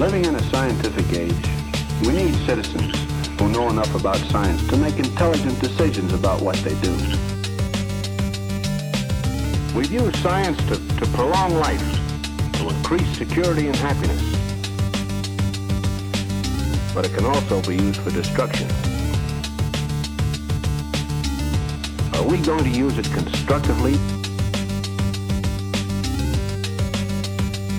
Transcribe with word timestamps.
Living 0.00 0.24
in 0.24 0.34
a 0.34 0.42
scientific 0.50 1.16
age, 1.16 1.46
we 2.04 2.12
need 2.12 2.34
citizens 2.46 2.96
who 3.38 3.48
know 3.48 3.68
enough 3.68 3.94
about 3.94 4.16
science 4.16 4.66
to 4.66 4.76
make 4.76 4.98
intelligent 4.98 5.58
decisions 5.60 6.12
about 6.12 6.42
what 6.42 6.56
they 6.56 6.74
do. 6.80 6.90
We've 9.72 9.92
used 9.92 10.16
science 10.16 10.58
to, 10.66 10.76
to 10.98 11.06
prolong 11.14 11.54
life, 11.54 11.80
to 12.54 12.68
increase 12.70 13.06
security 13.16 13.68
and 13.68 13.76
happiness. 13.76 14.20
But 16.92 17.06
it 17.06 17.14
can 17.14 17.24
also 17.24 17.62
be 17.62 17.76
used 17.76 18.00
for 18.00 18.10
destruction. 18.10 18.68
Are 22.14 22.26
we 22.26 22.38
going 22.38 22.64
to 22.64 22.70
use 22.70 22.98
it 22.98 23.06
constructively? 23.12 23.94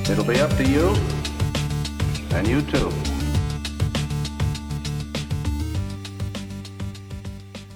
It'll 0.09 0.23
be 0.23 0.39
up 0.39 0.55
to 0.55 0.63
you, 0.63 0.95
and 2.36 2.48
you 2.50 2.62
too. 2.64 2.92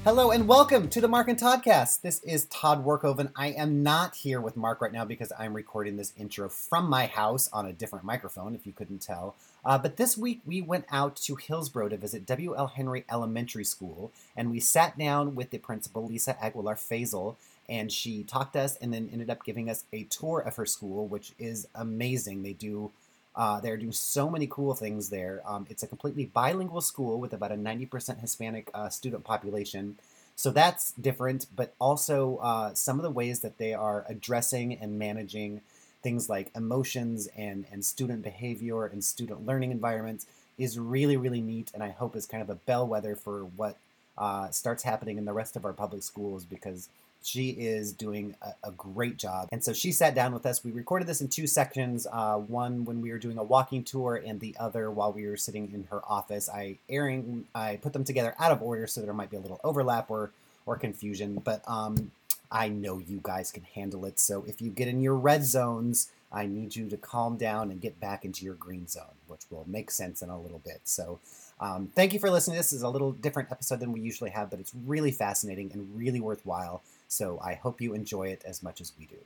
Hello 0.04 0.32
and 0.32 0.50
welcome 0.50 0.90
to 0.90 1.00
the 1.00 1.08
Mark 1.08 1.30
and 1.30 1.40
Toddcast. 1.40 2.02
This 2.02 2.20
is 2.24 2.44
Todd 2.46 2.84
Workoven. 2.84 3.32
I 3.38 3.48
am 3.52 3.84
not 3.84 4.16
here 4.16 4.42
with 4.42 4.58
Mark 4.58 4.82
right 4.82 4.92
now 4.92 5.06
because 5.06 5.32
I'm 5.40 5.54
recording 5.54 5.96
this 5.96 6.12
intro 6.18 6.50
from 6.50 6.90
my 6.90 7.06
house 7.06 7.48
on 7.54 7.68
a 7.68 7.72
different 7.72 8.04
microphone, 8.04 8.54
if 8.54 8.68
you 8.68 8.74
couldn't 8.74 9.02
tell. 9.02 9.36
Uh, 9.64 9.78
but 9.78 9.96
this 9.96 10.18
week 10.18 10.42
we 10.46 10.62
went 10.62 10.86
out 10.90 11.16
to 11.18 11.36
Hillsboro 11.36 11.88
to 11.90 11.98
visit 11.98 12.26
W.L. 12.26 12.68
Henry 12.68 13.06
Elementary 13.10 13.64
School, 13.64 14.12
and 14.36 14.52
we 14.52 14.60
sat 14.60 14.98
down 14.98 15.36
with 15.36 15.52
the 15.52 15.58
principal, 15.58 16.06
Lisa 16.06 16.42
Aguilar 16.44 16.76
Faisal, 16.76 17.38
and 17.70 17.92
she 17.92 18.24
talked 18.24 18.54
to 18.54 18.62
us 18.62 18.76
and 18.78 18.92
then 18.94 19.10
ended 19.14 19.30
up 19.30 19.46
giving 19.46 19.70
us 19.70 19.86
a 19.94 20.04
tour 20.06 20.40
of 20.40 20.58
her 20.58 20.66
school, 20.66 21.08
which 21.08 21.34
is 21.40 21.68
amazing. 21.76 22.44
They 22.44 22.54
do 22.54 22.92
uh, 23.36 23.60
they're 23.60 23.78
doing 23.78 23.92
so 23.92 24.30
many 24.30 24.48
cool 24.48 24.74
things 24.74 25.10
there. 25.10 25.42
Um, 25.46 25.66
it's 25.70 25.84
a 25.84 25.88
completely 25.88 26.26
bilingual 26.26 26.82
school 26.82 27.20
with 27.20 27.34
about 27.34 27.52
a 27.52 27.56
90% 27.56 28.20
Hispanic 28.20 28.70
uh, 28.74 28.90
student 28.90 29.24
population. 29.24 29.98
So 30.36 30.52
that's 30.52 30.94
different, 30.94 31.48
but 31.56 31.74
also 31.80 32.38
uh, 32.38 32.74
some 32.74 32.98
of 32.98 33.04
the 33.04 33.12
ways 33.12 33.42
that 33.42 33.58
they 33.58 33.74
are 33.74 34.06
addressing 34.08 34.74
and 34.74 34.98
managing 34.98 35.62
things 36.02 36.30
like 36.30 36.50
emotions 36.56 37.28
and, 37.36 37.66
and 37.72 37.84
student 37.84 38.24
behavior 38.24 38.86
and 38.86 39.04
student 39.04 39.46
learning 39.46 39.72
environments 39.72 40.26
is 40.58 40.80
really, 40.80 41.18
really 41.18 41.42
neat. 41.42 41.72
And 41.74 41.84
I 41.84 41.90
hope 41.90 42.16
is 42.16 42.26
kind 42.26 42.42
of 42.42 42.50
a 42.50 42.56
bellwether 42.56 43.16
for 43.16 43.44
what 43.44 43.78
uh, 44.18 44.50
starts 44.50 44.84
happening 44.84 45.18
in 45.18 45.26
the 45.26 45.34
rest 45.34 45.56
of 45.56 45.66
our 45.66 45.74
public 45.74 46.04
schools 46.04 46.46
because 46.46 46.90
she 47.24 47.50
is 47.50 47.92
doing 47.92 48.36
a, 48.42 48.54
a, 48.64 48.72
great 48.72 49.18
job. 49.18 49.50
And 49.52 49.64
so 49.64 49.74
she 49.74 49.92
sat 49.92 50.16
down 50.16 50.34
with 50.34 50.46
us. 50.46 50.64
We 50.64 50.72
recorded 50.72 51.08
this 51.08 51.22
in 51.22 51.28
two 51.28 51.48
sections 51.48 52.08
uh, 52.12 52.38
one 52.38 52.86
when 52.86 53.02
we 53.02 53.12
were 53.12 53.18
doing 53.18 53.38
a 53.38 53.44
walking 53.44 53.84
tour, 53.84 54.22
and 54.26 54.40
the 54.40 54.56
other 54.60 54.90
while 54.90 55.12
we 55.12 55.28
were 55.28 55.38
sitting 55.38 55.70
in 55.74 55.86
her 55.92 56.02
office. 56.08 56.50
I 56.50 56.78
airing, 56.88 57.46
I 57.54 57.78
put 57.78 57.94
them 57.94 58.04
together 58.04 58.36
out 58.40 58.52
of 58.52 58.62
order 58.62 58.88
so 58.88 59.02
there 59.02 59.14
might 59.14 59.30
be 59.30 59.38
a 59.38 59.42
little 59.42 59.60
overlap 59.64 60.10
or, 60.10 60.32
or 60.66 60.78
confusion, 60.78 61.42
but 61.44 61.62
um, 61.68 62.12
I 62.52 62.70
know 62.70 63.00
you 63.00 63.20
guys 63.22 63.52
can 63.52 63.64
handle 63.64 64.06
it. 64.06 64.20
So 64.20 64.44
if 64.48 64.62
you 64.62 64.70
get 64.70 64.88
in 64.88 65.02
your 65.02 65.16
red 65.16 65.44
zones, 65.44 66.10
I 66.32 66.46
need 66.46 66.76
you 66.76 66.88
to 66.90 66.98
calm 66.98 67.38
down 67.38 67.72
and 67.72 67.82
get 67.82 68.00
back 68.00 68.24
into 68.24 68.46
your 68.46 68.54
green 68.54 68.88
zone, 68.88 69.18
which 69.28 69.42
will 69.50 69.66
make 69.68 69.92
sense 69.92 70.22
in 70.22 70.30
a 70.30 70.40
little 70.40 70.60
bit. 70.60 70.82
So 70.84 71.20
um, 71.60 71.90
thank 71.96 72.14
you 72.14 72.20
for 72.20 72.30
listening. 72.30 72.58
This 72.58 72.72
is 72.72 72.82
a 72.82 72.90
little 72.90 73.12
different 73.12 73.52
episode 73.52 73.80
than 73.80 73.92
we 73.92 74.00
usually 74.00 74.30
have, 74.30 74.50
but 74.50 74.60
it's 74.60 74.74
really 74.86 75.12
fascinating 75.12 75.72
and 75.74 75.96
really 75.96 76.20
worthwhile. 76.20 76.82
So 77.10 77.40
I 77.44 77.56
hope 77.56 77.82
you 77.82 77.94
enjoy 77.94 78.28
it 78.28 78.44
as 78.46 78.62
much 78.62 78.80
as 78.80 78.94
we 78.98 79.08
do. 79.08 79.18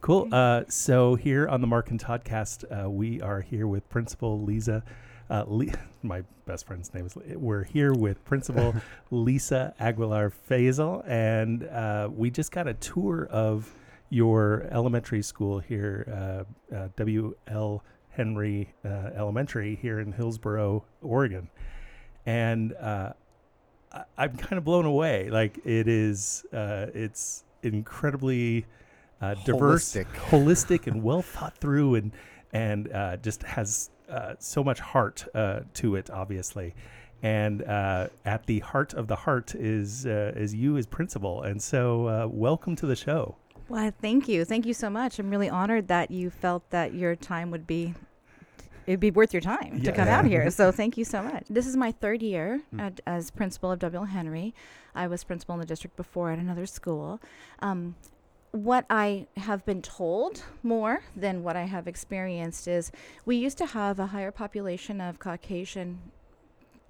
Cool. 0.00 0.28
Uh, 0.32 0.62
so 0.68 1.16
here 1.16 1.48
on 1.48 1.60
the 1.60 1.66
Mark 1.66 1.90
and 1.90 2.00
Toddcast, 2.00 2.64
uh, 2.84 2.88
we 2.88 3.20
are 3.20 3.40
here 3.40 3.66
with 3.66 3.86
Principal 3.90 4.40
Lisa. 4.40 4.82
Uh, 5.28 5.44
Le- 5.46 5.66
my 6.02 6.22
best 6.46 6.66
friend's 6.66 6.94
name 6.94 7.06
is. 7.06 7.16
We're 7.16 7.64
here 7.64 7.92
with 7.92 8.24
Principal 8.24 8.76
Lisa 9.10 9.74
Aguilar 9.80 10.32
Faisal, 10.48 11.02
and 11.06 11.64
uh, 11.64 12.08
we 12.14 12.30
just 12.30 12.52
got 12.52 12.68
a 12.68 12.74
tour 12.74 13.26
of 13.30 13.74
your 14.08 14.68
elementary 14.70 15.22
school 15.22 15.58
here, 15.58 16.44
uh, 16.72 16.74
uh, 16.74 16.88
W.L. 16.96 17.82
Henry 18.10 18.72
Elementary 18.84 19.76
here 19.76 20.00
in 20.00 20.12
Hillsboro, 20.12 20.84
Oregon, 21.02 21.48
and 22.24 22.72
I, 23.92 24.24
am 24.24 24.36
kind 24.36 24.58
of 24.58 24.64
blown 24.64 24.84
away. 24.84 25.30
Like 25.30 25.58
it 25.64 25.88
is, 25.88 26.44
uh, 26.52 26.86
it's 26.94 27.44
incredibly 27.62 28.66
uh, 29.20 29.34
diverse, 29.44 29.94
holistic, 29.94 30.06
holistic, 30.28 30.86
and 30.86 31.02
well 31.02 31.22
thought 31.22 31.56
through, 31.58 31.96
and 31.96 32.12
and 32.52 32.92
uh, 32.92 33.16
just 33.16 33.42
has 33.42 33.90
uh, 34.08 34.34
so 34.38 34.62
much 34.62 34.80
heart 34.80 35.26
uh, 35.34 35.60
to 35.74 35.96
it, 35.96 36.10
obviously. 36.10 36.74
And 37.22 37.62
uh, 37.62 38.08
at 38.24 38.46
the 38.46 38.60
heart 38.60 38.94
of 38.94 39.06
the 39.06 39.16
heart 39.16 39.54
is 39.54 40.06
is 40.06 40.54
you 40.54 40.76
as 40.76 40.86
principal, 40.86 41.42
and 41.42 41.60
so 41.60 42.30
welcome 42.32 42.76
to 42.76 42.86
the 42.86 42.96
show. 42.96 43.36
Well, 43.68 43.92
thank 44.00 44.28
you, 44.28 44.44
thank 44.44 44.66
you 44.66 44.74
so 44.74 44.90
much. 44.90 45.18
I'm 45.18 45.30
really 45.30 45.48
honored 45.48 45.88
that 45.88 46.10
you 46.10 46.30
felt 46.30 46.68
that 46.70 46.94
your 46.94 47.14
time 47.14 47.50
would 47.50 47.66
be 47.66 47.94
it'd 48.86 49.00
be 49.00 49.10
worth 49.10 49.32
your 49.32 49.40
time 49.40 49.78
yeah. 49.78 49.90
to 49.90 49.92
come 49.92 50.08
out 50.08 50.24
here. 50.24 50.50
So 50.50 50.72
thank 50.80 50.96
you 50.96 51.04
so 51.04 51.22
much. 51.22 51.44
This 51.48 51.66
is 51.66 51.76
my 51.76 51.92
third 51.92 52.22
year 52.22 52.60
mm. 52.74 52.80
at, 52.80 53.00
as 53.06 53.30
principal 53.30 53.70
of 53.70 53.78
W. 53.80 54.04
Henry. 54.04 54.54
I 54.94 55.06
was 55.06 55.24
principal 55.24 55.54
in 55.54 55.60
the 55.60 55.66
district 55.66 55.96
before 55.96 56.30
at 56.30 56.38
another 56.38 56.66
school. 56.66 57.20
Um, 57.60 57.94
what 58.52 58.84
I 58.90 59.26
have 59.36 59.64
been 59.64 59.80
told 59.80 60.42
more 60.62 61.02
than 61.14 61.42
what 61.42 61.56
I 61.56 61.64
have 61.64 61.86
experienced 61.86 62.66
is 62.66 62.90
we 63.24 63.36
used 63.36 63.58
to 63.58 63.66
have 63.66 64.00
a 64.00 64.06
higher 64.06 64.32
population 64.32 65.00
of 65.00 65.18
Caucasian. 65.18 66.00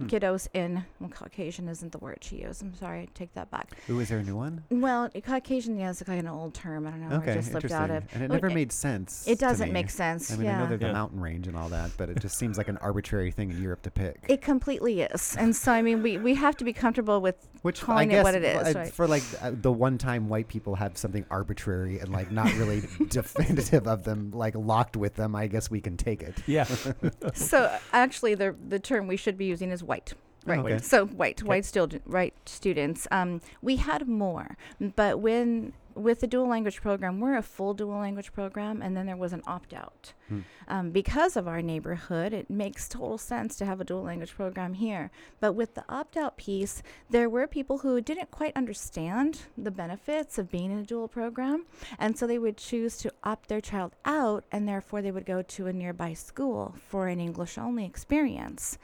Hmm. 0.01 0.07
kiddos 0.07 0.49
in 0.55 0.83
well, 0.99 1.11
Caucasian 1.11 1.69
isn't 1.69 1.93
the 1.93 1.99
word 1.99 2.19
she 2.23 2.37
used. 2.37 2.63
I'm 2.63 2.75
sorry, 2.75 3.01
I 3.01 3.09
take 3.15 3.35
that 3.35 3.51
back. 3.51 3.77
Ooh, 3.91 4.01
is 4.01 4.09
there 4.09 4.19
a 4.19 4.23
new 4.23 4.35
one? 4.37 4.65
Well, 4.71 5.11
Caucasian 5.11 5.79
yeah, 5.79 5.91
is 5.91 6.03
kind 6.03 6.19
of 6.19 6.25
an 6.25 6.31
old 6.31 6.55
term. 6.55 6.87
I 6.87 6.91
don't 6.91 7.09
know. 7.09 7.17
Okay, 7.17 7.33
I 7.33 7.35
just 7.35 7.51
slipped 7.51 7.71
out 7.71 7.91
of. 7.91 8.05
And 8.15 8.23
it 8.23 8.31
never 8.31 8.47
it, 8.47 8.55
made 8.55 8.73
sense. 8.73 9.29
It 9.29 9.39
doesn't 9.39 9.73
make 9.73 9.91
sense. 9.91 10.33
I 10.33 10.37
mean, 10.37 10.47
yeah. 10.47 10.57
I 10.57 10.63
know 10.63 10.69
there's 10.69 10.81
yeah. 10.81 10.89
the 10.89 10.95
mountain 10.95 11.21
range 11.21 11.47
and 11.49 11.57
all 11.57 11.69
that, 11.69 11.91
but 11.99 12.09
it 12.09 12.19
just 12.19 12.39
seems 12.39 12.57
like 12.57 12.69
an 12.69 12.79
arbitrary 12.79 13.31
thing 13.31 13.51
in 13.51 13.63
Europe 13.63 13.83
to 13.83 13.91
pick. 13.91 14.25
It 14.29 14.41
completely 14.41 15.03
is, 15.03 15.37
and 15.37 15.55
so 15.55 15.73
I 15.73 15.83
mean, 15.83 16.03
we 16.03 16.17
we 16.17 16.35
have 16.35 16.57
to 16.57 16.65
be 16.65 16.73
comfortable 16.73 17.21
with 17.21 17.37
which 17.63 17.81
calling 17.81 18.11
I 18.11 18.13
guess 18.13 18.21
it 18.21 18.25
what 18.25 18.35
it 18.35 18.45
is. 18.45 18.75
right? 18.75 18.93
For 18.93 19.07
like 19.07 19.23
uh, 19.41 19.53
the 19.55 19.73
one 19.73 19.99
time 19.99 20.29
white 20.29 20.49
people 20.49 20.75
have 20.77 20.97
something 20.97 21.25
arbitrary 21.31 21.99
and 21.99 22.11
like 22.11 22.31
not 22.31 22.53
really 22.55 22.83
definitive 23.09 23.87
of 23.87 24.05
them, 24.05 24.31
like 24.33 24.55
locked 24.55 24.97
with 24.97 25.15
them, 25.17 25.35
I 25.35 25.47
guess 25.47 25.71
we 25.71 25.81
can 25.81 25.97
take 25.97 26.23
it. 26.23 26.37
Yeah. 26.47 26.65
so 27.35 27.77
actually, 27.93 28.35
the 28.35 28.55
the 28.69 28.79
term 28.79 29.07
we 29.07 29.17
should 29.17 29.37
be 29.37 29.47
using 29.47 29.71
is 29.71 29.83
white. 29.83 30.15
Right. 30.47 30.59
Okay. 30.59 30.79
So 30.79 31.07
white, 31.07 31.43
okay. 31.43 31.49
white 31.49 31.65
student, 31.67 32.07
white 32.07 32.35
students. 32.47 33.07
Um, 33.11 33.43
we 33.61 33.77
had 33.77 34.09
more, 34.09 34.57
but 34.97 35.21
when 35.21 35.75
with 35.95 36.21
the 36.21 36.27
dual 36.27 36.49
language 36.49 36.81
program, 36.81 37.21
we're 37.21 37.37
a 37.37 37.43
full 37.43 37.75
dual 37.75 37.99
language 37.99 38.33
program, 38.33 38.83
and 38.83 38.97
then 38.97 39.07
there 39.07 39.17
was 39.17 39.33
an 39.33 39.43
opt 39.47 39.73
out. 39.73 40.13
Hmm. 40.29 40.41
Um, 40.69 40.91
because 40.91 41.37
of 41.37 41.49
our 41.49 41.63
neighborhood, 41.63 42.33
it 42.33 42.49
makes 42.51 42.89
total 42.89 43.19
sense 43.19 43.57
to 43.57 43.67
have 43.67 43.81
a 43.81 43.85
dual 43.85 44.03
language 44.03 44.35
program 44.35 44.75
here. 44.75 45.11
But 45.41 45.53
with 45.53 45.75
the 45.75 45.85
opt 45.89 46.17
out 46.17 46.37
piece, 46.37 46.83
there 47.09 47.29
were 47.29 47.47
people 47.47 47.79
who 47.79 48.01
didn't 48.01 48.31
quite 48.31 48.57
understand 48.57 49.41
the 49.57 49.71
benefits 49.71 50.39
of 50.39 50.51
being 50.51 50.71
in 50.71 50.79
a 50.79 50.85
dual 50.85 51.09
program, 51.09 51.67
and 51.99 52.17
so 52.17 52.27
they 52.27 52.39
would 52.39 52.57
choose 52.57 52.97
to 52.99 53.13
opt 53.25 53.49
their 53.49 53.61
child 53.61 53.93
out, 54.05 54.45
and 54.53 54.69
therefore 54.69 55.03
they 55.03 55.11
would 55.11 55.27
go 55.27 55.43
to 55.43 55.67
a 55.67 55.73
nearby 55.73 56.13
school 56.13 56.75
for 56.89 57.09
an 57.09 57.21
English 57.21 57.59
only 57.59 57.85
experience 57.85 58.79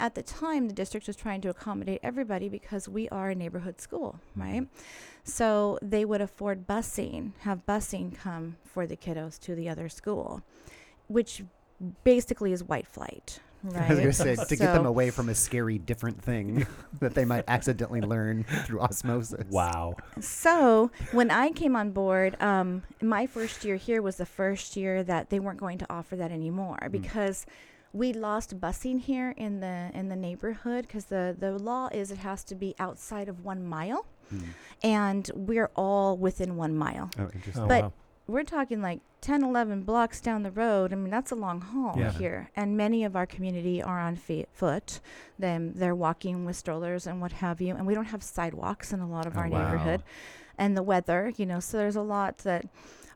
at 0.00 0.14
the 0.14 0.22
time, 0.22 0.66
the 0.66 0.74
district 0.74 1.06
was 1.06 1.14
trying 1.14 1.42
to 1.42 1.50
accommodate 1.50 2.00
everybody 2.02 2.48
because 2.48 2.88
we 2.88 3.08
are 3.10 3.30
a 3.30 3.34
neighborhood 3.34 3.80
school, 3.80 4.18
mm-hmm. 4.30 4.40
right? 4.40 4.68
So 5.22 5.78
they 5.82 6.04
would 6.04 6.22
afford 6.22 6.66
busing, 6.66 7.32
have 7.40 7.64
busing 7.66 8.14
come 8.16 8.56
for 8.64 8.86
the 8.86 8.96
kiddos 8.96 9.38
to 9.40 9.54
the 9.54 9.68
other 9.68 9.88
school, 9.88 10.42
which 11.06 11.44
basically 12.02 12.52
is 12.52 12.64
white 12.64 12.86
flight. 12.86 13.40
Right. 13.62 13.82
I 13.90 13.94
was 13.94 13.98
going 13.98 14.08
to 14.08 14.12
say 14.12 14.36
to 14.36 14.46
so 14.46 14.56
get 14.56 14.72
them 14.72 14.86
away 14.86 15.10
from 15.10 15.28
a 15.28 15.34
scary 15.34 15.78
different 15.78 16.22
thing 16.22 16.66
that 17.00 17.14
they 17.14 17.26
might 17.26 17.44
accidentally 17.46 18.00
learn 18.00 18.44
through 18.64 18.80
osmosis. 18.80 19.44
Wow. 19.50 19.96
So 20.20 20.90
when 21.12 21.30
I 21.30 21.50
came 21.50 21.76
on 21.76 21.90
board, 21.90 22.40
um, 22.42 22.82
my 23.02 23.26
first 23.26 23.64
year 23.64 23.76
here 23.76 24.00
was 24.00 24.16
the 24.16 24.26
first 24.26 24.76
year 24.76 25.02
that 25.04 25.28
they 25.28 25.40
weren't 25.40 25.60
going 25.60 25.76
to 25.78 25.86
offer 25.90 26.16
that 26.16 26.32
anymore 26.32 26.78
mm. 26.82 26.90
Because 27.92 27.98
we 27.98 28.12
lost 28.12 28.60
busing 28.60 29.00
here 29.00 29.34
in 29.36 29.60
the 29.60 29.90
in 29.94 30.08
the 30.08 30.16
neighborhood 30.16 30.86
because 30.86 31.06
the 31.06 31.36
the 31.38 31.52
law 31.58 31.88
is 31.92 32.10
it 32.10 32.18
has 32.18 32.44
to 32.44 32.54
be 32.54 32.74
outside 32.78 33.28
of 33.28 33.44
one 33.44 33.64
mile, 33.64 34.06
mm. 34.32 34.44
and 34.82 35.30
we're 35.34 35.70
all 35.76 36.16
within 36.16 36.56
one 36.56 36.74
mile. 36.76 37.10
Oh, 37.18 37.28
interesting. 37.34 37.64
Oh, 37.64 37.68
but 37.68 37.82
wow. 37.84 37.92
we're 38.26 38.44
talking 38.44 38.80
like 38.80 39.00
10, 39.20 39.44
11 39.44 39.82
blocks 39.82 40.20
down 40.20 40.42
the 40.42 40.50
road. 40.50 40.92
I 40.92 40.96
mean, 40.96 41.10
that's 41.10 41.30
a 41.30 41.34
long 41.34 41.60
haul 41.60 41.94
yeah. 41.98 42.12
here, 42.12 42.50
and 42.56 42.76
many 42.76 43.04
of 43.04 43.16
our 43.16 43.26
community 43.26 43.82
are 43.82 44.00
on 44.00 44.16
feet, 44.16 44.48
foot. 44.52 45.00
Them 45.38 45.72
they're 45.74 45.94
walking 45.94 46.44
with 46.44 46.56
strollers 46.56 47.06
and 47.06 47.20
what 47.20 47.32
have 47.32 47.60
you, 47.60 47.74
and 47.74 47.86
we 47.86 47.94
don't 47.94 48.06
have 48.06 48.22
sidewalks 48.22 48.92
in 48.92 49.00
a 49.00 49.08
lot 49.08 49.26
of 49.26 49.36
oh, 49.36 49.40
our 49.40 49.48
wow. 49.48 49.64
neighborhood, 49.64 50.02
and 50.58 50.76
the 50.76 50.82
weather, 50.82 51.32
you 51.36 51.46
know. 51.46 51.60
So 51.60 51.78
there's 51.78 51.96
a 51.96 52.02
lot 52.02 52.38
that 52.38 52.66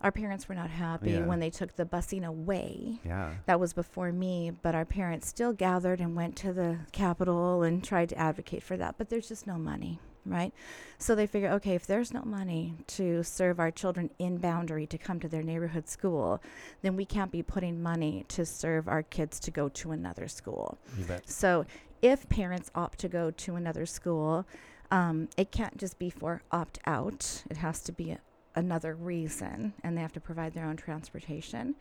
our 0.04 0.12
parents 0.12 0.48
were 0.48 0.54
not 0.54 0.70
happy 0.70 1.12
Yeah. 1.12 1.24
when 1.26 1.40
they 1.40 1.50
took 1.50 1.74
the 1.76 1.84
busing 1.86 2.24
away. 2.24 3.00
Yeah. 3.04 3.34
That 3.46 3.58
was 3.58 3.72
before 3.72 4.12
me, 4.12 4.52
but 4.62 4.74
our 4.74 4.84
parents 4.84 5.26
still 5.26 5.52
gathered 5.54 5.98
and 6.00 6.14
went 6.14 6.36
to 6.36 6.52
the 6.52 6.78
Capitol 6.92 7.62
and 7.62 7.82
tried 7.82 8.10
to 8.10 8.18
advocate 8.18 8.62
for 8.62 8.76
that. 8.76 8.96
But 8.98 9.08
there's 9.08 9.26
just 9.28 9.46
no 9.46 9.56
money, 9.56 9.98
right? 10.26 10.52
So 10.98 11.14
they 11.14 11.26
figure, 11.26 11.48
okay, 11.52 11.74
if 11.74 11.86
there's 11.86 12.12
no 12.12 12.22
money 12.22 12.74
to 12.88 13.22
serve 13.22 13.58
our 13.58 13.70
children 13.70 14.10
in 14.18 14.36
boundary 14.36 14.86
to 14.88 14.98
come 14.98 15.20
to 15.20 15.28
their 15.28 15.42
neighborhood 15.42 15.88
school, 15.88 16.42
then 16.82 16.96
we 16.96 17.06
can't 17.06 17.32
be 17.32 17.42
putting 17.42 17.82
money 17.82 18.26
to 18.28 18.44
serve 18.44 18.86
our 18.88 19.02
kids 19.02 19.40
to 19.40 19.50
go 19.50 19.70
to 19.70 19.90
another 19.90 20.28
school. 20.28 20.76
You 20.98 21.06
bet. 21.06 21.28
So 21.30 21.64
if 22.02 22.28
parents 22.28 22.70
opt 22.74 22.98
to 22.98 23.08
go 23.08 23.30
to 23.30 23.56
another 23.56 23.86
school, 23.86 24.46
um, 24.90 25.30
it 25.38 25.50
can't 25.50 25.78
just 25.78 25.98
be 25.98 26.10
for 26.10 26.42
opt 26.52 26.78
out. 26.86 27.42
It 27.48 27.56
has 27.56 27.80
to 27.84 27.92
be 27.92 28.18
another 28.54 28.94
reason, 28.94 29.74
and 29.82 29.96
they 29.96 30.00
have 30.02 30.12
to 30.12 30.20
provide 30.20 30.54
their 30.54 30.64
own 30.66 30.76
transportation. 30.76 31.74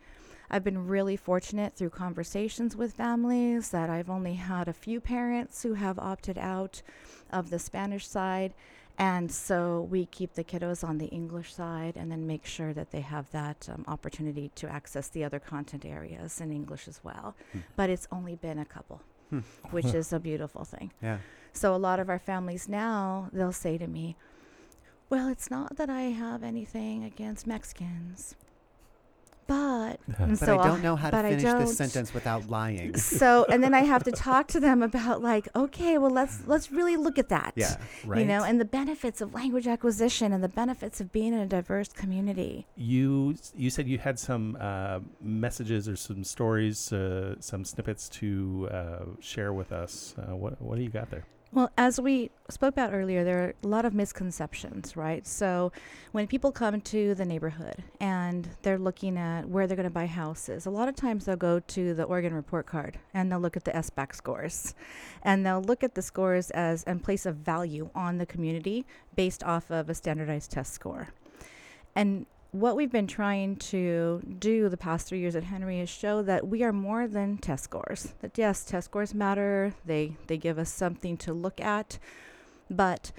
I've 0.49 0.63
been 0.63 0.87
really 0.87 1.15
fortunate 1.15 1.73
through 1.75 1.91
conversations 1.91 2.75
with 2.75 2.93
families 2.93 3.69
that 3.69 3.89
I've 3.89 4.09
only 4.09 4.35
had 4.35 4.67
a 4.67 4.73
few 4.73 4.99
parents 4.99 5.63
who 5.63 5.73
have 5.73 5.97
opted 5.97 6.37
out 6.37 6.81
of 7.31 7.49
the 7.49 7.59
Spanish 7.59 8.07
side. 8.07 8.53
And 8.99 9.31
so 9.31 9.87
we 9.89 10.05
keep 10.05 10.33
the 10.35 10.43
kiddos 10.43 10.87
on 10.87 10.99
the 10.99 11.07
English 11.07 11.51
side 11.55 11.97
and 11.97 12.11
then 12.11 12.27
make 12.27 12.45
sure 12.45 12.73
that 12.73 12.91
they 12.91 13.01
have 13.01 13.31
that 13.31 13.67
um, 13.73 13.83
opportunity 13.87 14.51
to 14.55 14.69
access 14.69 15.07
the 15.07 15.23
other 15.23 15.39
content 15.39 15.83
areas 15.85 16.39
in 16.39 16.51
English 16.51 16.87
as 16.87 16.99
well. 17.03 17.35
But 17.75 17.89
it's 17.89 18.07
only 18.11 18.35
been 18.35 18.59
a 18.59 18.65
couple, 18.65 19.01
Hmm. 19.31 19.39
which 19.71 19.85
is 19.85 20.13
a 20.13 20.19
beautiful 20.19 20.63
thing. 20.63 20.91
Yeah. 21.01 21.17
So 21.53 21.73
a 21.73 21.77
lot 21.77 21.99
of 21.99 22.07
our 22.09 22.19
families 22.19 22.69
now, 22.69 23.29
they'll 23.33 23.51
say 23.51 23.79
to 23.79 23.87
me, 23.87 24.15
well, 25.13 25.27
it's 25.27 25.51
not 25.51 25.75
that 25.75 25.91
I 25.91 26.05
have 26.23 26.41
anything 26.41 27.03
against 27.03 27.45
Mexicans, 27.45 28.33
but 29.45 29.99
and 30.17 30.39
But 30.39 30.45
so 30.47 30.57
I 30.57 30.65
don't 30.65 30.81
know 30.81 30.95
how 30.95 31.11
to 31.11 31.21
finish 31.21 31.43
this 31.43 31.77
sentence 31.77 32.15
without 32.15 32.49
lying. 32.49 32.97
So 32.97 33.45
and 33.47 33.63
then 33.63 33.75
I 33.75 33.81
have 33.81 34.03
to 34.05 34.11
talk 34.29 34.47
to 34.47 34.59
them 34.59 34.81
about 34.81 35.21
like, 35.21 35.47
okay, 35.55 35.99
well 35.99 36.09
let's 36.09 36.47
let's 36.47 36.71
really 36.71 36.97
look 36.97 37.19
at 37.19 37.29
that. 37.29 37.53
Yeah. 37.55 37.75
Right. 38.03 38.21
You 38.21 38.25
know, 38.25 38.43
and 38.43 38.59
the 38.59 38.65
benefits 38.65 39.21
of 39.21 39.35
language 39.35 39.67
acquisition 39.67 40.33
and 40.33 40.43
the 40.43 40.49
benefits 40.63 40.99
of 40.99 41.11
being 41.11 41.31
in 41.31 41.41
a 41.41 41.45
diverse 41.45 41.89
community. 41.89 42.65
you 42.75 43.35
you 43.55 43.69
said 43.69 43.87
you 43.87 43.99
had 43.99 44.17
some 44.17 44.57
uh, 44.59 44.99
messages 45.21 45.87
or 45.87 45.95
some 45.95 46.23
stories, 46.23 46.91
uh, 46.91 47.35
some 47.39 47.63
snippets 47.65 48.09
to 48.09 48.67
uh, 48.71 49.05
share 49.19 49.53
with 49.53 49.71
us. 49.71 50.15
Uh, 50.17 50.35
what 50.35 50.59
what 50.59 50.75
do 50.77 50.81
you 50.81 50.89
got 50.89 51.11
there? 51.11 51.25
Well, 51.53 51.69
as 51.77 52.01
we 52.01 52.31
spoke 52.49 52.73
about 52.73 52.95
earlier, 52.95 53.23
there 53.23 53.43
are 53.43 53.53
a 53.63 53.67
lot 53.67 53.85
of 53.85 53.93
misconceptions, 53.93 54.97
right? 54.97 55.27
So, 55.27 55.71
when 56.11 56.25
people 56.25 56.51
come 56.51 56.81
to 56.81 57.13
the 57.13 57.25
neighborhood 57.25 57.83
and 57.99 58.49
they're 58.63 58.79
looking 58.79 59.19
at 59.19 59.47
where 59.47 59.67
they're 59.67 59.77
going 59.77 59.83
to 59.83 59.91
buy 59.91 60.07
houses, 60.07 60.65
a 60.65 60.71
lot 60.71 60.89
of 60.89 60.95
times 60.95 61.25
they'll 61.25 61.35
go 61.35 61.59
to 61.59 61.93
the 61.93 62.05
Oregon 62.05 62.33
report 62.33 62.65
card 62.65 62.97
and 63.13 63.31
they'll 63.31 63.39
look 63.39 63.55
at 63.55 63.65
the 63.65 63.71
SBAC 63.71 64.15
scores. 64.15 64.73
And 65.21 65.45
they'll 65.45 65.61
look 65.61 65.83
at 65.83 65.93
the 65.93 66.01
scores 66.01 66.49
as 66.51 66.83
and 66.85 67.03
place 67.03 67.23
a 67.27 67.31
value 67.31 67.91
on 67.93 68.17
the 68.17 68.25
community 68.25 68.87
based 69.15 69.43
off 69.43 69.69
of 69.69 69.91
a 69.91 69.93
standardized 69.93 70.49
test 70.49 70.73
score. 70.73 71.09
And 71.95 72.25
what 72.53 72.75
we've 72.75 72.91
been 72.91 73.07
trying 73.07 73.55
to 73.55 74.21
do 74.37 74.69
the 74.69 74.77
past 74.77 75.07
three 75.07 75.19
years 75.19 75.35
at 75.35 75.43
Henry 75.43 75.79
is 75.79 75.89
show 75.89 76.21
that 76.21 76.47
we 76.47 76.61
are 76.63 76.71
more 76.71 77.07
than 77.07 77.37
test 77.39 77.63
scores. 77.63 78.13
That 78.21 78.37
yes, 78.37 78.63
test 78.63 78.85
scores 78.85 79.13
matter. 79.13 79.73
They 79.85 80.15
they 80.27 80.37
give 80.37 80.59
us 80.59 80.71
something 80.71 81.17
to 81.17 81.33
look 81.33 81.59
at, 81.59 81.97
but 82.69 83.11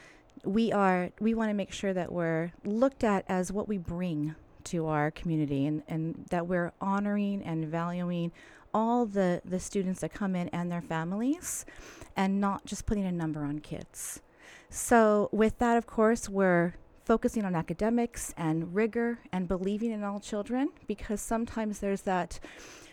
we 0.44 0.70
are 0.72 1.10
we 1.19 1.34
want 1.34 1.50
to 1.50 1.54
make 1.54 1.72
sure 1.72 1.92
that 1.92 2.12
we're 2.12 2.52
looked 2.64 3.02
at 3.02 3.25
as 3.28 3.50
what 3.50 3.66
we 3.66 3.76
bring 3.76 4.36
to 4.64 4.86
our 4.86 5.10
community 5.10 5.66
and, 5.66 5.82
and 5.88 6.26
that 6.30 6.46
we're 6.46 6.72
honoring 6.80 7.42
and 7.42 7.66
valuing 7.66 8.30
all 8.72 9.04
the, 9.04 9.42
the 9.44 9.60
students 9.60 10.00
that 10.00 10.12
come 10.12 10.34
in 10.34 10.48
and 10.48 10.70
their 10.70 10.80
families 10.80 11.66
and 12.16 12.40
not 12.40 12.64
just 12.64 12.87
putting 12.87 13.04
a 13.04 13.12
number 13.12 13.44
on 13.44 13.58
kids. 13.58 14.22
So 14.70 15.28
with 15.32 15.58
that 15.58 15.76
of 15.76 15.87
course 15.87 16.28
we're 16.28 16.75
focusing 17.04 17.44
on 17.44 17.54
academics 17.54 18.34
and 18.36 18.74
rigor 18.74 19.18
and 19.32 19.48
believing 19.48 19.90
in 19.90 20.02
all 20.02 20.20
children 20.20 20.70
because 20.86 21.20
sometimes 21.20 21.80
there's 21.80 22.02
that 22.02 22.40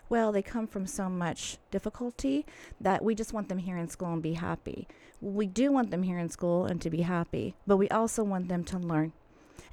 well 0.09 0.31
they 0.31 0.41
come 0.41 0.67
from 0.67 0.85
so 0.85 1.09
much 1.09 1.57
difficulty 1.71 2.45
that 2.79 3.03
we 3.03 3.15
just 3.15 3.33
want 3.33 3.47
them 3.47 3.57
here 3.57 3.77
in 3.77 3.87
school 3.87 4.13
and 4.13 4.21
be 4.21 4.33
happy. 4.33 4.87
We 5.21 5.45
do 5.45 5.71
want 5.71 5.91
them 5.91 6.03
here 6.03 6.17
in 6.17 6.29
school 6.29 6.65
and 6.65 6.81
to 6.81 6.89
be 6.89 7.01
happy 7.01 7.55
but 7.65 7.77
we 7.77 7.87
also 7.89 8.23
want 8.23 8.49
them 8.49 8.63
to 8.65 8.77
learn. 8.77 9.13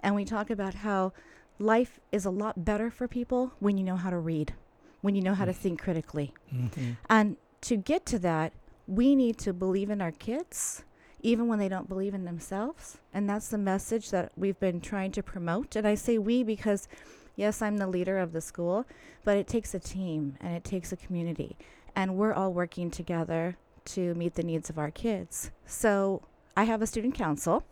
And 0.00 0.14
we 0.14 0.24
talk 0.24 0.50
about 0.50 0.74
how 0.74 1.12
life 1.58 1.98
is 2.12 2.24
a 2.24 2.30
lot 2.30 2.64
better 2.64 2.90
for 2.90 3.08
people 3.08 3.52
when 3.58 3.76
you 3.76 3.84
know 3.84 3.96
how 3.96 4.10
to 4.10 4.18
read 4.18 4.54
when 5.00 5.14
you 5.14 5.22
know 5.22 5.34
how 5.34 5.44
to 5.44 5.52
mm-hmm. 5.52 5.60
think 5.60 5.82
critically. 5.82 6.34
Mm-hmm. 6.54 6.92
And 7.08 7.36
to 7.62 7.76
get 7.76 8.06
to 8.06 8.18
that, 8.20 8.52
we 8.86 9.14
need 9.14 9.38
to 9.38 9.52
believe 9.52 9.90
in 9.90 10.00
our 10.00 10.12
kids, 10.12 10.84
even 11.20 11.48
when 11.48 11.58
they 11.58 11.68
don't 11.68 11.88
believe 11.88 12.14
in 12.14 12.24
themselves. 12.24 12.98
And 13.12 13.28
that's 13.28 13.48
the 13.48 13.58
message 13.58 14.10
that 14.10 14.32
we've 14.36 14.58
been 14.60 14.80
trying 14.80 15.12
to 15.12 15.22
promote. 15.22 15.76
And 15.76 15.86
I 15.86 15.94
say 15.94 16.18
we 16.18 16.42
because, 16.42 16.88
yes, 17.36 17.60
I'm 17.62 17.78
the 17.78 17.86
leader 17.86 18.18
of 18.18 18.32
the 18.32 18.40
school, 18.40 18.86
but 19.24 19.36
it 19.36 19.48
takes 19.48 19.74
a 19.74 19.80
team 19.80 20.36
and 20.40 20.54
it 20.54 20.64
takes 20.64 20.92
a 20.92 20.96
community. 20.96 21.56
And 21.96 22.16
we're 22.16 22.34
all 22.34 22.52
working 22.52 22.90
together 22.90 23.56
to 23.86 24.14
meet 24.14 24.34
the 24.34 24.42
needs 24.42 24.70
of 24.70 24.78
our 24.78 24.90
kids. 24.90 25.50
So 25.66 26.22
I 26.56 26.64
have 26.64 26.82
a 26.82 26.86
student 26.86 27.14
council. 27.14 27.64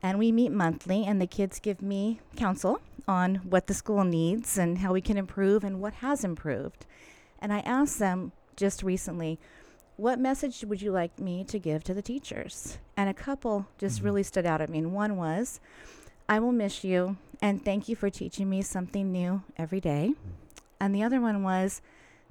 And 0.00 0.16
we 0.16 0.30
meet 0.30 0.52
monthly, 0.52 1.04
and 1.04 1.20
the 1.20 1.26
kids 1.26 1.58
give 1.58 1.82
me 1.82 2.20
counsel 2.36 2.80
on 3.08 3.36
what 3.36 3.66
the 3.66 3.74
school 3.74 4.04
needs 4.04 4.56
and 4.56 4.78
how 4.78 4.92
we 4.92 5.00
can 5.00 5.18
improve 5.18 5.64
and 5.64 5.80
what 5.80 5.94
has 5.94 6.22
improved. 6.22 6.86
And 7.40 7.52
I 7.52 7.60
asked 7.60 7.98
them 7.98 8.30
just 8.54 8.84
recently, 8.84 9.40
what 9.98 10.18
message 10.20 10.64
would 10.64 10.80
you 10.80 10.92
like 10.92 11.18
me 11.18 11.42
to 11.44 11.58
give 11.58 11.82
to 11.84 11.92
the 11.92 12.00
teachers? 12.02 12.78
And 12.96 13.10
a 13.10 13.14
couple 13.14 13.66
just 13.78 14.00
Mhm. 14.00 14.04
really 14.04 14.22
stood 14.22 14.46
out 14.46 14.60
at 14.60 14.70
me. 14.70 14.78
And 14.78 14.92
one 14.94 15.16
was, 15.16 15.60
I 16.28 16.38
will 16.38 16.52
miss 16.52 16.84
you 16.84 17.16
and 17.42 17.64
thank 17.64 17.88
you 17.88 17.96
for 17.96 18.08
teaching 18.08 18.48
me 18.48 18.62
something 18.62 19.10
new 19.10 19.42
every 19.56 19.80
day. 19.80 20.14
And 20.80 20.94
the 20.94 21.02
other 21.02 21.20
one 21.20 21.42
was, 21.42 21.82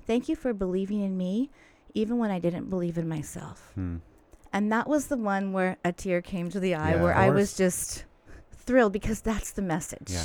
thank 0.06 0.30
you 0.30 0.36
for 0.38 0.54
believing 0.54 1.02
in 1.02 1.18
me 1.18 1.50
even 1.94 2.18
when 2.18 2.32
I 2.32 2.40
didn't 2.40 2.70
believe 2.70 2.98
in 2.98 3.08
myself. 3.10 3.72
Hmm. 3.76 3.98
And 4.54 4.72
that 4.72 4.88
was 4.88 5.08
the 5.08 5.18
one 5.18 5.52
where 5.52 5.76
a 5.84 5.92
tear 5.92 6.22
came 6.22 6.50
to 6.52 6.60
the 6.62 6.74
eye, 6.74 6.92
Yeah, 6.96 7.04
where 7.04 7.14
I 7.14 7.30
was 7.30 7.54
just 7.58 8.06
thrilled 8.54 8.94
because 8.94 9.20
that's 9.22 9.52
the 9.52 9.62
message. 9.62 10.10
Yeah. 10.12 10.24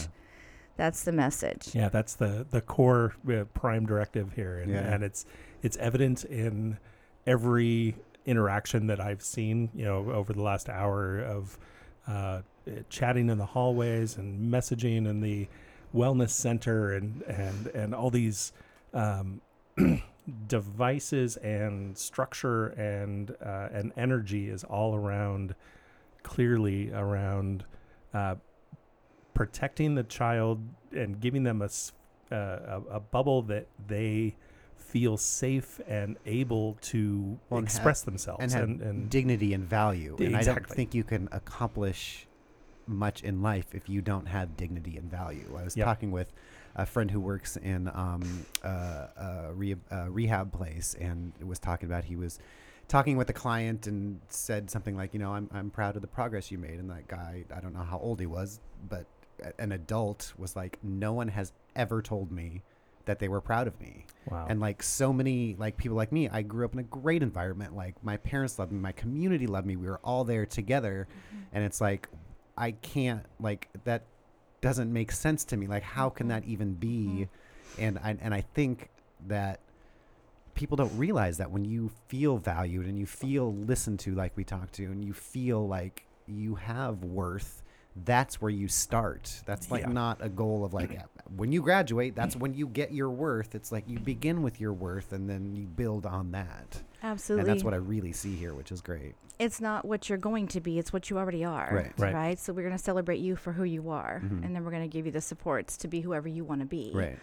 That's 0.76 1.02
the 1.02 1.12
message. 1.12 1.74
Yeah, 1.74 1.88
that's 1.88 2.14
the 2.14 2.46
the 2.48 2.60
core 2.60 3.14
uh, 3.28 3.44
prime 3.52 3.84
directive 3.84 4.32
here, 4.34 4.58
and, 4.58 4.70
Yeah. 4.70 4.81
and 4.94 5.02
it's 5.05 5.26
it's 5.62 5.76
evident 5.76 6.24
in 6.24 6.78
every 7.26 7.96
interaction 8.26 8.86
that 8.88 9.00
I've 9.00 9.22
seen. 9.22 9.70
You 9.74 9.84
know, 9.84 10.10
over 10.10 10.32
the 10.32 10.43
last 10.43 10.69
hour 10.69 11.20
of 11.20 11.58
uh, 12.06 12.43
chatting 12.88 13.29
in 13.29 13.38
the 13.38 13.46
hallways 13.46 14.17
and 14.17 14.52
messaging 14.52 15.08
in 15.08 15.20
the 15.20 15.48
wellness 15.94 16.31
center, 16.31 16.93
and 16.93 17.22
and 17.22 17.67
and 17.69 17.94
all 17.94 18.10
these. 18.10 18.52
Um, 18.94 19.41
devices 20.46 21.36
and 21.38 21.98
structure 21.98 22.69
and 22.69 23.34
uh, 23.44 23.69
and 23.72 23.93
energy 23.96 24.48
is 24.48 24.62
all 24.62 24.94
around 24.94 25.55
clearly 26.22 26.93
around 26.93 27.64
uh, 28.14 28.36
protecting 29.34 29.94
the 29.94 30.02
child 30.05 30.60
and 30.93 31.20
giving 31.20 31.43
them 31.43 31.62
a, 31.62 32.34
uh, 32.34 32.81
a, 32.91 32.96
a 32.96 33.00
bubble 33.00 33.43
that 33.43 33.67
they 33.88 34.36
feel 34.93 35.17
safe 35.17 35.81
and 35.89 36.19
able 36.27 36.77
to 36.82 37.39
and 37.51 37.58
have- 37.58 37.65
express 37.65 38.03
themselves 38.03 38.41
and 38.43 38.53
have 38.53 38.63
and, 38.65 38.81
and 38.82 39.11
dignity 39.11 39.55
and 39.55 39.65
value. 39.65 40.15
And 40.20 40.37
I 40.37 40.43
don't 40.43 40.69
think 40.69 40.94
you 40.94 41.03
can 41.03 41.29
accomplish 41.32 42.27
much 42.87 43.22
in 43.22 43.41
life 43.41 43.69
if 43.75 43.89
you 43.89 44.03
don't 44.03 44.27
have 44.27 44.55
dignity 44.56 44.99
and 44.99 45.11
value. 45.11 45.46
I 45.58 45.65
was 45.65 45.77
Yep. 45.77 45.87
talking 45.87 46.11
with 46.11 46.31
a 46.75 46.84
friend 46.84 47.11
who 47.11 47.20
works 47.20 47.56
in 47.56 47.89
um, 47.94 48.22
uh, 48.63 49.06
a 49.17 49.51
re- 49.55 49.77
uh, 49.91 50.08
rehab 50.11 50.53
place 50.53 50.94
and 51.01 51.32
was 51.43 51.58
talking 51.58 51.89
about 51.89 52.05
he 52.05 52.17
was 52.17 52.39
talking 52.89 53.17
with 53.17 53.31
a 53.31 53.32
client 53.32 53.87
and 53.87 54.20
said 54.29 54.70
something 54.70 54.94
like, 54.96 55.15
you 55.15 55.20
know, 55.20 55.32
I'm, 55.32 55.49
I'm 55.55 55.70
proud 55.70 55.96
of 55.96 56.03
the 56.03 56.08
progress 56.08 56.51
you 56.51 56.58
made. 56.58 56.79
And 56.79 56.91
that 56.91 57.08
guy, 57.08 57.44
I 57.55 57.61
don't 57.61 57.72
know 57.72 57.82
how 57.93 57.99
old 57.99 58.20
he 58.20 58.27
was, 58.27 58.61
but 58.89 59.06
an 59.58 59.72
adult 59.72 60.34
was 60.37 60.55
like, 60.55 60.79
no 60.82 61.13
one 61.15 61.29
has 61.29 61.53
ever 61.75 62.03
told 62.03 62.31
me 62.31 62.63
that 63.04 63.18
they 63.18 63.28
were 63.28 63.40
proud 63.40 63.66
of 63.66 63.78
me. 63.80 64.06
Wow. 64.30 64.46
And 64.48 64.60
like 64.60 64.82
so 64.82 65.12
many 65.12 65.56
like 65.58 65.76
people 65.76 65.96
like 65.96 66.12
me 66.12 66.28
i 66.28 66.42
grew 66.42 66.64
up 66.64 66.72
in 66.74 66.78
a 66.78 66.84
great 66.84 67.22
environment. 67.22 67.74
Like 67.74 68.02
my 68.04 68.16
parents 68.18 68.58
loved 68.58 68.72
me 68.72 68.78
my 68.78 68.92
community 68.92 69.46
loved 69.46 69.66
me 69.66 69.76
we 69.76 69.86
were 69.86 70.00
all 70.04 70.24
there 70.24 70.46
together. 70.46 71.08
Mm-hmm. 71.10 71.56
And 71.56 71.64
it's 71.64 71.80
like 71.80 72.08
i 72.56 72.72
can't 72.72 73.24
like 73.40 73.68
that 73.84 74.02
doesn't 74.60 74.92
make 74.92 75.12
sense 75.12 75.44
to 75.46 75.56
me. 75.56 75.66
Like 75.66 75.82
how 75.82 76.08
can 76.08 76.28
mm-hmm. 76.28 76.40
that 76.40 76.44
even 76.44 76.74
be? 76.74 77.26
Mm-hmm. 77.76 77.82
And 77.82 77.98
i 77.98 78.16
and 78.20 78.34
i 78.34 78.40
think 78.40 78.90
that 79.26 79.60
people 80.54 80.76
don't 80.76 80.96
realize 80.96 81.38
that 81.38 81.50
when 81.50 81.64
you 81.64 81.90
feel 82.08 82.36
valued 82.36 82.86
and 82.86 82.98
you 82.98 83.06
feel 83.06 83.54
listened 83.54 83.98
to 84.00 84.14
like 84.14 84.36
we 84.36 84.44
talked 84.44 84.74
to 84.74 84.84
and 84.84 85.04
you 85.04 85.12
feel 85.14 85.66
like 85.66 86.04
you 86.26 86.54
have 86.56 87.02
worth 87.02 87.62
that's 88.04 88.40
where 88.40 88.50
you 88.50 88.68
start. 88.68 89.42
That's 89.46 89.70
like 89.70 89.82
Yeah. 89.82 89.92
not 89.92 90.18
a 90.20 90.28
goal 90.28 90.64
of 90.64 90.74
like 90.74 90.98
when 91.36 91.53
you 91.53 91.62
graduate, 91.62 92.15
that's 92.15 92.36
when 92.36 92.55
you 92.55 92.67
get 92.67 92.93
your 92.93 93.10
worth. 93.10 93.55
It's 93.55 93.72
like 93.72 93.89
you 93.89 93.98
begin 93.98 94.43
with 94.43 94.60
your 94.60 94.72
worth 94.72 95.12
and 95.12 95.29
then 95.29 95.55
you 95.55 95.67
build 95.67 96.06
on 96.06 96.32
that. 96.32 96.82
Absolutely. 97.03 97.43
And 97.43 97.51
that's 97.51 97.65
what 97.65 97.74
I 97.74 97.79
really 97.79 98.12
see 98.12 98.34
here, 98.36 98.55
which 98.55 98.70
is 98.72 98.81
great. 98.81 99.15
it's 99.39 99.60
not 99.60 99.84
what 99.84 100.08
you're 100.08 100.19
going 100.19 100.46
to 100.48 100.60
be, 100.60 100.79
it's 100.79 100.93
what 100.93 101.10
you 101.10 101.19
already 101.19 101.44
are. 101.44 101.70
Right. 101.72 101.93
Right. 101.98 102.15
Right. 102.15 102.39
So 102.39 102.53
we're 102.53 102.62
going 102.62 102.77
to 102.77 102.82
celebrate 102.82 103.19
you 103.19 103.34
for 103.34 103.53
who 103.53 103.65
you 103.65 103.91
are. 103.91 104.20
Mhm. 104.24 104.44
And 104.44 104.55
then 104.55 104.62
we're 104.65 104.70
going 104.70 104.89
to 104.89 104.89
give 104.89 105.05
you 105.06 105.10
the 105.12 105.20
supports 105.20 105.77
to 105.79 105.89
be 105.89 106.01
whoever 106.01 106.29
you 106.29 106.44
want 106.44 106.60
to 106.60 106.67
be. 106.67 106.93
Right. 106.94 107.19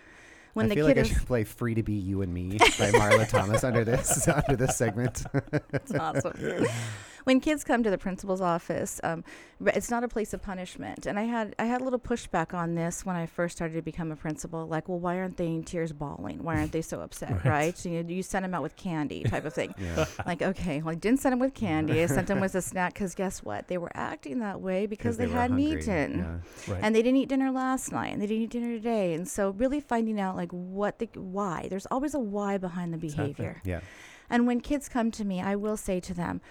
When 0.54 0.66
I 0.66 0.70
the 0.70 0.76
feel 0.76 0.88
kid 0.88 0.98
like 0.98 1.06
I 1.06 1.08
is 1.08 1.16
should 1.16 1.28
play 1.28 1.44
"Free 1.44 1.76
to 1.76 1.84
Be 1.84 1.94
You 1.94 2.24
and 2.24 2.34
Me" 2.34 2.58
by 2.58 2.90
Marlo 2.92 3.30
Thomas 3.30 3.64
under 3.64 3.86
this 3.86 4.28
under 4.28 4.56
this 4.58 4.76
segment. 4.76 5.24
That's 5.72 5.94
awesome. 5.94 6.34
when 7.24 7.40
kids 7.40 7.64
come 7.64 7.84
to 7.84 7.90
the 7.90 7.98
principal's 7.98 8.42
office, 8.42 9.00
um, 9.04 9.24
it's 9.66 9.92
not 9.92 10.04
a 10.04 10.08
place 10.08 10.34
of 10.34 10.42
punishment. 10.42 11.06
And 11.06 11.20
I 11.20 11.24
had 11.24 11.56
I 11.60 11.66
had 11.66 11.82
a 11.82 11.84
little 11.84 12.00
pushback 12.00 12.54
on 12.54 12.76
this 12.76 13.06
when 13.06 13.16
I 13.16 13.26
first 13.26 13.58
started 13.58 13.74
to 13.76 13.82
become 13.82 14.12
a 14.12 14.16
principal. 14.16 14.66
Like, 14.68 14.88
well, 14.88 15.00
why 15.00 15.18
aren't 15.18 15.38
they 15.38 15.48
in 15.48 15.64
tears 15.64 15.92
bawling? 15.92 16.44
Why 16.44 16.58
aren't 16.58 16.72
they 16.72 16.82
so 16.82 17.02
upset? 17.02 17.32
Right. 17.32 17.46
right? 17.46 17.78
So, 17.78 17.90
you, 17.90 18.04
know, 18.04 18.10
you 18.10 18.24
send 18.24 18.46
them 18.46 18.54
out 18.54 18.64
with 18.64 18.76
candy, 18.76 19.24
type 19.24 19.46
of 19.46 19.54
thing. 19.54 19.74
yeah. 19.80 20.06
like, 20.26 20.42
okay, 20.42 20.82
well, 20.82 20.92
I 20.92 20.96
didn't 20.96 21.20
send 21.20 21.34
them 21.34 21.40
with 21.40 21.54
candy. 21.54 22.02
I 22.02 22.06
sent 22.06 22.28
them 22.28 22.40
with 22.40 22.56
a 22.56 22.62
snack 22.62 22.94
because 22.94 23.16
guess 23.16 23.44
what? 23.44 23.68
They 23.68 23.78
were 23.78 23.92
acting 23.94 24.40
that 24.40 24.62
way 24.62 24.86
because 24.86 25.18
they, 25.18 25.28
were 25.28 25.34
hadn't 25.34 25.60
hungry. 25.60 25.82
eaten. 25.82 26.42
Yeah. 26.68 26.74
Right. 26.74 26.84
And 26.84 26.96
they 26.96 27.02
didn't 27.02 27.18
eat 27.18 27.30
dinner 27.30 27.52
last 27.52 27.92
night, 27.92 28.14
and 28.14 28.22
they 28.22 28.28
didn't 28.28 28.44
eat 28.44 28.50
dinner 28.52 28.76
today, 28.78 29.14
and 29.14 29.28
so 29.28 29.52
really 29.52 29.80
finding 29.80 30.20
out 30.20 30.36
like 30.36 30.52
what 30.52 31.00
the 31.00 31.10
why. 31.16 31.68
There's 31.70 31.88
always 31.88 32.14
a 32.14 32.20
why 32.20 32.58
behind 32.58 32.94
the 32.94 32.98
Exactly. 32.98 33.34
behavior. 33.34 33.62
Yeah. 33.66 33.82
And 34.30 34.46
when 34.46 34.62
kids 34.62 34.88
come 34.88 35.12
to 35.12 35.26
me, 35.26 35.42
I 35.42 35.56
will 35.56 35.78
say 35.78 36.00
to 36.02 36.14
them, 36.14 36.42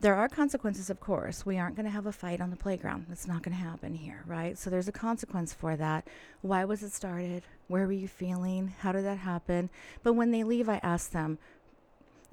there 0.00 0.14
are 0.14 0.28
consequences, 0.28 0.90
of 0.90 1.00
course. 1.00 1.44
We 1.44 1.58
aren't 1.58 1.76
going 1.76 1.86
to 1.86 1.92
have 1.92 2.06
a 2.06 2.12
fight 2.12 2.40
on 2.40 2.50
the 2.50 2.56
playground. 2.56 3.06
That's 3.08 3.26
not 3.26 3.42
going 3.42 3.56
to 3.56 3.62
happen 3.62 3.94
here, 3.94 4.22
right? 4.26 4.56
So 4.56 4.70
there's 4.70 4.88
a 4.88 4.92
consequence 4.92 5.52
for 5.52 5.76
that. 5.76 6.08
Why 6.40 6.64
was 6.64 6.82
it 6.82 6.92
started? 6.92 7.42
Where 7.68 7.86
were 7.86 7.92
you 7.92 8.08
feeling? 8.08 8.74
How 8.80 8.92
did 8.92 9.04
that 9.04 9.18
happen? 9.18 9.70
But 10.02 10.14
when 10.14 10.30
they 10.30 10.42
leave, 10.42 10.68
I 10.68 10.80
ask 10.82 11.10
them, 11.10 11.38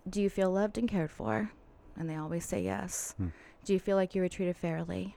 do 0.10 0.22
you 0.22 0.30
feel 0.30 0.52
loved 0.52 0.78
and 0.78 0.88
cared 0.88 1.12
for? 1.12 1.52
And 1.98 2.10
they 2.10 2.16
always 2.16 2.46
say 2.46 2.62
yes. 2.62 3.14
Hmm. 3.18 3.28
Do 3.66 3.74
you 3.74 3.80
feel 3.80 3.98
like 3.98 4.16
you 4.16 4.22
were 4.22 4.30
treated 4.30 4.56
fairly? 4.56 5.16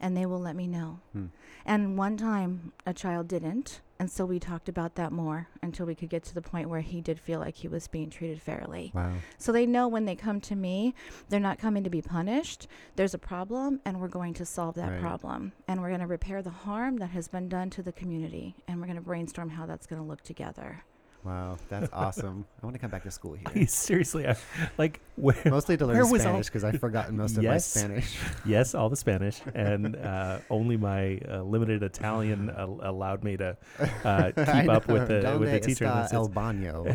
And 0.00 0.16
they 0.16 0.26
will 0.26 0.40
let 0.40 0.56
me 0.56 0.66
know. 0.66 1.00
Hmm. 1.12 1.26
And 1.66 1.98
one 1.98 2.16
time 2.16 2.72
a 2.86 2.94
child 2.94 3.28
didn't. 3.28 3.80
And 3.98 4.10
so 4.10 4.24
we 4.24 4.38
talked 4.40 4.70
about 4.70 4.94
that 4.94 5.12
more 5.12 5.48
until 5.62 5.84
we 5.84 5.94
could 5.94 6.08
get 6.08 6.22
to 6.24 6.34
the 6.34 6.40
point 6.40 6.70
where 6.70 6.80
he 6.80 7.02
did 7.02 7.20
feel 7.20 7.38
like 7.38 7.56
he 7.56 7.68
was 7.68 7.86
being 7.86 8.08
treated 8.08 8.40
fairly. 8.40 8.92
Wow. 8.94 9.12
So 9.36 9.52
they 9.52 9.66
know 9.66 9.88
when 9.88 10.06
they 10.06 10.16
come 10.16 10.40
to 10.40 10.56
me, 10.56 10.94
they're 11.28 11.38
not 11.38 11.58
coming 11.58 11.84
to 11.84 11.90
be 11.90 12.00
punished. 12.00 12.66
There's 12.96 13.12
a 13.12 13.18
problem, 13.18 13.80
and 13.84 14.00
we're 14.00 14.08
going 14.08 14.32
to 14.34 14.46
solve 14.46 14.74
that 14.76 14.90
Right. 14.92 15.00
problem. 15.02 15.52
And 15.68 15.82
we're 15.82 15.88
going 15.88 16.00
to 16.00 16.06
repair 16.06 16.40
the 16.40 16.48
harm 16.48 16.96
that 16.96 17.10
has 17.10 17.28
been 17.28 17.50
done 17.50 17.68
to 17.70 17.82
the 17.82 17.92
community. 17.92 18.56
And 18.66 18.80
we're 18.80 18.86
going 18.86 18.96
to 18.96 19.02
brainstorm 19.02 19.50
how 19.50 19.66
that's 19.66 19.86
going 19.86 20.00
to 20.00 20.08
look 20.08 20.22
together. 20.22 20.82
Wow. 21.24 21.58
That's 21.68 21.90
awesome. 21.92 22.46
I 22.62 22.66
want 22.66 22.74
to 22.74 22.80
come 22.80 22.90
back 22.90 23.02
to 23.02 23.10
school 23.10 23.34
here. 23.34 23.66
seriously, 23.68 24.26
I, 24.26 24.36
like 24.78 25.00
where? 25.16 25.36
Mostly 25.44 25.76
to 25.76 25.86
learn 25.86 26.04
Spanish 26.06 26.46
because 26.46 26.64
I've 26.64 26.80
forgotten 26.80 27.16
most 27.16 27.36
of 27.36 27.44
my 27.44 27.58
Spanish. 27.58 28.16
yes, 28.46 28.74
all 28.74 28.88
the 28.88 28.96
Spanish, 28.96 29.40
and 29.54 29.96
uh, 29.96 30.38
only 30.48 30.76
my 30.76 31.20
uh, 31.28 31.42
limited 31.42 31.82
Italian 31.82 32.50
uh, 32.50 32.66
allowed 32.82 33.22
me 33.22 33.36
to 33.36 33.56
uh, 34.04 34.30
keep 34.36 34.70
up 34.70 34.88
know. 34.88 34.94
with 34.94 35.08
the 35.08 35.20
Donde 35.20 35.40
with 35.40 35.52
the 35.52 35.60
teacher. 35.60 35.84
está 35.84 36.14
el 36.14 36.28
baño 36.28 36.86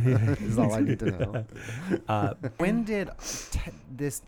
is 0.41 0.57
all 0.57 0.73
I 0.73 0.81
need 0.81 0.99
to 0.99 1.11
know. 1.11 1.45
Uh, 2.07 2.33
when 2.57 2.83
did 2.83 3.09
te- 3.51 3.71
this 3.91 4.23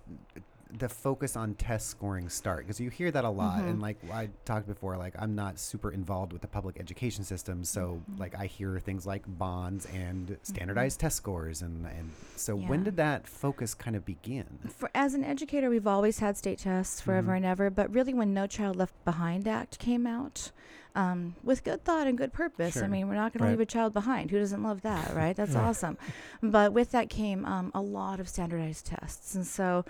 the 0.77 0.89
focus 0.89 1.35
on 1.35 1.53
test 1.55 1.87
scoring 1.89 2.29
start 2.29 2.59
because 2.59 2.79
you 2.79 2.89
hear 2.89 3.09
that 3.11 3.23
a 3.25 3.29
lot 3.29 3.59
Mhm. 3.61 3.69
and 3.69 3.81
like 3.81 3.97
i 4.11 4.29
talked 4.45 4.67
before 4.67 4.97
like 4.97 5.13
i'm 5.17 5.33
not 5.35 5.57
super 5.59 5.91
involved 5.91 6.33
with 6.33 6.41
the 6.41 6.47
public 6.47 6.79
education 6.79 7.23
system 7.23 7.63
so 7.63 8.01
Mhm. 8.11 8.19
like 8.19 8.35
i 8.37 8.45
hear 8.45 8.79
things 8.79 9.05
like 9.07 9.23
bonds 9.27 9.85
and 9.87 10.37
standardized 10.43 10.99
test 10.99 11.15
scores 11.17 11.61
and 11.61 11.85
and 11.85 12.11
so 12.35 12.55
when 12.55 12.79
Mm-hmm. 12.79 12.83
Did 12.83 12.97
that 12.97 13.27
focus 13.27 13.73
kind 13.73 13.95
of 13.95 14.05
begin 14.05 14.59
For, 14.69 14.89
as 14.93 15.13
an 15.13 15.23
educator, 15.23 15.69
we've 15.69 15.87
always 15.87 16.19
had 16.19 16.37
state 16.37 16.59
tests 16.59 17.01
forever 17.01 17.31
Mhm. 17.31 17.37
and 17.37 17.45
ever. 17.45 17.69
But 17.69 17.93
really, 17.93 18.13
when 18.13 18.33
No 18.33 18.45
Child 18.47 18.75
Left 18.75 18.93
Behind 19.03 19.47
Act 19.47 19.79
came 19.79 20.05
out, 20.07 20.51
um, 20.95 21.35
with 21.43 21.63
good 21.63 21.83
thought 21.83 22.07
and 22.07 22.17
good 22.17 22.33
purpose. 22.33 22.77
I 22.77 22.87
mean, 22.87 23.07
we're 23.07 23.15
not 23.15 23.33
going 23.33 23.43
Right. 23.43 23.49
to 23.49 23.57
leave 23.57 23.61
a 23.61 23.65
child 23.65 23.93
behind. 23.93 24.31
Who 24.31 24.39
doesn't 24.39 24.63
love 24.63 24.81
that, 24.81 25.15
right? 25.15 25.35
That's 25.35 25.53
Right. 25.53 25.63
awesome. 25.63 25.97
But 26.41 26.71
with 26.73 26.91
that 26.91 27.09
came 27.09 27.45
um, 27.45 27.71
a 27.75 27.81
lot 27.81 28.19
of 28.19 28.27
standardized 28.29 28.85
tests, 28.85 29.33
and 29.35 29.45
so. 29.45 29.83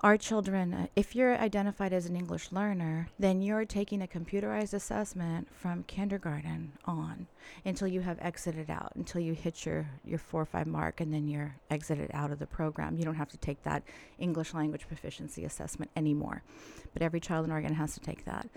Our 0.00 0.16
children, 0.16 0.74
uh, 0.74 0.86
if 0.94 1.16
you're 1.16 1.36
identified 1.36 1.92
as 1.92 2.06
an 2.06 2.14
English 2.14 2.52
learner, 2.52 3.08
then 3.18 3.42
you're 3.42 3.64
taking 3.64 4.00
a 4.00 4.06
computerized 4.06 4.72
assessment 4.72 5.52
from 5.52 5.82
kindergarten 5.82 6.70
on 6.84 7.26
until 7.64 7.88
you 7.88 8.02
have 8.02 8.16
exited 8.20 8.70
out, 8.70 8.92
until 8.94 9.20
you 9.20 9.32
hit 9.32 9.66
your, 9.66 9.90
your 10.04 10.20
four 10.20 10.42
or 10.42 10.46
five 10.46 10.68
mark, 10.68 11.00
and 11.00 11.12
then 11.12 11.26
you're 11.26 11.56
exited 11.68 12.12
out 12.14 12.30
of 12.30 12.38
the 12.38 12.46
program. 12.46 12.96
You 12.96 13.04
don't 13.04 13.16
have 13.16 13.30
to 13.30 13.36
take 13.38 13.64
that 13.64 13.82
English 14.20 14.54
language 14.54 14.86
proficiency 14.86 15.44
assessment 15.44 15.90
anymore. 15.96 16.44
But 16.92 17.02
every 17.02 17.18
child 17.18 17.46
in 17.46 17.50
Oregon 17.50 17.74
has 17.74 17.94
to 17.94 18.00
take 18.00 18.24
that. 18.24 18.48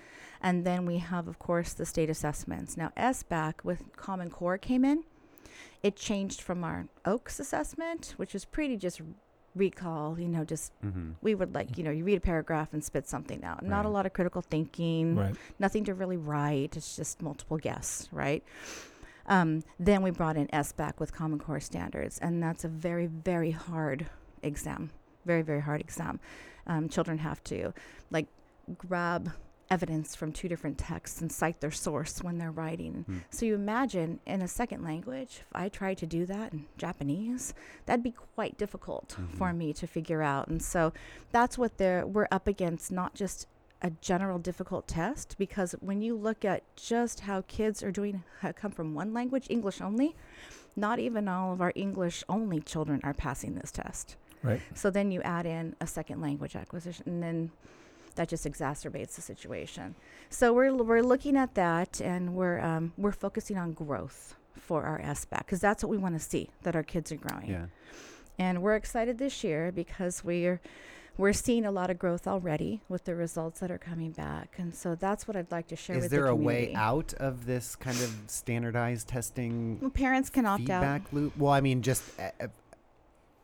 And 0.43 0.63
then 0.63 0.85
we 0.85 0.99
have, 0.99 1.27
of 1.27 1.39
course, 1.39 1.73
the 1.73 1.87
state 1.87 2.11
assessments. 2.11 2.77
Now, 2.77 2.91
SBAC 2.95 3.63
with 3.63 3.97
Common 3.97 4.29
Core 4.29 4.59
came 4.59 4.85
in. 4.85 5.05
It 5.81 5.95
changed 5.95 6.39
from 6.39 6.63
our 6.63 6.85
OAKS 7.03 7.39
assessment, 7.39 8.13
which 8.17 8.33
was 8.33 8.45
pretty 8.45 8.77
just 8.77 9.01
recall, 9.55 10.19
you 10.19 10.27
know, 10.27 10.43
just 10.43 10.71
mm-hmm. 10.83 11.11
we 11.21 11.35
would 11.35 11.53
like, 11.53 11.77
you 11.77 11.83
know, 11.83 11.91
you 11.91 12.03
read 12.03 12.17
a 12.17 12.21
paragraph 12.21 12.69
and 12.73 12.83
spit 12.83 13.07
something 13.07 13.43
out. 13.43 13.63
Not 13.63 13.85
a 13.85 13.89
lot 13.89 14.05
of 14.05 14.13
critical 14.13 14.41
thinking 14.41 15.15
right. 15.15 15.35
nothing 15.59 15.83
to 15.85 15.93
really 15.93 16.17
write. 16.17 16.77
It's 16.77 16.95
just 16.95 17.21
multiple 17.21 17.57
guess, 17.57 18.07
right? 18.11 18.43
Um, 19.27 19.63
then 19.79 20.01
we 20.01 20.11
brought 20.11 20.37
in 20.37 20.47
SBAC 20.47 20.99
with 20.99 21.13
Common 21.13 21.39
Core 21.39 21.59
standards, 21.59 22.17
and 22.19 22.41
that's 22.41 22.63
a 22.63 22.67
very, 22.67 23.07
very 23.07 23.51
hard 23.51 24.07
exam. 24.41 24.91
Very, 25.25 25.41
very 25.41 25.61
hard 25.61 25.81
exam. 25.81 26.19
Um, 26.67 26.89
children 26.89 27.17
have 27.19 27.43
to 27.45 27.73
like 28.09 28.27
grab 28.77 29.31
evidence 29.71 30.15
from 30.15 30.33
two 30.33 30.49
different 30.49 30.77
texts 30.77 31.21
and 31.21 31.31
cite 31.31 31.61
their 31.61 31.71
source 31.71 32.21
when 32.21 32.37
they're 32.37 32.51
writing. 32.51 33.05
Hmm. 33.07 33.17
So 33.29 33.45
you 33.45 33.55
imagine 33.55 34.19
in 34.27 34.41
a 34.41 34.47
second 34.47 34.83
language, 34.83 35.39
if 35.39 35.47
I 35.53 35.69
tried 35.69 35.97
to 35.99 36.05
do 36.05 36.25
that 36.25 36.51
in 36.51 36.65
Japanese, 36.77 37.53
that'd 37.85 38.03
be 38.03 38.11
quite 38.11 38.57
difficult 38.57 39.17
for 39.37 39.47
Mhm. 39.47 39.57
me 39.57 39.73
to 39.73 39.87
figure 39.87 40.21
out. 40.21 40.49
And 40.49 40.61
so 40.61 40.91
that's 41.31 41.57
what 41.57 41.77
they're 41.77 42.05
we're 42.05 42.27
up 42.31 42.47
against, 42.47 42.91
not 42.91 43.15
just 43.15 43.47
a 43.81 43.91
general 44.01 44.37
difficult 44.37 44.87
test, 44.87 45.35
because 45.39 45.71
when 45.79 46.01
you 46.01 46.15
look 46.15 46.43
at 46.45 46.61
just 46.75 47.21
how 47.21 47.41
kids 47.47 47.81
are 47.81 47.91
doing 47.91 48.23
come 48.55 48.71
from 48.71 48.93
one 48.93 49.13
language, 49.13 49.47
English 49.49 49.81
only, 49.81 50.15
not 50.75 50.99
even 50.99 51.27
all 51.27 51.53
of 51.53 51.61
our 51.61 51.71
English 51.75 52.23
only 52.27 52.59
children 52.59 52.99
are 53.03 53.13
passing 53.13 53.55
this 53.55 53.71
test. 53.71 54.17
Right. 54.43 54.61
So 54.75 54.89
then 54.91 55.11
you 55.11 55.21
add 55.21 55.45
in 55.45 55.75
a 55.79 55.87
second 55.87 56.19
language 56.21 56.55
acquisition, 56.55 57.05
and 57.07 57.23
then 57.23 57.51
that 58.15 58.29
just 58.29 58.45
exacerbates 58.45 59.15
the 59.15 59.21
situation. 59.21 59.95
So 60.29 60.53
we're 60.53 60.73
we're 60.73 61.01
looking 61.03 61.37
at 61.37 61.55
that, 61.55 61.99
and 62.01 62.33
we're 62.35 62.59
um, 62.59 62.93
we're 62.97 63.11
focusing 63.11 63.57
on 63.57 63.73
growth 63.73 64.35
for 64.57 64.83
our 64.83 64.99
SBAC 64.99 65.39
because 65.39 65.59
that's 65.59 65.83
what 65.83 65.89
we 65.89 65.97
want 65.97 66.15
to 66.15 66.19
see 66.19 66.49
that 66.63 66.75
our 66.75 66.83
kids 66.83 67.11
are 67.11 67.15
growing. 67.17 67.49
yeah 67.49 67.65
And 68.37 68.61
we're 68.61 68.75
excited 68.75 69.17
this 69.17 69.43
year 69.43 69.71
because 69.71 70.23
we're 70.23 70.59
we're 71.17 71.33
seeing 71.33 71.65
a 71.65 71.71
lot 71.71 71.89
of 71.89 71.99
growth 71.99 72.25
already 72.25 72.81
with 72.87 73.03
the 73.03 73.13
results 73.15 73.59
that 73.59 73.69
are 73.69 73.77
coming 73.77 74.11
back, 74.11 74.55
and 74.57 74.73
so 74.73 74.95
that's 74.95 75.27
what 75.27 75.35
I'd 75.35 75.51
like 75.51 75.67
to 75.67 75.75
share 75.75 75.95
with 75.97 76.03
you. 76.03 76.05
is 76.05 76.11
there 76.11 76.23
the 76.25 76.31
a 76.31 76.35
way 76.35 76.73
out 76.73 77.13
of 77.15 77.45
this 77.45 77.75
kind 77.75 77.97
of 77.97 78.15
standardized 78.27 79.07
testing 79.09 79.77
Well, 79.81 79.89
parents 79.89 80.29
can 80.29 80.45
opt 80.45 80.61
out. 80.69 80.81
feedback 80.81 81.01
loop 81.13 81.35
well 81.37 81.51
i 81.51 81.59
mean 81.61 81.81
just 81.81 82.03
uh, 82.19 82.29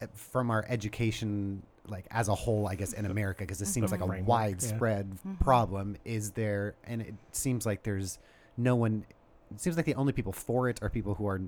uh, 0.01 0.07
from 0.13 0.49
our 0.49 0.65
education 0.69 1.61
like 1.89 2.05
as 2.11 2.27
a 2.27 2.35
whole 2.35 2.67
i 2.67 2.75
guess 2.75 2.93
in 2.93 3.05
america 3.05 3.43
because 3.43 3.61
it 3.61 3.67
seems 3.67 3.91
like 3.91 4.01
a 4.01 4.03
Mhm. 4.03 4.07
Framework, 4.09 4.27
yeah. 4.27 4.33
widespread 4.45 5.17
Mhm. 5.25 5.39
problem 5.39 5.97
is 6.05 6.31
there 6.31 6.75
and 6.83 7.01
it 7.01 7.15
seems 7.31 7.65
like 7.65 7.83
there's 7.83 8.19
no 8.57 8.75
one 8.75 9.05
it 9.51 9.61
seems 9.61 9.77
like 9.77 9.85
the 9.85 9.95
only 9.95 10.13
people 10.13 10.33
for 10.33 10.69
it 10.69 10.79
are 10.81 10.89
people 10.89 11.13
who 11.15 11.27
are 11.27 11.41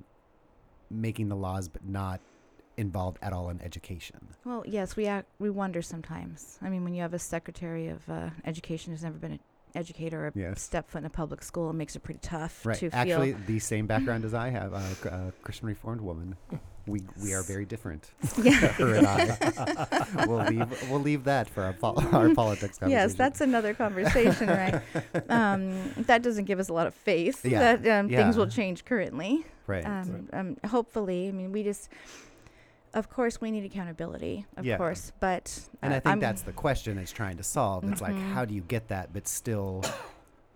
making 0.90 1.30
the 1.30 1.36
laws 1.36 1.68
but 1.68 1.86
not 1.86 2.22
involved 2.78 3.18
at 3.22 3.34
all 3.34 3.50
in 3.50 3.62
education 3.62 4.30
Well, 4.46 4.64
yes, 4.66 4.96
we 4.96 5.06
act, 5.06 5.28
we 5.38 5.50
wonder 5.50 5.82
sometimes. 5.82 6.58
I 6.62 6.70
mean, 6.70 6.84
when 6.86 6.94
you 6.94 7.02
have 7.02 7.14
a 7.14 7.20
secretary 7.20 7.90
of 7.90 8.10
uh, 8.10 8.30
education 8.46 8.94
who's 8.94 9.04
never 9.04 9.18
been 9.18 9.34
an 9.34 9.40
educator 9.76 10.28
or 10.28 10.32
Yes. 10.34 10.62
stepped 10.62 10.90
foot 10.92 11.00
in 11.00 11.06
a 11.06 11.10
public 11.10 11.44
school, 11.44 11.70
it 11.72 11.74
makes 11.74 11.96
it 11.98 12.04
pretty 12.04 12.22
tough 12.24 12.66
right 12.66 12.78
to 12.80 12.90
actually 12.94 13.34
the 13.34 13.60
same 13.60 13.86
background 13.86 14.24
as 14.30 14.34
i 14.34 14.50
have 14.50 14.74
uh, 14.74 14.80
c- 14.96 15.10
a 15.10 15.34
christian 15.44 15.68
reformed 15.68 16.00
woman 16.02 16.38
we 16.90 17.02
we 17.24 17.34
are 17.34 17.44
very 17.44 17.66
different 17.66 18.10
Yeah. 18.42 18.52
her 18.82 18.96
and 18.96 19.08
i 19.08 20.26
we'll 20.28 20.44
leave 20.46 20.90
we'll 20.90 21.00
leave 21.00 21.24
that 21.26 21.48
for 21.50 21.64
our, 21.64 21.74
pol- 21.74 22.00
our 22.14 22.34
politics 22.34 22.78
conversation 22.80 22.90
Yes, 23.10 23.14
that's 23.16 23.42
another 23.42 23.74
conversation, 23.74 24.48
right? 24.50 24.82
Um, 25.30 25.92
that 26.10 26.22
doesn't 26.24 26.46
give 26.46 26.60
us 26.60 26.70
a 26.70 26.74
lot 26.74 26.88
of 26.88 26.94
faith 26.96 27.46
Yeah, 27.46 27.76
that 27.76 28.00
um, 28.00 28.10
things 28.10 28.36
will 28.38 28.48
change 28.48 28.86
currently. 28.86 29.46
right 29.68 29.86
Um, 29.86 30.30
um, 30.34 30.58
hopefully, 30.68 31.28
I 31.28 31.32
mean, 31.32 31.52
we 31.52 31.64
just, 31.64 31.90
of 32.94 33.10
course, 33.10 33.40
we 33.40 33.52
need 33.52 33.66
accountability, 33.66 34.46
of 34.58 34.66
Yeah. 34.66 34.78
course, 34.78 35.12
but 35.20 35.46
And 35.82 35.94
uh, 35.94 35.98
I 35.98 36.00
think 36.00 36.08
I'm- 36.12 36.20
that's 36.20 36.42
the 36.42 36.54
question 36.54 36.98
it's 36.98 37.12
trying 37.12 37.38
to 37.38 37.44
solve. 37.44 37.84
It's 37.92 38.02
like, 38.02 38.16
Mhm. 38.16 38.34
how 38.34 38.46
do 38.46 38.54
you 38.54 38.62
get 38.62 38.88
that, 38.90 39.14
but 39.14 39.28
still 39.28 39.84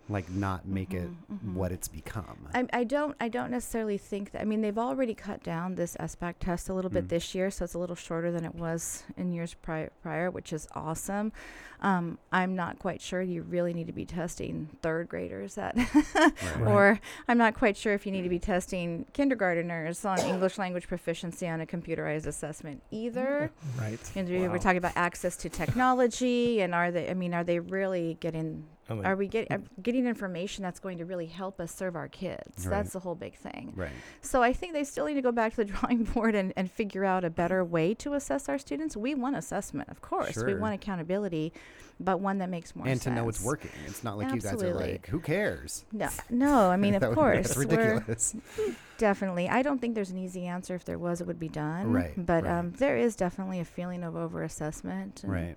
like 0.08 0.28
not 0.30 0.66
make 0.66 0.92
it 0.92 1.08
Mhm, 1.08 1.38
mhm. 1.38 1.54
what 1.54 1.72
it's 1.72 1.88
become. 1.88 2.46
I, 2.54 2.66
I 2.72 2.84
don't 2.84 3.16
I 3.20 3.28
don't 3.28 3.50
necessarily 3.50 3.96
think 3.98 4.32
that 4.32 4.42
I 4.42 4.44
mean 4.44 4.60
they've 4.60 4.76
already 4.78 5.14
cut 5.14 5.42
down 5.42 5.76
this 5.76 5.96
SBAC 5.98 6.34
test 6.40 6.68
a 6.68 6.74
little 6.74 6.90
bit 6.90 7.06
Mm. 7.06 7.08
this 7.08 7.34
year, 7.34 7.50
so 7.50 7.64
it's 7.64 7.74
a 7.74 7.78
little 7.78 7.96
shorter 7.96 8.30
than 8.30 8.44
it 8.44 8.54
was 8.54 9.04
in 9.16 9.32
years 9.32 9.54
prior, 9.54 9.90
prior 10.02 10.30
which 10.30 10.52
is 10.52 10.68
awesome. 10.74 11.32
Um, 11.80 12.18
I'm 12.32 12.54
not 12.54 12.78
quite 12.78 13.00
sure 13.02 13.20
you 13.20 13.42
really 13.42 13.74
need 13.74 13.88
to 13.88 13.92
be 13.92 14.06
testing 14.06 14.70
third 14.80 15.08
graders 15.08 15.58
at 15.58 15.76
or 16.60 16.98
I'm 17.28 17.36
not 17.36 17.54
quite 17.54 17.76
sure 17.76 17.92
if 17.92 18.06
you 18.06 18.12
need 18.12 18.22
to 18.22 18.28
be 18.30 18.38
testing 18.38 19.04
kindergarteners 19.12 20.04
on 20.08 20.18
English 20.20 20.56
language 20.58 20.86
proficiency 20.88 21.46
on 21.48 21.60
a 21.60 21.66
computerized 21.66 22.26
assessment 22.26 22.82
either. 22.90 23.50
Right. 23.78 23.98
And 24.16 24.28
we 24.28 24.42
Wow. 24.46 24.52
were 24.52 24.58
talking 24.58 24.78
about 24.78 24.92
access 24.96 25.36
to 25.38 25.48
technology 25.48 26.60
and 26.62 26.74
are 26.74 26.90
they 26.90 27.10
I 27.10 27.14
mean 27.14 27.34
are 27.34 27.44
they 27.44 27.58
really 27.58 28.16
getting 28.20 28.64
Oh, 28.90 28.96
like- 28.96 29.06
are 29.06 29.16
we 29.16 29.28
get, 29.28 29.50
uh, 29.50 29.58
getting 29.82 30.06
information 30.06 30.62
that's 30.62 30.78
going 30.80 30.98
to 30.98 31.04
really 31.04 31.26
help 31.26 31.60
us 31.60 31.74
serve 31.74 31.96
our 31.96 32.08
kids? 32.08 32.66
Right. 32.66 32.70
That's 32.70 32.92
the 32.92 33.00
whole 33.00 33.14
big 33.14 33.34
thing. 33.36 33.72
Right. 33.74 33.90
So 34.20 34.42
I 34.42 34.52
think 34.52 34.72
they 34.74 34.84
still 34.84 35.06
need 35.06 35.14
to 35.14 35.22
go 35.22 35.32
back 35.32 35.52
to 35.54 35.64
the 35.64 35.64
drawing 35.72 36.04
board 36.04 36.34
and, 36.34 36.52
and 36.56 36.70
figure 36.70 37.04
out 37.04 37.24
a 37.24 37.30
better 37.30 37.64
way 37.64 37.94
to 37.94 38.14
assess 38.14 38.48
our 38.48 38.58
students. 38.58 38.96
We 38.96 39.14
want 39.14 39.36
assessment, 39.36 39.88
of 39.88 40.00
course. 40.02 40.34
Sure. 40.34 40.46
We 40.46 40.54
want 40.54 40.74
accountability, 40.74 41.52
but 41.98 42.20
one 42.20 42.38
that 42.38 42.50
makes 42.50 42.74
more 42.76 42.86
and 42.86 42.98
sense. 43.00 43.06
And 43.06 43.16
to 43.16 43.22
know 43.22 43.28
it's 43.28 43.42
working. 43.42 43.70
It's 43.86 44.04
not 44.04 44.18
like 44.18 44.34
you 44.34 44.40
guys 44.40 44.62
are 44.62 44.74
like, 44.74 45.06
who 45.06 45.20
cares? 45.20 45.84
No, 45.92 46.08
no. 46.28 46.70
I 46.70 46.76
mean, 46.76 46.94
of 47.02 47.14
course, 47.14 47.46
That's 47.48 47.56
ridiculous. 47.56 48.34
definitely. 48.98 49.48
I 49.48 49.62
don't 49.62 49.80
think 49.80 49.94
there's 49.94 50.10
an 50.10 50.18
easy 50.18 50.46
answer. 50.46 50.74
If 50.74 50.84
there 50.84 50.98
was, 50.98 51.20
it 51.20 51.26
would 51.26 51.40
be 51.40 51.48
done. 51.48 51.92
Right, 51.92 52.12
But 52.16 52.44
right. 52.44 52.52
Um, 52.58 52.72
there 52.72 52.96
is 52.96 53.16
definitely 53.16 53.60
a 53.60 53.64
feeling 53.64 54.02
of 54.04 54.14
overassessment. 54.14 55.22
and- 55.24 55.32
Right. 55.32 55.56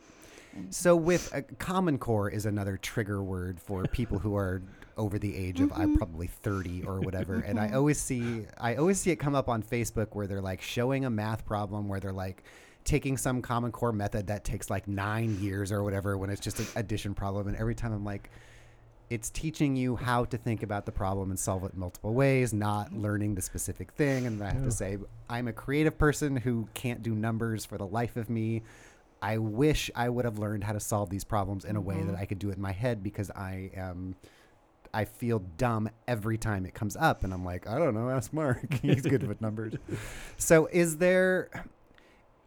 So 0.70 0.96
with 0.96 1.30
a 1.34 1.42
Common 1.42 1.98
Core 1.98 2.30
is 2.30 2.46
another 2.46 2.78
trigger 2.78 3.24
word 3.24 3.60
for 3.60 3.86
people 3.86 4.20
who 4.20 4.36
are 4.36 4.62
over 4.98 5.20
the 5.20 5.36
age 5.36 5.62
of 5.62 5.72
I'm 5.74 5.94
Mhm. 5.94 5.98
probably 5.98 6.28
30 6.28 6.84
or 6.84 7.02
whatever. 7.02 7.40
And 7.40 7.60
I 7.60 7.68
Mhm. 7.70 7.76
always 7.76 8.00
see 8.00 8.46
I 8.58 8.76
always 8.76 9.00
see 9.00 9.12
it 9.12 9.18
come 9.18 9.36
up 9.36 9.48
on 9.48 9.62
Facebook 9.62 10.08
where 10.16 10.26
they're 10.28 10.42
like 10.42 10.62
showing 10.62 11.06
a 11.06 11.10
math 11.10 11.46
problem 11.46 11.88
where 11.88 12.00
they're 12.00 12.12
like 12.12 12.44
taking 12.84 13.18
some 13.18 13.42
Common 13.42 13.72
Core 13.72 13.92
method 13.92 14.28
that 14.28 14.44
takes 14.44 14.70
like 14.70 14.88
9 14.88 15.36
years 15.36 15.72
or 15.72 15.84
whatever 15.84 16.18
when 16.18 16.30
it's 16.30 16.42
just 16.42 16.60
an 16.60 16.68
addition 16.76 17.14
problem 17.14 17.48
and 17.48 17.56
every 17.58 17.76
time 17.76 17.92
I'm 17.94 18.06
like 18.06 18.30
it's 19.10 19.30
teaching 19.30 19.78
you 19.78 19.96
how 19.96 20.26
to 20.26 20.38
think 20.38 20.64
about 20.64 20.86
the 20.86 20.92
problem 20.92 21.30
and 21.30 21.40
solve 21.40 21.64
it 21.64 21.74
multiple 21.78 22.14
ways, 22.14 22.54
not 22.54 22.92
learning 22.92 23.36
the 23.36 23.42
specific 23.42 23.94
thing. 23.94 24.28
And 24.28 24.44
I 24.44 24.52
have 24.52 24.64
to 24.66 24.72
say, 24.72 24.98
I'm 25.30 25.48
a 25.48 25.54
creative 25.54 25.98
person 25.98 26.36
who 26.36 26.68
can't 26.74 27.02
do 27.02 27.16
numbers 27.16 27.64
for 27.64 27.78
the 27.78 27.88
life 27.88 28.18
of 28.18 28.30
me. 28.30 28.64
I 29.22 29.38
wish 29.40 29.90
I 29.96 30.10
would 30.10 30.26
have 30.26 30.38
learned 30.38 30.64
how 30.64 30.74
to 30.74 30.80
solve 30.80 31.10
these 31.10 31.24
problems 31.24 31.66
in 31.66 31.76
a 31.76 31.82
way 31.82 32.02
that 32.04 32.16
Mhm. 32.16 32.20
I 32.20 32.26
could 32.26 32.40
do 32.40 32.50
it 32.50 32.56
in 32.58 32.62
my 32.62 32.72
head 32.72 33.02
because 33.04 33.32
I 33.32 33.72
am. 33.76 34.16
I 34.94 35.04
feel 35.06 35.40
dumb 35.58 35.90
every 36.08 36.38
time 36.38 36.66
it 36.66 36.74
comes 36.74 36.96
up, 36.96 37.24
and 37.24 37.34
I'm 37.34 37.44
like, 37.44 37.68
I 37.68 37.78
don't 37.78 37.94
know. 37.94 38.10
Ask 38.10 38.32
Mark. 38.32 38.74
He's 38.82 39.02
good 39.02 39.28
with 39.28 39.42
numbers. 39.42 39.74
So, 40.38 40.68
is 40.72 40.98
there, 40.98 41.50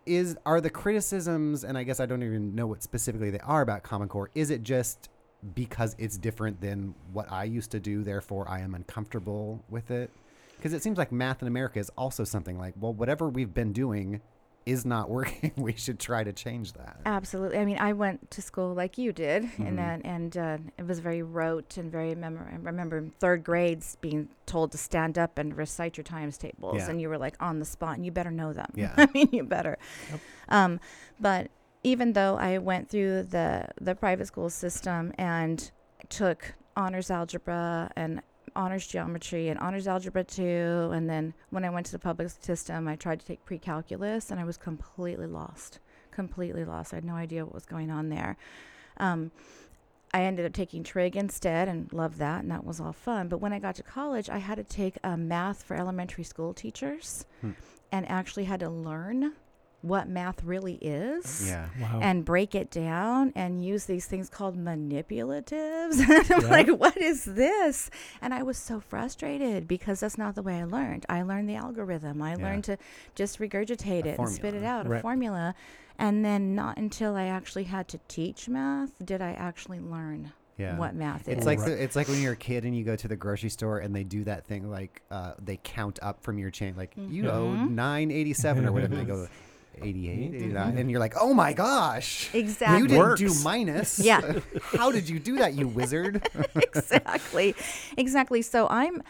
is 0.07 0.37
are 0.47 0.61
the 0.61 0.71
criticisms, 0.71 1.65
and 1.65 1.77
I 1.77 1.83
guess 1.83 2.00
I 2.00 2.07
don't 2.07 2.23
even 2.23 2.55
know 2.55 2.67
what 2.67 2.83
specifically 2.83 3.31
they 3.31 3.39
are 3.41 3.61
about 3.62 3.83
Common 3.83 4.09
Core. 4.09 4.31
Is 4.35 4.50
it 4.50 4.62
just 4.62 5.11
because 5.55 5.95
it's 5.99 6.17
different 6.19 6.61
than 6.61 6.95
what 7.12 7.31
I 7.31 7.45
used 7.45 7.71
to 7.73 7.81
do, 7.81 8.03
therefore 8.03 8.49
I 8.49 8.61
am 8.61 8.75
uncomfortable 8.75 9.62
with 9.69 9.91
it? 9.91 10.11
Because 10.57 10.73
it 10.73 10.83
seems 10.83 10.99
like 10.99 11.12
math 11.12 11.43
in 11.43 11.49
America 11.49 11.79
is 11.79 11.91
also 11.97 12.25
something 12.25 12.59
like, 12.59 12.75
well, 12.79 12.93
whatever 12.93 13.29
we've 13.29 13.53
been 13.55 13.73
doing 13.73 14.21
is 14.67 14.85
not 14.85 15.09
working. 15.11 15.52
we 15.57 15.73
should 15.75 15.99
try 15.99 16.23
to 16.23 16.33
change 16.33 16.73
that. 16.75 17.00
Absolutely. 17.07 17.59
I 17.59 17.64
mean, 17.64 17.79
I 17.79 17.93
went 17.93 18.31
to 18.33 18.43
school 18.43 18.75
like 18.75 18.99
you 18.99 19.12
did, 19.12 19.45
Mhm. 19.45 19.69
and 19.69 19.79
then 19.79 20.02
and 20.02 20.37
uh, 20.37 20.59
it 20.79 20.87
was 20.87 21.00
very 21.00 21.23
rote 21.23 21.76
and 21.76 21.90
very 21.90 22.14
memor. 22.14 22.49
I 22.52 22.57
remember 22.57 22.99
in 22.99 23.11
third 23.19 23.43
grades 23.43 23.97
being 24.00 24.29
told 24.47 24.73
to 24.73 24.79
stand 24.79 25.19
up 25.19 25.38
and 25.38 25.57
recite 25.57 25.97
your 25.97 26.05
times 26.05 26.37
tables, 26.38 26.76
Yeah. 26.79 26.90
and 26.90 27.00
you 27.00 27.09
were 27.09 27.19
like 27.19 27.37
on 27.40 27.59
the 27.59 27.64
spot, 27.64 27.97
and 27.97 28.05
you 28.05 28.12
better 28.12 28.31
know 28.31 28.52
them. 28.52 28.71
Yeah. 28.75 28.93
I 28.99 29.09
mean, 29.14 29.29
you 29.33 29.45
better. 29.45 29.79
Yep. 30.11 30.21
Um, 30.50 30.80
but 31.19 31.50
even 31.82 32.13
though 32.13 32.37
I 32.37 32.58
went 32.58 32.91
through 32.91 33.25
the 33.25 33.69
the 33.80 33.95
private 33.95 34.26
school 34.26 34.50
system 34.50 35.13
and 35.19 35.71
took 36.11 36.54
honors 36.76 37.11
algebra 37.11 37.91
and 37.97 38.23
honors 38.56 38.86
geometry 38.86 39.49
and 39.49 39.58
honors 39.60 39.86
algebra 39.89 40.25
2 40.25 40.91
and 40.93 41.08
then 41.08 41.34
when 41.50 41.65
I 41.65 41.71
went 41.71 41.86
to 41.86 41.93
the 41.93 41.99
public 41.99 42.28
system 42.30 42.89
I 42.89 42.97
tried 42.97 43.21
to 43.21 43.26
take 43.26 43.45
pre-calculus 43.45 44.30
and 44.30 44.39
I 44.41 44.45
was 44.45 44.56
completely 44.56 45.26
lost 45.26 45.78
completely 46.10 46.65
lost. 46.65 46.93
I 46.93 46.97
had 46.97 47.04
no 47.04 47.15
idea 47.15 47.45
what 47.45 47.54
was 47.54 47.65
going 47.67 47.91
on 47.91 48.08
there. 48.08 48.36
Um, 48.97 49.30
I 50.13 50.23
ended 50.23 50.45
up 50.45 50.52
taking 50.52 50.82
trig 50.82 51.15
instead 51.17 51.69
and 51.69 51.91
loved 51.93 52.19
that 52.19 52.43
and 52.43 52.50
that 52.50 52.65
was 52.65 52.80
all 52.80 52.93
fun. 52.93 53.28
But 53.28 53.39
when 53.39 53.52
I 53.52 53.60
got 53.60 53.76
to 53.76 53.82
college 53.84 54.28
I 54.28 54.39
had 54.39 54.56
to 54.56 54.65
take 54.65 54.99
a 55.04 55.17
math 55.17 55.63
for 55.63 55.76
elementary 55.76 56.25
school 56.25 56.52
teachers 56.52 57.25
Hmm. 57.41 57.52
and 57.93 58.08
actually 58.10 58.45
had 58.45 58.60
to 58.60 58.69
learn 58.69 59.34
what 59.82 60.08
math 60.08 60.45
really 60.45 60.75
is 60.75 61.49
Yeah. 61.49 61.69
Wow. 61.80 62.00
and 62.02 62.25
break 62.25 62.54
it 62.54 62.71
down 62.71 63.32
and 63.34 63.64
use 63.64 63.86
these 63.86 64.06
things 64.06 64.28
called 64.28 64.56
manipulatives. 64.56 65.99
and 66.08 66.30
I'm 66.32 66.43
Yeah. 66.43 66.49
like, 66.49 66.69
what 66.69 66.97
is 66.97 67.25
this? 67.25 67.90
And 68.21 68.34
I 68.34 68.43
was 68.43 68.56
so 68.58 68.80
frustrated 68.80 69.66
because 69.66 70.00
that's 70.00 70.19
not 70.19 70.34
the 70.34 70.43
way 70.43 70.56
I 70.60 70.64
learned. 70.64 71.06
I 71.08 71.23
learned 71.23 71.49
the 71.49 71.54
algorithm. 71.56 72.21
I 72.23 72.34
Yeah. 72.36 72.45
learned 72.45 72.64
to 72.64 72.76
just 73.14 73.38
regurgitate 73.38 74.04
A 74.04 74.10
it 74.10 74.19
and 74.19 74.28
spit 74.28 74.54
it 74.54 74.62
formula. 74.62 74.69
out, 74.78 74.86
a 74.86 75.00
formula. 75.00 75.54
And 75.99 76.25
then 76.25 76.54
not 76.54 76.76
until 76.78 77.14
I 77.16 77.25
actually 77.25 77.64
had 77.64 77.88
to 77.88 77.99
teach 78.08 78.49
math 78.49 78.93
did 79.04 79.21
I 79.23 79.32
actually 79.32 79.80
learn 79.80 80.32
Yeah. 80.56 80.76
what 80.78 80.95
math 80.95 81.28
It's 81.28 81.40
is. 81.40 81.47
like 81.47 81.58
Right. 81.58 81.69
the, 81.69 81.82
it's 81.82 81.97
like 81.97 82.08
when 82.08 82.21
you're 82.21 82.32
a 82.34 82.36
kid 82.36 82.64
and 82.64 82.76
you 82.76 82.84
go 82.84 82.97
to 82.97 83.08
the 83.08 83.16
grocery 83.16 83.50
store 83.50 83.78
and 83.78 83.95
they 83.95 84.04
do 84.04 84.25
that 84.25 84.45
thing 84.47 84.71
like 84.71 85.02
uh, 85.10 85.32
they 85.43 85.58
count 85.62 85.99
up 86.02 86.23
from 86.23 86.38
your 86.38 86.50
chain 86.50 86.75
like 86.76 86.93
you 86.97 87.28
owe 87.30 87.54
nine 87.64 88.10
eighty 88.10 88.32
seven 88.34 88.66
or 88.66 88.73
whatever 88.73 88.95
they 88.97 89.04
go 89.04 89.26
88 89.83 90.33
Mhm. 90.33 90.35
89 90.37 90.78
and 90.78 90.91
you're 90.91 91.00
like 91.00 91.15
oh 91.21 91.33
my 91.35 91.52
gosh 91.52 92.30
exactly. 92.35 92.80
you 92.83 92.89
didn't 92.89 93.17
do 93.19 93.33
minus. 93.45 93.99
Yeah. 93.99 94.21
how 94.63 94.91
did 94.93 95.09
you 95.09 95.19
do 95.19 95.37
that 95.39 95.54
you 95.54 95.69
wizard? 95.69 96.26
Exactly. 96.54 97.54
Exactly. 97.97 98.43
So 98.43 98.67
i'm 98.69 99.02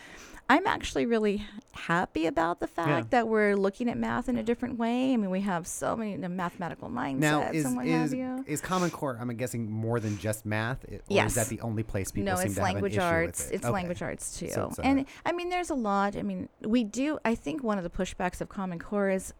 i'm 0.49 0.67
actually 0.67 1.07
really 1.07 1.47
happy 1.73 2.27
about 2.27 2.59
the 2.59 2.67
fact 2.67 3.11
that 3.13 3.29
we're 3.29 3.55
looking 3.55 3.89
at 3.89 3.97
math 3.97 4.29
in 4.29 4.37
a 4.37 4.43
different 4.43 4.79
way. 4.79 5.13
I 5.15 5.17
mean 5.17 5.31
we 5.31 5.41
have 5.43 5.67
so 5.67 5.97
many 5.97 6.17
the 6.17 6.29
mathematical 6.29 6.89
mindsets 6.89 7.19
now 7.21 7.51
is 7.53 7.65
and 7.65 7.77
what 7.77 7.87
is, 7.87 8.11
have 8.11 8.15
you. 8.19 8.45
is 8.49 8.61
common 8.61 8.91
core 8.91 9.17
i'm 9.21 9.29
guessing 9.37 9.71
more 9.71 10.01
than 10.01 10.19
just 10.19 10.45
math? 10.45 10.85
I- 10.91 10.97
or 10.97 11.01
Yes. 11.09 11.31
is 11.31 11.35
that 11.37 11.47
the 11.49 11.61
only 11.61 11.83
place 11.85 12.11
people 12.11 12.33
no 12.33 12.37
seem 12.37 12.47
it's 12.47 12.55
to 12.57 12.61
have 12.61 12.69
an 12.69 12.75
language 12.75 12.93
issue 12.95 13.01
arts. 13.03 13.45
with 13.45 13.53
it? 13.53 13.55
it's 13.57 13.65
Okay. 13.65 13.73
language 13.73 14.03
arts 14.03 14.39
too. 14.39 14.49
So 14.51 14.67
it's 14.69 14.79
a- 14.81 14.85
and 14.85 15.07
i 15.25 15.33
mean 15.33 15.49
there's 15.51 15.71
a 15.71 15.75
lot. 15.75 16.17
I 16.17 16.23
mean 16.23 16.49
we 16.63 16.83
do 16.85 17.19
i 17.25 17.35
think 17.35 17.63
one 17.63 17.79
of 17.79 17.85
the 17.85 17.91
pushbacks 17.91 18.41
of 18.41 18.49
common 18.49 18.79
core 18.81 19.09
is 19.11 19.33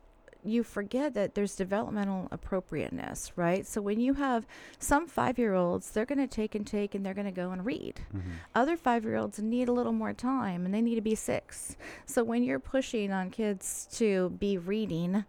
you 0.45 0.63
forget 0.63 1.15
that 1.15 1.35
there's 1.35 1.55
developmental 1.57 2.29
appropriateness 2.31 3.33
right 3.37 3.67
so 3.67 3.81
when 3.81 4.01
you 4.01 4.15
have 4.15 4.47
some 4.79 5.07
five 5.07 5.39
year 5.39 5.55
olds 5.55 5.91
they're 5.91 6.07
going 6.07 6.19
to 6.19 6.27
take 6.27 6.55
and 6.55 6.67
take 6.67 6.95
and 6.95 7.05
they're 7.05 7.15
going 7.15 7.27
to 7.27 7.31
go 7.33 7.51
and 7.51 7.65
read 7.67 8.01
Mhm. 8.15 8.21
other 8.55 8.77
five 8.77 9.05
year 9.05 9.17
olds 9.17 9.39
need 9.39 9.69
a 9.69 9.73
little 9.73 9.93
more 9.93 10.13
time 10.13 10.65
and 10.65 10.75
they 10.75 10.81
need 10.83 10.95
to 10.97 11.01
be 11.01 11.15
six. 11.15 11.77
So 12.07 12.23
when 12.25 12.43
you're 12.43 12.59
pushing 12.59 13.13
on 13.13 13.31
kids 13.31 13.87
to 13.99 14.31
be 14.31 14.57
reading 14.59 15.25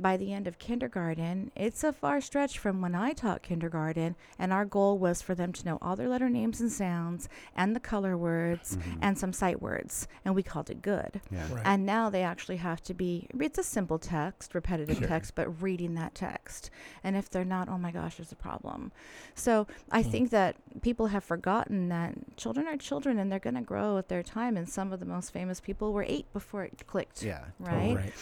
by 0.00 0.16
the 0.16 0.32
end 0.32 0.46
of 0.46 0.58
kindergarten, 0.58 1.50
it's 1.54 1.84
a 1.84 1.92
far 1.92 2.20
stretch 2.20 2.58
from 2.58 2.80
when 2.80 2.94
I 2.94 3.12
taught 3.12 3.42
kindergarten, 3.42 4.16
and 4.38 4.52
our 4.52 4.64
goal 4.64 4.98
was 4.98 5.20
for 5.20 5.34
them 5.34 5.52
to 5.52 5.64
know 5.64 5.78
all 5.82 5.94
their 5.96 6.08
letter 6.08 6.28
names 6.30 6.60
and 6.60 6.72
sounds 6.72 7.28
and 7.54 7.76
the 7.76 7.80
color 7.80 8.16
words 8.16 8.76
Mhm. 8.76 8.98
and 9.02 9.18
some 9.18 9.32
sight 9.32 9.60
words, 9.60 10.08
and 10.24 10.34
we 10.34 10.42
called 10.42 10.70
it 10.70 10.80
good. 10.82 11.20
yeah 11.30 11.46
Right. 11.52 11.62
And 11.66 11.84
now 11.84 12.08
they 12.10 12.22
actually 12.22 12.56
have 12.56 12.80
to 12.82 12.94
be, 12.94 13.28
it's 13.38 13.58
a 13.58 13.62
simple 13.62 13.98
text, 13.98 14.54
repetitive 14.54 14.98
Sure. 14.98 15.08
text, 15.08 15.34
but 15.34 15.60
reading 15.62 15.94
that 15.94 16.14
text. 16.14 16.70
And 17.04 17.16
if 17.16 17.28
they're 17.28 17.44
not, 17.44 17.68
oh 17.68 17.78
my 17.78 17.90
gosh, 17.90 18.16
there's 18.16 18.32
a 18.32 18.36
problem. 18.36 18.92
So 19.34 19.66
I 19.90 20.02
Hmm. 20.02 20.10
think 20.10 20.30
that 20.30 20.56
people 20.82 21.08
have 21.08 21.24
forgotten 21.24 21.88
that 21.90 22.36
children 22.36 22.66
are 22.66 22.76
children 22.76 23.18
and 23.18 23.30
they're 23.30 23.38
going 23.38 23.54
to 23.56 23.60
grow 23.60 23.98
at 23.98 24.08
their 24.08 24.22
time. 24.22 24.56
And 24.56 24.68
some 24.68 24.92
of 24.92 25.00
the 25.00 25.06
most 25.06 25.30
famous 25.32 25.60
people 25.60 25.92
were 25.92 26.04
eight 26.08 26.32
before 26.32 26.64
it 26.64 26.86
clicked. 26.86 27.22
yeah 27.22 27.44
Right? 27.58 27.96
right. 27.96 28.12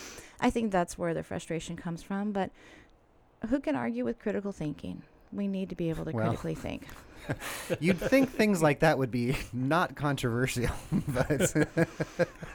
I 0.41 0.51
think 0.51 0.71
that's 0.73 0.97
where 0.99 1.15
the 1.15 1.23
frustration 1.23 1.77
comes 1.77 2.03
from. 2.03 2.33
But 2.33 2.51
who 3.49 3.61
can 3.61 3.75
argue 3.77 4.05
with 4.05 4.19
critical 4.19 4.53
thinking? 4.53 5.03
We 5.33 5.47
need 5.49 5.69
to 5.71 5.75
be 5.77 5.91
able 5.91 6.05
to 6.07 6.11
Well. 6.13 6.27
critically 6.27 6.55
think. 6.55 6.87
you'd 7.81 7.99
think 7.99 8.31
things 8.31 8.63
like 8.63 8.81
that 8.81 8.97
would 8.97 9.11
be 9.11 9.37
not 9.53 9.95
controversial 9.97 10.71
but 11.09 11.53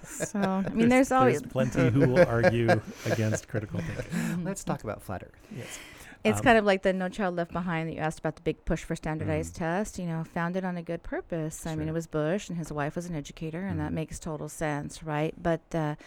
So, 0.04 0.40
I 0.40 0.70
mean, 0.70 0.90
there's 0.90 1.12
always. 1.12 1.42
plenty 1.44 1.90
who 1.90 2.08
will 2.10 2.26
argue 2.28 2.82
against 3.06 3.48
critical 3.48 3.80
thinking. 3.88 4.44
let's 4.44 4.64
talk 4.64 4.84
about 4.84 5.04
flat 5.04 5.24
earth 5.24 5.32
Yes. 5.56 5.78
It's 6.24 6.40
Um, 6.40 6.44
kind 6.46 6.58
of 6.58 6.64
like 6.66 6.82
the 6.84 6.94
No 6.94 7.10
Child 7.10 7.36
Left 7.36 7.52
Behind 7.52 7.90
that 7.90 7.94
you 7.96 8.00
asked 8.00 8.20
about 8.20 8.38
the 8.38 8.42
big 8.42 8.64
push 8.66 8.82
for 8.84 8.96
standardized 8.96 9.56
tests. 9.58 10.00
You 10.00 10.06
know, 10.06 10.24
founded 10.24 10.64
on 10.64 10.78
a 10.78 10.82
good 10.82 11.04
purpose. 11.04 11.68
I 11.68 11.76
mean, 11.76 11.90
it 11.90 11.94
was 11.94 12.08
Bush 12.08 12.48
and 12.48 12.58
his 12.58 12.72
wife 12.72 12.96
was 12.96 13.06
an 13.08 13.14
educator, 13.16 13.60
and 13.66 13.78
that 13.82 13.92
Mhm. 13.92 13.96
makes 13.96 14.20
total 14.20 14.48
sense, 14.48 15.04
right? 15.04 15.34
But 15.38 15.70
the 15.72 15.98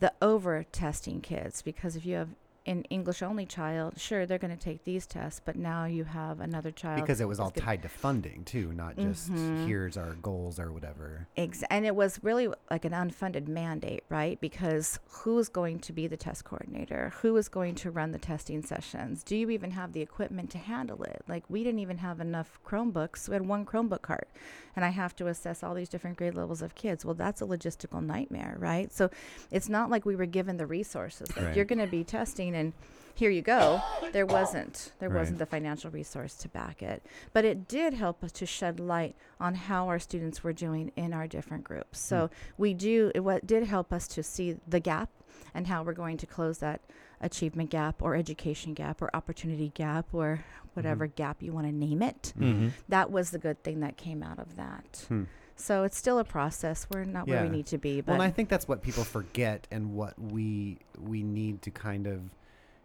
the 0.00 0.12
over 0.20 0.64
testing 0.72 1.20
kids 1.20 1.62
because 1.62 1.96
if 1.96 2.04
you 2.04 2.16
have 2.16 2.28
an 2.66 2.82
English 2.90 3.22
only 3.22 3.46
child, 3.46 3.98
sure, 3.98 4.26
they're 4.26 4.38
going 4.38 4.56
to 4.56 4.62
take 4.62 4.82
these 4.84 5.06
tests, 5.06 5.40
but 5.44 5.54
now 5.56 5.84
you 5.84 6.04
have 6.04 6.40
another 6.40 6.70
child. 6.72 7.00
because 7.00 7.20
it 7.20 7.28
was 7.28 7.38
all 7.38 7.50
tied 7.50 7.80
to 7.82 7.88
funding 7.88 8.42
too, 8.44 8.72
not 8.72 8.96
just 8.96 9.30
Mhm. 9.32 9.66
here's 9.66 9.96
our 9.96 10.14
goals 10.14 10.58
or 10.58 10.72
whatever. 10.72 11.28
Ex- 11.36 11.62
and 11.70 11.86
it 11.86 11.94
was 11.94 12.18
really 12.24 12.48
like 12.70 12.84
an 12.84 12.92
unfunded 12.92 13.46
mandate, 13.46 14.02
right? 14.08 14.40
Because 14.40 14.98
who's 15.08 15.48
going 15.48 15.78
to 15.80 15.92
be 15.92 16.06
the 16.08 16.16
test 16.16 16.44
coordinator? 16.44 17.12
Who 17.22 17.36
is 17.36 17.48
going 17.48 17.76
to 17.76 17.90
run 17.90 18.10
the 18.10 18.18
testing 18.18 18.62
sessions? 18.62 19.22
Do 19.22 19.36
you 19.36 19.50
even 19.50 19.70
have 19.70 19.92
the 19.92 20.00
equipment 20.02 20.50
to 20.50 20.58
handle 20.58 21.02
it? 21.04 21.22
Like, 21.28 21.44
we 21.48 21.62
didn't 21.62 21.80
even 21.80 21.98
have 21.98 22.20
enough 22.20 22.58
Chromebooks. 22.66 23.28
We 23.28 23.34
had 23.34 23.46
one 23.46 23.64
Chromebook 23.64 24.02
cart, 24.02 24.28
and 24.74 24.84
I 24.84 24.88
have 24.88 25.14
to 25.16 25.28
assess 25.28 25.62
all 25.62 25.74
these 25.74 25.88
different 25.88 26.16
grade 26.16 26.34
levels 26.34 26.62
of 26.62 26.74
kids. 26.74 27.04
Well, 27.04 27.14
that's 27.14 27.40
a 27.40 27.44
logistical 27.46 28.04
nightmare, 28.04 28.56
right? 28.58 28.92
So 28.92 29.08
it's 29.52 29.68
not 29.68 29.88
like 29.90 30.04
we 30.04 30.16
were 30.16 30.26
given 30.26 30.56
the 30.56 30.66
resources. 30.66 31.28
Like, 31.36 31.46
Right. 31.46 31.56
you're 31.56 31.64
going 31.64 31.78
to 31.78 31.86
be 31.86 32.02
testing, 32.02 32.55
and 32.56 32.72
here 33.14 33.30
you 33.30 33.40
go. 33.42 33.80
There 34.12 34.26
wasn't. 34.26 34.92
There 34.98 35.08
Right. 35.08 35.20
wasn't 35.20 35.38
the 35.38 35.46
financial 35.46 35.90
resource 35.90 36.34
to 36.36 36.48
back 36.48 36.82
it. 36.82 37.02
But 37.32 37.44
it 37.46 37.66
did 37.66 37.94
help 37.94 38.22
us 38.22 38.32
to 38.32 38.46
shed 38.46 38.78
light 38.78 39.16
on 39.40 39.54
how 39.54 39.88
our 39.88 39.98
students 39.98 40.44
were 40.44 40.52
doing 40.52 40.92
in 40.96 41.14
our 41.14 41.26
different 41.26 41.64
groups. 41.64 41.98
So 41.98 42.28
we 42.58 42.74
do 42.74 43.10
it 43.14 43.20
what 43.20 43.46
did 43.46 43.64
help 43.64 43.92
us 43.92 44.06
to 44.08 44.22
see 44.22 44.58
the 44.68 44.80
gap 44.80 45.08
and 45.54 45.66
how 45.66 45.82
we're 45.82 45.94
going 45.94 46.18
to 46.18 46.26
close 46.26 46.58
that 46.58 46.82
achievement 47.22 47.70
gap 47.70 48.02
or 48.02 48.14
education 48.14 48.74
gap 48.74 49.00
or 49.00 49.08
opportunity 49.14 49.70
gap 49.74 50.12
or 50.12 50.44
whatever 50.74 51.06
gap 51.06 51.42
you 51.42 51.52
want 51.54 51.66
to 51.66 51.72
name 51.72 52.02
it. 52.02 52.34
Mm-hmm. 52.38 52.68
That 52.90 53.10
was 53.10 53.30
the 53.30 53.38
good 53.38 53.62
thing 53.62 53.80
that 53.80 53.96
came 53.96 54.22
out 54.22 54.38
of 54.38 54.56
that. 54.56 55.06
Hmm. 55.08 55.22
So 55.58 55.84
it's 55.84 55.96
still 55.96 56.18
a 56.18 56.24
process. 56.24 56.86
We're 56.92 57.04
not 57.04 57.26
where 57.26 57.42
we 57.42 57.48
need 57.48 57.64
to 57.68 57.78
be, 57.78 58.02
but 58.02 58.12
Well, 58.12 58.20
and 58.20 58.22
I 58.22 58.30
think 58.30 58.50
that's 58.50 58.68
what 58.68 58.82
people 58.82 59.04
forget, 59.04 59.66
and 59.70 59.94
what 59.94 60.20
we 60.20 60.76
we 61.00 61.22
need 61.22 61.62
to 61.62 61.70
kind 61.70 62.06
of 62.06 62.20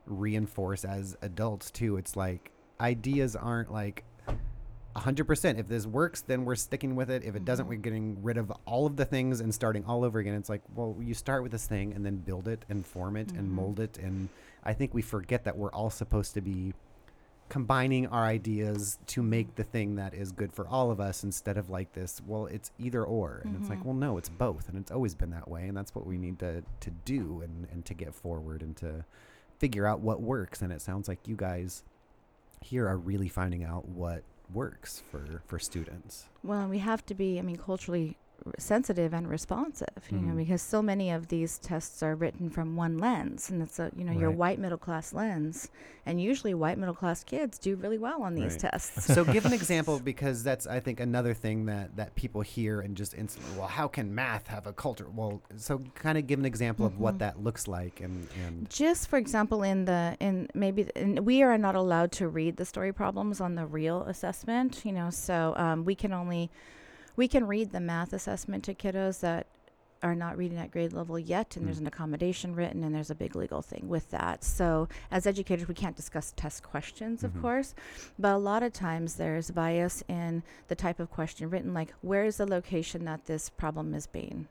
reinforce 0.06 0.84
as 0.86 1.18
adults 1.22 1.72
too. 1.72 1.98
It's 1.98 2.16
like 2.16 2.52
ideas 2.80 3.36
aren't 3.36 3.72
like 3.72 4.04
hundred 4.96 5.24
percent. 5.26 5.58
If 5.58 5.68
this 5.70 5.86
works, 5.88 6.22
then 6.22 6.44
we're 6.44 6.56
sticking 6.56 6.96
with 6.96 7.10
it. 7.10 7.24
If 7.24 7.36
it 7.36 7.46
doesn't, 7.46 7.66
Mhm. 7.66 7.70
we're 7.70 7.76
getting 7.78 8.22
rid 8.24 8.38
of 8.38 8.52
all 8.66 8.86
of 8.86 8.98
the 8.98 9.06
things 9.06 9.40
and 9.40 9.54
starting 9.54 9.86
all 9.86 10.04
over 10.04 10.20
again. 10.20 10.34
It's 10.34 10.50
like, 10.50 10.62
well, 10.76 10.98
you 11.00 11.14
start 11.14 11.44
with 11.44 11.54
this 11.54 11.66
thing 11.66 11.94
and 11.94 12.06
then 12.06 12.18
build 12.18 12.48
it 12.48 12.66
and 12.68 12.86
form 12.86 13.16
it 13.16 13.32
and 13.32 13.48
Mhm. 13.50 13.54
mold 13.54 13.80
it. 13.80 13.98
And 13.98 14.28
I 14.64 14.74
think 14.74 14.94
we 14.94 15.02
forget 15.02 15.46
that 15.46 15.58
we're 15.58 15.72
all 15.72 15.90
supposed 15.90 16.34
to 16.34 16.42
be 16.42 16.74
combining 17.48 18.08
our 18.08 18.24
ideas 18.24 18.98
to 19.08 19.22
make 19.22 19.56
the 19.56 19.64
thing 19.64 19.96
that 19.96 20.14
is 20.14 20.32
good 20.32 20.52
for 20.54 20.66
all 20.68 20.90
of 20.92 21.00
us 21.02 21.22
instead 21.24 21.58
of 21.58 21.70
like 21.70 21.92
this 21.92 22.22
well 22.26 22.46
it's 22.46 22.72
either 22.80 23.04
or 23.04 23.42
and 23.44 23.58
it's 23.58 23.68
like 23.70 23.80
Mhm. 23.80 23.84
well 23.84 23.94
no 23.94 24.18
it's 24.18 24.30
both 24.30 24.70
and 24.70 24.78
it's 24.78 24.90
always 24.90 25.16
been 25.16 25.32
that 25.32 25.50
way 25.50 25.68
and 25.68 25.76
that's 25.76 25.94
what 25.94 26.08
we 26.08 26.18
need 26.18 26.40
to 26.40 26.64
to 26.80 26.92
do 27.04 27.42
and 27.42 27.68
and 27.74 27.84
to 27.88 27.94
get 27.94 28.14
forward 28.16 28.62
and 28.62 28.78
to 28.78 29.04
figure 29.62 29.86
out 29.86 30.00
what 30.00 30.20
works 30.20 30.64
and 30.64 30.74
it 30.74 30.82
sounds 30.82 31.08
like 31.08 31.28
you 31.28 31.36
guys 31.36 31.84
here 32.62 32.88
are 32.88 32.98
really 32.98 33.30
finding 33.30 33.64
out 33.64 33.88
what 33.88 34.24
works 34.52 35.04
for 35.12 35.44
for 35.46 35.60
students. 35.60 36.26
Well, 36.44 36.68
we 36.68 36.80
have 36.80 37.06
to 37.06 37.14
be, 37.14 37.38
I 37.38 37.44
mean, 37.44 37.58
culturally 37.58 38.18
sensitive 38.58 39.14
and 39.14 39.30
responsive, 39.30 39.88
you 40.12 40.18
know, 40.18 40.34
Mhm. 40.34 40.38
because 40.38 40.62
so 40.62 40.82
many 40.82 41.12
of 41.12 41.28
these 41.28 41.58
tests 41.60 42.02
are 42.02 42.16
written 42.16 42.50
from 42.50 42.76
one 42.76 42.98
lens, 42.98 43.50
and 43.50 43.62
it's 43.62 43.78
a, 43.80 43.92
you 43.96 44.04
know, 44.04 44.12
your 44.12 44.32
white 44.32 44.60
middle 44.60 44.78
class 44.78 45.14
lens, 45.14 45.70
and 46.06 46.20
usually 46.22 46.54
white 46.54 46.78
middle 46.78 46.96
class 46.96 47.24
kids 47.24 47.60
do 47.60 47.76
really 47.76 47.98
well 47.98 48.24
on 48.24 48.34
these 48.36 48.54
Right. 48.54 48.72
tests. 48.72 49.06
so 49.14 49.24
give 49.24 49.46
an 49.46 49.54
example 49.54 50.00
because 50.00 50.44
that's 50.44 50.66
i 50.66 50.80
think 50.80 51.00
another 51.00 51.34
thing 51.34 51.66
that 51.66 51.96
that 51.96 52.16
people 52.16 52.42
hear 52.42 52.82
and 52.82 52.98
just 52.98 53.14
instantly 53.14 53.52
well 53.58 53.68
how 53.68 53.88
can 53.88 54.14
math 54.16 54.48
have 54.48 54.66
a 54.66 54.74
culture 54.74 55.08
well 55.16 55.42
so 55.58 55.80
kind 55.96 56.18
of 56.18 56.26
give 56.28 56.40
an 56.40 56.46
example 56.46 56.86
of 56.86 57.00
what 57.00 57.16
Mhm. 57.16 57.20
that 57.20 57.44
looks 57.44 57.68
like 57.68 58.00
and 58.02 58.28
and 58.46 58.70
Just 58.70 59.08
for 59.08 59.18
example, 59.18 59.62
in 59.64 59.86
the 59.86 60.18
in 60.20 60.48
maybe 60.56 60.84
th- 60.86 60.96
in, 60.96 61.24
we 61.26 61.44
are 61.44 61.58
not 61.58 61.76
allowed 61.76 62.12
to 62.14 62.28
read 62.28 62.58
the 62.58 62.66
story 62.66 62.92
problems 62.94 63.40
on 63.42 63.56
the 63.56 63.66
real 63.66 64.04
assessment, 64.04 64.84
you 64.86 64.92
know, 64.92 65.10
so 65.12 65.54
um, 65.58 65.86
we 65.86 65.94
can 65.96 66.12
only 66.14 66.50
we 67.16 67.28
can 67.28 67.48
read 67.48 67.72
the 67.72 67.80
math 67.80 68.14
assessment 68.14 68.64
to 68.66 68.74
kiddos 68.74 69.20
that 69.22 69.48
are 70.04 70.16
not 70.16 70.36
reading 70.36 70.58
at 70.58 70.72
grade 70.72 70.94
level 70.94 71.20
yet, 71.20 71.56
and 71.56 71.68
there's 71.68 71.78
Mm. 71.78 71.82
an 71.82 71.88
accommodation 71.88 72.56
written, 72.56 72.84
and 72.84 72.96
there's 72.96 73.12
a 73.12 73.16
big 73.16 73.36
legal 73.36 73.62
thing 73.62 73.88
with 73.88 74.10
that. 74.10 74.44
So, 74.44 74.88
as 75.12 75.28
educators, 75.28 75.68
we 75.68 75.76
can't 75.76 75.96
discuss 75.96 76.34
test 76.36 76.64
questions, 76.64 77.24
of 77.24 77.34
Mhm. 77.34 77.42
course, 77.42 77.76
but 78.18 78.34
a 78.34 78.38
lot 78.40 78.64
of 78.64 78.74
times 78.74 79.16
there's 79.18 79.52
bias 79.52 80.04
in 80.08 80.42
the 80.70 80.76
type 80.76 81.00
of 81.00 81.12
question 81.12 81.52
written, 81.52 81.74
like 81.76 81.94
where 82.02 82.26
is 82.26 82.38
the 82.38 82.48
location 82.48 83.06
that 83.06 83.26
this 83.26 83.50
problem 83.52 83.94
is 83.94 84.08
being 84.08 84.48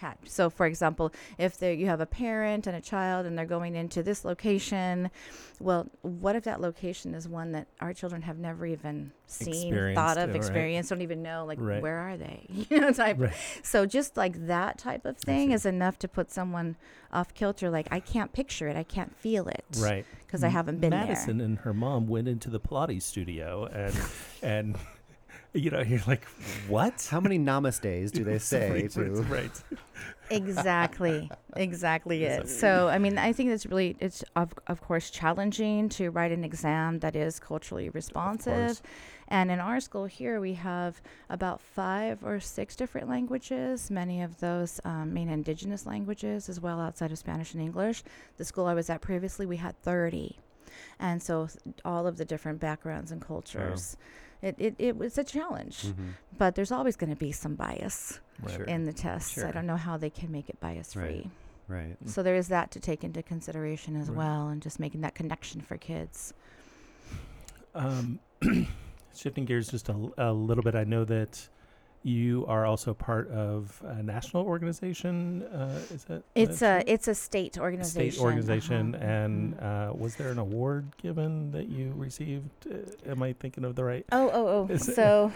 had. 0.00 0.16
So, 0.24 0.50
for 0.50 0.66
example, 0.66 1.12
if 1.38 1.60
you 1.62 1.86
have 1.86 2.00
a 2.00 2.06
parent 2.06 2.66
and 2.66 2.76
a 2.76 2.80
child 2.80 3.26
and 3.26 3.38
they're 3.38 3.46
going 3.46 3.74
into 3.76 4.02
this 4.02 4.24
location, 4.24 5.10
well, 5.58 5.86
what 6.02 6.36
if 6.36 6.44
that 6.44 6.60
location 6.60 7.14
is 7.14 7.28
one 7.28 7.52
that 7.52 7.68
our 7.80 7.92
children 7.92 8.22
have 8.22 8.38
never 8.38 8.66
even 8.66 9.12
seen, 9.26 9.94
thought 9.94 10.18
of, 10.18 10.24
it, 10.30 10.32
right. 10.32 10.36
experienced, 10.36 10.90
don't 10.90 11.02
even 11.02 11.22
know, 11.22 11.44
like 11.46 11.58
Right. 11.60 11.82
where 11.82 11.98
are 11.98 12.16
they? 12.16 12.46
you 12.70 12.80
know, 12.80 12.92
type. 12.92 13.16
Right. 13.18 13.32
So 13.62 13.86
just 13.86 14.16
like 14.16 14.46
that 14.46 14.78
type 14.78 15.04
of 15.04 15.16
thing 15.18 15.52
is 15.52 15.64
enough 15.66 15.98
to 16.00 16.08
put 16.08 16.30
someone 16.30 16.76
off 17.12 17.34
kilter. 17.34 17.70
Like 17.70 17.88
I 17.90 18.00
can't 18.00 18.32
picture 18.32 18.68
it, 18.68 18.76
I 18.76 18.82
can't 18.82 19.14
feel 19.16 19.48
it, 19.48 19.64
Right. 19.78 20.04
Because 20.26 20.42
I 20.44 20.48
haven't 20.48 20.80
been 20.80 20.90
Madison 20.90 21.06
there. 21.06 21.14
Madison 21.16 21.40
and 21.42 21.58
her 21.60 21.74
mom 21.74 22.06
went 22.06 22.26
into 22.28 22.50
the 22.50 22.60
Pilates 22.60 23.02
studio 23.02 23.66
and 23.66 23.94
and 24.42 24.76
you 25.52 25.70
know 25.70 25.80
you're 25.80 26.00
like 26.06 26.24
what? 26.68 27.06
how 27.10 27.20
many 27.20 27.38
namastes 27.38 28.12
do 28.12 28.22
they 28.24 28.38
say 28.38 28.70
right, 28.70 28.90
to 28.90 29.04
right. 29.22 29.62
exactly. 30.30 31.30
Exactly 31.56 32.24
it. 32.24 32.48
so 32.48 32.88
i 32.88 32.98
mean 32.98 33.18
i 33.18 33.32
think 33.32 33.50
it's 33.50 33.66
really 33.66 33.96
it's 33.98 34.22
of, 34.36 34.54
of 34.68 34.80
course 34.80 35.10
challenging 35.10 35.88
to 35.88 36.10
write 36.10 36.30
an 36.30 36.44
exam 36.44 37.00
that 37.00 37.16
is 37.16 37.40
culturally 37.40 37.88
responsive. 37.90 38.80
and 39.28 39.50
in 39.50 39.58
our 39.58 39.80
school 39.80 40.06
here 40.06 40.40
we 40.40 40.54
have 40.54 41.00
about 41.28 41.60
five 41.60 42.22
or 42.24 42.38
six 42.38 42.76
different 42.76 43.08
languages 43.08 43.90
many 43.90 44.22
of 44.22 44.38
those 44.38 44.80
um, 44.84 45.12
main 45.12 45.28
indigenous 45.28 45.84
languages 45.86 46.48
as 46.48 46.60
well 46.60 46.80
outside 46.80 47.10
of 47.10 47.18
spanish 47.18 47.54
and 47.54 47.62
english. 47.62 48.04
The 48.36 48.44
school 48.44 48.66
i 48.66 48.74
was 48.74 48.88
at 48.88 49.00
previously 49.00 49.46
we 49.46 49.56
had 49.56 49.80
30 49.82 50.38
and 51.00 51.20
so 51.20 51.46
th- 51.46 51.76
all 51.84 52.06
of 52.06 52.16
the 52.16 52.24
different 52.24 52.60
backgrounds 52.60 53.10
and 53.10 53.20
cultures 53.20 53.96
it, 54.42 54.54
it, 54.58 54.74
it 54.78 54.96
was 54.96 55.18
a 55.18 55.24
challenge 55.24 55.84
Mhm. 55.84 56.14
but 56.38 56.54
there's 56.54 56.72
always 56.72 56.96
going 56.96 57.10
to 57.10 57.16
be 57.16 57.32
some 57.32 57.54
bias 57.54 58.20
Right. 58.42 58.66
In 58.68 58.86
the 58.86 58.92
tests. 58.94 59.36
I 59.36 59.50
don't 59.50 59.66
know 59.66 59.76
how 59.76 59.98
they 59.98 60.08
can 60.08 60.32
make 60.32 60.48
it 60.48 60.58
bias 60.60 60.94
free. 60.94 61.30
right 61.68 61.96
So 62.06 62.22
there 62.22 62.34
is 62.36 62.48
that 62.48 62.70
to 62.70 62.80
take 62.80 63.04
into 63.04 63.22
consideration 63.22 63.96
as 63.96 64.08
Right. 64.08 64.16
well, 64.16 64.48
and 64.48 64.62
just 64.62 64.80
making 64.80 65.02
that 65.02 65.14
connection 65.14 65.60
for 65.60 65.76
kids. 65.76 66.32
Um, 67.74 68.18
shifting 69.14 69.44
gears 69.44 69.68
just 69.68 69.88
a, 69.88 69.92
l- 69.92 70.14
a 70.18 70.32
little 70.32 70.62
bit, 70.64 70.74
I 70.74 70.84
know 70.84 71.04
that 71.04 71.48
you 72.02 72.46
are 72.48 72.64
also 72.64 72.94
part 72.94 73.30
of 73.30 73.82
a 73.84 74.02
national 74.02 74.44
organization. 74.44 75.42
Uh, 75.42 75.78
is 75.92 76.06
it? 76.08 76.24
It's 76.34 76.62
a 76.62 76.82
it's 76.86 77.08
a 77.08 77.14
state 77.14 77.58
organization. 77.58 78.12
state 78.12 78.22
organization, 78.22 78.94
uh-huh. 78.94 79.04
and 79.04 79.54
Mhm. 79.56 79.90
uh, 79.90 79.94
was 79.94 80.16
there 80.16 80.30
an 80.30 80.38
award 80.38 80.86
given 80.96 81.50
that 81.52 81.68
you 81.68 81.92
received? 81.96 82.48
Uh, 82.66 83.10
am 83.10 83.22
I 83.22 83.34
thinking 83.34 83.64
of 83.64 83.74
the 83.76 83.84
right? 83.84 84.06
oh 84.12 84.30
oh 84.32 84.46
oh. 84.70 84.72
Is 84.72 84.94
So 84.94 85.32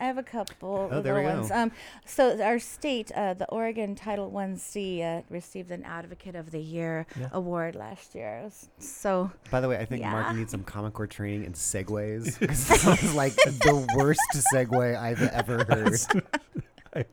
I 0.00 0.04
have 0.04 0.18
a 0.18 0.22
couple 0.22 0.88
Oh, 0.90 0.98
of 0.98 1.04
there 1.04 1.14
we 1.14 1.20
little 1.24 1.34
go. 1.34 1.40
ones. 1.40 1.50
Um, 1.52 1.72
so 2.04 2.40
our 2.42 2.58
state, 2.58 3.10
uh, 3.12 3.34
the 3.34 3.48
Oregon 3.50 3.94
Title 3.94 4.30
One 4.30 4.56
C, 4.56 5.02
uh, 5.02 5.22
received 5.30 5.70
an 5.70 5.84
Advocate 5.84 6.34
of 6.36 6.50
the 6.50 6.60
Year 6.60 7.06
Yeah. 7.18 7.28
award 7.32 7.74
last 7.76 8.14
year. 8.14 8.50
So 8.78 9.30
by 9.50 9.60
the 9.60 9.68
way 9.68 9.78
i 9.78 9.84
think 9.84 10.02
mark 10.02 10.34
needs 10.34 10.50
some 10.50 10.62
common 10.64 10.90
core 10.92 11.06
training 11.06 11.44
in 11.44 11.52
segues 11.52 12.38
because 12.38 12.66
this 12.68 12.84
was 12.84 13.14
like 13.14 13.34
the 13.36 13.86
worst 13.96 14.20
segue 14.52 14.96
i've 14.98 15.22
ever 15.22 15.64
heard 15.68 15.98
I, 16.94 17.04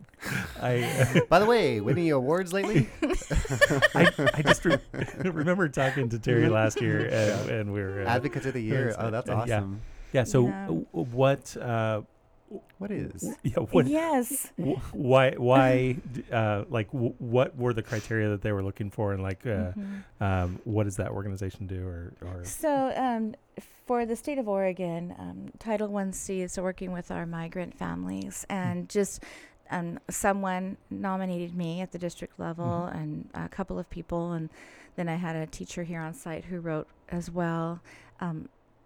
I, 0.61 1.21
by 1.29 1.39
the 1.39 1.45
way 1.45 1.79
winning 1.81 2.11
awards 2.11 2.53
lately 2.53 2.87
I, 3.95 4.11
I 4.35 4.41
just 4.43 4.63
re- 4.65 4.77
remember 5.23 5.67
talking 5.69 6.09
to 6.09 6.19
Terry 6.19 6.49
last 6.49 6.79
year, 6.81 7.07
and, 7.11 7.49
and 7.49 7.73
we 7.73 7.81
were 7.81 8.03
uh, 8.03 8.05
advocate 8.09 8.45
of 8.45 8.53
the 8.53 8.61
year 8.61 8.95
oh 8.97 9.09
that's 9.09 9.29
uh, 9.29 9.43
yeah. 9.47 9.57
awesome 9.57 9.81
yeah. 10.13 10.23
So 10.25 10.47
Yeah. 10.47 10.65
w- 10.67 10.85
what? 10.91 11.55
Uh, 11.55 12.01
what 12.77 12.91
is 12.91 13.23
yeah, 13.43 13.55
what? 13.71 13.87
yes. 13.87 14.51
why? 14.91 15.31
Why? 15.31 15.97
Uh, 16.31 16.65
like, 16.69 16.91
w- 16.91 17.13
what 17.19 17.55
were 17.57 17.73
the 17.73 17.83
criteria 17.83 18.29
that 18.29 18.41
they 18.41 18.51
were 18.51 18.63
looking 18.63 18.89
for, 18.89 19.13
and 19.13 19.23
like, 19.23 19.45
uh, 19.45 19.71
Mhm. 19.73 20.03
um, 20.19 20.59
what 20.65 20.83
does 20.83 20.97
that 20.97 21.09
organization 21.11 21.67
do, 21.67 21.87
or, 21.87 22.13
or 22.25 22.43
So, 22.43 22.91
um, 22.95 23.35
for 23.87 24.05
the 24.05 24.15
state 24.15 24.37
of 24.37 24.47
Oregon, 24.47 25.15
um, 25.17 25.51
Title 25.59 25.87
One 25.87 26.11
C 26.13 26.41
is 26.41 26.57
working 26.59 26.91
with 26.91 27.11
our 27.11 27.25
migrant 27.25 27.77
families, 27.77 28.45
and 28.49 28.89
just 28.89 29.23
um, 29.69 29.99
someone 30.09 30.75
nominated 30.89 31.55
me 31.55 31.79
at 31.79 31.91
the 31.93 31.97
district 31.97 32.37
level, 32.39 32.89
Mhm. 32.91 32.95
and 32.95 33.29
a 33.33 33.47
couple 33.47 33.79
of 33.79 33.89
people, 33.89 34.33
and 34.33 34.49
then 34.97 35.07
I 35.07 35.15
had 35.15 35.35
a 35.37 35.45
teacher 35.47 35.83
here 35.83 36.01
on 36.01 36.13
site 36.13 36.45
who 36.45 36.59
wrote 36.59 36.87
as 37.07 37.31
well. 37.31 37.79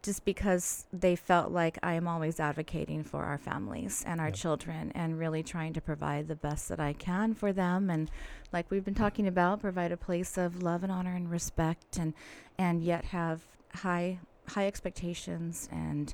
Just 0.05 0.23
because 0.23 0.85
they 0.93 1.15
felt 1.15 1.51
like 1.51 1.79
I 1.81 1.93
am 1.93 2.07
always 2.07 2.39
advocating 2.39 3.03
for 3.03 3.23
our 3.23 3.39
families 3.39 4.03
and 4.05 4.21
our 4.21 4.27
Yep. 4.27 4.35
children 4.35 4.91
and 4.93 5.17
really 5.17 5.41
trying 5.41 5.73
to 5.73 5.81
provide 5.81 6.27
the 6.27 6.35
best 6.35 6.69
that 6.69 6.79
I 6.79 6.93
can 6.93 7.33
for 7.33 7.51
them 7.51 7.89
and 7.89 8.11
like 8.53 8.69
we've 8.69 8.85
been 8.85 8.93
talking 8.93 9.27
about 9.27 9.61
provide 9.61 9.91
a 9.91 9.97
place 9.97 10.37
of 10.37 10.61
love 10.61 10.83
and 10.83 10.91
honor 10.91 11.15
and 11.15 11.31
respect 11.31 11.97
and 11.97 12.13
and 12.55 12.83
yet 12.83 13.05
have 13.05 13.41
high 13.73 14.19
high 14.49 14.67
expectations 14.67 15.67
and 15.71 16.13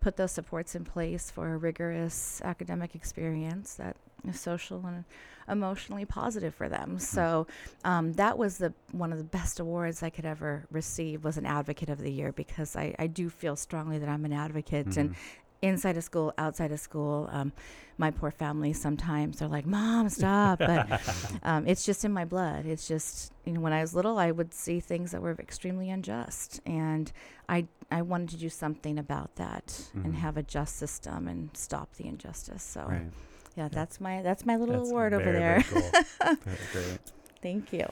put 0.00 0.16
those 0.16 0.30
supports 0.30 0.76
in 0.76 0.84
place 0.84 1.28
for 1.28 1.52
a 1.52 1.56
rigorous 1.56 2.40
academic 2.44 2.94
experience 2.94 3.74
that 3.74 3.96
social 4.32 4.84
and 4.86 5.04
emotionally 5.48 6.04
positive 6.04 6.54
for 6.54 6.68
them. 6.68 6.98
So 7.00 7.46
um, 7.84 8.12
that 8.12 8.38
was 8.38 8.58
the 8.58 8.72
one 8.92 9.10
of 9.12 9.18
the 9.18 9.24
best 9.24 9.58
awards 9.58 10.02
I 10.02 10.10
could 10.10 10.24
ever 10.24 10.64
receive 10.70 11.24
was 11.24 11.36
an 11.36 11.46
advocate 11.46 11.88
of 11.90 11.98
the 11.98 12.12
year 12.12 12.30
because 12.32 12.76
I, 12.76 12.94
I 12.98 13.08
do 13.08 13.28
feel 13.28 13.56
strongly 13.56 13.98
that 13.98 14.08
I'm 14.08 14.24
an 14.24 14.32
advocate 14.32 14.96
and 14.96 15.14
inside 15.62 15.96
of 15.96 16.02
school, 16.02 16.32
outside 16.38 16.72
of 16.72 16.80
school, 16.80 17.28
um, 17.30 17.52
my 17.96 18.10
poor 18.10 18.32
family 18.32 18.72
sometimes 18.72 19.38
they're 19.38 19.48
like, 19.48 19.64
"Mom, 19.66 20.08
stop!" 20.08 20.58
But 20.58 20.86
um, 21.44 21.66
it's 21.68 21.84
just 21.84 22.04
in 22.04 22.12
my 22.12 22.24
blood. 22.24 22.66
It's 22.66 22.88
just 22.88 23.32
you 23.44 23.52
know 23.52 23.60
when 23.60 23.72
I 23.72 23.80
was 23.80 23.94
little, 23.94 24.18
I 24.18 24.30
would 24.32 24.52
see 24.54 24.80
things 24.80 25.12
that 25.12 25.22
were 25.22 25.36
extremely 25.38 25.88
unjust, 25.90 26.60
and 26.66 27.12
I 27.48 27.66
I 27.92 28.02
wanted 28.02 28.30
to 28.30 28.36
do 28.38 28.48
something 28.48 28.98
about 28.98 29.36
that 29.36 29.88
and 29.94 30.14
Mhm. 30.14 30.18
have 30.18 30.36
a 30.36 30.42
just 30.42 30.76
system 30.76 31.28
and 31.28 31.50
stop 31.56 31.94
the 31.94 32.06
injustice. 32.06 32.62
So 32.62 32.86
Right. 32.88 33.10
Yeah, 33.56 33.68
that's 33.68 34.00
my 34.00 34.22
that's 34.22 34.44
my 34.46 34.56
little 34.56 34.76
That's 34.78 34.90
award 34.90 35.12
over 35.14 35.32
there. 35.32 35.62
cool. 35.68 35.90
Great. 36.72 36.98
Thank 37.42 37.72
you. 37.72 37.86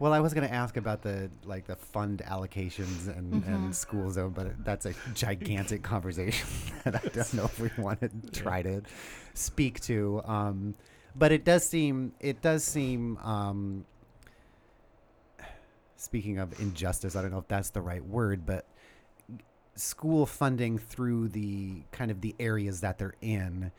Well, 0.00 0.12
I 0.12 0.20
was 0.20 0.34
going 0.34 0.46
to 0.46 0.52
ask 0.52 0.76
about 0.76 1.02
the 1.02 1.30
like 1.44 1.66
the 1.66 1.76
fund 1.76 2.22
allocations 2.26 3.08
and, 3.16 3.44
Mhm. 3.44 3.46
and 3.48 3.74
school 3.76 4.10
zone, 4.10 4.30
but 4.30 4.64
that's 4.64 4.86
a 4.86 4.94
gigantic 5.14 5.82
conversation 5.92 6.46
that 6.84 6.96
I 6.96 7.08
don't 7.08 7.34
know 7.34 7.44
if 7.44 7.58
we 7.60 7.70
want 7.78 8.00
to 8.00 8.10
try 8.32 8.62
to 8.62 8.82
speak 9.34 9.80
to. 9.82 10.20
Um, 10.24 10.74
but 11.14 11.30
it 11.32 11.44
does 11.44 11.64
seem 11.66 12.12
it 12.20 12.42
does 12.42 12.64
seem. 12.64 13.18
Um, 13.18 13.84
speaking 15.96 16.38
of 16.38 16.58
injustice, 16.60 17.16
I 17.16 17.22
don't 17.22 17.30
know 17.30 17.38
if 17.38 17.48
that's 17.48 17.70
the 17.70 17.80
right 17.80 18.04
word, 18.04 18.44
but 18.44 18.66
school 19.76 20.26
funding 20.26 20.78
through 20.78 21.28
the 21.28 21.82
kind 21.92 22.10
of 22.10 22.20
the 22.20 22.34
areas 22.38 22.80
that 22.82 22.98
they're 22.98 23.14
in 23.22 23.72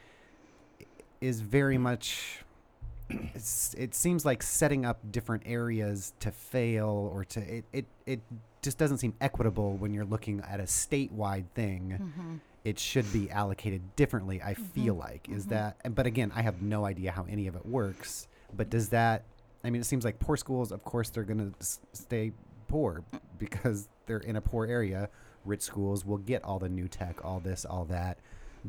is 1.26 1.42
very 1.42 1.78
much 1.78 2.40
it's, 3.10 3.74
it 3.78 3.94
seems 3.96 4.26
like 4.26 4.42
setting 4.44 4.86
up 4.86 5.00
different 5.12 5.44
areas 5.46 6.14
to 6.20 6.32
fail 6.32 7.10
or 7.14 7.24
to 7.26 7.40
it, 7.58 7.66
it 7.74 7.86
it 8.06 8.20
just 8.62 8.78
doesn't 8.78 8.98
seem 8.98 9.14
equitable 9.22 9.78
when 9.78 9.94
you're 9.94 10.06
looking 10.06 10.42
at 10.50 10.60
a 10.60 10.64
statewide 10.64 11.46
thing 11.54 11.98
Mm-hmm. 12.02 12.36
it 12.64 12.80
should 12.80 13.12
be 13.14 13.30
allocated 13.30 13.82
differently 13.96 14.42
i 14.42 14.54
feel 14.54 14.96
Mhm. 14.96 15.00
like 15.00 15.30
is 15.30 15.46
Mhm. 15.46 15.50
that 15.50 15.96
but 15.96 16.06
again 16.08 16.32
i 16.36 16.42
have 16.42 16.62
no 16.62 16.86
idea 16.86 17.12
how 17.12 17.26
any 17.30 17.48
of 17.48 17.56
it 17.56 17.66
works 17.66 18.28
but 18.56 18.70
does 18.70 18.90
that 18.90 19.24
i 19.64 19.70
mean 19.70 19.82
it 19.82 19.86
seems 19.86 20.04
like 20.06 20.18
poor 20.20 20.38
schools 20.38 20.72
of 20.72 20.84
course 20.84 21.10
they're 21.10 21.24
going 21.24 21.52
to 21.52 21.54
s- 21.60 21.80
stay 21.94 22.32
poor 22.68 23.04
because 23.38 23.88
they're 24.08 24.18
in 24.20 24.36
a 24.36 24.42
poor 24.42 24.66
area 24.66 25.10
rich 25.46 25.62
schools 25.62 26.04
will 26.06 26.18
get 26.18 26.44
all 26.44 26.58
the 26.58 26.70
new 26.70 26.88
tech 26.88 27.24
all 27.24 27.40
this 27.40 27.66
all 27.66 27.86
that 27.86 28.18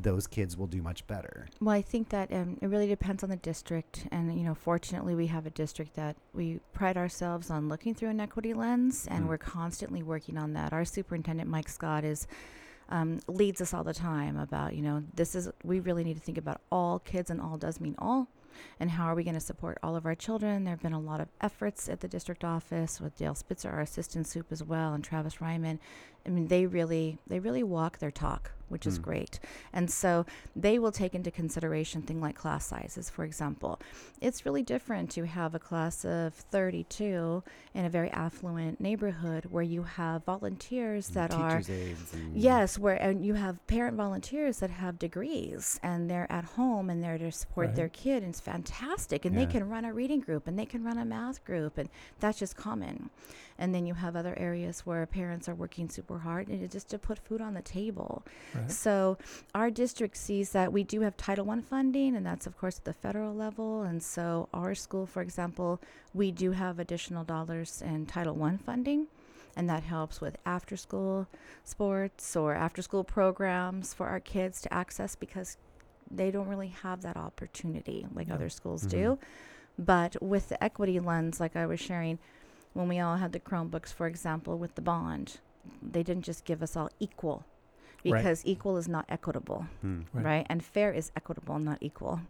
those 0.02 0.26
kids 0.26 0.56
will 0.59 0.66
do 0.66 0.82
much 0.82 1.06
better 1.06 1.46
Well, 1.61 1.74
I 1.74 1.80
think 1.82 2.11
that 2.11 2.30
um, 2.32 2.59
it 2.61 2.66
really 2.66 2.87
depends 2.87 3.22
on 3.24 3.30
the 3.30 3.37
district, 3.37 4.06
and 4.12 4.38
you 4.38 4.44
know, 4.44 4.54
fortunately, 4.54 5.14
we 5.14 5.26
have 5.28 5.46
a 5.46 5.50
district 5.50 5.94
that 5.96 6.16
we 6.35 6.61
pride 6.74 6.96
ourselves 6.98 7.50
on 7.50 7.68
looking 7.68 7.94
through 7.94 8.11
an 8.11 8.20
equity 8.20 8.52
lens, 8.52 9.06
and 9.11 9.24
Mm. 9.24 9.28
we're 9.28 9.38
constantly 9.38 10.02
working 10.02 10.37
on 10.37 10.52
that. 10.52 10.72
Our 10.72 10.85
superintendent, 10.85 11.48
Mike 11.48 11.68
Scott, 11.70 12.04
is 12.04 12.26
um, 12.88 13.18
leads 13.26 13.61
us 13.61 13.74
all 13.74 13.82
the 13.82 13.94
time 13.94 14.37
about 14.37 14.74
you 14.74 14.82
know 14.82 15.02
this 15.14 15.35
is 15.35 15.48
we 15.64 15.80
really 15.80 16.04
need 16.04 16.14
to 16.14 16.22
think 16.22 16.38
about 16.38 16.61
all 16.70 16.98
kids, 17.00 17.30
and 17.30 17.40
all 17.40 17.56
does 17.56 17.80
mean 17.80 17.94
all. 17.98 18.28
And 18.80 18.90
how 18.90 19.04
are 19.04 19.14
we 19.14 19.22
going 19.24 19.35
to 19.35 19.40
support 19.40 19.76
all 19.82 19.96
of 19.96 20.06
our 20.06 20.14
children? 20.14 20.64
There 20.64 20.72
have 20.72 20.80
been 20.82 20.94
a 20.94 21.00
lot 21.00 21.20
of 21.20 21.28
efforts 21.42 21.88
at 21.90 22.00
the 22.00 22.09
district 22.09 22.42
office 22.42 23.00
with 23.02 23.16
Dale 23.18 23.35
Spitzer, 23.35 23.70
our 23.70 23.80
assistant 23.82 24.26
soup 24.26 24.46
as 24.50 24.62
well, 24.64 24.94
and 24.94 25.04
Travis 25.04 25.40
Ryman. 25.42 25.78
I 26.24 26.30
mean, 26.30 26.48
they 26.48 26.64
really, 26.66 27.18
they 27.26 27.38
really 27.38 27.62
walk 27.62 27.98
their 27.98 28.11
talk, 28.11 28.52
which 28.68 28.87
is 28.87 28.98
Mm. 28.98 29.02
great. 29.02 29.40
And 29.72 29.90
so 29.90 30.26
they 30.55 30.79
will 30.79 30.92
take 30.92 31.14
into 31.14 31.31
consideration 31.31 32.02
things 32.02 32.22
like 32.22 32.35
class 32.37 32.66
sizes, 32.66 33.09
for 33.11 33.24
example. 33.24 33.81
It's 34.20 34.44
really 34.46 34.62
different 34.62 35.11
to 35.12 35.24
have 35.26 35.55
a 35.55 35.59
class 35.59 36.05
of 36.05 36.35
32 36.35 37.42
in 37.74 37.85
a 37.85 37.88
very 37.90 38.11
affluent 38.11 38.81
neighborhood 38.81 39.46
where 39.50 39.62
you 39.62 39.83
have 39.85 40.24
volunteers 40.24 41.09
that 41.11 41.33
are 41.33 41.62
Yes, 42.35 42.79
where 42.79 42.96
and 42.96 43.24
you 43.24 43.35
have 43.35 43.64
parent 43.66 43.96
volunteers 43.96 44.59
that 44.59 44.70
have 44.70 44.98
degrees 44.98 45.79
and 45.83 46.11
they're 46.11 46.31
at 46.31 46.44
home 46.44 46.90
and 46.90 47.02
they're 47.02 47.18
to 47.18 47.31
support 47.33 47.74
their 47.76 47.88
kid 47.88 48.22
and 48.22 48.31
it's 48.31 48.40
fantastic 48.40 49.24
and 49.24 49.35
Yeah. 49.35 49.44
they 49.44 49.52
can 49.52 49.68
run 49.68 49.85
a 49.85 49.92
reading 49.92 50.20
group 50.20 50.46
and 50.46 50.59
they 50.59 50.66
can 50.66 50.85
run 50.85 50.98
a 50.98 51.05
math 51.05 51.44
group 51.44 51.79
and 51.79 51.88
that's 52.20 52.38
just 52.38 52.57
common. 52.57 53.11
And 53.58 53.74
then 53.74 53.86
you 53.86 53.94
have 53.94 54.16
other 54.16 54.34
areas 54.38 54.80
where 54.84 55.06
parents 55.06 55.48
are 55.48 55.54
working 55.54 55.88
super 55.88 56.18
hard 56.18 56.48
and 56.48 56.62
it's 56.62 56.72
just 56.74 56.88
to 56.90 56.98
put 56.98 57.18
food 57.18 57.40
on 57.40 57.54
the 57.54 57.62
table. 57.62 58.22
Right. 58.54 58.70
So 58.70 59.16
our 59.54 59.70
district 59.70 60.16
sees 60.16 60.50
that 60.50 60.72
we 60.72 60.84
do 60.84 61.00
have 61.00 61.16
Title 61.16 61.50
I 61.50 61.60
funding, 61.60 62.14
and 62.16 62.26
that's 62.26 62.46
of 62.46 62.58
course 62.58 62.78
at 62.78 62.84
the 62.84 62.92
federal 62.92 63.34
level. 63.34 63.82
And 63.82 64.02
so 64.02 64.48
our 64.52 64.74
school, 64.74 65.06
for 65.06 65.22
example, 65.22 65.80
we 66.12 66.30
do 66.30 66.52
have 66.52 66.78
additional 66.78 67.24
dollars 67.24 67.82
in 67.82 68.06
Title 68.06 68.42
I 68.42 68.56
funding, 68.58 69.06
and 69.56 69.68
that 69.70 69.82
helps 69.84 70.20
with 70.20 70.36
after-school 70.44 71.26
sports 71.64 72.36
or 72.36 72.54
after-school 72.54 73.04
programs 73.04 73.94
for 73.94 74.06
our 74.08 74.20
kids 74.20 74.60
to 74.62 74.74
access 74.74 75.14
because 75.16 75.56
they 76.10 76.30
don't 76.30 76.46
really 76.48 76.68
have 76.68 77.02
that 77.02 77.16
opportunity 77.16 78.06
like 78.14 78.30
other 78.30 78.48
schools 78.50 78.84
Mhm. 78.84 78.90
do. 78.90 79.18
But 79.78 80.22
with 80.22 80.50
the 80.50 80.62
equity 80.62 81.00
lens, 81.00 81.40
like 81.40 81.56
I 81.56 81.66
was 81.66 81.80
sharing, 81.80 82.18
when 82.76 82.88
we 82.88 83.00
all 83.00 83.16
had 83.16 83.32
the 83.32 83.40
Chromebooks, 83.40 83.92
for 83.92 84.06
example, 84.06 84.58
with 84.58 84.74
the 84.74 84.82
bond, 84.82 85.38
they 85.82 86.02
didn't 86.02 86.24
just 86.24 86.44
give 86.44 86.62
us 86.62 86.76
all 86.76 86.90
equal 87.00 87.44
Right. 88.10 88.22
because 88.22 88.42
equal 88.44 88.76
is 88.76 88.88
not 88.88 89.04
equitable, 89.08 89.66
Hmm. 89.82 90.00
Right. 90.12 90.24
right. 90.24 90.46
And 90.48 90.62
fair 90.64 90.92
is 90.92 91.10
equitable, 91.16 91.58
not 91.58 91.78
equal. 91.80 92.20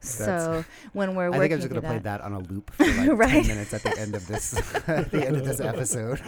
So 0.00 0.64
when 0.94 1.14
we're 1.14 1.26
I 1.26 1.28
working 1.28 1.40
think 1.40 1.52
I'm 1.52 1.58
just 1.58 1.68
through 1.68 1.80
gonna 1.82 1.88
play 1.94 1.98
that, 1.98 2.18
that 2.18 2.20
on 2.22 2.32
a 2.32 2.38
loop 2.38 2.70
for 2.72 2.86
like 2.86 3.08
Right. 3.18 3.30
ten 3.44 3.46
minutes 3.48 3.74
at 3.74 3.82
the 3.82 3.98
end 3.98 4.14
of 4.14 4.26
this 4.26 4.54
at 4.88 5.10
the 5.10 5.26
end 5.26 5.36
of 5.36 5.44
this 5.44 5.60
episode. 5.60 6.22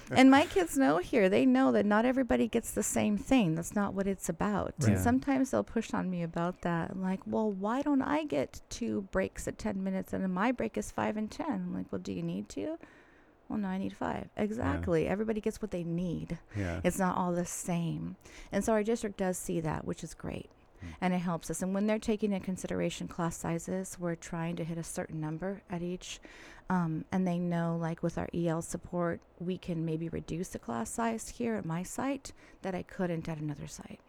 and 0.10 0.30
my 0.30 0.44
kids 0.46 0.76
know 0.76 0.98
here, 0.98 1.28
they 1.30 1.46
know 1.46 1.72
that 1.72 1.86
not 1.86 2.04
everybody 2.04 2.48
gets 2.48 2.72
the 2.72 2.82
same 2.82 3.16
thing. 3.16 3.54
That's 3.54 3.74
not 3.74 3.94
what 3.94 4.06
it's 4.06 4.28
about. 4.28 4.74
Right. 4.80 4.88
And 4.88 4.96
Yeah. 4.96 5.02
sometimes 5.02 5.50
they'll 5.50 5.64
push 5.64 5.94
on 5.94 6.10
me 6.10 6.22
about 6.22 6.60
that. 6.62 6.90
I'm 6.90 7.02
like, 7.02 7.20
well, 7.26 7.50
why 7.50 7.80
don't 7.80 8.02
I 8.02 8.24
get 8.24 8.60
two 8.68 9.02
breaks 9.10 9.48
at 9.48 9.56
10 9.58 9.82
minutes 9.82 10.12
and 10.12 10.22
then 10.22 10.32
my 10.32 10.52
break 10.52 10.76
is 10.76 10.90
five 10.90 11.16
and 11.16 11.30
10? 11.30 11.46
I'm 11.48 11.74
like, 11.74 11.86
well, 11.90 12.00
do 12.00 12.12
you 12.12 12.22
need 12.22 12.48
to? 12.50 12.76
Well, 13.48 13.58
no, 13.58 13.68
I 13.68 13.78
need 13.78 13.92
five. 13.92 14.28
Exactly. 14.36 15.06
Everybody 15.06 15.40
gets 15.40 15.62
what 15.62 15.70
they 15.70 15.84
need. 15.84 16.38
yeah. 16.56 16.80
It's 16.82 16.98
not 16.98 17.16
all 17.16 17.32
the 17.32 17.44
same. 17.46 18.16
And 18.50 18.64
so 18.64 18.72
our 18.72 18.82
district 18.82 19.16
does 19.18 19.38
see 19.38 19.60
that, 19.60 19.84
which 19.84 20.02
is 20.02 20.14
great. 20.14 20.50
Mm. 20.84 20.88
And 21.00 21.14
it 21.14 21.18
helps 21.18 21.48
us. 21.50 21.62
And 21.62 21.72
when 21.72 21.86
they're 21.86 21.98
taking 22.00 22.32
in 22.32 22.40
consideration 22.40 23.06
class 23.06 23.36
sizes, 23.36 23.96
we're 24.00 24.16
trying 24.16 24.56
to 24.56 24.64
hit 24.64 24.78
a 24.78 24.82
certain 24.82 25.20
number 25.20 25.62
at 25.70 25.80
each. 25.82 26.18
Um, 26.68 27.04
and 27.12 27.24
they 27.26 27.38
know, 27.38 27.78
like 27.80 28.02
with 28.02 28.18
our 28.18 28.28
EL 28.34 28.62
support, 28.62 29.20
we 29.38 29.56
can 29.58 29.84
maybe 29.84 30.08
reduce 30.08 30.48
the 30.48 30.58
class 30.58 30.90
size 30.90 31.28
here 31.28 31.54
at 31.54 31.64
my 31.64 31.84
site 31.84 32.32
that 32.62 32.74
I 32.74 32.82
couldn't 32.82 33.28
at 33.28 33.38
another 33.38 33.68
site. 33.68 34.00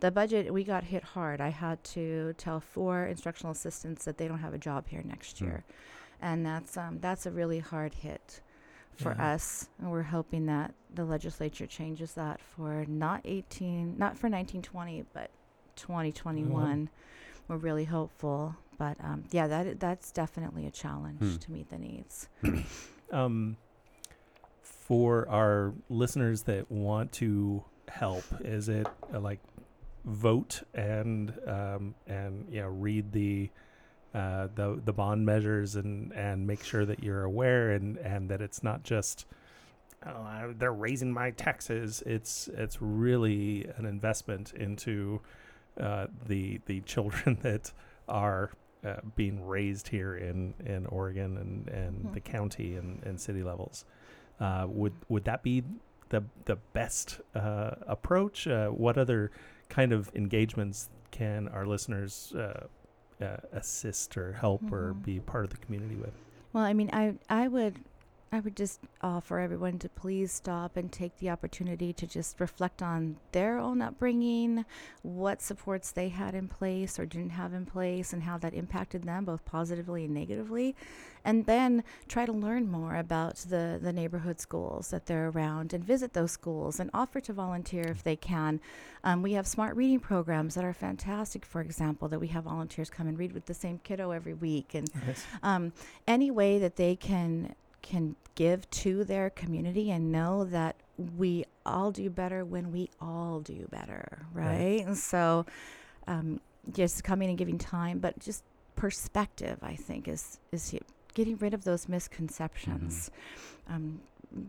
The 0.00 0.10
budget, 0.10 0.52
we 0.52 0.64
got 0.64 0.84
hit 0.84 1.02
hard. 1.02 1.40
I 1.40 1.48
had 1.48 1.82
to 1.84 2.34
tell 2.36 2.60
four 2.60 3.06
instructional 3.06 3.52
assistants 3.52 4.04
that 4.04 4.18
they 4.18 4.28
don't 4.28 4.40
have 4.40 4.52
a 4.52 4.58
job 4.58 4.88
here 4.88 5.02
next 5.02 5.38
Hmm. 5.38 5.44
year. 5.46 5.64
And 6.24 6.44
that's 6.44 6.76
um, 6.78 6.98
that's 7.00 7.26
a 7.26 7.30
really 7.30 7.58
hard 7.60 7.92
hit 7.94 8.40
for 8.96 9.14
Yeah. 9.18 9.34
us. 9.34 9.68
And 9.78 9.90
we're 9.90 10.02
hoping 10.02 10.46
that 10.46 10.74
the 10.94 11.04
legislature 11.04 11.66
changes 11.66 12.14
that 12.14 12.40
for 12.40 12.84
not 12.88 13.20
18, 13.26 13.98
not 13.98 14.16
for 14.16 14.28
1920, 14.30 15.04
but 15.12 15.30
2021. 15.76 16.88
We're 17.46 17.56
really 17.58 17.84
hopeful. 17.84 18.56
But 18.78 18.96
um, 19.04 19.24
yeah, 19.32 19.46
that 19.48 19.66
i- 19.66 19.74
that's 19.74 20.10
definitely 20.10 20.66
a 20.66 20.70
challenge 20.70 21.20
Hmm. 21.20 21.36
to 21.36 21.52
meet 21.52 21.68
the 21.68 21.78
needs. 21.78 22.28
um, 23.12 23.56
for 24.62 25.28
our 25.28 25.74
listeners 25.90 26.42
that 26.44 26.70
want 26.70 27.12
to 27.12 27.64
help, 27.88 28.24
is 28.40 28.68
it 28.70 28.88
uh, 29.12 29.20
like 29.20 29.40
vote 30.06 30.62
and 30.74 31.34
um, 31.46 31.94
and 32.06 32.48
know 32.62 32.68
read 32.68 33.12
the 33.12 33.50
uh, 34.14 34.48
the 34.54 34.80
the 34.84 34.92
bond 34.92 35.26
measures 35.26 35.76
and 35.76 36.12
and 36.12 36.46
make 36.46 36.62
sure 36.62 36.84
that 36.86 37.02
you're 37.02 37.24
aware 37.24 37.72
and 37.72 37.98
and 37.98 38.28
that 38.30 38.40
it's 38.40 38.62
not 38.62 38.82
just 38.84 39.26
oh, 40.06 40.10
I- 40.10 40.54
they're 40.56 40.72
raising 40.72 41.12
my 41.12 41.30
taxes. 41.32 42.02
It's 42.06 42.48
it's 42.54 42.80
really 42.80 43.66
an 43.76 43.86
investment 43.86 44.52
into 44.54 45.20
uh, 45.80 46.06
the 46.26 46.60
the 46.66 46.80
children 46.82 47.38
that 47.42 47.72
are 48.08 48.50
uh, 48.84 48.96
being 49.16 49.46
raised 49.46 49.88
here 49.88 50.14
in, 50.14 50.52
in 50.66 50.84
Oregon 50.86 51.38
and, 51.38 51.68
and 51.68 52.04
Mhm. 52.04 52.12
the 52.14 52.20
county 52.20 52.76
and, 52.76 53.02
and 53.04 53.18
city 53.18 53.42
levels. 53.42 53.84
Uh, 54.38 54.66
would 54.68 54.92
would 55.08 55.24
that 55.24 55.42
be 55.42 55.62
the 56.10 56.22
the 56.44 56.56
best 56.74 57.20
uh, 57.34 57.70
approach? 57.86 58.46
Uh, 58.46 58.68
what 58.68 58.98
other 58.98 59.30
kind 59.70 59.90
of 59.92 60.10
engagements 60.14 60.90
can 61.10 61.48
our 61.48 61.64
listeners 61.66 62.32
uh, 63.20 63.36
assist 63.52 64.16
or 64.16 64.32
help 64.32 64.72
or 64.72 64.94
Mhm. 64.94 65.04
be 65.04 65.20
part 65.20 65.44
of 65.44 65.50
the 65.50 65.56
community 65.58 65.96
with? 65.96 66.14
Well, 66.52 66.64
I 66.64 66.72
mean, 66.72 66.90
I 66.92 67.14
I 67.28 67.48
would 67.48 67.80
I 68.34 68.40
would 68.40 68.56
just 68.56 68.80
offer 69.00 69.38
everyone 69.38 69.78
to 69.78 69.88
please 69.88 70.32
stop 70.32 70.76
and 70.76 70.90
take 70.90 71.16
the 71.18 71.30
opportunity 71.30 71.92
to 71.92 72.04
just 72.04 72.40
reflect 72.40 72.82
on 72.82 73.16
their 73.30 73.58
own 73.58 73.80
upbringing, 73.80 74.64
what 75.02 75.40
supports 75.40 75.92
they 75.92 76.08
had 76.08 76.34
in 76.34 76.48
place 76.48 76.98
or 76.98 77.06
didn't 77.06 77.30
have 77.30 77.54
in 77.54 77.64
place, 77.64 78.12
and 78.12 78.24
how 78.24 78.36
that 78.38 78.52
impacted 78.52 79.04
them 79.04 79.24
both 79.24 79.44
positively 79.44 80.04
and 80.06 80.14
negatively, 80.14 80.74
and 81.24 81.46
then 81.46 81.84
try 82.08 82.26
to 82.26 82.32
learn 82.32 82.68
more 82.68 82.96
about 82.96 83.36
the 83.36 83.78
the 83.80 83.92
neighborhood 83.92 84.40
schools 84.40 84.90
that 84.90 85.06
they're 85.06 85.28
around 85.28 85.72
and 85.72 85.84
visit 85.84 86.12
those 86.12 86.32
schools 86.32 86.80
and 86.80 86.90
offer 86.92 87.20
to 87.20 87.32
volunteer 87.32 87.86
if 87.86 88.02
they 88.02 88.16
can. 88.16 88.60
Um, 89.04 89.22
we 89.22 89.34
have 89.34 89.46
smart 89.46 89.76
reading 89.76 90.00
programs 90.00 90.56
that 90.56 90.64
are 90.64 90.72
fantastic. 90.72 91.44
For 91.46 91.60
example, 91.60 92.08
that 92.08 92.18
we 92.18 92.28
have 92.28 92.44
volunteers 92.44 92.90
come 92.90 93.06
and 93.06 93.16
read 93.16 93.32
with 93.32 93.46
the 93.46 93.54
same 93.54 93.78
kiddo 93.84 94.10
every 94.10 94.34
week 94.34 94.74
and 94.74 94.90
um, 95.44 95.72
any 96.08 96.32
way 96.32 96.58
that 96.58 96.74
they 96.74 96.96
can 96.96 97.54
can 97.84 98.16
give 98.34 98.68
to 98.70 99.04
their 99.04 99.30
community 99.30 99.90
and 99.92 100.10
know 100.10 100.44
that 100.44 100.74
we 101.18 101.44
all 101.64 101.90
do 101.92 102.08
better 102.10 102.44
when 102.44 102.72
we 102.72 102.88
all 103.00 103.40
do 103.40 103.68
better 103.70 104.26
right, 104.32 104.46
Right. 104.58 104.86
and 104.86 104.96
so 104.98 105.46
um, 106.08 106.40
just 106.72 107.04
coming 107.04 107.28
and 107.28 107.38
giving 107.38 107.58
time 107.58 107.98
but 108.00 108.18
just 108.18 108.42
perspective 108.76 109.58
i 109.62 109.74
think 109.76 110.08
is 110.08 110.38
is 110.50 110.74
getting 111.14 111.36
rid 111.38 111.54
of 111.54 111.62
those 111.64 111.88
misconceptions. 111.88 113.10
Um, 113.68 114.00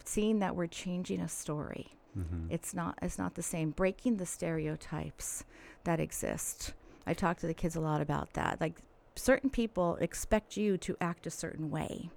seeing 0.03 0.39
that 0.39 0.55
we're 0.55 0.65
changing 0.67 1.19
a 1.21 1.27
story. 1.29 1.91
Mm-hmm. 2.17 2.47
it's 2.49 2.73
not 2.73 2.97
it's 3.03 3.17
not 3.19 3.35
the 3.35 3.43
same. 3.43 3.69
Breaking 3.71 4.17
the 4.17 4.25
stereotypes 4.25 5.43
that 5.83 5.99
exist. 5.99 6.73
I 7.05 7.13
talk 7.13 7.37
to 7.41 7.47
the 7.47 7.53
kids 7.53 7.75
a 7.75 7.81
lot 7.81 8.01
about 8.01 8.33
that. 8.33 8.59
Like 8.59 8.79
certain 9.15 9.49
people 9.51 9.97
expect 10.01 10.57
you 10.57 10.77
to 10.79 10.97
act 10.99 11.27
a 11.27 11.29
certain 11.29 11.69
way 11.69 12.09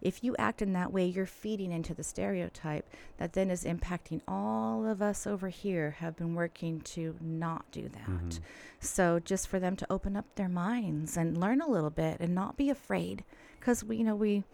if 0.00 0.22
you 0.24 0.34
act 0.38 0.60
in 0.62 0.72
that 0.72 0.92
way 0.92 1.06
you're 1.06 1.26
feeding 1.26 1.72
into 1.72 1.94
the 1.94 2.02
stereotype 2.04 2.88
that 3.18 3.32
then 3.32 3.50
is 3.50 3.64
impacting 3.64 4.20
all 4.26 4.86
of 4.86 5.00
us 5.02 5.26
over 5.26 5.48
here 5.48 5.92
have 6.00 6.16
been 6.16 6.34
working 6.34 6.80
to 6.80 7.16
not 7.20 7.70
do 7.70 7.88
that 7.88 8.08
Mhm. 8.08 8.40
so 8.80 9.18
just 9.18 9.48
for 9.48 9.58
them 9.58 9.76
to 9.76 9.86
open 9.90 10.16
up 10.16 10.26
their 10.34 10.48
minds 10.48 11.16
and 11.16 11.38
learn 11.38 11.60
a 11.60 11.68
little 11.68 11.90
bit 11.90 12.18
and 12.20 12.34
not 12.34 12.56
be 12.56 12.70
afraid 12.70 13.24
because 13.60 13.84
we 13.84 13.96
you 13.96 14.04
know 14.04 14.16
we 14.16 14.44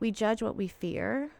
we 0.00 0.10
judge 0.10 0.42
what 0.42 0.56
we 0.56 0.68
fear 0.68 1.30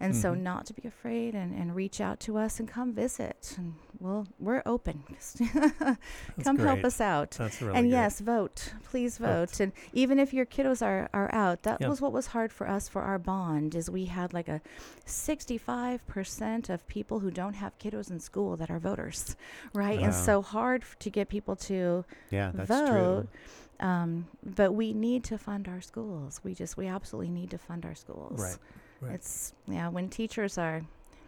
and 0.00 0.14
so 0.16 0.34
Mhm. 0.34 0.40
not 0.40 0.66
to 0.66 0.74
be 0.74 0.86
afraid 0.86 1.34
and, 1.34 1.54
and 1.54 1.74
reach 1.76 2.00
out 2.00 2.18
to 2.20 2.36
us 2.36 2.58
and 2.60 2.68
come 2.68 2.92
visit 2.92 3.54
and 3.58 3.74
we'll 4.00 4.26
we're 4.38 4.62
open 4.66 5.04
come 6.44 6.58
help 6.58 6.84
us 6.84 7.00
out 7.00 7.30
That's 7.32 7.60
really 7.62 7.76
and 7.78 7.84
great. 7.86 7.90
yes 7.98 8.20
vote 8.20 8.74
please 8.84 9.18
Vote. 9.18 9.26
vote 9.50 9.60
and 9.60 9.72
even 9.92 10.18
if 10.18 10.32
your 10.34 10.46
kiddos 10.46 10.84
are, 10.84 11.08
are 11.14 11.32
out 11.34 11.62
that 11.62 11.80
Yeah. 11.80 11.88
was 11.88 12.00
what 12.00 12.12
was 12.12 12.28
hard 12.28 12.52
for 12.52 12.68
us 12.68 12.88
for 12.88 13.02
our 13.02 13.18
bond 13.18 13.74
is 13.74 13.88
we 13.88 14.06
had 14.06 14.32
like 14.34 14.48
a 14.48 14.60
65% 15.06 16.68
of 16.70 16.86
people 16.88 17.20
who 17.20 17.30
don't 17.30 17.54
have 17.54 17.78
kiddos 17.78 18.10
in 18.10 18.20
school 18.20 18.56
that 18.56 18.70
are 18.70 18.78
voters 18.78 19.36
right 19.74 19.98
and 20.00 20.14
so 20.14 20.42
hard 20.42 20.82
f- 20.82 20.96
to 20.98 21.10
get 21.10 21.28
people 21.28 21.56
to 21.56 22.04
Yeah, 22.30 22.50
that's 22.54 22.68
vote 22.68 22.88
true. 23.80 23.86
um, 23.86 24.26
but 24.44 24.72
we 24.72 24.92
need 24.92 25.24
to 25.24 25.38
fund 25.38 25.68
our 25.68 25.80
schools 25.80 26.40
we 26.44 26.54
just 26.54 26.76
we 26.76 26.86
absolutely 26.86 27.30
need 27.30 27.50
to 27.50 27.58
fund 27.58 27.84
our 27.84 27.94
schools 27.94 28.40
Right. 28.40 28.56
Right. 29.04 29.14
it's 29.14 29.52
yeah 29.66 29.88
when 29.88 30.08
teachers 30.08 30.58
are 30.58 30.82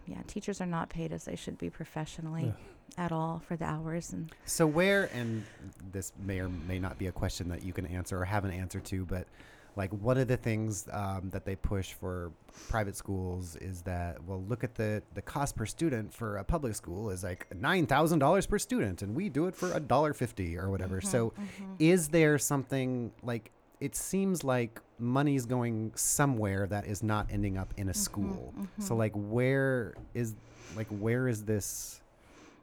yeah 0.07 0.19
teachers 0.27 0.61
are 0.61 0.67
not 0.67 0.89
paid 0.89 1.13
as 1.13 1.25
they 1.25 1.37
should 1.37 1.59
be 1.59 1.71
professionally 1.71 2.53
at 2.99 3.13
all 3.13 3.43
for 3.47 3.57
the 3.57 3.65
hours 3.65 4.13
and 4.13 4.31
So 4.47 4.67
where, 4.67 5.11
and 5.13 5.45
this 5.93 6.13
may 6.25 6.41
or 6.41 6.49
may 6.49 6.79
not 6.79 6.99
be 6.99 7.09
a 7.09 7.13
question 7.13 7.49
that 7.51 7.63
you 7.63 7.73
can 7.73 7.87
answer 7.87 8.19
or 8.21 8.25
have 8.25 8.45
an 8.45 8.51
answer 8.53 8.81
to, 8.81 9.05
but 9.05 9.27
like 9.75 9.91
one 9.93 10.17
of 10.17 10.29
the 10.29 10.39
things 10.39 10.89
um, 10.91 11.29
that 11.33 11.45
they 11.45 11.57
push 11.57 11.93
for 11.93 12.33
private 12.71 12.97
schools 12.97 13.57
is 13.57 13.83
that 13.83 14.23
well, 14.25 14.43
look 14.49 14.65
at 14.65 14.75
the 14.75 15.03
the 15.15 15.21
cost 15.21 15.57
per 15.57 15.67
student 15.67 16.15
for 16.15 16.39
a 16.39 16.45
public 16.45 16.75
school 16.75 17.11
is 17.11 17.23
like 17.23 17.47
nine 17.55 17.87
thousand 17.87 18.21
dollars 18.21 18.47
per 18.47 18.59
student, 18.59 19.03
and 19.03 19.15
we 19.15 19.29
do 19.29 19.47
it 19.47 19.55
for 19.55 19.73
a 19.73 19.81
dollar 19.81 20.15
fifty 20.15 20.57
or 20.57 20.71
whatever. 20.71 21.03
So 21.03 21.35
is 21.79 22.09
there 22.09 22.39
something 22.39 23.13
like? 23.23 23.51
It 23.81 23.95
seems 23.95 24.43
like 24.43 24.81
money's 24.99 25.45
going 25.45 25.93
somewhere 25.95 26.67
that 26.67 26.87
is 26.87 27.03
not 27.03 27.27
ending 27.31 27.59
up 27.59 27.75
in 27.77 27.89
a 27.89 27.95
school. 27.95 28.55
So 28.79 28.97
like 28.97 29.13
where 29.15 29.95
is 30.15 30.35
like 30.77 30.89
where 30.89 31.29
is 31.29 31.45
this 31.45 32.01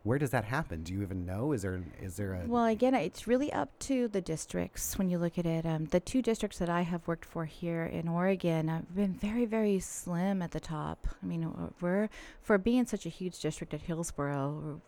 where 0.04 0.20
does 0.20 0.32
that 0.32 0.44
happen? 0.44 0.84
Do 0.84 0.92
you 0.94 1.02
even 1.02 1.26
know? 1.26 1.54
Is 1.54 1.62
there 1.62 1.82
is 2.02 2.18
there 2.18 2.34
a 2.34 2.44
Well, 2.46 2.66
again, 2.66 2.94
it's 2.94 3.26
really 3.26 3.54
up 3.54 3.70
to 3.80 4.10
the 4.10 4.20
districts 4.20 4.98
when 4.98 5.10
you 5.10 5.18
look 5.18 5.38
at 5.38 5.46
it. 5.46 5.66
Um, 5.66 5.86
the 5.86 6.02
two 6.02 6.22
districts 6.22 6.58
that 6.58 6.70
I 6.70 6.82
have 6.82 7.08
worked 7.08 7.24
for 7.24 7.46
here 7.46 7.86
in 7.86 8.10
Oregon 8.10 8.68
have 8.68 8.94
been 8.94 9.14
very, 9.14 9.46
very 9.46 9.80
slim 9.80 10.42
at 10.42 10.52
the 10.52 10.60
top. 10.60 11.08
I 11.22 11.26
mean, 11.26 11.72
we're 11.80 12.10
for 12.42 12.58
being 12.58 12.86
such 12.86 13.06
a 13.06 13.10
huge 13.10 13.40
district 13.40 13.74
at 13.74 13.84
Hillsboro. 13.84 14.82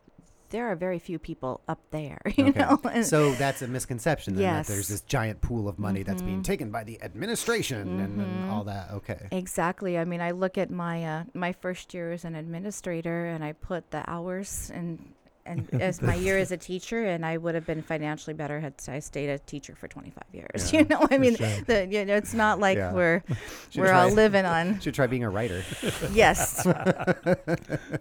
There 0.56 0.72
are 0.72 0.76
very 0.78 1.00
few 1.00 1.20
people 1.20 1.60
up 1.68 1.82
there, 1.92 2.22
you 2.38 2.46
Okay. 2.48 2.60
know. 2.62 3.02
so 3.04 3.34
that's 3.34 3.62
a 3.62 3.68
misconception 3.68 4.36
then 4.36 4.44
that 4.46 4.68
there's 4.68 4.88
this 4.88 5.02
giant 5.02 5.42
pool 5.42 5.68
of 5.68 5.78
money 5.78 6.02
that's 6.04 6.22
being 6.22 6.40
Mhm. 6.40 6.44
taken 6.46 6.72
by 6.72 6.86
the 6.86 7.02
administration 7.02 8.00
and, 8.00 8.22
and 8.22 8.44
Mhm. 8.46 8.50
all 8.50 8.64
that. 8.64 8.92
Okay. 8.92 9.28
Exactly. 9.32 9.98
I 9.98 10.06
mean, 10.06 10.22
I 10.22 10.32
look 10.32 10.58
at 10.58 10.72
my 10.72 11.04
uh, 11.04 11.24
my 11.34 11.52
first 11.52 11.94
year 11.94 12.14
as 12.14 12.24
an 12.24 12.36
administrator, 12.36 13.26
and 13.26 13.44
I 13.44 13.52
put 13.52 13.92
the 13.92 14.10
hours 14.10 14.72
and 14.74 15.14
and 15.46 15.68
as 15.82 16.02
my 16.02 16.16
year 16.16 16.38
as 16.38 16.52
a 16.52 16.58
teacher, 16.58 17.06
and 17.06 17.26
I 17.26 17.38
would 17.38 17.56
have 17.56 17.66
been 17.66 17.82
financially 17.82 18.34
better 18.34 18.60
had 18.60 18.74
I 18.88 19.00
stayed 19.00 19.30
a 19.30 19.40
teacher 19.40 19.76
for 19.76 19.88
25 19.88 20.24
years. 20.34 20.72
Yeah, 20.74 20.80
you 20.80 20.86
know, 20.88 21.08
I 21.10 21.18
mean, 21.18 21.36
sure. 21.36 21.48
the, 21.68 21.88
you 21.88 22.06
know, 22.06 22.16
it's 22.16 22.34
not 22.34 22.60
like 22.60 22.78
Yeah. 22.78 22.94
we're 22.94 23.24
Should 23.70 23.82
we're 23.82 23.94
all 23.94 24.10
living 24.10 24.46
on. 24.46 24.80
Should 24.80 24.94
try 24.96 25.08
being 25.08 25.24
a 25.24 25.30
writer. 25.30 25.64
Yes, 26.12 26.66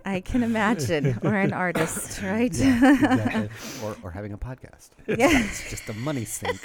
I 0.05 0.21
can 0.21 0.43
imagine, 0.43 1.19
or 1.23 1.35
an 1.35 1.53
artist, 1.53 2.23
right? 2.23 2.47
exactly. 2.47 3.49
or, 3.85 3.97
or 4.03 4.11
having 4.11 4.33
a 4.33 4.39
podcast. 4.39 4.91
Yeah. 5.07 5.29
It's 5.45 5.71
just 5.71 5.89
a 5.89 5.95
money 5.95 6.25
sink. 6.25 6.61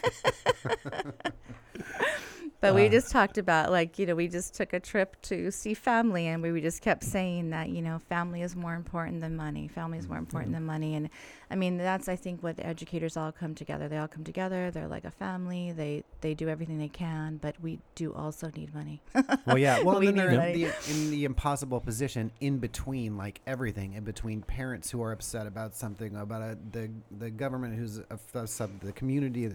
But 2.62 2.76
we 2.76 2.88
Uh, 2.88 2.90
just 2.90 3.12
talked 3.12 3.38
about 3.38 3.72
like 3.72 3.98
you 3.98 4.06
know 4.06 4.16
we 4.16 4.28
just 4.28 4.54
took 4.54 4.74
a 4.74 4.80
trip 4.80 5.16
to 5.24 5.50
see 5.50 5.74
family 5.74 6.28
and 6.28 6.44
we, 6.44 6.52
we 6.52 6.60
just 6.62 6.82
kept 6.82 7.04
saying 7.04 7.52
that 7.52 7.70
you 7.70 7.82
know 7.82 8.00
family 8.00 8.42
is 8.42 8.56
more 8.56 8.74
important 8.74 9.22
than 9.22 9.36
money. 9.36 9.68
Family 9.70 9.98
is 9.98 10.10
more 10.10 10.18
important 10.18 10.54
than 10.54 10.66
money, 10.66 10.96
and 10.96 11.10
I 11.50 11.56
mean 11.56 11.78
that's 11.78 12.10
I 12.10 12.18
think 12.18 12.44
what 12.44 12.58
the 12.58 12.66
educators 12.66 13.16
all 13.16 13.32
come 13.32 13.56
together. 13.56 13.88
They 13.88 13.98
all 13.98 14.10
come 14.10 14.26
together. 14.26 14.72
They're 14.72 14.88
like 14.88 15.06
a 15.06 15.12
family. 15.12 15.72
They 15.72 16.04
they 16.20 16.34
do 16.34 16.50
everything 16.50 16.80
they 16.80 16.90
can, 16.90 17.38
but 17.38 17.56
we 17.62 17.80
do 17.96 18.14
also 18.14 18.52
need 18.56 18.74
money. 18.74 19.02
Well, 19.46 19.58
yeah. 19.58 19.82
Well, 19.82 20.00
we 20.00 20.08
then 20.08 20.16
they're 20.16 20.30
in 20.30 20.54
the, 20.54 20.74
in 20.92 21.12
the 21.12 21.26
impossible 21.26 21.80
position 21.80 22.32
in 22.40 22.60
between, 22.60 23.18
like 23.18 23.42
everything, 23.48 23.94
in 23.94 24.04
between 24.04 24.42
parents 24.42 24.92
who 24.92 25.02
are 25.02 25.12
upset 25.12 25.48
about 25.48 25.76
something, 25.76 26.16
about 26.16 26.42
a, 26.42 26.58
the 26.72 26.90
the 27.18 27.32
government 27.32 27.76
who's 27.76 28.02
sub 28.46 28.80
the 28.82 28.92
community. 28.92 29.50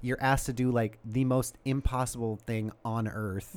You're 0.00 0.20
asked 0.20 0.46
to 0.46 0.52
do 0.52 0.70
like 0.70 0.98
the 1.04 1.24
most 1.24 1.56
impossible 1.64 2.36
thing 2.46 2.72
on 2.84 3.08
earth, 3.08 3.56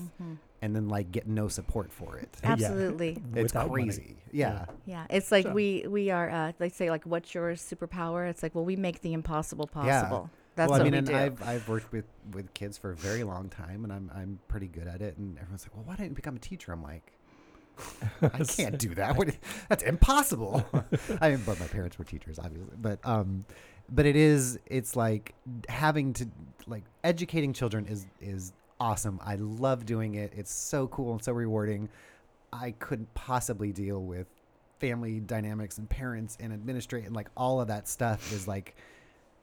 and 0.61 0.75
then 0.75 0.87
like 0.89 1.11
get 1.11 1.27
no 1.27 1.47
support 1.47 1.91
for 1.91 2.17
it. 2.17 2.29
Yeah. 2.43 2.51
Absolutely. 2.51 3.17
It's 3.35 3.53
Without 3.53 3.69
money. 3.69 3.83
crazy. 3.85 4.15
Yeah. 4.31 4.65
Yeah, 4.85 5.05
it's 5.09 5.31
like 5.31 5.45
So- 5.45 5.53
we 5.53 5.85
we 5.87 6.09
are. 6.11 6.29
Uh, 6.29 6.51
like 6.59 6.73
say 6.73 6.89
like 6.89 7.05
what's 7.05 7.33
your 7.33 7.51
superpower? 7.53 8.29
It's 8.29 8.43
like 8.43 8.55
well 8.55 8.65
we 8.65 8.75
make 8.75 9.01
the 9.01 9.13
impossible 9.13 9.67
possible 9.67 9.87
Yeah. 9.87 10.01
possible. 10.03 10.29
That's 10.55 10.71
well, 10.71 10.81
I 10.81 10.83
what 10.83 10.85
mean, 10.85 10.91
we 10.91 10.97
and 10.99 11.07
do. 11.07 11.15
I've 11.15 11.47
I've 11.47 11.69
worked 11.69 11.91
with 11.93 12.05
with 12.33 12.53
kids 12.53 12.77
for 12.77 12.91
a 12.91 12.95
very 12.95 13.23
long 13.23 13.47
time, 13.49 13.83
and 13.85 13.93
I'm 13.93 14.11
I'm 14.13 14.39
pretty 14.49 14.67
good 14.67 14.87
at 14.87 15.01
it. 15.01 15.17
And 15.17 15.37
everyone's 15.37 15.63
like, 15.65 15.73
"Well, 15.75 15.85
why 15.85 15.95
didn't 15.95 16.09
you 16.09 16.15
become 16.15 16.35
a 16.35 16.39
teacher?" 16.39 16.73
I'm 16.73 16.83
like, 16.83 17.13
I 18.21 18.27
can't 18.43 18.77
do 18.77 18.93
that. 18.95 19.15
What, 19.15 19.37
that's 19.69 19.83
impossible. 19.83 20.65
I 21.21 21.29
mean, 21.31 21.43
but 21.45 21.59
my 21.61 21.67
parents 21.67 21.97
were 21.97 22.03
teachers, 22.03 22.37
obviously. 22.39 22.75
But 22.77 22.99
um, 23.05 23.45
but 23.91 24.05
it 24.05 24.15
is. 24.15 24.59
It's 24.65 24.95
like 24.95 25.33
having 25.67 26.13
to 26.13 26.27
like 26.67 26.83
educating 27.03 27.53
children 27.53 27.85
is 27.85 28.05
is 28.21 28.53
awesome. 28.79 29.19
I 29.23 29.35
love 29.35 29.85
doing 29.85 30.15
it. 30.15 30.33
It's 30.35 30.53
so 30.53 30.87
cool 30.87 31.13
and 31.13 31.23
so 31.23 31.31
rewarding. 31.33 31.89
I 32.51 32.71
couldn't 32.71 33.13
possibly 33.13 33.71
deal 33.71 34.01
with 34.01 34.27
family 34.79 35.19
dynamics 35.19 35.77
and 35.77 35.89
parents 35.89 36.37
and 36.39 36.53
administrate 36.53 37.05
and 37.05 37.15
like 37.15 37.27
all 37.35 37.59
of 37.59 37.67
that 37.67 37.87
stuff 37.87 38.31
is 38.31 38.47
like 38.47 38.75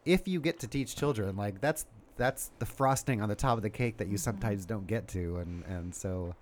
if 0.07 0.27
you 0.27 0.41
get 0.41 0.59
to 0.59 0.67
teach 0.67 0.97
children 0.97 1.37
like 1.37 1.61
that's 1.61 1.85
that's 2.17 2.51
the 2.59 2.65
frosting 2.65 3.21
on 3.21 3.29
the 3.29 3.35
top 3.35 3.59
of 3.59 3.63
the 3.63 3.69
cake 3.69 3.99
that 3.99 4.07
you 4.07 4.15
mm-hmm. 4.15 4.17
sometimes 4.17 4.65
don't 4.65 4.87
get 4.87 5.07
to 5.07 5.37
and 5.37 5.63
and 5.67 5.95
so 5.95 6.35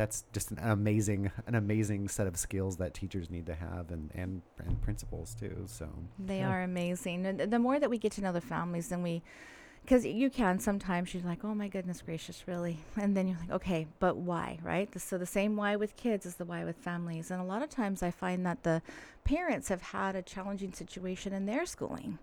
that's 0.00 0.24
just 0.32 0.50
an 0.50 0.58
amazing 0.62 1.30
an 1.46 1.54
amazing 1.54 2.08
set 2.08 2.26
of 2.26 2.34
skills 2.38 2.78
that 2.78 2.94
teachers 2.94 3.28
need 3.28 3.44
to 3.44 3.54
have 3.54 3.90
and 3.90 4.10
and, 4.14 4.40
and 4.66 4.80
principals 4.80 5.34
too 5.34 5.56
so 5.66 5.86
They 6.18 6.38
Yeah. 6.40 6.48
are 6.50 6.62
amazing. 6.62 7.26
And 7.26 7.38
the 7.54 7.58
more 7.58 7.78
that 7.78 7.90
we 7.90 7.98
get 7.98 8.12
to 8.12 8.22
know 8.22 8.32
the 8.32 8.40
families, 8.40 8.88
then 8.88 9.02
we 9.02 9.22
because 9.82 10.04
you 10.06 10.28
can 10.30 10.58
sometimes 10.58 11.12
you're 11.12 11.22
like, 11.32 11.42
oh 11.44 11.54
my 11.54 11.68
goodness 11.68 12.00
gracious, 12.02 12.38
really, 12.46 12.76
and 12.96 13.14
then 13.16 13.28
you're 13.28 13.38
like, 13.44 13.50
okay, 13.58 13.86
but 13.98 14.16
why, 14.16 14.58
right? 14.62 14.88
So 15.00 15.18
the 15.18 15.26
same 15.38 15.52
why 15.56 15.76
with 15.76 15.96
kids 15.96 16.24
is 16.26 16.36
the 16.36 16.44
why 16.46 16.64
with 16.64 16.76
families, 16.76 17.30
and 17.30 17.40
a 17.40 17.44
lot 17.52 17.62
of 17.62 17.68
times 17.70 18.02
I 18.02 18.10
find 18.10 18.44
that 18.46 18.62
the 18.62 18.80
parents 19.24 19.68
have 19.68 19.82
had 19.82 20.16
a 20.16 20.22
challenging 20.22 20.72
situation 20.72 21.32
in 21.32 21.44
their 21.46 21.64
schooling 21.66 22.18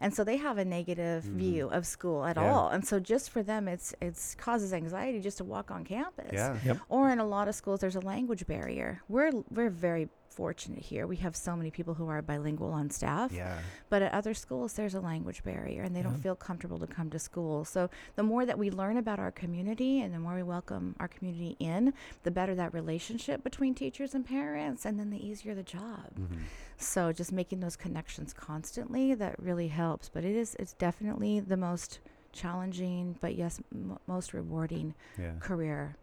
and 0.00 0.14
so 0.14 0.24
they 0.24 0.36
have 0.36 0.58
a 0.58 0.64
negative 0.64 1.24
mm-hmm. 1.24 1.38
view 1.38 1.68
of 1.68 1.86
school 1.86 2.24
at 2.24 2.36
yeah. 2.36 2.50
all 2.50 2.68
and 2.68 2.86
so 2.86 2.98
just 2.98 3.30
for 3.30 3.42
them 3.42 3.68
it's 3.68 3.94
it's 4.00 4.34
causes 4.34 4.72
anxiety 4.72 5.20
just 5.20 5.38
to 5.38 5.44
walk 5.44 5.70
on 5.70 5.84
campus 5.84 6.32
yeah. 6.32 6.56
Yep. 6.64 6.78
or 6.88 7.10
in 7.10 7.18
a 7.18 7.26
lot 7.26 7.48
of 7.48 7.54
schools 7.54 7.80
there's 7.80 7.96
a 7.96 8.00
language 8.00 8.46
barrier 8.46 9.02
we're 9.08 9.32
we're 9.50 9.70
very 9.70 10.08
fortunate 10.34 10.80
here. 10.80 11.06
We 11.06 11.16
have 11.16 11.36
so 11.36 11.56
many 11.56 11.70
people 11.70 11.94
who 11.94 12.08
are 12.08 12.20
bilingual 12.22 12.72
on 12.72 12.90
staff. 12.90 13.32
Yeah. 13.32 13.58
But 13.88 14.02
at 14.02 14.12
other 14.12 14.34
schools, 14.34 14.74
there's 14.74 14.94
a 14.94 15.00
language 15.00 15.42
barrier 15.44 15.82
and 15.82 15.94
they 15.94 16.00
yeah. 16.00 16.08
don't 16.10 16.20
feel 16.20 16.34
comfortable 16.34 16.78
to 16.78 16.86
come 16.86 17.10
to 17.10 17.18
school. 17.18 17.64
So 17.64 17.88
the 18.16 18.22
more 18.22 18.44
that 18.44 18.58
we 18.58 18.70
learn 18.70 18.96
about 18.96 19.18
our 19.18 19.30
community 19.30 20.00
and 20.00 20.12
the 20.12 20.18
more 20.18 20.34
we 20.34 20.42
welcome 20.42 20.96
our 20.98 21.08
community 21.08 21.56
in, 21.58 21.94
the 22.24 22.30
better 22.30 22.54
that 22.54 22.74
relationship 22.74 23.42
between 23.44 23.74
teachers 23.74 24.14
and 24.14 24.26
parents, 24.26 24.84
and 24.84 24.98
then 24.98 25.10
the 25.10 25.24
easier 25.24 25.54
the 25.54 25.62
job. 25.62 26.18
Mm-hmm. 26.18 26.42
So 26.76 27.12
just 27.12 27.32
making 27.32 27.60
those 27.60 27.76
connections 27.76 28.32
constantly 28.32 29.14
that 29.14 29.38
really 29.38 29.68
helps. 29.68 30.08
But 30.08 30.24
it 30.24 30.34
is, 30.34 30.56
it's 30.58 30.72
definitely 30.72 31.40
the 31.40 31.56
most 31.56 32.00
challenging, 32.32 33.16
but 33.20 33.36
yes, 33.36 33.60
m- 33.72 33.98
most 34.06 34.34
rewarding 34.34 34.94
yeah. 35.18 35.32
career 35.38 35.96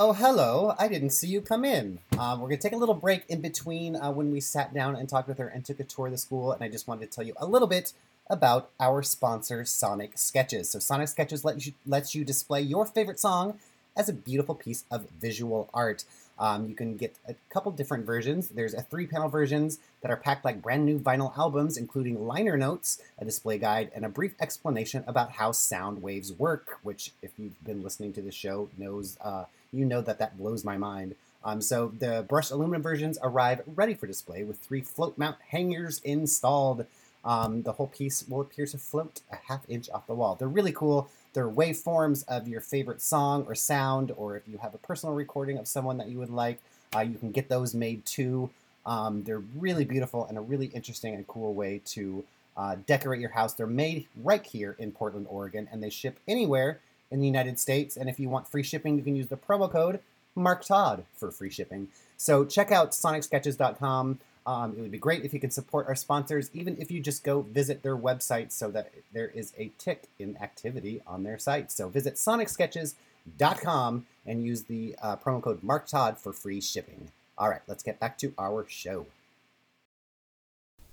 Oh, 0.00 0.12
hello. 0.12 0.76
I 0.78 0.86
didn't 0.86 1.10
see 1.10 1.26
you 1.26 1.40
come 1.40 1.64
in. 1.64 1.98
Um, 2.16 2.40
we're 2.40 2.46
going 2.46 2.60
to 2.60 2.62
take 2.62 2.72
a 2.72 2.76
little 2.76 2.94
break 2.94 3.24
in 3.28 3.40
between 3.40 3.96
uh, 3.96 4.12
when 4.12 4.30
we 4.30 4.38
sat 4.38 4.72
down 4.72 4.94
and 4.94 5.08
talked 5.08 5.26
with 5.26 5.38
her 5.38 5.48
and 5.48 5.64
took 5.64 5.80
a 5.80 5.84
tour 5.84 6.06
of 6.06 6.12
the 6.12 6.18
school. 6.18 6.52
And 6.52 6.62
I 6.62 6.68
just 6.68 6.86
wanted 6.86 7.10
to 7.10 7.16
tell 7.16 7.26
you 7.26 7.32
a 7.36 7.46
little 7.46 7.66
bit 7.66 7.92
about 8.30 8.70
our 8.78 9.02
sponsor, 9.02 9.64
Sonic 9.64 10.16
Sketches. 10.16 10.70
So, 10.70 10.78
Sonic 10.78 11.08
Sketches 11.08 11.44
lets 11.44 11.66
you, 11.66 11.72
lets 11.84 12.14
you 12.14 12.24
display 12.24 12.60
your 12.60 12.86
favorite 12.86 13.18
song 13.18 13.58
as 13.96 14.08
a 14.08 14.12
beautiful 14.12 14.54
piece 14.54 14.84
of 14.88 15.10
visual 15.20 15.68
art. 15.74 16.04
Um, 16.38 16.68
you 16.68 16.76
can 16.76 16.96
get 16.96 17.16
a 17.26 17.34
couple 17.50 17.72
different 17.72 18.06
versions. 18.06 18.50
There's 18.50 18.74
a 18.74 18.82
three 18.82 19.08
panel 19.08 19.28
versions 19.28 19.80
that 20.02 20.12
are 20.12 20.16
packed 20.16 20.44
like 20.44 20.62
brand 20.62 20.86
new 20.86 21.00
vinyl 21.00 21.36
albums, 21.36 21.76
including 21.76 22.24
liner 22.24 22.56
notes, 22.56 23.02
a 23.18 23.24
display 23.24 23.58
guide, 23.58 23.90
and 23.96 24.04
a 24.04 24.08
brief 24.08 24.36
explanation 24.40 25.02
about 25.08 25.32
how 25.32 25.50
sound 25.50 26.02
waves 26.02 26.32
work, 26.32 26.78
which, 26.84 27.10
if 27.20 27.32
you've 27.36 27.64
been 27.64 27.82
listening 27.82 28.12
to 28.12 28.22
the 28.22 28.30
show, 28.30 28.68
knows 28.78 29.18
uh, 29.20 29.46
you 29.72 29.84
know 29.84 30.00
that 30.00 30.18
that 30.18 30.38
blows 30.38 30.64
my 30.64 30.76
mind. 30.76 31.14
Um, 31.44 31.60
so 31.60 31.92
the 31.98 32.24
brushed 32.28 32.50
aluminum 32.50 32.82
versions 32.82 33.18
arrive 33.22 33.62
ready 33.66 33.94
for 33.94 34.06
display 34.06 34.42
with 34.44 34.58
three 34.58 34.80
float 34.80 35.16
mount 35.16 35.36
hangers 35.48 36.00
installed. 36.00 36.86
Um, 37.24 37.62
the 37.62 37.72
whole 37.72 37.86
piece 37.86 38.26
will 38.28 38.40
appear 38.40 38.66
to 38.66 38.78
float 38.78 39.20
a 39.30 39.36
half 39.48 39.62
inch 39.68 39.88
off 39.90 40.06
the 40.06 40.14
wall. 40.14 40.34
They're 40.34 40.48
really 40.48 40.72
cool. 40.72 41.08
They're 41.32 41.48
waveforms 41.48 42.24
of 42.26 42.48
your 42.48 42.60
favorite 42.60 43.02
song 43.02 43.44
or 43.46 43.54
sound, 43.54 44.12
or 44.16 44.36
if 44.36 44.48
you 44.48 44.58
have 44.58 44.74
a 44.74 44.78
personal 44.78 45.14
recording 45.14 45.58
of 45.58 45.68
someone 45.68 45.98
that 45.98 46.08
you 46.08 46.18
would 46.18 46.30
like, 46.30 46.58
uh, 46.94 47.00
you 47.00 47.16
can 47.18 47.30
get 47.30 47.48
those 47.48 47.74
made 47.74 48.04
too. 48.04 48.50
Um, 48.86 49.22
they're 49.24 49.42
really 49.56 49.84
beautiful 49.84 50.26
and 50.26 50.38
a 50.38 50.40
really 50.40 50.66
interesting 50.66 51.14
and 51.14 51.26
cool 51.26 51.52
way 51.54 51.82
to 51.86 52.24
uh, 52.56 52.76
decorate 52.86 53.20
your 53.20 53.30
house. 53.30 53.54
They're 53.54 53.66
made 53.66 54.06
right 54.16 54.44
here 54.44 54.74
in 54.78 54.92
Portland, 54.92 55.26
Oregon, 55.28 55.68
and 55.70 55.82
they 55.82 55.90
ship 55.90 56.18
anywhere 56.26 56.80
in 57.10 57.20
the 57.20 57.26
United 57.26 57.58
States. 57.58 57.96
And 57.96 58.08
if 58.08 58.18
you 58.20 58.28
want 58.28 58.48
free 58.48 58.62
shipping, 58.62 58.96
you 58.96 59.02
can 59.02 59.16
use 59.16 59.28
the 59.28 59.36
promo 59.36 59.70
code 59.70 60.00
Mark 60.34 60.64
Todd 60.64 61.04
for 61.14 61.30
free 61.30 61.50
shipping. 61.50 61.88
So 62.16 62.44
check 62.44 62.70
out 62.70 62.92
sonicsketches.com. 62.92 64.18
Um, 64.46 64.74
it 64.78 64.80
would 64.80 64.90
be 64.90 64.98
great 64.98 65.24
if 65.24 65.34
you 65.34 65.40
could 65.40 65.52
support 65.52 65.86
our 65.88 65.94
sponsors, 65.94 66.50
even 66.54 66.76
if 66.80 66.90
you 66.90 67.00
just 67.00 67.22
go 67.22 67.42
visit 67.42 67.82
their 67.82 67.96
website 67.96 68.50
so 68.50 68.70
that 68.70 68.90
there 69.12 69.28
is 69.28 69.52
a 69.58 69.70
tick 69.78 70.04
in 70.18 70.38
activity 70.38 71.02
on 71.06 71.22
their 71.22 71.38
site. 71.38 71.70
So 71.70 71.88
visit 71.88 72.14
sonicsketches.com 72.14 74.06
and 74.26 74.44
use 74.44 74.62
the 74.62 74.96
uh, 75.02 75.16
promo 75.16 75.42
code 75.42 75.62
Mark 75.62 75.86
Todd 75.86 76.16
for 76.16 76.32
free 76.32 76.62
shipping. 76.62 77.10
All 77.36 77.50
right, 77.50 77.60
let's 77.66 77.82
get 77.82 78.00
back 78.00 78.16
to 78.18 78.32
our 78.38 78.66
show. 78.68 79.06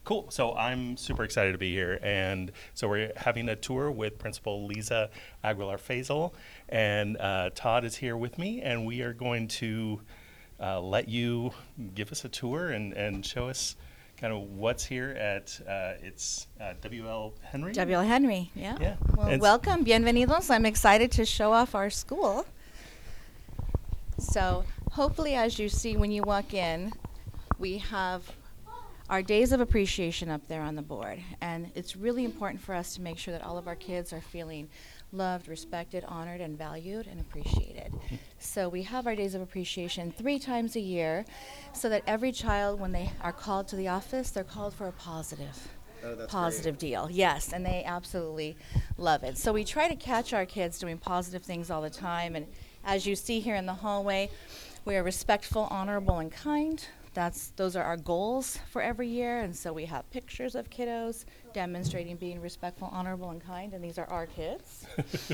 Cool. 0.05 0.27
So 0.29 0.53
I'm 0.53 0.97
super 0.97 1.23
excited 1.23 1.53
to 1.53 1.57
be 1.57 1.73
here. 1.73 1.99
And 2.03 2.51
so 2.75 2.87
we're 2.87 3.11
having 3.17 3.49
a 3.49 3.55
tour 3.55 3.89
with 3.89 4.19
Principal 4.19 4.67
Lisa 4.67 5.09
Aguilar 5.43 5.77
Faisal. 5.77 6.33
And 6.69 7.17
uh, 7.17 7.49
Todd 7.55 7.83
is 7.83 7.95
here 7.95 8.15
with 8.15 8.37
me. 8.37 8.61
And 8.61 8.85
we 8.85 9.01
are 9.01 9.13
going 9.13 9.47
to 9.47 9.99
uh, 10.61 10.79
let 10.79 11.09
you 11.09 11.51
give 11.95 12.11
us 12.11 12.23
a 12.23 12.29
tour 12.29 12.69
and, 12.69 12.93
and 12.93 13.25
show 13.25 13.49
us 13.49 13.75
kind 14.17 14.31
of 14.31 14.41
what's 14.41 14.85
here 14.85 15.09
at 15.09 15.59
uh, 15.67 15.93
it's 16.01 16.47
uh, 16.61 16.73
WL 16.81 17.33
Henry. 17.41 17.73
WL 17.73 18.05
Henry, 18.05 18.51
yeah. 18.55 18.77
Yeah. 18.79 18.95
Well, 19.15 19.27
and 19.27 19.41
welcome, 19.41 19.83
bienvenidos. 19.83 20.49
I'm 20.49 20.65
excited 20.65 21.11
to 21.13 21.25
show 21.25 21.51
off 21.51 21.75
our 21.75 21.89
school. 21.89 22.45
So, 24.17 24.63
hopefully, 24.91 25.35
as 25.35 25.59
you 25.59 25.67
see 25.67 25.97
when 25.97 26.11
you 26.11 26.21
walk 26.23 26.53
in, 26.53 26.93
we 27.59 27.79
have 27.79 28.31
our 29.09 29.21
days 29.21 29.51
of 29.51 29.61
appreciation 29.61 30.29
up 30.29 30.47
there 30.47 30.61
on 30.61 30.75
the 30.75 30.81
board. 30.81 31.19
And 31.41 31.71
it's 31.75 31.95
really 31.95 32.25
important 32.25 32.61
for 32.61 32.73
us 32.73 32.95
to 32.95 33.01
make 33.01 33.17
sure 33.17 33.31
that 33.33 33.43
all 33.43 33.57
of 33.57 33.67
our 33.67 33.75
kids 33.75 34.11
are 34.11 34.21
feeling 34.21 34.67
loved, 35.11 35.47
respected, 35.47 36.03
honored, 36.07 36.41
and 36.41 36.57
valued 36.57 37.07
and 37.07 37.21
appreciated. 37.21 37.93
so 38.39 38.67
we 38.67 38.81
have 38.83 39.05
our 39.05 39.15
days 39.15 39.35
of 39.35 39.41
appreciation 39.41 40.11
three 40.11 40.39
times 40.39 40.75
a 40.75 40.79
year 40.79 41.25
so 41.73 41.87
that 41.89 42.03
every 42.07 42.31
child, 42.31 42.79
when 42.79 42.91
they 42.91 43.11
are 43.21 43.31
called 43.31 43.67
to 43.67 43.75
the 43.75 43.87
office, 43.87 44.31
they're 44.31 44.43
called 44.43 44.73
for 44.73 44.87
a 44.87 44.91
positive. 44.91 45.67
Oh, 46.03 46.25
positive 46.27 46.77
great. 46.77 46.89
deal. 46.89 47.07
Yes, 47.09 47.53
and 47.53 47.65
they 47.65 47.83
absolutely 47.83 48.57
love 48.97 49.23
it. 49.23 49.37
So 49.37 49.53
we 49.53 49.63
try 49.63 49.87
to 49.87 49.95
catch 49.95 50.33
our 50.33 50.45
kids 50.45 50.77
doing 50.77 50.97
positive 50.97 51.43
things 51.43 51.71
all 51.71 51.81
the 51.81 51.89
time. 51.89 52.35
And 52.35 52.45
as 52.83 53.07
you 53.07 53.15
see 53.15 53.39
here 53.39 53.55
in 53.55 53.65
the 53.65 53.73
hallway, 53.73 54.29
we 54.83 54.95
are 54.97 55.03
respectful, 55.03 55.67
honorable, 55.71 56.19
and 56.19 56.31
kind 56.31 56.85
that's 57.15 57.47
those 57.55 57.75
are 57.75 57.83
our 57.83 57.97
goals 57.97 58.59
for 58.69 58.81
every 58.81 59.07
year 59.07 59.39
and 59.39 59.55
so 59.55 59.73
we 59.73 59.85
have 59.85 60.07
pictures 60.11 60.53
of 60.53 60.69
kiddos 60.69 61.25
demonstrating 61.53 62.17
being 62.17 62.39
respectful 62.41 62.89
honorable 62.91 63.29
and 63.31 63.41
kind 63.43 63.73
and 63.73 63.83
these 63.83 63.97
are 63.97 64.05
our 64.09 64.27
kids 64.27 64.85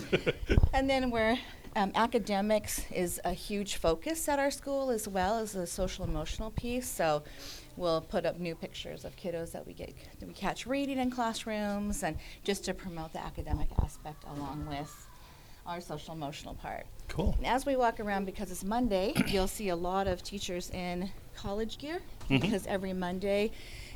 and 0.74 0.90
then 0.90 1.10
we're 1.10 1.38
um, 1.76 1.92
academics 1.96 2.86
is 2.92 3.20
a 3.26 3.34
huge 3.34 3.76
focus 3.76 4.30
at 4.30 4.38
our 4.38 4.52
school 4.52 4.92
as 4.92 5.08
well 5.08 5.40
as 5.40 5.54
the 5.54 5.66
social 5.66 6.06
emotional 6.06 6.52
piece 6.52 6.88
so 6.88 7.24
we'll 7.76 8.02
put 8.02 8.26
up 8.26 8.40
new 8.40 8.54
pictures 8.54 9.04
of 9.04 9.16
kiddos 9.16 9.52
that 9.52 9.66
we 9.66 9.74
get 9.74 9.94
that 10.20 10.28
we 10.28 10.34
catch 10.34 10.68
reading 10.68 11.00
in 11.00 11.10
classrooms 11.10 12.04
and 12.04 12.16
just 12.44 12.64
to 12.64 12.74
promote 12.74 13.12
the 13.12 13.24
academic 13.24 13.70
aspect 13.82 14.24
along 14.36 14.66
with 14.68 15.08
our 15.66 15.80
social 15.80 16.14
emotional 16.14 16.56
part. 16.56 16.86
Cool. 17.08 17.36
And 17.38 17.46
as 17.46 17.66
we 17.66 17.76
walk 17.76 18.00
around, 18.00 18.26
because 18.26 18.52
it's 18.52 18.64
Monday, 18.64 19.14
you'll 19.28 19.48
see 19.48 19.70
a 19.70 19.76
lot 19.76 20.08
of 20.08 20.24
teachers 20.24 20.70
in 20.72 21.12
college 21.36 21.78
gear 21.78 22.02
mm-hmm. 22.24 22.38
because 22.38 22.66
every 22.68 22.94
Monday 22.94 23.52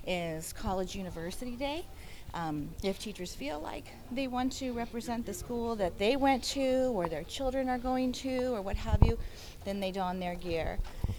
is 0.07 0.53
College 0.53 0.95
University 0.95 1.55
Day. 1.55 1.85
Um, 2.33 2.69
if 2.83 2.99
teachers 2.99 3.33
feel 3.33 3.61
like 3.61 3.85
they 4.11 4.27
want 4.27 4.51
to 4.53 4.73
represent 4.73 5.25
the 5.25 5.33
school 5.33 5.75
that 5.77 5.97
they 5.97 6.17
went 6.17 6.43
to 6.55 6.91
or 6.93 7.07
their 7.07 7.23
children 7.23 7.69
are 7.69 7.77
going 7.77 8.11
to 8.13 8.53
or 8.53 8.61
what 8.61 8.75
have 8.75 9.01
you, 9.03 9.17
then 9.63 9.79
they 9.79 9.91
don 9.91 10.19
their 10.19 10.35
gear. 10.35 10.77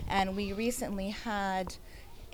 And 0.08 0.36
we 0.36 0.52
recently 0.52 1.08
had 1.10 1.74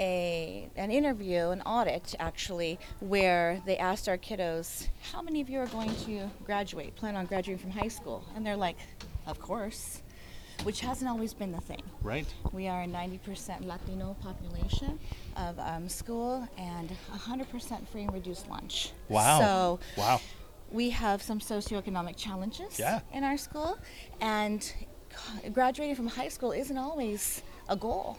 a 0.01 0.69
an 0.75 0.91
interview, 0.91 1.51
an 1.51 1.61
audit 1.63 2.15
actually, 2.19 2.79
where 3.01 3.63
they 3.67 3.77
asked 3.77 4.09
our 4.09 4.19
kiddos, 4.19 4.89
"How 5.13 5.23
many 5.23 5.41
of 5.41 5.49
you 5.49 5.61
are 5.61 5.67
going 5.67 5.95
to 6.07 6.29
graduate? 6.45 6.97
Plan 6.97 7.15
on 7.15 7.27
graduating 7.27 7.63
from 7.63 7.71
high 7.71 7.89
school?" 7.89 8.25
And 8.35 8.45
they're 8.45 8.57
like, 8.57 8.79
"Of 9.27 9.39
course." 9.39 10.03
Which 10.65 10.81
hasn't 10.81 11.11
always 11.11 11.35
been 11.35 11.51
the 11.51 11.61
thing. 11.61 11.83
Right. 12.03 12.27
We 12.53 12.69
are 12.69 12.83
a 12.83 12.87
90% 12.87 13.67
Latino 13.67 14.17
population 14.23 14.99
of 15.37 15.59
um, 15.59 15.89
school 15.89 16.49
and 16.57 16.91
100% 17.13 17.89
free 17.89 18.03
and 18.03 18.13
reduced 18.13 18.49
lunch. 18.49 18.93
Wow. 19.09 19.41
So 19.41 19.81
wow. 19.97 20.21
we 20.71 20.91
have 20.91 21.21
some 21.21 21.41
socioeconomic 21.41 22.17
challenges 22.17 22.79
yeah. 22.79 23.01
in 23.13 23.25
our 23.25 23.37
school, 23.37 23.79
and 24.21 24.73
graduating 25.53 25.97
from 25.97 26.07
high 26.07 26.29
school 26.29 26.53
isn't 26.53 26.79
always 26.79 27.43
a 27.69 27.77
goal. 27.77 28.19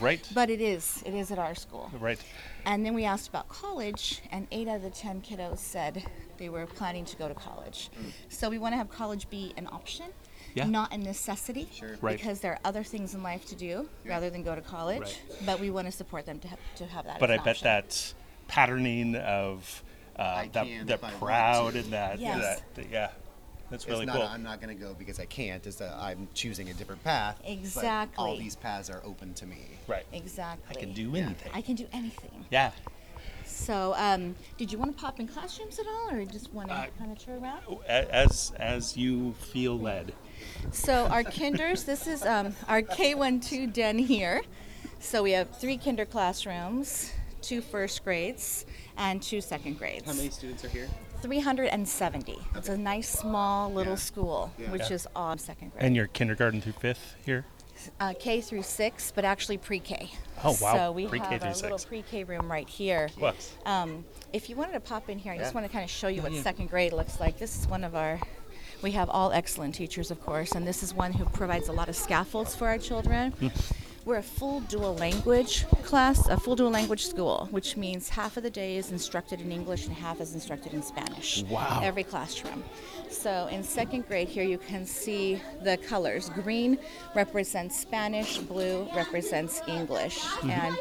Right. 0.00 0.26
But 0.34 0.50
it 0.50 0.60
is. 0.60 1.02
It 1.06 1.14
is 1.14 1.30
at 1.30 1.38
our 1.38 1.54
school. 1.54 1.90
Right. 1.98 2.18
And 2.64 2.84
then 2.84 2.94
we 2.94 3.04
asked 3.04 3.28
about 3.28 3.48
college, 3.48 4.22
and 4.30 4.46
eight 4.50 4.68
out 4.68 4.76
of 4.76 4.82
the 4.82 4.90
ten 4.90 5.22
kiddos 5.22 5.58
said 5.58 6.04
they 6.38 6.48
were 6.48 6.66
planning 6.66 7.04
to 7.06 7.16
go 7.16 7.28
to 7.28 7.34
college. 7.34 7.90
Mm. 7.98 8.12
So 8.28 8.50
we 8.50 8.58
want 8.58 8.72
to 8.72 8.76
have 8.76 8.90
college 8.90 9.28
be 9.30 9.54
an 9.56 9.68
option. 9.70 10.06
Yeah. 10.56 10.66
Not 10.66 10.92
a 10.94 10.96
necessity, 10.96 11.68
sure. 11.70 11.96
right. 12.00 12.16
because 12.16 12.40
there 12.40 12.52
are 12.52 12.58
other 12.64 12.82
things 12.82 13.14
in 13.14 13.22
life 13.22 13.44
to 13.48 13.54
do 13.54 13.86
yeah. 14.04 14.12
rather 14.12 14.30
than 14.30 14.42
go 14.42 14.54
to 14.54 14.62
college. 14.62 15.02
Right. 15.02 15.22
But 15.44 15.60
we 15.60 15.70
want 15.70 15.86
to 15.86 15.92
support 15.92 16.24
them 16.24 16.38
to, 16.38 16.48
ha- 16.48 16.56
to 16.76 16.86
have 16.86 17.04
that. 17.04 17.20
But 17.20 17.30
I 17.30 17.36
bet 17.36 17.48
option. 17.48 17.64
that 17.64 18.14
patterning 18.48 19.16
of 19.16 19.82
uh, 20.16 20.46
that, 20.52 20.86
that 20.86 21.02
proud 21.18 21.76
and 21.76 21.92
that, 21.92 22.18
yes. 22.18 22.40
that, 22.40 22.74
that, 22.74 22.90
yeah, 22.90 23.10
that's 23.70 23.86
really 23.86 24.04
it's 24.04 24.12
cool. 24.12 24.22
Not, 24.22 24.30
I'm 24.30 24.42
not 24.42 24.62
going 24.62 24.74
to 24.74 24.82
go 24.82 24.94
because 24.94 25.20
I 25.20 25.26
can't. 25.26 25.66
It's 25.66 25.76
that 25.76 25.92
I'm 25.92 26.26
choosing 26.32 26.70
a 26.70 26.72
different 26.72 27.04
path. 27.04 27.38
Exactly. 27.44 28.24
all 28.24 28.38
these 28.38 28.56
paths 28.56 28.88
are 28.88 29.02
open 29.04 29.34
to 29.34 29.44
me. 29.44 29.58
Right. 29.86 30.06
Exactly. 30.14 30.74
I 30.74 30.80
can 30.80 30.94
do 30.94 31.14
anything. 31.16 31.52
I 31.52 31.60
can 31.60 31.74
do 31.74 31.86
anything. 31.92 32.46
Yeah. 32.50 32.70
So, 33.44 33.94
um, 33.96 34.34
did 34.56 34.72
you 34.72 34.78
want 34.78 34.96
to 34.96 35.00
pop 35.00 35.20
in 35.20 35.28
classrooms 35.28 35.78
at 35.78 35.86
all, 35.86 36.14
or 36.14 36.24
just 36.24 36.52
want 36.52 36.68
to 36.68 36.74
Uh, 36.74 36.86
kind 36.98 37.12
of 37.12 37.18
tour 37.18 37.38
around? 37.38 37.62
As 37.86 38.52
as 38.56 38.96
you 38.96 39.34
feel 39.34 39.78
led. 39.78 40.12
So 40.72 41.06
our 41.06 41.22
kinders, 41.22 41.84
this 41.84 42.06
is 42.06 42.24
um, 42.24 42.54
our 42.68 42.82
K12 42.82 43.72
den 43.72 43.98
here. 43.98 44.42
So 45.00 45.22
we 45.22 45.32
have 45.32 45.50
three 45.58 45.76
kinder 45.78 46.04
classrooms, 46.04 47.12
two 47.42 47.60
first 47.60 48.02
grades, 48.04 48.66
and 48.96 49.22
two 49.22 49.40
second 49.40 49.78
grades. 49.78 50.06
How 50.06 50.14
many 50.14 50.30
students 50.30 50.64
are 50.64 50.68
here? 50.68 50.88
370. 51.22 52.38
It's 52.54 52.68
a 52.68 52.76
nice 52.76 53.08
small 53.08 53.72
little 53.72 53.94
Yeah. 53.94 53.98
school, 53.98 54.52
Yeah. 54.58 54.70
which 54.70 54.88
Yeah. 54.90 54.94
is 54.96 55.08
all 55.16 55.36
second 55.38 55.72
grade. 55.72 55.84
And 55.84 55.96
your 55.96 56.06
kindergarten 56.08 56.60
through 56.60 56.74
fifth 56.74 57.14
here. 57.24 57.44
uh, 58.00 58.14
K 58.18 58.40
through 58.40 58.62
six, 58.62 59.12
but 59.14 59.24
actually 59.24 59.58
pre-K. 59.58 60.10
Oh, 60.42 60.56
wow. 60.62 60.74
So 60.74 60.92
we 60.92 61.06
Pre-K 61.06 61.26
have 61.26 61.42
through 61.42 61.50
a 61.50 61.62
little 61.62 61.78
pre-K 61.78 62.24
room 62.24 62.50
right 62.50 62.68
here. 62.68 63.10
Plus. 63.18 63.52
Um, 63.66 64.04
if 64.32 64.48
you 64.48 64.56
wanted 64.56 64.72
to 64.72 64.80
pop 64.80 65.10
in 65.10 65.18
here, 65.18 65.32
I 65.34 65.38
just 65.38 65.54
want 65.54 65.66
to 65.66 65.72
kind 65.72 65.84
of 65.84 65.90
show 65.90 66.08
you 66.08 66.22
what 66.22 66.32
yeah. 66.32 66.42
second 66.42 66.70
grade 66.70 66.92
looks 66.94 67.20
like. 67.20 67.38
This 67.38 67.58
is 67.60 67.68
one 67.68 67.84
of 67.84 67.94
our, 67.94 68.18
we 68.82 68.90
have 68.92 69.08
all 69.10 69.32
excellent 69.32 69.74
teachers, 69.74 70.10
of 70.10 70.20
course, 70.20 70.52
and 70.52 70.66
this 70.66 70.82
is 70.82 70.94
one 70.94 71.12
who 71.12 71.24
provides 71.26 71.68
a 71.68 71.72
lot 71.72 71.88
of 71.88 71.96
scaffolds 71.96 72.54
for 72.54 72.68
our 72.68 72.78
children. 72.78 73.32
Hmm. 73.32 73.48
We're 74.04 74.18
a 74.18 74.22
full 74.22 74.60
dual 74.60 74.94
language 74.94 75.66
class, 75.82 76.28
a 76.28 76.36
full 76.36 76.54
dual 76.54 76.70
language 76.70 77.04
school, 77.08 77.48
which 77.50 77.76
means 77.76 78.08
half 78.08 78.36
of 78.36 78.44
the 78.44 78.50
day 78.50 78.76
is 78.76 78.92
instructed 78.92 79.40
in 79.40 79.50
English 79.50 79.86
and 79.86 79.96
half 79.96 80.20
is 80.20 80.32
instructed 80.32 80.74
in 80.74 80.82
Spanish. 80.84 81.42
Wow. 81.42 81.80
Every 81.82 82.04
classroom. 82.04 82.62
So 83.10 83.48
in 83.50 83.64
second 83.64 84.06
grade 84.06 84.28
here, 84.28 84.44
you 84.44 84.58
can 84.58 84.86
see 84.86 85.42
the 85.64 85.76
colors. 85.76 86.30
Green 86.30 86.78
represents 87.16 87.80
Spanish, 87.80 88.38
blue 88.38 88.86
represents 88.94 89.60
English. 89.66 90.24
And 90.44 90.76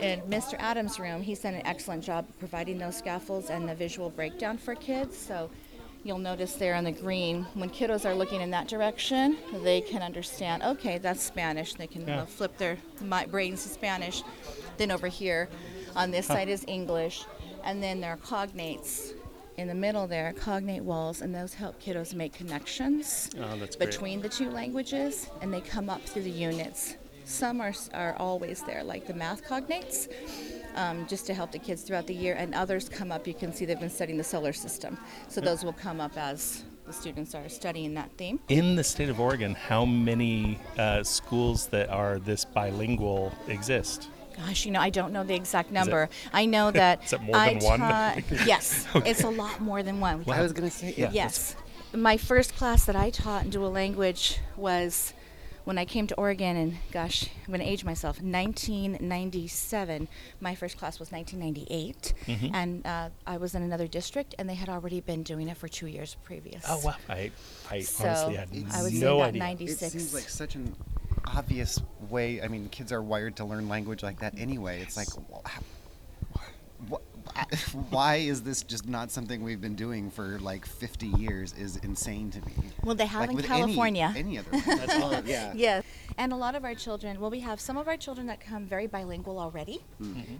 in 0.00 0.20
Mr. 0.22 0.54
Adams' 0.58 1.00
room, 1.00 1.22
he's 1.22 1.40
done 1.40 1.54
an 1.54 1.66
excellent 1.66 2.04
job 2.04 2.26
providing 2.38 2.76
those 2.76 2.96
scaffolds 2.98 3.48
and 3.48 3.66
the 3.66 3.74
visual 3.74 4.10
breakdown 4.10 4.58
for 4.58 4.74
kids. 4.74 5.16
So 5.16 5.48
you'll 6.08 6.18
notice 6.18 6.54
there 6.54 6.74
on 6.74 6.84
the 6.84 6.90
green, 6.90 7.44
when 7.52 7.68
kiddos 7.68 8.06
are 8.06 8.14
looking 8.14 8.40
in 8.40 8.50
that 8.50 8.66
direction, 8.66 9.36
they 9.62 9.82
can 9.82 10.00
understand, 10.00 10.62
okay, 10.62 10.96
that's 10.96 11.22
Spanish. 11.22 11.74
They 11.74 11.86
can 11.86 12.08
Yeah. 12.08 12.22
uh, 12.22 12.24
flip 12.26 12.56
their 12.56 12.78
brains 13.30 13.62
to 13.64 13.68
Spanish. 13.68 14.22
Then 14.78 14.90
over 14.90 15.06
here, 15.06 15.50
on 15.94 16.10
this 16.10 16.26
side 16.26 16.48
is 16.48 16.64
English. 16.66 17.24
And 17.62 17.82
then 17.82 18.00
there 18.00 18.12
are 18.12 18.16
cognates 18.16 19.12
in 19.58 19.68
the 19.68 19.74
middle 19.74 20.06
there, 20.06 20.32
cognate 20.32 20.82
walls, 20.82 21.20
and 21.20 21.34
those 21.34 21.52
help 21.52 21.78
kiddos 21.82 22.14
make 22.14 22.32
connections 22.32 23.28
Oh, 23.38 23.56
that's 23.58 23.76
great. 23.76 23.90
between 23.90 24.22
the 24.22 24.28
two 24.30 24.50
languages, 24.50 25.28
and 25.42 25.52
they 25.52 25.60
come 25.60 25.90
up 25.90 26.00
through 26.02 26.22
the 26.22 26.30
units. 26.30 26.94
Some 27.26 27.60
are, 27.60 27.74
are 27.92 28.14
always 28.16 28.62
there, 28.62 28.82
like 28.82 29.06
the 29.06 29.12
math 29.12 29.44
cognates, 29.46 30.08
um, 30.78 31.06
just 31.06 31.26
to 31.26 31.34
help 31.34 31.50
the 31.52 31.58
kids 31.58 31.82
throughout 31.82 32.06
the 32.06 32.14
year, 32.14 32.34
and 32.38 32.54
others 32.54 32.88
come 32.88 33.10
up. 33.12 33.26
You 33.26 33.34
can 33.34 33.52
see 33.52 33.64
they've 33.64 33.78
been 33.78 33.90
studying 33.90 34.16
the 34.16 34.24
solar 34.24 34.52
system, 34.52 34.96
so 35.28 35.40
those 35.40 35.64
will 35.64 35.72
come 35.74 36.00
up 36.00 36.16
as 36.16 36.62
the 36.86 36.92
students 36.92 37.34
are 37.34 37.48
studying 37.48 37.94
that 37.94 38.10
theme. 38.16 38.38
In 38.48 38.76
the 38.76 38.84
state 38.84 39.08
of 39.10 39.20
Oregon, 39.20 39.54
how 39.54 39.84
many 39.84 40.58
uh, 40.78 41.02
schools 41.02 41.66
that 41.66 41.90
are 41.90 42.18
this 42.18 42.44
bilingual 42.44 43.34
exist? 43.48 44.08
Gosh, 44.36 44.64
you 44.64 44.70
know, 44.70 44.80
I 44.80 44.90
don't 44.90 45.12
know 45.12 45.24
the 45.24 45.34
exact 45.34 45.72
number. 45.72 46.08
I 46.32 46.46
know 46.46 46.70
that 46.82 47.04
Is 47.04 47.12
it 47.12 47.20
more 47.22 47.36
I 47.36 47.54
than 47.54 47.64
one? 47.64 47.80
taught- 47.80 48.22
yes, 48.46 48.86
it's 48.94 49.24
a 49.24 49.28
lot 49.30 49.60
more 49.60 49.82
than 49.82 49.98
one. 49.98 50.24
I 50.28 50.40
was 50.40 50.52
gonna 50.52 50.70
say 50.70 50.94
yeah. 50.96 51.10
Yes. 51.12 51.56
My 51.94 52.18
first 52.18 52.54
class 52.54 52.84
that 52.84 52.94
I 52.96 53.10
taught 53.10 53.44
in 53.44 53.50
dual 53.50 53.70
language 53.72 54.38
was 54.56 55.14
when 55.68 55.76
I 55.76 55.84
came 55.84 56.06
to 56.06 56.14
Oregon, 56.14 56.56
and 56.56 56.76
gosh, 56.92 57.28
I'm 57.44 57.48
going 57.48 57.60
to 57.60 57.66
age 57.70 57.84
myself, 57.84 58.22
1997. 58.22 60.08
My 60.40 60.54
first 60.54 60.78
class 60.78 60.98
was 60.98 61.12
1998. 61.12 62.14
Mm-hmm. 62.26 62.54
And 62.54 62.86
uh, 62.86 63.10
I 63.26 63.36
was 63.36 63.54
in 63.54 63.62
another 63.62 63.86
district, 63.86 64.34
and 64.38 64.48
they 64.48 64.54
had 64.54 64.70
already 64.70 65.02
been 65.02 65.22
doing 65.22 65.46
it 65.48 65.58
for 65.58 65.68
two 65.68 65.86
years 65.86 66.16
previous. 66.24 66.64
Oh 66.66 66.80
wow! 66.82 66.94
I 67.10 67.30
I 67.70 67.80
So 67.80 68.08
honestly 68.08 68.36
had 68.36 68.48
I 68.72 68.82
would 68.82 68.94
no 68.94 69.16
about 69.16 69.28
idea. 69.28 69.40
96. 69.42 69.82
It 69.82 69.90
seems 69.90 70.14
like 70.14 70.30
such 70.30 70.54
an 70.54 70.74
obvious 71.26 71.78
way. 72.08 72.40
I 72.40 72.48
mean, 72.48 72.70
kids 72.70 72.90
are 72.90 73.02
wired 73.02 73.36
to 73.36 73.44
learn 73.44 73.68
language 73.68 74.02
like 74.02 74.20
that 74.20 74.38
anyway. 74.38 74.80
It's 74.80 74.96
like, 74.96 75.08
wh- 75.10 75.46
how- 75.46 75.60
wh- 76.90 77.17
why 77.90 78.16
is 78.16 78.42
this 78.42 78.62
just 78.62 78.88
not 78.88 79.10
something 79.10 79.42
we've 79.42 79.60
been 79.60 79.74
doing 79.74 80.10
for 80.10 80.38
like 80.40 80.66
50 80.66 81.06
years? 81.06 81.54
Is 81.58 81.76
insane 81.78 82.30
to 82.32 82.40
me. 82.44 82.52
Well, 82.84 82.94
they 82.94 83.06
have 83.06 83.20
Like 83.22 83.30
in 83.30 83.36
with 83.36 83.50
any- 83.50 83.60
California. 83.60 84.12
Any, 84.16 84.38
other. 84.38 84.50
That's 84.66 84.94
all. 84.96 85.12
Yeah. 85.24 85.52
Yes, 85.54 85.84
and 86.16 86.32
a 86.32 86.36
lot 86.36 86.54
of 86.54 86.64
our 86.64 86.74
children. 86.74 87.20
Well, 87.20 87.30
we 87.30 87.40
have 87.40 87.60
some 87.60 87.76
of 87.76 87.88
our 87.88 87.96
children 87.96 88.26
that 88.26 88.40
come 88.40 88.64
very 88.66 88.86
bilingual 88.86 89.38
already. 89.38 89.80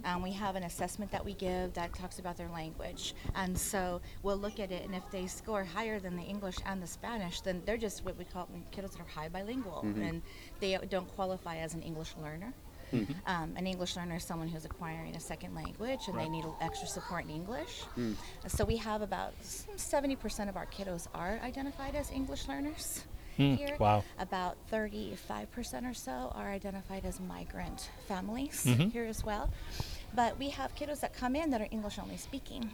Um, 0.05 0.21
we 0.23 0.31
have 0.31 0.55
an 0.55 0.63
assessment 0.63 1.11
that 1.11 1.23
we 1.23 1.33
give 1.33 1.73
that 1.73 1.93
talks 1.93 2.19
about 2.19 2.37
their 2.37 2.49
language, 2.49 3.13
and 3.35 3.57
so 3.57 4.01
we'll 4.23 4.37
look 4.37 4.59
at 4.59 4.71
it. 4.71 4.85
And 4.85 4.95
if 4.95 5.03
they 5.11 5.27
score 5.27 5.63
higher 5.63 5.99
than 5.99 6.15
the 6.15 6.23
English 6.23 6.55
and 6.65 6.81
the 6.81 6.87
Spanish, 6.87 7.41
then 7.41 7.61
they're 7.65 7.77
just 7.77 8.03
what 8.05 8.17
we 8.17 8.25
call 8.25 8.47
kiddos 8.71 8.91
that 8.91 9.01
are 9.01 9.05
high 9.13 9.29
bilingual, 9.29 9.81
and 9.81 10.21
they 10.59 10.77
don't 10.89 11.07
qualify 11.15 11.57
as 11.57 11.73
an 11.73 11.81
English 11.81 12.13
learner. 12.21 12.53
Um, 13.27 13.53
an 13.55 13.67
English 13.67 13.95
learner 13.95 14.15
is 14.15 14.23
someone 14.23 14.47
who's 14.47 14.65
acquiring 14.65 15.15
a 15.15 15.19
second 15.19 15.53
language 15.55 16.01
and 16.07 16.17
they 16.17 16.27
need 16.29 16.45
extra 16.61 16.87
support 16.87 17.23
in 17.25 17.29
English. 17.31 17.83
So 18.47 18.65
we 18.65 18.77
have 18.77 19.01
about 19.01 19.33
70% 19.43 20.49
of 20.49 20.55
our 20.57 20.65
kiddos 20.67 21.07
are 21.13 21.39
identified 21.43 21.95
as 21.95 22.11
English 22.11 22.47
learners 22.47 23.03
here. 23.37 23.75
wow. 23.79 24.03
About 24.19 24.57
35% 24.71 25.89
or 25.89 25.93
so 25.93 26.31
are 26.35 26.51
identified 26.51 27.05
as 27.05 27.19
migrant 27.19 27.89
families 28.07 28.65
Mm-hmm. 28.65 28.89
here 28.89 29.05
as 29.05 29.23
well. 29.23 29.49
But 30.15 30.37
we 30.39 30.49
have 30.49 30.75
kiddos 30.75 30.99
that 31.01 31.13
come 31.13 31.35
in 31.35 31.49
that 31.51 31.61
are 31.61 31.67
English 31.71 31.99
only 31.99 32.17
speaking. 32.17 32.69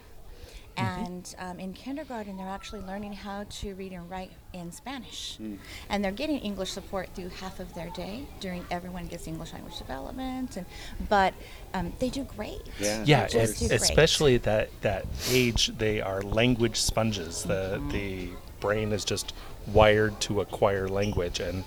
Mm-hmm. 0.77 1.05
And 1.05 1.35
um, 1.39 1.59
in 1.59 1.73
kindergarten, 1.73 2.37
they're 2.37 2.47
actually 2.47 2.81
learning 2.81 3.13
how 3.13 3.45
to 3.61 3.75
read 3.75 3.91
and 3.91 4.09
write 4.09 4.31
in 4.53 4.71
Spanish. 4.71 5.37
Mm. 5.41 5.57
And 5.89 6.03
they're 6.03 6.11
getting 6.11 6.39
English 6.39 6.71
support 6.71 7.09
through 7.15 7.29
half 7.29 7.59
of 7.59 7.73
their 7.73 7.89
day. 7.89 8.25
During 8.39 8.65
everyone 8.71 9.07
gets 9.07 9.27
English 9.27 9.53
language 9.53 9.77
development, 9.77 10.57
and 10.57 10.65
but 11.09 11.33
um, 11.73 11.93
they 11.99 12.09
do 12.09 12.23
great. 12.23 12.61
Yeah. 12.79 13.03
Yeah, 13.05 13.27
just 13.27 13.59
do 13.59 13.67
great. 13.67 13.81
especially 13.81 14.35
at 14.35 14.43
that 14.43 14.69
that 14.81 15.05
age, 15.29 15.71
they 15.77 16.01
are 16.01 16.21
language 16.21 16.77
sponges. 16.81 17.43
The 17.43 17.55
Mm-hmm. 17.65 17.89
the 17.89 18.29
brain 18.59 18.91
is 18.91 19.03
just 19.05 19.33
wired 19.67 20.19
to 20.21 20.41
acquire 20.41 20.87
language, 20.87 21.39
and 21.39 21.63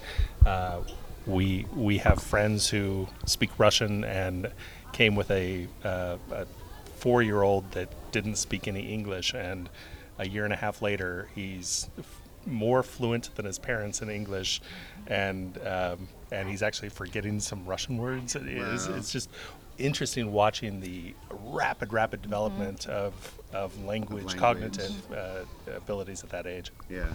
uh, 0.47 0.81
we 1.27 1.67
we 1.75 1.99
have 1.99 2.23
friends 2.23 2.69
who 2.69 3.09
speak 3.27 3.51
Russian 3.59 4.05
and 4.05 4.51
came 4.93 5.15
with 5.15 5.31
a, 5.31 5.67
uh, 5.85 6.17
a 6.33 6.47
four 6.99 7.23
year 7.23 7.43
old 7.43 7.71
that 7.73 7.89
didn't 8.13 8.37
speak 8.37 8.67
any 8.69 8.93
English, 8.93 9.35
and 9.35 9.69
a 10.19 10.29
year 10.29 10.45
and 10.45 10.53
a 10.53 10.57
half 10.57 10.83
later, 10.83 11.29
he's 11.35 11.89
f- 11.99 12.21
more 12.47 12.83
fluent 12.83 13.35
than 13.37 13.45
his 13.47 13.59
parents 13.59 14.03
in 14.03 14.09
English, 14.11 14.61
and 15.07 15.59
um, 15.67 16.09
and 16.33 16.49
he's 16.49 16.63
actually 16.63 16.89
forgetting 16.89 17.41
some 17.41 17.65
Russian 17.65 17.99
words. 17.99 18.35
It 18.35 18.47
is 18.49 18.89
Wow. 18.89 18.97
it's 18.97 19.13
just 19.13 19.31
interesting 19.79 20.33
watching 20.33 20.81
the 20.81 21.15
rapid, 21.31 21.93
rapid 21.93 22.21
development 22.21 22.87
of, 22.89 23.13
of 23.53 23.71
language, 23.85 24.25
language. 24.25 24.37
cognitive 24.37 25.13
uh, 25.13 25.45
abilities 25.77 26.25
at 26.25 26.31
that 26.31 26.49
age. 26.49 26.73
Yeah. 26.91 27.07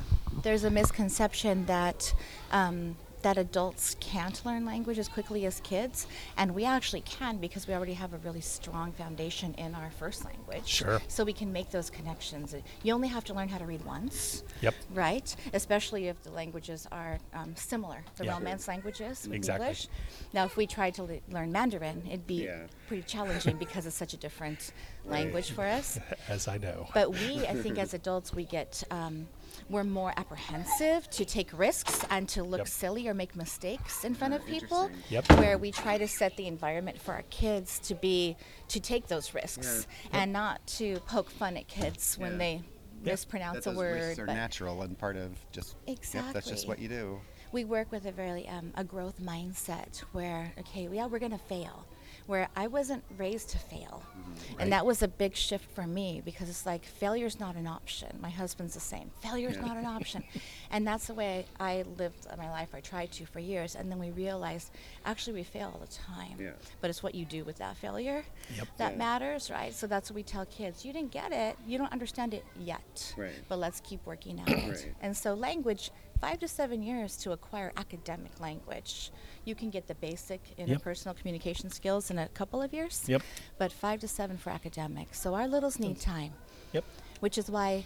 There's 0.44 0.64
a 0.64 0.70
misconception 0.70 1.66
that 1.66 2.14
um, 2.54 2.96
that 3.24 3.38
adults 3.38 3.96
can't 4.00 4.46
learn 4.46 4.66
language 4.66 5.00
as 5.00 5.08
quickly 5.08 5.46
as 5.46 5.60
kids, 5.62 6.08
and 6.38 6.54
we 6.54 6.66
actually 6.66 7.02
can 7.02 7.38
because 7.38 7.68
we 7.68 7.74
already 7.74 7.94
have 7.94 8.14
a 8.14 8.18
really 8.18 8.42
strong 8.42 8.92
foundation 8.92 9.54
in 9.58 9.74
our 9.76 9.90
first 9.92 10.24
language. 10.26 10.68
Sure. 10.68 11.02
So 11.08 11.24
we 11.24 11.34
can 11.34 11.52
make 11.52 11.72
those 11.72 11.90
connections. 11.90 12.54
You 12.84 12.94
only 12.94 13.08
have 13.08 13.24
to 13.26 13.34
learn 13.34 13.48
how 13.50 13.58
to 13.58 13.66
read 13.66 13.84
once. 13.86 14.44
Yep. 14.62 14.76
Right, 14.94 15.36
especially 15.54 16.08
if 16.10 16.22
the 16.24 16.32
languages 16.32 16.88
are 16.92 17.18
um, 17.34 17.56
similar, 17.56 18.04
the 18.18 18.26
Yeah. 18.26 18.34
Romance 18.34 18.68
languages 18.68 19.24
with 19.26 19.36
Exactly. 19.36 19.68
English. 19.68 19.88
Now, 20.34 20.46
if 20.46 20.58
we 20.58 20.68
tried 20.68 20.94
to 20.96 21.04
le- 21.04 21.20
learn 21.32 21.52
Mandarin, 21.52 22.04
it'd 22.08 22.28
be 22.28 22.44
Yeah. 22.46 22.68
pretty 22.88 23.04
challenging 23.04 23.58
because 23.58 23.86
it's 23.86 23.96
such 23.96 24.14
a 24.14 24.18
different 24.18 24.74
language 25.06 25.52
for 25.52 25.64
us. 25.64 25.98
As 26.28 26.48
I 26.48 26.58
know. 26.58 26.88
But 26.94 27.12
we, 27.12 27.46
I 27.48 27.54
think, 27.64 27.78
as 27.78 27.94
adults, 27.94 28.34
we 28.34 28.44
get 28.46 28.84
um, 28.92 29.28
we're 29.70 29.84
more 29.84 30.14
apprehensive 30.18 31.10
to 31.12 31.26
take 31.26 31.58
risks 31.58 32.04
and 32.10 32.28
to 32.30 32.44
look 32.44 32.60
Yep. 32.60 32.68
silly 32.68 33.08
or 33.08 33.14
make 33.14 33.36
mistakes 33.36 34.04
in 34.04 34.14
front 34.16 34.34
of 34.34 34.46
people. 34.46 34.90
Yep. 35.10 35.32
Where 35.40 35.58
we 35.58 35.72
try 35.72 35.98
to 35.98 36.08
set 36.08 36.36
the 36.38 36.48
environment 36.48 37.00
for 37.02 37.14
our 37.14 37.24
kids 37.30 37.80
to 37.80 37.96
be 37.96 38.36
to 38.70 38.80
take 38.80 39.08
those 39.08 39.34
risks 39.34 39.88
and 40.12 40.32
not 40.34 40.66
to 40.68 41.00
poke 41.08 41.30
fun 41.30 41.58
at 41.58 41.68
kids 41.68 42.18
when 42.18 42.34
Yeah. 42.34 42.38
they 42.38 42.62
mispronounce 43.04 43.64
that 43.66 43.72
a 43.72 43.74
those 43.74 43.78
word. 43.78 43.94
risks 43.96 44.20
are 44.20 44.26
but- 44.26 44.34
natural 44.34 44.82
and 44.84 44.98
part 44.98 45.16
of 45.18 45.32
just. 45.52 45.76
Yep, 45.88 46.34
that's 46.34 46.48
just 46.48 46.68
what 46.68 46.80
you 46.80 46.88
do. 46.88 47.20
we 47.52 47.66
work 47.66 47.92
with 47.92 48.06
a 48.06 48.12
very 48.12 48.48
um, 48.48 48.72
a 48.76 48.84
growth 48.84 49.20
mindset 49.22 50.00
where 50.12 50.52
okay 50.58 50.88
yeah 50.92 51.06
we're 51.06 51.20
going 51.20 51.32
to 51.32 51.38
fail 51.38 51.86
where 52.28 52.48
I 52.56 52.68
wasn't 52.68 53.04
raised 53.18 53.50
to 53.50 53.58
fail. 53.58 54.02
Mm-hmm. 54.18 54.32
Right. 54.32 54.62
And 54.62 54.72
that 54.72 54.86
was 54.86 55.02
a 55.04 55.08
big 55.08 55.36
shift 55.36 55.70
for 55.76 55.86
me 55.86 56.22
because 56.24 56.50
it's 56.50 56.66
like 56.66 56.84
failure's 56.86 57.40
not 57.40 57.56
an 57.56 57.68
option. 57.68 58.18
My 58.22 58.30
husband's 58.30 58.74
the 58.74 58.80
same. 58.80 59.12
Failure's 59.22 59.58
not 59.58 59.78
an 59.78 59.86
option. 59.86 60.24
And 60.72 60.88
that's 60.88 61.06
the 61.06 61.14
way 61.14 61.46
I 61.60 61.84
lived 62.00 62.26
my 62.36 62.50
life. 62.50 62.70
I 62.74 62.80
tried 62.82 63.12
to 63.12 63.28
for 63.28 63.40
years. 63.40 63.76
And 63.76 63.92
then 63.92 64.00
we 64.00 64.10
realized 64.10 64.72
actually 65.06 65.34
we 65.34 65.44
fail 65.44 65.70
all 65.72 65.80
the 65.80 65.86
time. 65.94 66.36
Yeah. 66.40 66.54
But 66.82 66.90
it's 66.90 67.04
what 67.04 67.14
you 67.14 67.26
do 67.26 67.44
with 67.44 67.58
that 67.58 67.78
failure 67.78 68.24
Yep. 68.58 68.68
that 68.78 68.92
Yeah. 68.94 68.98
matters, 68.98 69.52
right? 69.52 69.72
So 69.72 69.86
that's 69.86 70.10
what 70.10 70.16
we 70.16 70.24
tell 70.24 70.48
kids. 70.48 70.84
You 70.84 70.92
didn't 70.94 71.12
get 71.12 71.32
it. 71.32 71.58
You 71.68 71.78
don't 71.78 71.92
understand 71.92 72.34
it 72.34 72.44
yet. 72.60 73.14
Right. 73.16 73.34
But 73.48 73.60
let's 73.60 73.82
keep 73.82 74.04
working 74.08 74.40
at 74.40 74.50
it. 74.50 74.70
Right. 74.70 74.96
And 75.02 75.16
so 75.16 75.36
language, 75.36 75.92
five 76.24 76.40
to 76.40 76.48
seven 76.48 76.82
years 76.82 77.18
to 77.18 77.34
acquire 77.34 77.74
academic 77.76 78.40
language. 78.40 79.12
You 79.44 79.56
can 79.56 79.70
get 79.70 79.88
the 79.88 79.96
basic 79.96 80.42
interpersonal 80.58 81.18
communication 81.18 81.70
skills 81.70 82.12
in 82.12 82.18
a 82.18 82.30
couple 82.30 82.62
of 82.62 82.72
years. 82.72 83.04
Yep. 83.08 83.22
But 83.58 83.74
five 83.74 84.00
to 84.00 84.08
seven 84.08 84.38
for 84.38 84.50
academics. 84.50 85.20
So 85.20 85.34
our 85.34 85.50
littles 85.50 85.80
need 85.80 86.00
time, 86.00 86.32
Yep. 86.72 86.86
which 87.20 87.38
is 87.38 87.52
why 87.52 87.84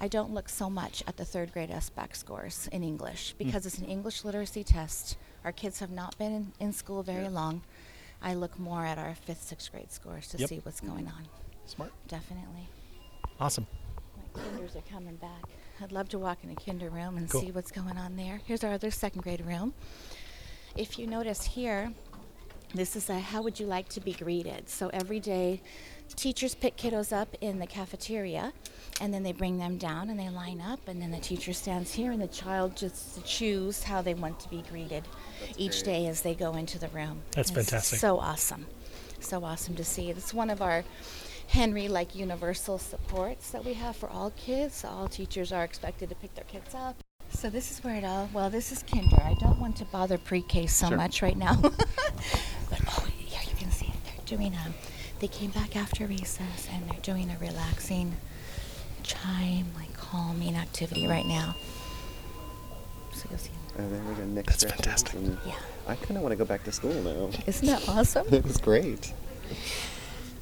I 0.00 0.08
don't 0.08 0.32
look 0.32 0.48
so 0.48 0.70
much 0.70 1.02
at 1.06 1.18
the 1.18 1.26
third 1.26 1.52
grade 1.52 1.68
SBAC 1.68 2.16
scores 2.16 2.70
in 2.72 2.82
English 2.82 3.32
hmm. 3.32 3.44
because 3.44 3.66
it's 3.66 3.78
an 3.78 3.84
English 3.84 4.24
literacy 4.24 4.64
test. 4.64 5.18
Our 5.44 5.52
kids 5.52 5.78
have 5.80 5.90
not 5.90 6.16
been 6.16 6.32
in, 6.32 6.52
in 6.58 6.72
school 6.72 7.02
very 7.02 7.24
Yeah. 7.24 7.40
long. 7.40 7.60
I 8.22 8.32
look 8.32 8.58
more 8.58 8.86
at 8.86 8.96
our 8.96 9.14
fifth, 9.14 9.42
sixth 9.42 9.70
grade 9.70 9.92
scores 9.92 10.28
to 10.28 10.38
Yep. 10.38 10.48
see 10.48 10.58
what's 10.60 10.80
going 10.80 11.06
on. 11.06 11.28
Smart. 11.66 11.92
Definitely. 12.08 12.66
Awesome. 13.38 13.66
My 14.16 14.42
kinders 14.42 14.74
are 14.74 14.86
coming 14.90 15.16
back. 15.16 15.44
I'd 15.82 15.92
love 15.92 16.08
to 16.10 16.18
walk 16.18 16.38
in 16.42 16.50
a 16.50 16.54
kinder 16.54 16.88
room 16.88 17.16
and 17.16 17.28
Cool. 17.28 17.42
see 17.42 17.50
what's 17.50 17.70
going 17.70 17.98
on 17.98 18.16
there. 18.16 18.40
Here's 18.46 18.64
our 18.64 18.72
other 18.72 18.90
second 18.90 19.22
grade 19.22 19.44
room. 19.44 19.74
If 20.74 20.98
you 20.98 21.06
notice 21.06 21.44
here, 21.44 21.92
this 22.74 22.96
is 22.96 23.08
a 23.10 23.18
how 23.18 23.42
would 23.42 23.60
you 23.60 23.66
like 23.66 23.88
to 23.90 24.00
be 24.00 24.12
greeted? 24.12 24.68
So 24.68 24.88
every 24.92 25.20
day, 25.20 25.60
teachers 26.16 26.54
pick 26.54 26.76
kiddos 26.76 27.12
up 27.12 27.34
in 27.40 27.58
the 27.58 27.66
cafeteria, 27.66 28.52
and 29.00 29.12
then 29.12 29.22
they 29.22 29.32
bring 29.32 29.58
them 29.58 29.76
down 29.76 30.08
and 30.10 30.18
they 30.18 30.28
line 30.30 30.60
up, 30.60 30.86
and 30.88 31.00
then 31.00 31.10
the 31.10 31.18
teacher 31.20 31.52
stands 31.52 31.92
here, 31.94 32.10
and 32.10 32.20
the 32.20 32.26
child 32.28 32.76
just 32.76 33.24
choose 33.24 33.82
how 33.82 34.00
they 34.02 34.14
want 34.14 34.40
to 34.40 34.48
be 34.48 34.62
greeted 34.70 35.04
each 35.58 35.82
day 35.82 36.06
as 36.06 36.22
they 36.22 36.34
go 36.34 36.54
into 36.54 36.78
the 36.78 36.88
room. 36.88 37.22
That's 37.32 37.50
It's 37.50 37.56
fantastic. 37.70 37.98
So 37.98 38.18
awesome, 38.18 38.66
so 39.20 39.44
awesome 39.44 39.74
to 39.76 39.84
see. 39.84 40.10
It's 40.10 40.32
one 40.34 40.50
of 40.50 40.60
our 40.62 40.84
Henry 41.48 41.88
like 41.88 42.14
universal 42.14 42.78
supports 42.78 43.50
that 43.50 43.64
we 43.64 43.74
have 43.74 43.96
for 43.96 44.08
all 44.08 44.30
kids. 44.36 44.84
All 44.84 45.08
teachers 45.08 45.52
are 45.52 45.64
expected 45.64 46.08
to 46.10 46.14
pick 46.14 46.34
their 46.34 46.44
kids 46.44 46.74
up. 46.74 46.96
So 47.30 47.50
this 47.50 47.70
is 47.70 47.82
where 47.84 47.96
it 47.96 48.04
all. 48.04 48.28
Well, 48.32 48.50
this 48.50 48.72
is 48.72 48.82
kinder. 48.82 49.20
I 49.22 49.34
don't 49.40 49.58
want 49.60 49.76
to 49.76 49.84
bother 49.86 50.18
pre-K 50.18 50.66
so 50.66 50.88
Sure. 50.88 50.96
much 50.96 51.22
right 51.22 51.36
now. 51.36 51.54
but 51.60 52.80
oh, 52.88 53.06
yeah, 53.28 53.40
you 53.42 53.54
can 53.56 53.70
see 53.70 53.86
it. 53.86 53.94
They're 54.04 54.38
doing 54.38 54.54
um. 54.54 54.74
They 55.18 55.28
came 55.28 55.50
back 55.50 55.76
after 55.76 56.06
recess 56.06 56.68
and 56.70 56.90
they're 56.90 57.00
doing 57.00 57.30
a 57.30 57.38
relaxing 57.38 58.16
chime, 59.02 59.66
like 59.74 59.94
calming 59.96 60.54
activity 60.56 61.06
right 61.06 61.24
now. 61.24 61.56
So 63.14 63.26
you'll 63.30 63.38
see. 63.38 63.50
Oh, 63.78 63.88
there 63.88 64.02
we 64.02 64.14
go. 64.14 64.24
Nick 64.24 64.46
That's 64.46 64.64
fantastic. 64.64 65.14
Yeah. 65.46 65.54
I 65.88 65.94
kind 65.94 66.16
of 66.18 66.22
want 66.22 66.32
to 66.32 66.36
go 66.36 66.44
back 66.44 66.64
to 66.64 66.72
school 66.72 66.92
now. 67.02 67.30
Isn't 67.46 67.66
that 67.66 67.88
awesome? 67.88 68.26
it 68.32 68.44
was 68.44 68.58
great. 68.58 69.14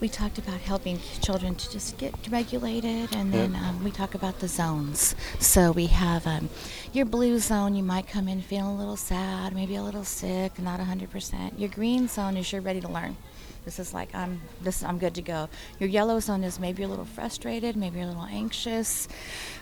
We 0.01 0.09
talked 0.09 0.39
about 0.39 0.61
helping 0.61 0.99
children 1.23 1.55
to 1.55 1.71
just 1.71 1.97
get 1.99 2.15
regulated, 2.31 3.15
and 3.15 3.33
then 3.33 3.55
um, 3.57 3.83
we 3.85 3.91
talk 3.91 4.15
about 4.15 4.41
the 4.41 4.49
zones. 4.49 5.15
So 5.39 5.73
we 5.73 5.87
have 5.87 6.27
um, 6.27 6.49
your 6.93 7.07
blue 7.07 7.39
zone, 7.39 7.75
you 7.75 7.83
might 7.83 8.07
come 8.07 8.29
in 8.29 8.43
feeling 8.43 8.75
a 8.75 8.79
little 8.79 8.97
sad, 8.97 9.55
maybe 9.55 9.77
a 9.77 9.83
little 9.83 10.05
sick, 10.05 10.59
not 10.59 10.81
100%. 10.81 11.59
Your 11.59 11.69
green 11.69 12.09
zone 12.09 12.37
is 12.37 12.53
you're 12.53 12.61
ready 12.61 12.81
to 12.81 12.89
learn. 12.89 13.17
This 13.65 13.79
is 13.79 13.95
like 13.95 14.15
I'm 14.15 14.43
this 14.61 14.83
I'm 14.83 14.99
good 14.99 15.15
to 15.15 15.23
go. 15.23 15.49
Your 15.79 15.89
yellow 15.89 16.21
zone 16.21 16.45
is 16.45 16.61
maybe 16.61 16.83
a 16.83 16.89
little 16.89 17.07
frustrated, 17.07 17.77
maybe 17.77 18.01
a 18.01 18.07
little 18.07 18.25
anxious, 18.25 19.09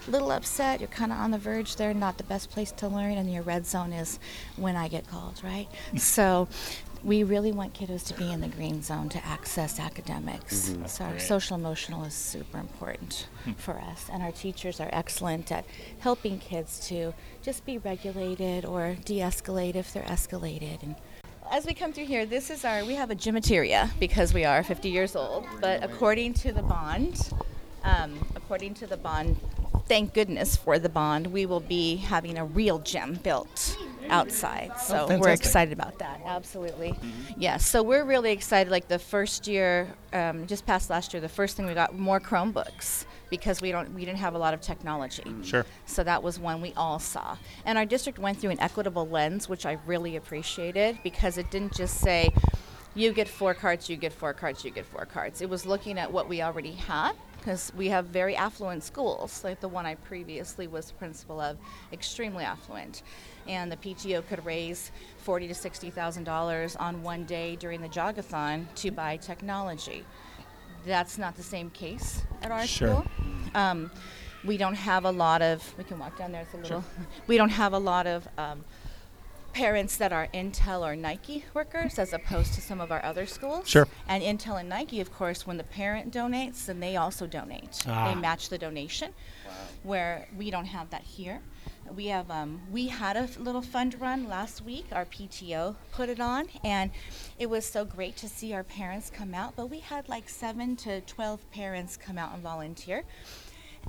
a 0.09 0.11
little 0.11 0.33
upset. 0.33 0.81
You're 0.81 0.89
kind 0.89 1.13
of 1.13 1.19
on 1.19 1.31
the 1.31 1.39
verge 1.39 1.77
there, 1.77 1.95
not 1.95 2.19
the 2.19 2.25
best 2.25 2.51
place 2.51 2.73
to 2.73 2.89
learn. 2.89 3.13
And 3.13 3.33
your 3.33 3.45
red 3.45 3.65
zone 3.65 3.93
is 3.93 4.19
when 4.57 4.75
I 4.75 4.89
get 4.89 5.07
called, 5.07 5.41
right? 5.45 5.69
so 5.97 6.49
we 7.05 7.25
really 7.25 7.51
want 7.51 7.75
kiddos 7.75 8.07
to 8.07 8.15
be 8.15 8.31
in 8.31 8.41
the 8.41 8.49
green 8.49 8.83
zone 8.83 9.09
to 9.09 9.25
access 9.27 9.81
academics. 9.81 10.75
So 10.87 11.05
our 11.05 11.11
great. 11.13 11.23
social 11.23 11.57
emotional 11.57 12.05
is 12.05 12.15
super 12.15 12.59
important 12.59 13.27
for 13.57 13.79
us, 13.79 14.09
and 14.13 14.23
our 14.23 14.33
teachers 14.33 14.81
are 14.81 14.89
excellent 14.93 15.51
at 15.51 15.65
helping 15.99 16.39
kids 16.39 16.87
to 16.89 17.13
just 17.43 17.67
be 17.67 17.79
regulated 17.79 18.65
or 18.65 18.97
de-escalate 19.05 19.75
if 19.75 19.93
they're 19.93 20.03
escalated. 20.05 20.83
And 20.83 20.95
as 21.51 21.67
we 21.67 21.75
come 21.75 21.93
through 21.93 22.07
here, 22.07 22.25
this 22.25 22.51
is 22.51 22.65
our 22.65 22.85
we 22.85 22.95
have 22.95 23.11
a 23.11 23.17
gymateria 23.17 23.91
because 23.99 24.33
we 24.33 24.45
are 24.45 24.63
50 24.63 24.89
years 24.89 25.17
old. 25.17 25.45
But 25.61 25.83
according 25.83 26.35
to 26.35 26.53
the 26.53 26.63
bond, 26.63 27.31
um, 27.83 28.25
according 28.37 28.75
to 28.75 28.87
the 28.87 28.97
bond, 28.97 29.41
thank 29.89 30.15
goodness 30.15 30.55
for 30.57 30.79
the 30.79 30.89
bond, 30.89 31.27
we 31.27 31.47
will 31.47 31.61
be 31.61 31.97
having 31.97 32.39
a 32.39 32.45
real 32.45 32.79
gym 32.79 33.19
built 33.23 33.77
outside. 34.13 34.73
So 34.79 35.19
we're 35.19 35.31
excited 35.31 35.73
about 35.73 35.99
that. 35.99 36.21
Absolutely, 36.25 36.95
yes. 37.37 37.67
So 37.67 37.83
we're 37.83 38.05
really 38.05 38.33
excited. 38.33 38.71
Like 38.71 38.89
the 38.89 38.99
first 38.99 39.49
year, 39.49 39.89
um, 40.13 40.47
just 40.47 40.67
past 40.67 40.91
last 40.91 41.13
year, 41.13 41.21
the 41.21 41.29
first 41.29 41.57
thing 41.57 41.67
we 41.67 41.75
got 41.75 41.99
more 41.99 42.21
Chromebooks 42.21 43.07
because 43.31 43.63
we 43.63 43.73
don't 43.73 43.93
we 43.95 44.05
didn't 44.05 44.19
have 44.19 44.35
a 44.35 44.39
lot 44.39 44.53
of 44.53 44.61
technology. 44.61 45.25
Sure. 45.43 45.65
So 45.87 46.05
that 46.05 46.23
was 46.23 46.39
one 46.39 46.61
we 46.61 46.73
all 46.77 46.99
saw. 46.99 47.37
And 47.65 47.79
our 47.79 47.87
district 47.87 48.19
went 48.19 48.39
through 48.39 48.51
an 48.51 48.61
equitable 48.61 49.09
lens, 49.09 49.49
which 49.49 49.65
I 49.65 49.79
really 49.87 50.17
appreciated 50.17 50.99
because 51.03 51.39
it 51.39 51.51
didn't 51.51 51.75
just 51.75 51.99
say, 51.99 52.29
you 52.95 53.13
get 53.13 53.29
four 53.29 53.55
cards, 53.55 53.89
you 53.89 53.97
get 53.97 54.13
four 54.13 54.35
cards, 54.35 54.65
you 54.65 54.71
get 54.71 54.85
four 54.85 55.07
cards. 55.07 55.41
It 55.41 55.49
was 55.49 55.65
looking 55.65 55.99
at 55.99 56.13
what 56.13 56.29
we 56.29 56.43
already 56.43 56.73
had 56.73 57.13
because 57.39 57.73
we 57.77 57.89
have 57.89 58.07
very 58.07 58.37
affluent 58.37 58.85
schools, 58.85 59.43
like 59.43 59.61
the 59.61 59.69
one 59.69 59.87
I 59.87 59.97
previously 59.97 60.69
was 60.69 60.93
principal 60.93 61.41
of, 61.41 61.57
extremely 61.93 62.45
affluent. 62.45 63.03
And 63.49 63.71
the 63.73 63.77
PTO 63.77 64.27
could 64.29 64.45
raise 64.47 64.91
forty 65.19 65.49
to 65.49 65.55
sixty 65.55 65.91
thousand 65.91 66.25
dollars 66.25 66.77
on 66.77 67.03
one 67.03 67.25
day 67.25 67.57
during 67.57 67.81
the 67.81 67.89
jogathon 67.89 68.67
to 68.77 68.91
buy 68.91 69.17
technology. 69.17 70.05
That's 70.87 71.19
not 71.19 71.37
the 71.37 71.43
same 71.43 71.71
case 71.71 72.23
at 72.43 72.51
our 72.51 72.67
Sure. 72.67 72.89
school. 72.89 73.05
Um, 73.55 73.91
we 74.45 74.57
don't 74.57 74.75
have 74.75 75.05
a 75.05 75.13
lot 75.13 75.43
of. 75.43 75.63
We 75.79 75.85
can 75.85 75.99
walk 75.99 76.19
down 76.19 76.33
there. 76.33 76.43
It's 76.43 76.55
a 76.55 76.57
little. 76.57 76.81
Sure. 76.83 76.91
We 77.27 77.37
don't 77.37 77.51
have 77.51 77.73
a 77.73 77.79
lot 77.79 78.07
of 78.09 78.27
um, 78.37 78.65
parents 79.53 79.97
that 79.99 80.13
are 80.13 80.29
Intel 80.35 80.81
or 80.81 80.97
Nike 80.97 81.45
workers, 81.55 81.99
as 81.99 82.13
opposed 82.13 82.55
to 82.55 82.61
some 82.61 82.81
of 82.81 82.91
our 82.91 83.05
other 83.05 83.27
schools. 83.27 83.69
Sure. 83.69 83.87
And 84.09 84.23
Intel 84.23 84.59
and 84.59 84.69
Nike, 84.69 85.01
of 85.01 85.13
course, 85.13 85.47
when 85.47 85.59
the 85.59 85.65
parent 85.65 86.13
donates, 86.13 86.67
then 86.67 86.81
they 86.81 86.97
also 86.97 87.27
donate. 87.27 87.83
Ah. 87.87 88.09
They 88.13 88.21
match 88.21 88.49
the 88.49 88.59
donation. 88.59 89.13
Where 89.83 90.29
we 90.37 90.51
don't 90.51 90.67
have 90.67 90.91
that 90.91 91.03
here. 91.03 91.41
We 91.95 92.07
have 92.07 92.31
um, 92.31 92.61
we 92.71 92.87
had 92.87 93.17
a 93.17 93.29
little 93.39 93.63
fund 93.63 94.01
run 94.01 94.29
last 94.29 94.63
week. 94.65 94.87
Our 94.93 95.05
PTO 95.05 95.75
put 95.93 96.09
it 96.09 96.21
on, 96.21 96.47
and 96.65 96.91
it 97.39 97.51
was 97.51 97.67
so 97.67 97.85
great 97.85 98.17
to 98.19 98.29
see 98.29 98.55
our 98.55 98.63
parents 98.63 99.11
come 99.11 99.35
out. 99.35 99.55
But 99.57 99.67
we 99.71 99.81
had 99.81 100.09
like 100.09 100.29
seven 100.29 100.77
to 100.77 101.01
twelve 101.03 101.49
parents 101.51 101.97
come 101.97 102.17
out 102.19 102.33
and 102.33 102.43
volunteer 102.43 103.03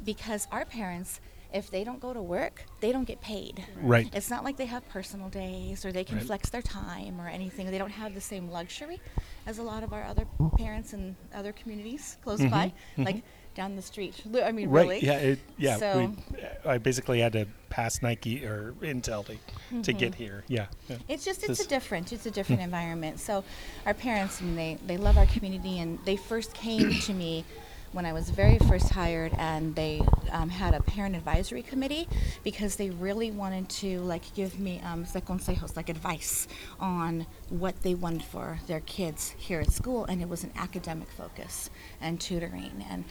because 0.04 0.48
our 0.52 0.66
parents, 0.66 1.22
if 1.54 1.70
they 1.70 1.84
don't 1.84 2.00
go 2.00 2.14
to 2.14 2.22
work, 2.22 2.66
they 2.82 2.92
don't 2.92 3.06
get 3.06 3.22
paid. 3.22 3.64
Right. 3.80 4.10
It's 4.14 4.30
not 4.30 4.44
like 4.44 4.58
they 4.58 4.66
have 4.66 4.88
personal 4.90 5.30
days 5.30 5.86
or 5.86 5.92
they 5.92 6.04
can 6.04 6.18
Right. 6.18 6.26
flex 6.26 6.50
their 6.50 6.64
time 6.64 7.22
or 7.22 7.28
anything. 7.28 7.70
They 7.70 7.78
don't 7.78 7.92
have 7.92 8.16
the 8.16 8.22
same 8.22 8.50
luxury 8.50 9.00
as 9.46 9.60
a 9.60 9.64
lot 9.64 9.84
of 9.84 9.94
our 9.94 10.04
other 10.04 10.26
parents 10.58 10.94
in 10.94 11.16
other 11.34 11.54
communities 11.54 12.18
close 12.24 12.44
by, 12.44 12.74
like 12.98 13.24
down 13.56 13.76
the 13.76 13.82
street. 13.82 14.16
I 14.44 14.52
mean. 14.52 14.70
Right. 14.70 14.84
really. 14.84 15.06
Yeah. 15.06 15.14
It, 15.18 15.40
yeah. 15.58 15.78
So- 15.78 16.14
we, 16.36 16.70
I 16.70 16.78
basically 16.78 17.20
had 17.20 17.34
to 17.34 17.48
pass 17.70 18.02
Nike 18.02 18.46
or 18.46 18.74
Intel 18.82 19.26
to, 19.26 19.34
to 19.34 19.40
Mm-hmm. 19.74 19.98
get 19.98 20.16
here. 20.16 20.44
Yeah. 20.48 20.68
yeah. 20.90 20.98
It's 21.08 21.26
just 21.26 21.40
it's 21.40 21.48
This- 21.60 21.66
a 21.66 21.70
different 21.70 22.12
it's 22.14 22.26
a 22.26 22.32
different 22.32 22.62
environment. 22.62 23.20
So 23.20 23.44
our 23.86 23.94
parents 23.94 24.42
I 24.42 24.46
mean 24.46 24.56
they 24.56 24.78
they 24.86 24.98
love 24.98 25.18
our 25.18 25.26
community 25.28 25.80
and 25.80 25.98
they 26.06 26.16
first 26.16 26.54
came 26.54 26.94
to 27.02 27.14
me 27.14 27.46
when 27.94 28.06
I 28.06 28.14
was 28.14 28.30
very 28.32 28.58
first 28.60 28.90
hired 28.90 29.34
and 29.38 29.76
they 29.76 30.02
um, 30.32 30.50
had 30.50 30.74
a 30.74 30.82
parent 30.82 31.16
advisory 31.16 31.62
committee 31.62 32.08
because 32.44 32.76
they 32.76 32.90
really 32.90 33.30
wanted 33.32 33.70
to 33.70 34.00
like 34.02 34.34
give 34.34 34.60
me 34.60 34.82
um, 34.84 35.06
consejos 35.06 35.76
like 35.76 35.90
advice 35.90 36.48
on 36.80 37.26
what 37.50 37.82
they 37.84 37.94
wanted 37.94 38.24
for 38.24 38.60
their 38.68 38.80
kids 38.82 39.36
here 39.38 39.62
at 39.62 39.72
school 39.72 40.06
and 40.06 40.22
it 40.22 40.28
was 40.28 40.44
an 40.44 40.52
academic 40.56 41.08
focus 41.12 41.70
and 42.02 42.20
tutoring 42.20 42.84
and 42.90 43.04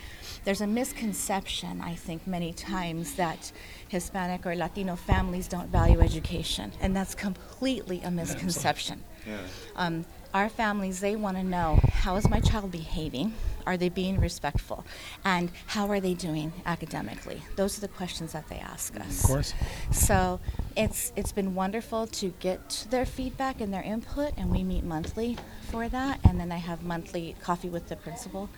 there's 0.45 0.61
a 0.61 0.66
misconception 0.66 1.80
I 1.80 1.95
think 1.95 2.26
many 2.26 2.53
times 2.53 3.14
that 3.14 3.53
Hispanic 3.89 4.45
or 4.45 4.57
Latino 4.57 4.97
families 4.97 5.47
don't 5.47 5.68
value 5.68 6.01
education 6.01 6.72
and 6.80 6.95
that's 6.95 7.14
completely 7.14 8.01
a 8.03 8.11
misconception. 8.11 9.05
Yeah. 9.26 9.39
Um, 9.76 10.05
our 10.35 10.49
families, 10.49 11.01
they 11.01 11.16
want 11.16 11.37
to 11.37 11.43
know 11.43 11.78
how 11.93 12.16
is 12.16 12.28
my 12.28 12.41
child 12.41 12.70
behaving? 12.70 13.35
Are 13.66 13.76
they 13.76 13.89
being 13.89 14.18
respectful? 14.18 14.85
And 15.24 15.51
how 15.66 15.89
are 15.91 16.01
they 16.01 16.14
doing 16.14 16.53
academically? 16.66 17.43
Those 17.57 17.78
are 17.78 17.80
the 17.80 17.89
questions 17.89 18.33
that 18.33 18.49
they 18.49 18.59
ask 18.59 18.99
us. 18.99 19.22
Of 19.22 19.30
course. 19.30 19.55
So 19.93 20.41
it's 20.76 21.12
it's 21.14 21.33
been 21.33 21.55
wonderful 21.55 22.07
to 22.09 22.28
get 22.41 22.87
their 22.91 23.07
feedback 23.07 23.61
and 23.61 23.72
their 23.72 23.83
input, 23.83 24.33
and 24.37 24.51
we 24.51 24.64
meet 24.64 24.85
monthly 24.85 25.37
for 25.70 25.89
that. 25.89 26.18
And 26.24 26.41
then 26.41 26.51
I 26.51 26.57
have 26.57 26.83
monthly 26.83 27.37
coffee 27.41 27.68
with 27.68 27.89
the 27.89 27.97
principal, 27.97 28.49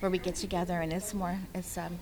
where 0.00 0.10
we 0.10 0.18
get 0.18 0.34
together, 0.34 0.80
and 0.80 0.92
it's 0.92 1.14
more 1.14 1.38
it's 1.54 1.78
um, 1.78 1.98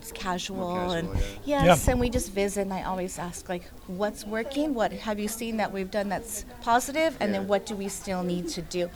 it's 0.00 0.12
casual, 0.12 0.90
and 0.92 1.12
casual, 1.12 1.38
yes, 1.44 1.86
and 1.88 2.00
we 2.00 2.08
just 2.08 2.32
visit. 2.32 2.62
And 2.62 2.72
I 2.72 2.84
always 2.84 3.18
ask 3.18 3.48
like, 3.48 3.64
what's 3.86 4.24
working? 4.24 4.72
What 4.74 4.92
have 4.92 5.18
you 5.20 5.28
seen 5.28 5.58
that 5.58 5.72
we've 5.72 5.90
done 5.90 6.08
that's 6.08 6.44
positive? 6.62 7.16
And 7.20 7.34
then 7.34 7.46
what 7.46 7.66
do 7.66 7.76
we 7.76 7.88
still 7.88 8.22
need 8.22 8.48
to 8.48 8.62
do? 8.62 8.90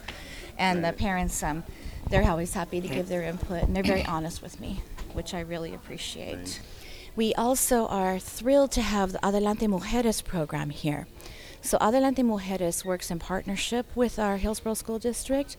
And 0.58 0.84
the 0.84 0.92
parents, 0.92 1.42
um, 1.42 1.64
they're 2.10 2.28
always 2.28 2.54
happy 2.54 2.80
to 2.80 2.88
give 2.88 3.08
their 3.08 3.22
input, 3.22 3.64
and 3.64 3.76
they're 3.76 3.82
very 3.82 4.04
honest 4.16 4.42
with 4.42 4.60
me, 4.60 4.82
which 5.12 5.34
I 5.34 5.40
really 5.40 5.74
appreciate. 5.74 6.36
Right. 6.36 6.60
We 7.16 7.34
also 7.34 7.86
are 7.86 8.18
thrilled 8.18 8.72
to 8.72 8.82
have 8.82 9.12
the 9.12 9.24
Adelante 9.24 9.66
Mujeres 9.66 10.24
program 10.24 10.70
here. 10.70 11.06
So 11.64 11.78
Adelante 11.80 12.22
Mujeres 12.22 12.84
works 12.84 13.10
in 13.10 13.18
partnership 13.18 13.86
with 13.94 14.18
our 14.18 14.36
Hillsboro 14.36 14.74
School 14.74 14.98
District 14.98 15.56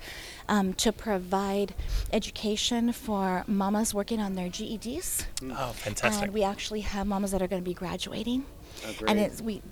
um, 0.48 0.76
to 0.76 0.92
provide 0.92 1.74
education 2.14 2.92
for 2.92 3.44
mamas 3.48 3.92
working 3.92 4.20
on 4.20 4.36
their 4.36 4.48
GEDs. 4.48 5.26
Oh, 5.52 5.72
fantastic. 5.74 6.26
And 6.26 6.32
we 6.34 6.44
actually 6.44 6.82
have 6.82 7.08
mamas 7.08 7.32
that 7.32 7.42
are 7.42 7.48
going 7.48 7.64
to 7.64 7.68
be 7.68 7.74
graduating. 7.74 8.46
Oh, 8.86 8.90
And 8.90 8.98
great. 9.00 9.18
it's 9.18 9.42
we 9.42 9.64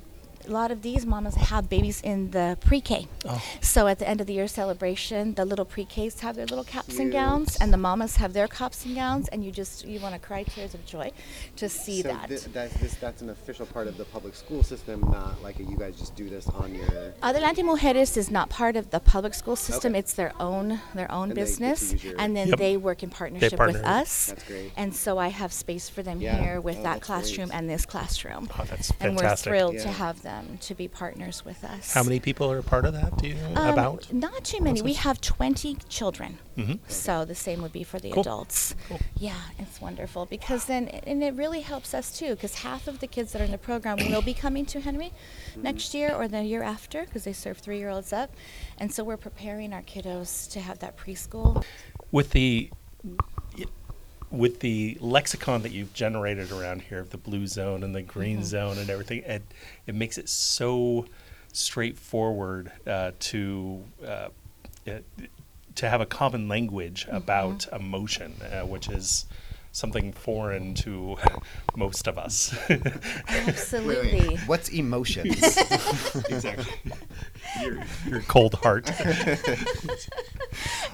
a 0.47 0.51
lot 0.51 0.71
of 0.71 0.81
these 0.81 1.05
mamas 1.05 1.35
have 1.35 1.69
babies 1.69 2.01
in 2.01 2.31
the 2.31 2.57
pre-K. 2.61 3.07
Oh. 3.25 3.41
So 3.61 3.87
at 3.87 3.99
the 3.99 4.07
end 4.07 4.21
of 4.21 4.27
the 4.27 4.33
year 4.33 4.47
celebration, 4.47 5.33
the 5.35 5.45
little 5.45 5.65
pre-Ks 5.65 6.19
have 6.21 6.35
their 6.35 6.45
little 6.45 6.63
caps 6.63 6.99
and 6.99 7.11
gowns, 7.11 7.55
and 7.57 7.71
the 7.73 7.77
mamas 7.77 8.17
have 8.17 8.33
their 8.33 8.47
caps 8.47 8.85
and 8.85 8.95
gowns, 8.95 9.27
and 9.29 9.43
you 9.43 9.51
just 9.51 9.85
you 9.85 9.99
want 9.99 10.13
to 10.15 10.19
cry 10.19 10.43
tears 10.43 10.73
of 10.73 10.85
joy 10.85 11.11
to 11.55 11.69
see 11.69 12.01
so 12.01 12.09
that. 12.09 12.29
thi- 12.29 12.35
that's, 12.51 12.73
this, 12.77 12.95
that's 12.95 13.21
an 13.21 13.29
official 13.29 13.65
part 13.65 13.87
of 13.87 13.97
the 13.97 14.05
public 14.05 14.35
school 14.35 14.63
system, 14.63 15.01
not 15.11 15.41
like 15.41 15.59
a, 15.59 15.63
you 15.63 15.77
guys 15.77 15.97
just 15.97 16.15
do 16.15 16.29
this 16.29 16.47
on 16.49 16.73
your. 16.75 17.13
Adelante 17.21 17.61
Mujeres 17.63 18.17
is 18.17 18.29
not 18.29 18.49
part 18.49 18.75
of 18.75 18.89
the 18.91 18.99
public 18.99 19.33
school 19.33 19.55
system. 19.55 19.93
Okay. 19.93 19.99
It's 19.99 20.13
their 20.13 20.33
own 20.39 20.79
their 20.93 21.11
own 21.11 21.29
And 21.29 21.37
they 21.37 21.45
get 21.45 21.55
to 21.55 21.61
business, 21.61 22.05
and 22.17 22.35
then 22.35 22.47
Yep. 22.49 22.57
they 22.59 22.77
work 22.77 23.03
in 23.03 23.09
partnership 23.09 23.57
with 23.59 23.77
us. 23.77 24.27
That's 24.27 24.43
great. 24.43 24.71
And 24.75 24.93
so 24.95 25.17
I 25.17 25.29
have 25.29 25.53
space 25.53 25.87
for 25.89 26.03
them 26.03 26.19
Yeah. 26.21 26.41
here 26.41 26.61
with 26.61 26.79
Oh, 26.79 26.83
that 26.83 27.01
classroom 27.01 27.47
great. 27.49 27.57
and 27.57 27.69
this 27.69 27.85
classroom. 27.85 28.49
Oh, 28.51 28.65
that's 28.69 28.91
fantastic! 28.91 28.97
and 29.01 29.15
we're 29.15 29.21
fantastic. 29.21 29.49
thrilled 29.51 29.77
to 29.79 29.87
have 29.89 30.21
them 30.21 30.32
to 30.61 30.75
be 30.75 30.87
partners 30.87 31.43
with 31.45 31.63
us. 31.63 31.93
How 31.93 32.03
many 32.03 32.19
people 32.19 32.51
are 32.51 32.57
a 32.59 32.63
part 32.63 32.85
of 32.85 32.93
that? 32.93 33.17
Do 33.17 33.27
you 33.27 33.35
know 33.35 33.61
Um, 33.61 33.73
about? 33.73 34.11
Not 34.13 34.43
too 34.43 34.61
many. 34.61 34.81
We 34.81 34.93
have 34.93 35.19
20 35.21 35.77
children. 35.89 36.39
Mhm. 36.57 36.79
So 36.87 37.25
the 37.25 37.35
same 37.35 37.61
would 37.63 37.71
be 37.73 37.83
for 37.83 37.99
the 37.99 38.11
Cool. 38.11 38.21
adults. 38.21 38.75
Cool. 38.87 38.99
Yeah, 39.17 39.35
it's 39.57 39.81
wonderful 39.81 40.25
because 40.25 40.65
then, 40.65 40.87
and 40.87 41.23
it 41.23 41.33
really 41.33 41.61
helps 41.61 41.93
us 41.93 42.17
too 42.17 42.31
because 42.35 42.55
half 42.55 42.87
of 42.87 42.99
the 42.99 43.07
kids 43.07 43.31
that 43.31 43.41
are 43.41 43.45
in 43.45 43.51
the 43.51 43.57
program 43.57 43.97
will 44.11 44.21
be 44.21 44.33
coming 44.33 44.65
to 44.67 44.79
Henry 44.81 45.11
next 45.55 45.93
year 45.93 46.13
or 46.13 46.27
the 46.27 46.43
year 46.43 46.61
after 46.63 47.05
because 47.05 47.23
they 47.23 47.33
serve 47.33 47.57
three 47.57 47.77
year 47.79 47.89
olds 47.89 48.13
up. 48.13 48.29
And 48.77 48.93
so 48.93 49.03
we're 49.03 49.17
preparing 49.17 49.73
our 49.73 49.81
kiddos 49.81 50.49
to 50.51 50.59
have 50.61 50.79
that 50.79 50.97
preschool. 50.97 51.63
with 52.11 52.29
the 52.31 52.69
with 54.33 54.59
the 54.61 54.97
lexicon 54.99 55.61
that 55.61 55.71
you've 55.71 55.93
generated 55.93 56.51
around 56.51 56.81
here, 56.81 56.99
of 56.99 57.11
the 57.11 57.17
blue 57.17 57.45
zone 57.47 57.83
and 57.83 57.93
the 57.95 58.01
green 58.01 58.37
Mm-hmm. 58.37 58.45
zone 58.45 58.77
and 58.79 58.89
everything, 58.89 59.19
it 59.19 59.43
it 59.87 59.93
makes 59.95 60.17
it 60.17 60.27
so 60.27 61.05
straightforward 61.53 62.71
uh, 62.87 63.11
to 63.19 63.83
uh, 64.05 64.29
it, 64.85 65.05
to 65.75 65.89
have 65.89 66.01
a 66.01 66.05
common 66.05 66.47
language 66.47 67.05
Mm-hmm. 67.05 67.15
about 67.15 67.67
emotion, 67.71 68.33
uh, 68.51 68.65
which 68.65 68.89
is 68.89 69.25
something 69.73 70.13
foreign 70.13 70.73
to 70.75 71.17
most 71.75 72.07
of 72.07 72.17
us. 72.17 72.55
Absolutely. 73.27 74.37
What's 74.45 74.69
emotions? 74.69 75.57
exactly. 76.29 76.73
Your, 77.61 77.83
your 78.07 78.21
cold 78.21 78.53
heart. 78.55 78.89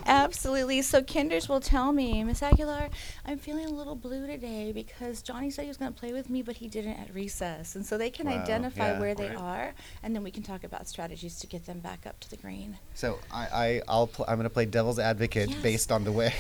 Absolutely. 0.06 0.82
So 0.82 1.02
kinders 1.04 1.48
will 1.50 1.60
tell 1.60 1.92
me, 1.92 2.24
Miss 2.24 2.42
Aguilar, 2.42 2.90
I'm 3.26 3.38
feeling 3.38 3.66
a 3.66 3.70
little 3.70 3.96
blue 3.96 4.26
today 4.26 4.72
because 4.72 5.22
Johnny 5.22 5.52
said 5.52 5.64
he 5.64 5.68
was 5.68 5.78
going 5.78 5.94
to 5.94 6.00
play 6.00 6.14
with 6.14 6.30
me, 6.30 6.42
but 6.42 6.56
he 6.56 6.68
didn't 6.68 6.94
at 7.00 7.14
recess. 7.14 7.76
And 7.76 7.86
so 7.86 7.98
they 7.98 8.10
can 8.10 8.28
Wow, 8.28 8.42
identify 8.42 8.94
yeah. 8.94 9.00
where 9.00 9.14
they 9.14 9.30
Right. 9.30 9.38
are, 9.38 9.74
and 10.02 10.16
then 10.16 10.24
we 10.24 10.32
can 10.32 10.44
talk 10.44 10.64
about 10.64 10.88
strategies 10.88 11.38
to 11.40 11.48
get 11.48 11.66
them 11.66 11.80
back 11.80 12.06
up 12.08 12.20
to 12.22 12.30
the 12.30 12.38
green. 12.38 12.78
So 12.94 13.20
I, 13.32 13.48
I 13.52 13.82
I'll 13.88 14.08
pl- 14.08 14.26
I'm 14.28 14.38
gonna 14.38 14.50
play 14.50 14.66
devil's 14.66 14.98
advocate 15.00 15.50
Yes. 15.50 15.62
based 15.62 15.92
on 15.92 16.04
the 16.06 16.12
way 16.12 16.34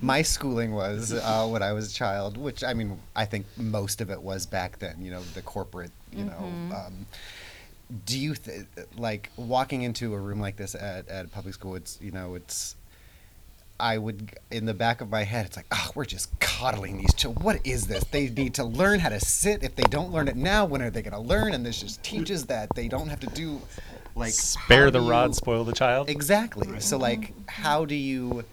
my 0.00 0.22
schooling 0.22 0.72
was 0.72 1.12
uh, 1.12 1.46
when 1.48 1.62
I 1.68 1.72
was 1.72 1.90
a 1.90 1.94
child, 1.94 2.36
which 2.36 2.62
I 2.64 2.74
mean 2.74 2.98
I 3.16 3.24
think 3.24 3.46
most 3.56 4.00
of 4.00 4.10
it 4.10 4.20
was 4.22 4.46
back 4.46 4.78
then. 4.78 4.96
You 5.00 5.10
know, 5.12 5.22
the 5.34 5.42
corporate. 5.42 5.90
You 6.12 6.24
Mm-hmm. 6.24 6.70
know, 6.70 6.76
um, 6.76 7.06
do 8.06 8.18
you 8.18 8.34
th- 8.34 8.66
like 8.96 9.30
walking 9.36 9.82
into 9.82 10.14
a 10.14 10.18
room 10.18 10.40
like 10.40 10.56
this 10.56 10.74
at 10.74 11.08
at 11.08 11.24
a 11.26 11.28
public 11.28 11.54
school? 11.54 11.74
It's 11.74 11.98
you 12.00 12.12
know 12.12 12.34
it's. 12.34 12.76
I 13.80 13.98
would, 13.98 14.38
in 14.52 14.66
the 14.66 14.72
back 14.72 15.00
of 15.00 15.10
my 15.10 15.24
head, 15.24 15.46
it's 15.46 15.56
like, 15.56 15.66
oh, 15.72 15.90
we're 15.96 16.04
just 16.04 16.30
coddling 16.38 16.96
these 16.96 17.12
children. 17.12 17.44
What 17.44 17.58
is 17.66 17.88
this? 17.88 18.04
They 18.04 18.28
need 18.28 18.54
to 18.54 18.64
learn 18.64 19.00
how 19.00 19.08
to 19.08 19.18
sit. 19.18 19.64
If 19.64 19.74
they 19.74 19.82
don't 19.82 20.12
learn 20.12 20.28
it 20.28 20.36
now, 20.36 20.64
when 20.64 20.80
are 20.80 20.90
they 20.90 21.02
going 21.02 21.12
to 21.12 21.18
learn? 21.28 21.52
And 21.54 21.66
this 21.66 21.80
just 21.80 22.00
teaches 22.04 22.46
that 22.46 22.68
they 22.76 22.86
don't 22.86 23.08
have 23.08 23.18
to 23.18 23.26
do, 23.26 23.60
like, 24.14 24.30
Spare 24.32 24.92
the 24.92 25.00
do 25.00 25.10
rod, 25.10 25.34
spoil 25.34 25.64
the 25.64 25.72
child. 25.72 26.08
Exactly. 26.08 26.78
So 26.78 26.96
like 26.98 27.32
how 27.48 27.84
do 27.84 27.96
you 27.96 28.44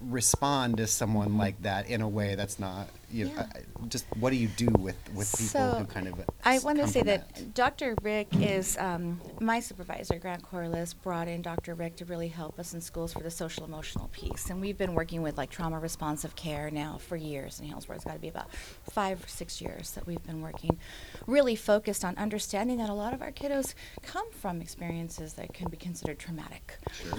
respond 0.00 0.76
to 0.78 0.86
someone 0.86 1.36
like 1.36 1.62
that 1.62 1.88
in 1.88 2.00
a 2.00 2.08
way 2.08 2.34
that's 2.34 2.58
not 2.58 2.88
you 3.10 3.26
know, 3.26 3.32
Yeah. 3.34 3.46
I- 3.54 3.86
just 3.88 4.04
what 4.18 4.30
do 4.30 4.36
you 4.36 4.48
do 4.48 4.66
with 4.78 4.96
with 5.14 5.30
people 5.32 5.46
So, 5.46 5.70
who 5.78 5.84
kind 5.86 6.08
of 6.08 6.20
I 6.44 6.58
want 6.58 6.78
to 6.78 6.86
say 6.88 7.00
from 7.00 7.06
that 7.08 7.54
Dr. 7.54 7.94
Rick 8.02 8.28
is 8.40 8.76
um, 8.78 9.20
my 9.40 9.60
supervisor. 9.60 10.18
Grant 10.18 10.42
Corliss 10.42 10.94
brought 10.94 11.28
in 11.28 11.40
Dr. 11.42 11.74
Rick 11.74 11.96
to 11.96 12.04
really 12.04 12.28
help 12.28 12.58
us 12.58 12.74
in 12.74 12.80
schools 12.80 13.12
for 13.12 13.20
the 13.20 13.30
social 13.30 13.64
emotional 13.64 14.08
piece, 14.12 14.50
and 14.50 14.60
we've 14.60 14.76
been 14.76 14.94
working 14.94 15.22
with 15.22 15.38
like 15.38 15.50
trauma 15.50 15.78
responsive 15.78 16.34
care 16.36 16.70
now 16.70 16.98
for 16.98 17.16
years 17.16 17.60
in 17.60 17.66
Hillsboro. 17.66 17.96
It's 17.96 18.04
got 18.04 18.14
to 18.14 18.18
be 18.18 18.28
about 18.28 18.52
five 18.90 19.22
or 19.24 19.28
six 19.28 19.60
years 19.60 19.92
that 19.92 20.06
we've 20.06 20.22
been 20.24 20.40
working, 20.42 20.78
really 21.26 21.54
focused 21.56 22.04
on 22.04 22.16
understanding 22.16 22.78
that 22.78 22.90
a 22.90 22.94
lot 22.94 23.14
of 23.14 23.22
our 23.22 23.32
kiddos 23.32 23.74
come 24.02 24.30
from 24.32 24.60
experiences 24.60 25.34
that 25.34 25.54
can 25.54 25.68
be 25.70 25.76
considered 25.76 26.18
traumatic. 26.18 26.78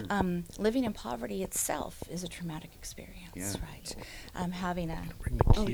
Um, 0.09 0.43
living 0.57 0.83
in 0.83 0.93
poverty 0.93 1.41
itself 1.43 2.03
is 2.09 2.23
a 2.23 2.27
traumatic 2.27 2.71
experience, 2.75 3.33
Yeah. 3.35 3.53
right? 3.71 3.95
Um, 4.35 4.51
having 4.51 4.89
a 4.89 5.03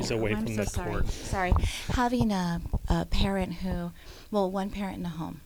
Bring 0.10 0.18
the 0.18 0.18
keys 0.18 0.18
yeah. 0.18 0.18
away 0.18 0.32
I'm 0.32 0.45
from 0.45 0.56
so 0.56 0.64
the 0.64 0.70
sorry. 0.70 0.91
cord. 0.91 1.10
Sorry. 1.10 1.53
Having 1.89 2.32
a, 2.32 2.62
a 2.89 3.06
parent 3.06 3.53
who, 3.56 3.91
well, 4.32 4.49
one 4.51 4.70
parent 4.70 4.97
in 4.97 5.03
the 5.03 5.10
home, 5.10 5.41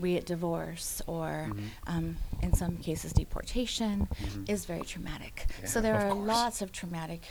be 0.00 0.16
it 0.16 0.26
divorce 0.26 1.02
or, 1.06 1.48
Mm-hmm. 1.50 1.66
um, 1.86 2.16
in 2.42 2.52
some 2.54 2.76
cases, 2.78 3.12
deportation, 3.12 4.08
is 4.48 4.64
very 4.64 4.82
traumatic. 4.82 5.46
so 5.64 5.80
there 5.80 5.94
Of 5.96 6.02
are 6.02 6.10
course. 6.14 6.26
lots 6.28 6.62
of 6.62 6.72
traumatic 6.72 7.22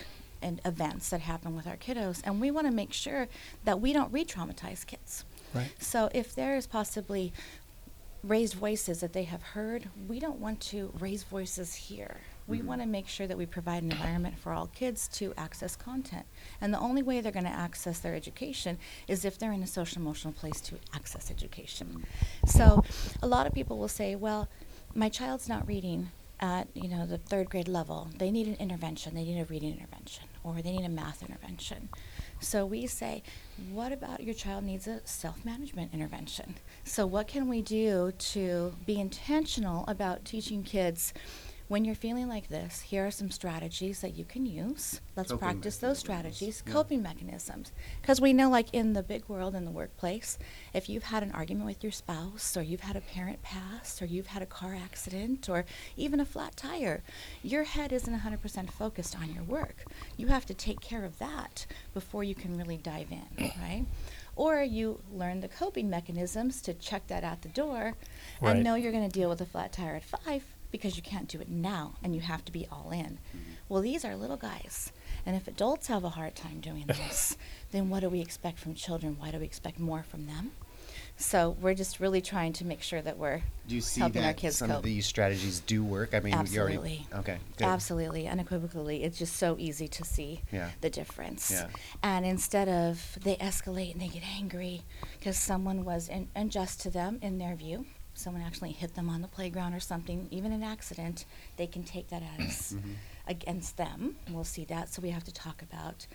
and 0.42 0.60
events 0.66 1.10
that 1.10 1.22
happen 1.22 1.56
with 1.56 1.68
our 1.68 1.76
kiddos, 1.78 2.22
and 2.24 2.40
we 2.42 2.50
want 2.50 2.66
to 2.68 2.72
make 2.74 2.94
sure 2.94 3.28
that 3.66 3.80
we 3.80 3.94
don't 3.94 4.12
re-traumatize 4.12 4.86
kids. 4.86 5.24
Right. 5.54 5.72
So 5.80 6.10
if 6.14 6.34
there 6.34 6.56
is 6.56 6.66
possibly 6.66 7.34
raised 8.24 8.54
voices 8.54 9.02
that 9.02 9.14
they 9.14 9.24
have 9.24 9.42
heard, 9.44 9.90
we 10.08 10.20
don't 10.20 10.40
want 10.40 10.60
to 10.62 10.92
raise 11.00 11.24
voices 11.24 11.74
here. 11.76 12.18
We 12.48 12.58
mm-hmm. 12.58 12.68
want 12.68 12.82
to 12.82 12.88
make 12.88 13.08
sure 13.08 13.28
that 13.28 13.38
we 13.38 13.46
provide 13.46 13.84
an 13.84 13.92
environment 13.92 14.38
for 14.38 14.54
all 14.54 14.68
kids 14.68 15.08
to 15.10 15.34
access 15.38 15.76
content. 15.76 16.26
And 16.60 16.74
the 16.74 16.80
only 16.80 17.02
way 17.02 17.22
they're 17.22 17.32
going 17.32 17.46
to 17.46 17.52
access 17.52 18.00
their 18.00 18.16
education 18.16 18.78
is 19.08 19.26
if 19.26 19.38
they're 19.38 19.52
in 19.52 19.64
a 19.64 19.68
social 19.68 20.02
emotional 20.02 20.34
place 20.34 20.62
to 20.62 20.76
access 20.94 21.32
education. 21.32 22.06
So 22.46 22.84
a 23.22 23.28
lot 23.28 23.48
of 23.48 23.54
people 23.54 23.78
will 23.78 23.88
say, 23.88 24.16
well, 24.16 24.48
my 24.94 25.10
child's 25.10 25.48
not 25.48 25.68
reading 25.68 26.10
at 26.42 26.68
you 26.74 26.90
know 26.90 27.06
the 27.06 27.18
third 27.18 27.50
grade 27.50 27.68
level. 27.68 28.10
They 28.18 28.32
need 28.32 28.48
an 28.48 28.56
intervention. 28.56 29.14
They 29.14 29.24
need 29.24 29.40
a 29.40 29.46
reading 29.46 29.74
intervention 29.74 30.26
or 30.44 30.62
they 30.62 30.72
need 30.72 30.86
a 30.86 30.90
math 30.90 31.22
intervention. 31.22 31.90
So 32.40 32.66
we 32.66 32.88
say 32.88 33.22
what 33.72 33.92
about 33.92 34.24
your 34.24 34.34
child 34.34 34.64
needs 34.64 34.88
a 34.88 35.02
self-management 35.06 35.94
intervention? 35.94 36.56
So 36.84 37.06
what 37.06 37.28
can 37.28 37.48
we 37.48 37.62
do 37.62 38.12
to 38.18 38.74
be 38.86 39.00
intentional 39.00 39.86
about 39.88 40.26
teaching 40.26 40.64
kids 40.64 41.14
when 41.72 41.86
you're 41.86 41.96
feeling 41.96 42.28
like 42.28 42.50
this, 42.50 42.82
here 42.82 43.08
are 43.08 43.12
some 43.12 43.32
strategies 43.32 44.02
that 44.02 44.14
you 44.14 44.26
can 44.26 44.46
use. 44.46 45.00
Let's 45.16 45.32
Coping 45.32 45.48
practice 45.48 45.78
those 45.78 46.00
strategies, 46.00 46.62
yeah. 46.68 46.74
coping 46.74 47.02
mechanisms. 47.02 47.72
Because 48.02 48.20
we 48.20 48.34
know, 48.34 48.50
like 48.50 48.68
in 48.74 48.92
the 48.92 49.02
big 49.02 49.24
world, 49.30 49.56
in 49.56 49.64
the 49.64 49.72
workplace, 49.72 50.38
if 50.74 50.90
you've 50.90 51.04
had 51.04 51.24
an 51.24 51.32
argument 51.32 51.66
with 51.68 51.82
your 51.82 51.94
spouse, 51.94 52.58
or 52.58 52.62
you've 52.62 52.82
had 52.82 52.98
a 52.98 53.00
parent 53.02 53.42
pass, 53.42 54.02
or 54.02 54.06
you've 54.06 54.28
had 54.28 54.42
a 54.42 54.46
car 54.46 54.76
accident, 54.76 55.48
or 55.48 55.64
even 55.96 56.20
a 56.20 56.26
flat 56.26 56.58
tire, 56.58 57.04
your 57.42 57.64
head 57.64 57.94
isn't 57.94 58.20
100% 58.20 58.70
focused 58.70 59.18
on 59.18 59.34
your 59.34 59.44
work. 59.44 59.86
You 60.18 60.28
have 60.28 60.46
to 60.48 60.54
take 60.54 60.82
care 60.82 61.06
of 61.06 61.20
that 61.20 61.66
before 61.94 62.26
you 62.26 62.36
can 62.36 62.58
really 62.58 62.78
dive 62.84 63.14
in, 63.14 63.50
right? 63.62 63.86
Or 64.36 64.62
you 64.62 65.00
learn 65.10 65.40
the 65.40 65.48
coping 65.48 65.90
mechanisms 65.90 66.62
to 66.64 66.74
check 66.74 67.08
that 67.08 67.24
out 67.24 67.44
the 67.44 67.48
door 67.48 67.94
Right. 68.42 68.56
and 68.58 68.64
know 68.66 68.76
you're 68.76 68.92
going 68.92 69.10
to 69.10 69.20
deal 69.20 69.30
with 69.30 69.40
a 69.40 69.46
flat 69.46 69.72
tire 69.72 69.96
at 69.96 70.04
five 70.04 70.44
because 70.72 70.96
you 70.96 71.02
can't 71.04 71.28
do 71.28 71.40
it 71.42 71.50
now 71.50 71.96
and 72.04 72.16
you 72.16 72.22
have 72.22 72.44
to 72.46 72.52
be 72.52 72.68
all 72.72 72.92
in. 72.92 73.20
Mm-hmm. 73.36 73.52
Well, 73.70 73.82
these 73.82 74.04
are 74.06 74.16
little 74.16 74.38
guys. 74.38 74.92
And 75.26 75.36
if 75.36 75.48
adults 75.48 75.88
have 75.88 76.04
a 76.04 76.10
hard 76.10 76.36
time 76.36 76.60
doing 76.62 76.86
this, 76.88 77.38
then 77.72 77.90
what 77.90 78.00
do 78.02 78.10
we 78.10 78.22
expect 78.22 78.60
from 78.60 78.74
children? 78.74 79.18
Why 79.20 79.32
do 79.32 79.40
we 79.40 79.46
expect 79.46 79.80
more 79.80 80.04
from 80.04 80.26
them? 80.28 80.52
So 81.18 81.56
we're 81.62 81.76
just 81.76 82.00
really 82.00 82.22
trying 82.22 82.54
to 82.54 82.66
make 82.66 82.82
sure 82.82 83.02
that 83.02 83.18
we're 83.18 83.42
Do 83.68 83.76
you 83.76 83.82
see 83.82 84.02
helping 84.02 84.24
our 84.24 84.30
that 84.30 84.38
kids 84.38 84.58
some 84.58 84.70
cope. 84.70 84.78
of 84.78 84.84
these 84.84 85.06
strategies 85.06 85.60
do 85.60 85.84
work? 85.84 86.16
I 86.16 86.20
mean, 86.20 86.32
you 86.34 86.38
already 86.40 86.76
Absolutely. 86.78 87.08
okay. 87.14 87.38
Good. 87.58 87.66
Absolutely, 87.66 88.28
unequivocally. 88.28 89.04
It's 89.04 89.20
just 89.20 89.36
so 89.36 89.56
easy 89.60 89.88
to 89.90 90.04
see 90.04 90.42
Yeah. 90.52 90.72
the 90.82 90.90
difference. 90.90 91.52
Yeah. 91.52 91.68
And 92.02 92.26
instead 92.26 92.68
of 92.70 93.20
they 93.24 93.36
escalate 93.36 93.92
and 93.92 94.02
they 94.02 94.08
get 94.08 94.24
angry 94.24 94.82
because 95.20 95.38
someone 95.38 95.86
was 95.86 96.10
in, 96.10 96.28
unjust 96.36 96.82
to 96.82 96.90
them 96.90 97.20
in 97.22 97.38
their 97.38 97.56
view, 97.56 97.86
someone 98.22 98.42
actually 98.44 98.72
hit 98.72 98.96
them 98.96 99.10
on 99.10 99.22
the 99.22 99.28
playground 99.28 99.74
or 99.74 99.80
something, 99.80 100.28
even 100.32 100.52
an 100.52 100.64
accident, 100.64 101.26
they 101.58 101.68
can 101.68 101.84
take 101.84 102.10
that 102.10 102.24
as 102.40 102.74
Mm-hmm. 102.74 102.94
against 103.28 103.78
them. 103.78 104.16
We'll 104.30 104.44
see 104.44 104.66
that. 104.66 104.94
So 104.94 105.02
we 105.02 105.10
have 105.10 105.24
to 105.26 105.34
talk 105.34 105.62
about 105.62 106.08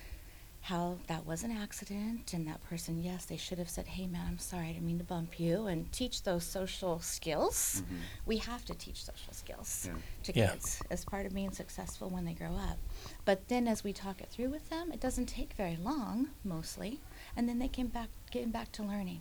how 0.62 0.98
that 1.06 1.24
was 1.24 1.44
an 1.44 1.52
accident 1.52 2.32
and 2.32 2.48
that 2.48 2.60
person, 2.68 3.00
yes, 3.00 3.26
they 3.26 3.36
should 3.36 3.58
have 3.58 3.68
said, 3.70 3.86
hey, 3.86 4.08
man, 4.08 4.22
I'm 4.26 4.38
sorry, 4.38 4.66
I 4.68 4.72
didn't 4.72 4.86
mean 4.86 4.98
to 4.98 5.04
bump 5.04 5.38
you, 5.38 5.66
and 5.68 5.92
teach 5.92 6.24
those 6.24 6.42
social 6.42 6.98
skills. 6.98 7.84
We 8.24 8.38
have 8.38 8.64
to 8.64 8.74
teach 8.74 9.04
social 9.04 9.32
skills 9.32 9.86
Yeah. 9.88 9.94
to 10.24 10.32
Yeah. 10.32 10.50
kids 10.50 10.82
as 10.90 11.04
part 11.04 11.24
of 11.24 11.32
being 11.34 11.52
successful 11.52 12.08
when 12.10 12.24
they 12.24 12.32
grow 12.32 12.56
up. 12.56 12.78
But 13.24 13.46
then 13.46 13.68
as 13.68 13.84
we 13.84 13.92
talk 13.92 14.20
it 14.20 14.28
through 14.28 14.48
with 14.50 14.68
them, 14.68 14.90
it 14.90 14.98
doesn't 14.98 15.26
take 15.26 15.52
very 15.52 15.76
long, 15.76 16.30
mostly, 16.42 17.00
and 17.36 17.48
then 17.48 17.60
they 17.60 17.68
can 17.68 17.86
back 17.86 18.08
get 18.32 18.50
back 18.50 18.72
to 18.72 18.82
learning 18.82 19.20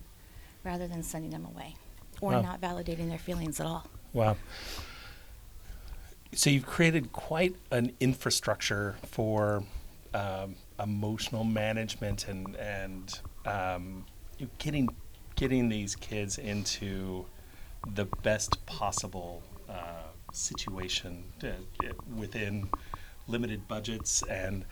rather 0.64 0.88
than 0.88 1.04
sending 1.04 1.30
them 1.30 1.46
away 1.46 1.76
or 2.22 2.32
Wow. 2.34 2.42
not 2.42 2.62
validating 2.62 3.10
their 3.10 3.18
feelings 3.20 3.60
at 3.60 3.66
all. 3.66 3.86
Wow. 4.14 4.38
So 6.34 6.50
you've 6.50 6.66
created 6.66 7.14
quite 7.14 7.56
an 7.72 7.94
infrastructure 8.00 8.96
for 9.04 9.64
um, 10.14 10.56
emotional 10.80 11.44
management 11.44 12.28
and 12.28 12.56
and 12.56 13.20
um, 13.46 14.06
you 14.38 14.50
getting 14.58 14.90
getting 15.36 15.70
these 15.70 15.96
kids 15.96 16.38
into 16.38 17.26
the 17.94 18.06
best 18.24 18.66
possible 18.66 19.44
uh, 19.70 20.04
situation 20.34 21.24
uh, 21.44 21.48
uh, 21.48 21.92
within 22.18 22.70
limited 23.28 23.68
budgets 23.68 24.24
and 24.24 24.66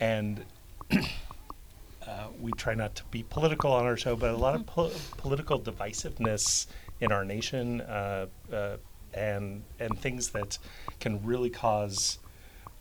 and 0.00 0.44
uh, 2.10 2.26
we 2.40 2.50
try 2.52 2.74
not 2.74 2.94
to 2.96 3.04
be 3.10 3.22
political 3.22 3.72
on 3.72 3.84
our 3.86 3.96
show, 3.96 4.16
but 4.16 4.30
a 4.30 4.36
lot 4.36 4.54
of 4.54 4.66
po- 4.66 4.90
political 5.16 5.60
divisiveness 5.60 6.66
in 7.00 7.12
our 7.12 7.24
nation 7.24 7.80
uh, 7.82 8.26
uh, 8.52 8.76
and 9.14 9.62
and 9.78 9.98
things 9.98 10.30
that 10.30 10.58
can 10.98 11.24
really 11.24 11.50
cause 11.50 12.18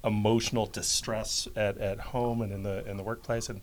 emotional 0.03 0.65
distress 0.65 1.47
at, 1.55 1.77
at 1.77 1.99
home 1.99 2.41
and 2.41 2.51
in 2.51 2.63
the 2.63 2.85
in 2.89 2.97
the 2.97 3.03
workplace. 3.03 3.49
And 3.49 3.61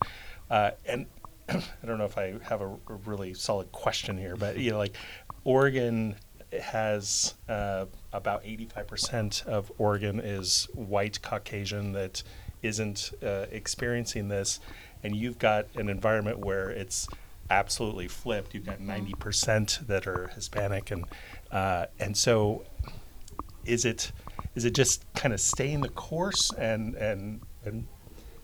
uh, 0.51 0.71
and 0.87 1.07
I 1.49 1.63
don't 1.85 1.99
know 1.99 2.05
if 2.05 2.19
I 2.19 2.35
have 2.45 2.61
a, 2.61 2.69
a 2.69 2.95
really 3.05 3.35
solid 3.35 3.73
question 3.73 4.17
here, 4.17 4.37
but 4.37 4.59
you 4.59 4.71
know, 4.71 4.79
like 4.79 4.97
Oregon 5.45 6.15
has 6.61 7.35
uh, 7.49 7.87
about 8.13 8.45
85% 8.45 9.47
of 9.47 9.73
Oregon 9.79 10.21
is 10.21 10.69
white 10.75 11.21
Caucasian 11.23 11.93
that 11.93 12.23
isn't 12.63 13.13
experiencing 13.23 14.29
this, 14.29 14.61
and 15.07 15.15
you've 15.15 15.39
got 15.39 15.67
an 15.77 15.89
environment 15.89 16.41
where 16.41 16.69
it's 16.69 17.09
absolutely 17.49 18.09
flipped. 18.09 18.55
You've 18.55 18.67
got 18.67 18.81
90% 18.81 19.87
that 19.87 20.07
are 20.09 20.29
Hispanic, 20.35 20.91
and 20.91 21.05
uh, 21.53 21.87
and 22.01 22.17
so 22.17 22.65
is 23.65 23.85
it 23.85 24.11
is 24.57 24.65
it 24.65 24.75
just 24.75 25.05
kind 25.15 25.33
of 25.33 25.41
staying 25.41 25.81
the 25.81 25.89
course 25.89 26.53
and 26.59 26.97
and 26.97 27.41
and 27.65 27.87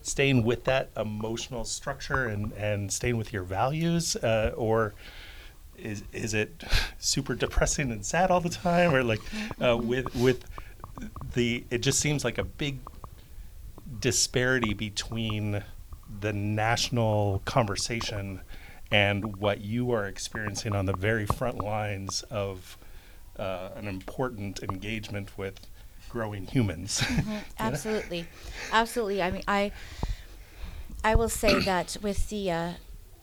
staying 0.03 0.45
with 0.45 0.65
that 0.65 0.91
emotional 0.97 1.65
structure 1.65 2.27
and 2.27 2.53
and 2.53 2.93
staying 2.93 3.17
with 3.17 3.33
your 3.33 3.43
values 3.43 4.15
uh, 4.17 4.53
or 4.57 4.95
is 5.77 6.05
is 6.13 6.33
it 6.33 6.63
super 6.99 7.35
depressing 7.35 7.91
and 7.91 8.05
sad 8.05 8.31
all 8.31 8.41
the 8.41 8.49
time 8.49 8.95
or 8.95 9.03
like 9.03 9.21
uh, 9.61 9.77
with 9.77 10.15
with 10.15 10.45
the 11.35 11.65
it 11.71 11.79
just 11.79 11.99
seems 11.99 12.25
like 12.25 12.39
a 12.39 12.45
big 12.45 12.79
disparity 14.01 14.75
between 14.75 15.63
the 16.21 16.33
national 16.33 17.43
conversation 17.45 18.41
and 18.91 19.37
what 19.37 19.63
you 19.63 19.91
are 19.93 20.07
experiencing 20.07 20.75
on 20.75 20.87
the 20.87 20.93
very 20.93 21.27
front 21.27 21.63
lines 21.63 22.23
of 22.31 22.77
uh, 23.39 23.71
an 23.77 23.89
important 23.89 24.63
engagement 24.63 25.37
with 25.39 25.67
growing 26.11 26.47
humans. 26.47 27.03
Absolutely, 27.59 28.27
absolutely. 28.71 29.23
I 29.23 29.31
mean, 29.31 29.43
I 29.49 29.73
I 31.03 31.15
will 31.15 31.31
say 31.31 31.59
that 31.65 31.97
with 32.03 32.29
the 32.29 32.51
uh, 32.51 32.73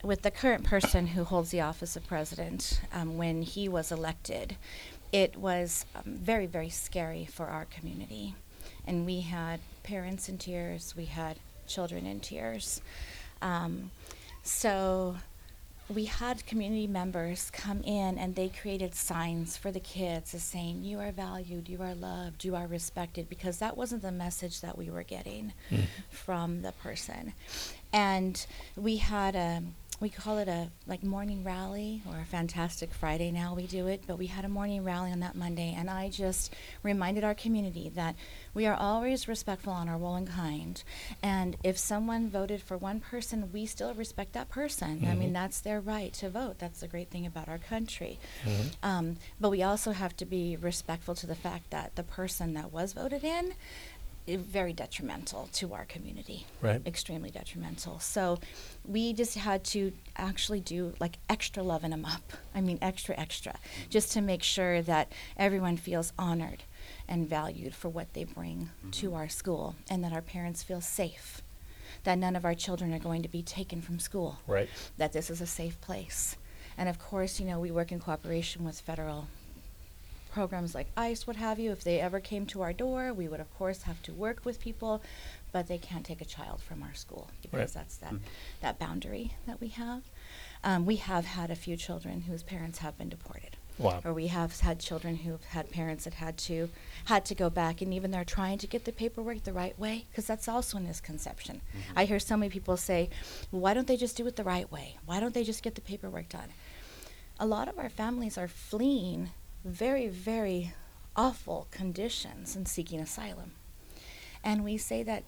with 0.04 0.24
the 0.24 0.32
current 0.32 0.64
person 0.64 1.08
who 1.08 1.24
holds 1.24 1.52
the 1.52 1.62
office 1.62 1.96
of 1.96 2.08
president, 2.08 2.82
um, 2.92 3.18
when 3.18 3.44
he 3.44 3.70
was 3.70 3.92
elected, 3.92 4.56
it 5.12 5.38
was 5.38 5.86
um, 5.96 6.04
very 6.06 6.48
very 6.48 6.70
scary 6.70 7.26
for 7.26 7.46
our 7.46 7.66
community, 7.66 8.34
and 8.88 9.06
we 9.06 9.22
had 9.22 9.60
parents 9.84 10.28
in 10.28 10.40
tears, 10.40 10.96
we 10.98 11.06
had 11.06 11.38
children 11.70 12.06
in 12.06 12.20
tears. 12.20 12.82
Um, 13.42 13.92
so 14.44 15.16
we 15.90 16.06
had 16.06 16.46
community 16.46 16.86
members 16.86 17.50
come 17.50 17.82
in 17.82 18.18
and 18.18 18.36
they 18.36 18.50
created 18.50 18.94
signs 18.94 19.58
for 19.58 19.72
the 19.72 19.80
kids 19.80 20.36
as 20.36 20.44
saying 20.44 20.84
you 20.84 21.00
are 21.00 21.12
valued 21.12 21.68
you 21.68 21.82
are 21.82 21.96
loved 21.96 22.46
you 22.46 22.56
are 22.56 22.68
respected 22.68 23.28
because 23.28 23.58
that 23.58 23.76
wasn't 23.76 24.02
the 24.02 24.12
message 24.12 24.62
that 24.62 24.78
we 24.78 24.90
were 24.92 25.02
getting 25.02 25.52
from 26.12 26.62
the 26.62 26.72
person 26.74 27.34
and 27.92 28.46
we 28.76 28.98
had 28.98 29.36
a 29.36 29.64
we 30.00 30.10
call 30.10 30.38
it 30.38 30.48
a 30.48 30.70
like 30.88 31.04
morning 31.04 31.44
rally 31.44 32.02
or 32.10 32.20
a 32.20 32.26
fantastic 32.26 32.94
friday 32.94 33.32
now 33.32 33.54
we 33.54 33.68
do 33.68 33.88
it 33.88 34.04
but 34.08 34.18
we 34.18 34.28
had 34.28 34.46
a 34.46 34.50
morning 34.50 34.84
rally 34.84 35.12
on 35.12 35.20
that 35.20 35.36
monday 35.36 35.76
and 35.78 35.90
i 35.90 36.10
just 36.10 36.54
reminded 36.84 37.24
our 37.24 37.34
community 37.34 37.90
that 37.90 38.16
we 38.54 38.66
are 38.66 38.76
always 38.76 39.28
respectful 39.28 39.74
on 39.74 39.90
our 39.90 39.98
role 39.98 40.16
in 40.16 40.26
kind 40.26 40.84
and 41.22 41.58
if 41.64 41.78
someone 41.78 42.30
voted 42.30 42.62
for 42.62 42.78
one 42.78 43.00
person 43.00 43.50
we 43.52 43.66
still 43.66 43.94
respect 43.94 44.34
that 44.34 44.50
person. 44.50 45.06
I 45.08 45.16
mean 45.16 45.34
that's 45.34 45.60
their 45.62 45.80
right 45.80 46.14
to 46.14 46.30
vote. 46.30 46.60
That's 46.60 46.80
the 46.80 46.88
great 46.88 47.10
thing 47.10 47.26
about 47.26 47.48
our 47.48 47.58
country. 47.58 48.20
Um, 48.84 49.18
but 49.40 49.50
we 49.50 49.64
also 49.64 49.92
have 49.92 50.16
to 50.18 50.26
be 50.26 50.58
respectful 50.58 51.16
to 51.16 51.28
the 51.28 51.36
fact 51.36 51.72
that 51.72 51.96
the 51.96 52.04
person 52.04 52.54
that 52.54 52.72
was 52.72 52.94
voted 52.94 53.24
in 53.24 53.54
very 54.38 54.74
detrimental 54.74 55.50
to 55.54 55.74
our 55.74 55.86
community 55.86 56.46
Right. 56.62 56.82
extremely 56.86 57.30
detrimental 57.30 58.00
so 58.00 58.40
we 58.86 59.14
just 59.14 59.38
had 59.38 59.64
to 59.66 59.94
actually 60.16 60.60
do 60.60 60.94
like 61.00 61.18
extra 61.30 61.64
loving 61.64 61.92
them 61.92 62.06
up 62.06 62.34
i 62.54 62.62
mean 62.62 62.78
extra 62.82 63.18
extra 63.18 63.56
just 63.90 64.12
to 64.14 64.22
make 64.22 64.44
sure 64.44 64.82
that 64.82 65.12
everyone 65.38 65.78
feels 65.78 66.14
honored 66.18 66.64
and 67.08 67.28
valued 67.28 67.74
for 67.74 67.90
what 67.90 68.14
they 68.14 68.24
bring 68.24 68.70
mm-hmm. 68.80 68.90
to 68.92 69.16
our 69.16 69.30
school 69.30 69.76
and 69.90 70.04
that 70.04 70.14
our 70.14 70.22
parents 70.22 70.64
feel 70.64 70.82
safe 70.82 71.42
that 72.04 72.18
none 72.18 72.36
of 72.36 72.46
our 72.46 72.54
children 72.54 72.94
are 72.94 73.00
going 73.00 73.22
to 73.22 73.30
be 73.30 73.42
taken 73.42 73.82
from 73.82 74.00
school 74.00 74.40
right. 74.48 74.70
that 74.98 75.14
this 75.14 75.30
is 75.30 75.42
a 75.42 75.48
safe 75.48 75.80
place. 75.82 76.38
And 76.78 76.88
of 76.88 76.98
course, 77.00 77.40
you 77.40 77.46
know, 77.46 77.60
we 77.60 77.72
work 77.72 77.92
in 77.92 78.00
cooperation 78.00 78.64
with 78.64 78.80
federal 78.80 79.28
programs 80.32 80.76
like 80.76 80.88
ICE, 80.96 81.26
what 81.28 81.36
have 81.36 81.60
you. 81.60 81.72
If 81.72 81.84
they 81.84 82.00
ever 82.00 82.20
came 82.20 82.46
to 82.48 82.62
our 82.62 82.74
door, 82.74 83.14
we 83.14 83.28
would, 83.28 83.40
of 83.40 83.54
course, 83.58 83.84
have 83.84 84.02
to 84.04 84.14
work 84.14 84.46
with 84.46 84.60
people, 84.60 85.02
but 85.52 85.68
they 85.68 85.78
can't 85.78 86.06
take 86.06 86.22
a 86.22 86.26
child 86.26 86.62
from 86.62 86.84
our 86.84 86.94
school 86.94 87.30
because 87.42 87.60
Right. 87.60 87.74
that's 87.74 87.98
that, 87.98 88.14
that 88.62 88.80
boundary 88.80 89.34
that 89.48 89.60
we 89.60 89.70
have. 89.70 90.04
Um, 90.64 90.86
we 90.86 90.98
have 90.98 91.26
had 91.26 91.50
a 91.52 91.56
few 91.56 91.76
children 91.78 92.22
whose 92.22 92.44
parents 92.44 92.80
have 92.80 92.98
been 92.98 93.10
deported 93.10 93.56
Wow. 93.78 94.02
or 94.04 94.14
we 94.14 94.28
have 94.28 94.60
had 94.60 94.80
children 94.82 95.16
who've 95.16 95.44
had 95.46 95.72
parents 95.72 96.04
that 96.04 96.16
had 96.16 96.38
to 96.40 96.70
had 97.06 97.24
to 97.26 97.34
go 97.34 97.50
back 97.50 97.82
and 97.82 97.94
even 97.94 98.12
they're 98.12 98.26
trying 98.26 98.58
to 98.58 98.68
get 98.68 98.84
the 98.84 98.92
paperwork 98.92 99.46
the 99.46 99.54
right 99.54 99.80
way 99.80 100.04
because 100.10 100.28
that's 100.28 100.50
also 100.50 100.78
a 100.78 100.82
misconception 100.82 101.62
i 101.96 102.04
hear 102.04 102.20
so 102.20 102.36
many 102.36 102.50
people 102.50 102.76
say 102.76 103.10
well, 103.54 103.62
why 103.62 103.74
don't 103.74 103.88
they 103.88 103.96
just 103.96 104.18
do 104.18 104.28
it 104.28 104.36
the 104.36 104.44
right 104.44 104.70
way 104.70 104.98
why 105.06 105.22
don't 105.22 105.34
they 105.34 105.46
just 105.46 105.64
get 105.64 105.76
the 105.76 105.82
paperwork 105.82 106.28
done 106.28 106.50
a 107.40 107.46
lot 107.48 107.70
of 107.70 107.80
our 107.80 107.88
families 107.88 108.38
are 108.38 108.50
fleeing 108.50 109.30
very 109.64 110.08
very 110.08 110.74
awful 111.16 111.68
conditions 111.72 112.56
and 112.56 112.68
seeking 112.68 113.00
asylum 113.00 113.52
and 114.44 114.64
we 114.64 114.78
say 114.78 115.04
that 115.04 115.24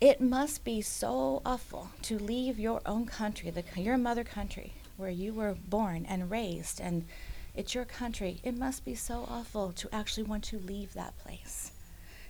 it 0.00 0.20
must 0.20 0.64
be 0.64 0.82
so 0.82 1.40
awful 1.46 1.90
to 2.02 2.18
leave 2.18 2.58
your 2.58 2.80
own 2.84 3.06
country, 3.06 3.50
the, 3.50 3.64
your 3.80 3.96
mother 3.96 4.24
country, 4.24 4.74
where 4.96 5.10
you 5.10 5.32
were 5.32 5.56
born 5.68 6.04
and 6.06 6.30
raised, 6.30 6.80
and 6.80 7.06
it's 7.54 7.74
your 7.74 7.84
country. 7.84 8.40
It 8.42 8.56
must 8.56 8.84
be 8.84 8.94
so 8.94 9.26
awful 9.30 9.72
to 9.72 9.94
actually 9.94 10.24
want 10.24 10.44
to 10.44 10.58
leave 10.58 10.92
that 10.94 11.16
place, 11.18 11.72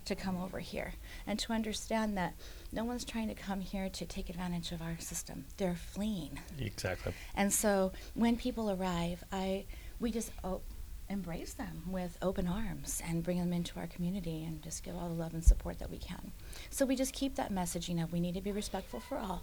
to 0.05 0.14
come 0.14 0.37
over 0.41 0.61
here, 0.61 0.95
and 1.26 1.39
to 1.41 1.53
understand 1.53 2.16
that 2.16 2.35
no 2.70 2.85
one's 2.85 3.05
trying 3.05 3.28
to 3.28 3.35
come 3.35 3.61
here 3.61 3.89
to 3.89 4.05
take 4.05 4.28
advantage 4.28 4.70
of 4.70 4.82
our 4.82 4.99
system. 4.99 5.47
They're 5.57 5.74
fleeing. 5.74 6.39
Exactly. 6.61 7.14
And 7.35 7.53
so 7.53 7.93
when 8.14 8.37
people 8.37 8.70
arrive, 8.70 9.24
I 9.32 9.64
we 10.01 10.11
just 10.11 10.30
oh, 10.43 10.61
embrace 11.14 11.54
them 11.54 11.82
with 11.86 12.18
open 12.20 12.46
arms 12.48 13.00
and 13.08 13.22
bring 13.22 13.38
them 13.38 13.52
into 13.52 13.78
our 13.78 13.86
community 13.86 14.44
and 14.44 14.60
just 14.62 14.82
give 14.82 14.94
all 14.96 15.08
the 15.08 15.14
love 15.14 15.32
and 15.32 15.42
support 15.44 15.78
that 15.78 15.88
we 15.90 15.96
can. 15.96 16.32
So 16.70 16.84
we 16.84 16.96
just 16.96 17.14
keep 17.14 17.36
that 17.36 17.52
messaging 17.52 18.02
of 18.02 18.12
we 18.12 18.20
need 18.20 18.34
to 18.34 18.40
be 18.42 18.52
respectful 18.52 19.00
for 19.00 19.16
all 19.16 19.42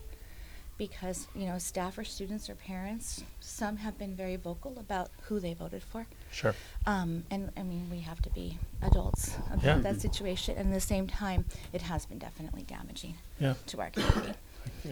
because 0.78 1.28
you 1.36 1.46
know 1.46 1.58
staff 1.58 1.98
or 1.98 2.04
students 2.04 2.50
or 2.50 2.56
parents 2.56 3.24
some 3.40 3.78
have 3.78 3.98
been 4.00 4.16
very 4.16 4.36
vocal 4.36 4.74
about 4.80 5.10
who 5.24 5.40
they 5.40 5.54
voted 5.54 5.84
for 5.84 6.08
Sure. 6.32 6.56
um, 6.88 7.24
and 7.30 7.52
i 7.58 7.62
mean 7.62 7.88
we 7.92 8.00
have 8.00 8.20
to 8.22 8.30
be 8.32 8.58
adults 8.82 9.36
about 9.52 9.64
Yeah. 9.64 9.78
that 9.80 10.02
situation 10.02 10.58
and 10.58 10.70
at 10.70 10.74
the 10.74 10.80
same 10.80 11.08
time 11.08 11.46
it 11.74 11.82
has 11.84 12.06
been 12.08 12.18
definitely 12.18 12.64
damaging 12.64 13.16
Yeah. 13.40 13.56
to 13.68 13.82
our 13.82 13.90
community 13.92 14.34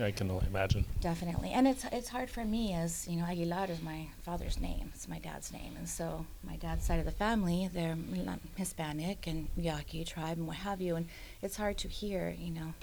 I 0.01 0.11
can 0.11 0.29
only 0.29 0.45
imagine. 0.47 0.85
definitely. 1.01 1.49
And 1.51 1.67
it's 1.67 1.83
it's 1.91 2.09
hard 2.09 2.29
for 2.29 2.45
me 2.45 2.73
as 2.73 3.07
you 3.07 3.17
know 3.17 3.25
aguilar 3.25 3.67
is 3.69 3.81
my 3.81 4.07
father's 4.23 4.59
name. 4.59 4.91
It's 4.93 5.07
my 5.07 5.19
dad's 5.19 5.51
name. 5.51 5.73
And 5.77 5.89
so 5.89 6.25
my 6.43 6.55
dad's 6.57 6.85
side 6.85 6.99
of 6.99 7.05
the 7.05 7.11
family 7.11 7.69
they're 7.73 7.95
Mila- 7.95 8.39
hispanic 8.55 9.27
and 9.27 9.47
yaqui 9.57 10.03
tribe 10.03 10.37
and 10.37 10.47
what 10.47 10.57
have 10.57 10.79
you. 10.81 10.95
And 10.95 11.07
it's 11.41 11.57
hard 11.57 11.77
to 11.79 11.87
hear 11.87 12.35
you 12.39 12.51
know 12.51 12.73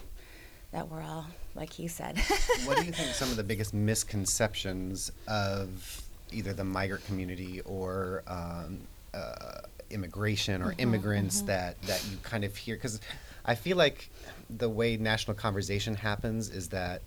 that 0.72 0.89
we're 0.91 1.03
all 1.03 1.26
like 1.55 1.72
he 1.72 1.89
said. 1.89 2.18
What 2.64 2.78
do 2.78 2.84
you 2.84 2.93
think 3.01 3.14
some 3.14 3.30
of 3.30 3.37
the 3.37 3.45
biggest 3.45 3.72
misconceptions 3.72 5.12
of 5.28 6.03
either 6.32 6.53
the 6.53 6.64
migrant 6.64 7.07
community 7.07 7.61
or 7.64 8.22
um, 8.26 8.80
uh, 9.14 9.61
immigration 9.91 10.61
or 10.62 10.74
immigrants 10.78 11.43
that 11.43 11.80
that 11.82 12.05
you 12.11 12.16
kind 12.22 12.45
of 12.45 12.57
hear? 12.57 12.74
Because 12.76 13.01
I 13.47 13.55
feel 13.55 13.76
like 13.76 14.11
the 14.51 14.68
way 14.68 14.97
national 14.97 15.36
conversation 15.36 15.94
happens 15.94 16.51
is 16.51 16.68
that 16.70 17.03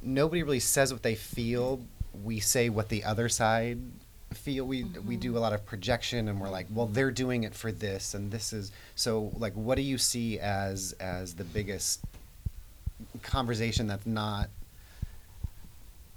nobody 0.00 0.42
really 0.42 0.60
says 0.60 0.92
what 0.92 1.02
they 1.02 1.16
feel. 1.16 1.80
We 2.24 2.40
say 2.40 2.68
what 2.68 2.88
the 2.88 3.04
other 3.04 3.28
side 3.28 3.80
feel. 4.32 4.64
We 4.64 4.84
we 4.84 5.16
do 5.16 5.30
mm-hmm. 5.30 5.38
a 5.38 5.40
lot 5.40 5.52
of 5.52 5.66
projection, 5.66 6.28
and 6.28 6.40
we're 6.40 6.48
like, 6.48 6.66
well, 6.70 6.86
they're 6.86 7.10
doing 7.10 7.42
it 7.42 7.54
for 7.54 7.72
this, 7.72 8.14
and 8.14 8.30
this 8.30 8.52
is 8.52 8.72
so. 8.94 9.32
Like, 9.36 9.54
what 9.54 9.74
do 9.76 9.82
you 9.82 9.98
see 9.98 10.38
as 10.38 10.94
as 11.00 11.34
the 11.34 11.44
biggest 11.44 12.00
conversation 13.22 13.86
that's 13.86 14.06
not 14.06 14.48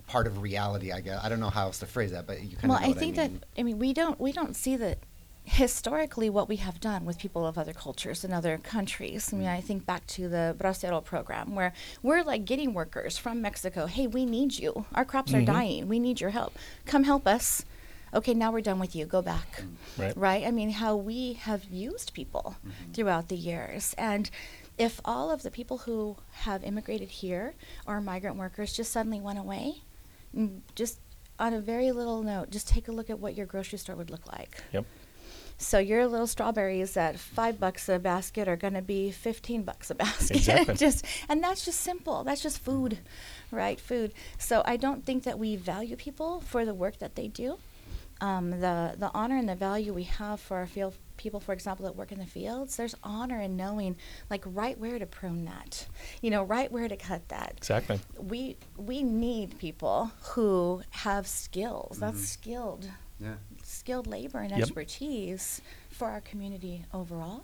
part 0.07 0.27
of 0.27 0.41
reality? 0.41 0.91
I 0.91 1.01
guess 1.01 1.23
I 1.23 1.29
don't 1.29 1.39
know 1.39 1.49
how 1.49 1.63
else 1.63 1.79
to 1.79 1.87
phrase 1.87 2.11
that, 2.11 2.27
but 2.27 2.41
you 2.43 2.55
kind 2.57 2.69
well 2.69 2.77
of 2.77 2.83
know 2.83 2.89
i 2.89 2.93
think 2.93 3.17
I 3.17 3.27
mean. 3.27 3.39
that 3.39 3.59
i 3.59 3.63
mean 3.63 3.79
we 3.79 3.93
don't 3.93 4.19
we 4.19 4.31
don't 4.31 4.55
see 4.55 4.75
that 4.77 4.99
historically 5.45 6.29
what 6.29 6.47
we 6.47 6.55
have 6.55 6.79
done 6.79 7.03
with 7.03 7.17
people 7.17 7.45
of 7.45 7.57
other 7.57 7.73
cultures 7.73 8.23
and 8.23 8.33
other 8.33 8.57
countries. 8.57 9.33
I 9.33 9.37
mean 9.37 9.47
mm. 9.47 9.53
i 9.53 9.61
think 9.61 9.85
back 9.85 10.07
to 10.07 10.29
the 10.29 10.55
bracero 10.57 11.03
program 11.03 11.53
where 11.53 11.73
we're 12.01 12.23
like 12.23 12.45
getting 12.45 12.73
workers 12.73 13.17
from 13.17 13.41
mexico. 13.41 13.85
Hey 13.85 14.07
we 14.07 14.25
need 14.25 14.57
you. 14.57 14.85
Our 14.95 15.05
crops 15.05 15.33
are 15.33 15.37
mm-hmm. 15.37 15.45
dying. 15.45 15.87
We 15.89 15.99
need 15.99 16.21
your 16.21 16.29
help. 16.29 16.57
Come 16.85 17.03
help 17.03 17.27
us. 17.27 17.65
Okay 18.13 18.33
now 18.33 18.51
we're 18.51 18.61
done 18.61 18.79
with 18.79 18.95
you. 18.95 19.05
Go 19.05 19.21
back. 19.21 19.61
Mm. 19.61 20.01
Right. 20.01 20.17
right? 20.17 20.43
I 20.45 20.51
mean 20.51 20.69
how 20.69 20.95
we 20.95 21.33
have 21.33 21.65
used 21.65 22.13
people 22.13 22.55
mm-hmm. 22.65 22.93
throughout 22.93 23.27
the 23.27 23.35
years. 23.35 23.93
And 23.97 24.29
if 24.77 25.01
all 25.03 25.29
of 25.29 25.43
the 25.43 25.51
people 25.51 25.79
who 25.79 26.17
have 26.31 26.63
immigrated 26.63 27.09
here 27.09 27.53
or 27.85 27.99
migrant 27.99 28.37
workers 28.37 28.73
just 28.73 28.91
suddenly 28.91 29.19
went 29.19 29.37
away 29.37 29.81
mm, 30.35 30.61
just 30.73 30.99
on 31.37 31.53
a 31.53 31.59
very 31.59 31.91
little 31.91 32.23
note 32.23 32.49
just 32.49 32.67
take 32.67 32.87
a 32.87 32.91
look 32.91 33.09
at 33.09 33.19
what 33.19 33.35
your 33.35 33.45
grocery 33.45 33.77
store 33.77 33.97
would 33.97 34.09
look 34.09 34.25
like. 34.31 34.63
Yep. 34.71 34.85
So 35.64 35.80
your 35.80 36.07
little 36.07 36.28
strawberries 36.28 36.95
at 36.97 37.20
five 37.20 37.59
bucks 37.59 37.89
a 37.89 37.99
basket 37.99 38.47
are 38.47 38.55
going 38.57 38.74
to 38.76 38.82
be 38.82 39.11
fifteen 39.11 39.64
bucks 39.64 39.89
a 39.89 39.95
basket. 39.95 40.38
Exactly. 40.38 40.76
just 40.88 41.05
and 41.30 41.43
that's 41.43 41.66
just 41.66 41.80
simple. 41.82 42.24
That's 42.24 42.41
just 42.41 42.59
food, 42.59 42.99
right? 43.51 43.80
Food. 43.80 44.14
So 44.38 44.61
I 44.66 44.78
don't 44.78 45.05
think 45.05 45.24
that 45.24 45.39
we 45.39 45.55
value 45.55 45.95
people 45.95 46.41
for 46.41 46.66
the 46.66 46.74
work 46.74 46.99
that 46.99 47.16
they 47.16 47.28
do. 47.28 47.57
Um, 48.22 48.51
the 48.51 48.95
the 48.97 49.09
honor 49.14 49.38
and 49.38 49.49
the 49.49 49.55
value 49.55 49.93
we 49.93 50.03
have 50.03 50.39
for 50.39 50.57
our 50.57 50.68
field 50.68 50.95
people, 51.18 51.39
for 51.39 51.51
example, 51.51 51.86
that 51.86 51.95
work 51.95 52.11
in 52.11 52.20
the 52.20 52.26
fields. 52.26 52.76
There's 52.78 52.95
honor 53.03 53.39
in 53.41 53.57
knowing 53.57 53.97
like 54.30 54.43
right 54.45 54.78
where 54.80 54.97
to 54.97 55.05
prune 55.05 55.45
that, 55.45 55.88
you 56.22 56.30
know, 56.30 56.43
right 56.43 56.72
where 56.72 56.88
to 56.88 56.95
cut 56.95 57.28
that 57.30 57.53
Exactly. 57.57 57.99
we 58.18 58.55
we 58.78 59.03
need 59.03 59.57
people 59.59 60.11
who 60.22 60.82
have 60.91 61.28
skills. 61.28 61.97
That's 61.99 62.24
skilled 62.26 62.88
Yeah. 63.20 63.36
Skilled 63.74 64.07
labor 64.07 64.39
and 64.39 64.51
Yep. 64.51 64.59
expertise 64.61 65.61
for 65.89 66.09
our 66.09 66.21
community 66.21 66.86
overall. 66.93 67.43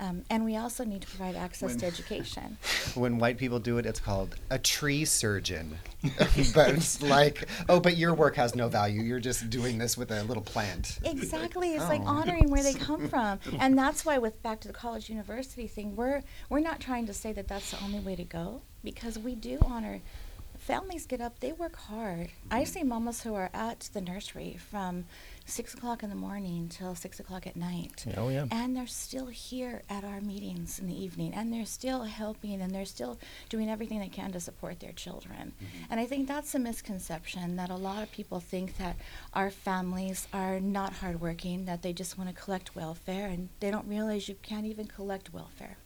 Um, 0.00 0.24
and 0.28 0.44
we 0.44 0.56
also 0.56 0.82
need 0.84 1.02
to 1.02 1.06
provide 1.06 1.36
access 1.36 1.70
When- 1.70 1.78
to 1.78 1.86
education. 1.86 2.58
When 2.96 3.18
white 3.18 3.38
people 3.38 3.60
do 3.60 3.78
it, 3.78 3.86
it's 3.86 4.00
called 4.00 4.34
a 4.50 4.58
tree 4.58 5.04
surgeon. 5.04 5.78
but 6.54 6.70
it's 6.70 7.00
like, 7.00 7.46
oh, 7.68 7.78
but 7.80 7.96
your 7.96 8.12
work 8.12 8.34
has 8.36 8.54
no 8.56 8.68
value. 8.68 9.02
You're 9.02 9.20
just 9.20 9.48
doing 9.50 9.78
this 9.78 9.96
with 9.96 10.10
a 10.10 10.24
little 10.24 10.42
plant. 10.42 10.98
Exactly. 11.04 11.74
It's 11.74 11.88
like 11.88 12.02
Oh. 12.02 12.06
honoring 12.18 12.50
where 12.50 12.62
they 12.64 12.74
come 12.88 13.08
from. 13.08 13.38
And 13.60 13.78
that's 13.78 14.04
why 14.04 14.18
with 14.18 14.42
back 14.42 14.60
to 14.62 14.68
the 14.68 14.74
college 14.74 15.08
university 15.08 15.68
thing, 15.68 15.94
we're 15.94 16.22
we're 16.50 16.60
not 16.60 16.80
trying 16.80 17.06
to 17.06 17.14
say 17.14 17.32
that 17.32 17.46
that's 17.46 17.70
the 17.70 17.80
only 17.82 18.00
way 18.00 18.16
to 18.16 18.24
go 18.24 18.62
because 18.82 19.16
we 19.18 19.34
do 19.36 19.58
honor 19.64 20.00
families 20.58 21.04
get 21.06 21.20
up, 21.20 21.40
they 21.40 21.52
work 21.52 21.76
hard. 21.76 22.30
I 22.50 22.64
see 22.64 22.82
mamas 22.82 23.22
who 23.22 23.34
are 23.34 23.50
at 23.52 23.80
the 23.92 24.00
nursery 24.00 24.56
from 24.70 25.04
six 25.46 25.74
o'clock 25.74 26.02
in 26.02 26.08
the 26.10 26.16
morning 26.16 26.68
till 26.68 26.94
six 26.94 27.20
o'clock 27.20 27.46
at 27.46 27.54
night. 27.56 28.04
Oh, 28.16 28.28
yeah. 28.30 28.46
And 28.50 28.74
they're 28.76 28.86
still 28.86 29.26
here 29.26 29.82
at 29.90 30.02
our 30.04 30.20
meetings 30.20 30.78
in 30.78 30.86
the 30.86 30.98
evening 31.04 31.34
and 31.34 31.52
they're 31.52 31.66
still 31.66 32.04
helping 32.04 32.60
and 32.62 32.74
they're 32.74 32.84
still 32.86 33.18
doing 33.50 33.68
everything 33.68 34.00
they 34.00 34.08
can 34.08 34.32
to 34.32 34.40
support 34.40 34.80
their 34.80 34.92
children. 34.92 35.52
And 35.90 36.00
I 36.00 36.06
think 36.06 36.28
that's 36.28 36.54
a 36.54 36.58
misconception 36.58 37.56
that 37.56 37.68
a 37.70 37.76
lot 37.76 38.02
of 38.02 38.10
people 38.10 38.40
think 38.40 38.78
that 38.78 38.96
our 39.34 39.50
families 39.50 40.26
are 40.32 40.60
not 40.60 40.94
hardworking, 40.94 41.66
that 41.66 41.82
they 41.82 41.92
just 41.92 42.16
want 42.16 42.30
to 42.30 42.36
collect 42.42 42.74
welfare, 42.74 43.26
and 43.26 43.50
they 43.60 43.70
don't 43.70 43.86
realize 43.86 44.28
you 44.28 44.36
can't 44.42 44.66
even 44.66 44.86
collect 44.86 45.32
welfare. 45.34 45.76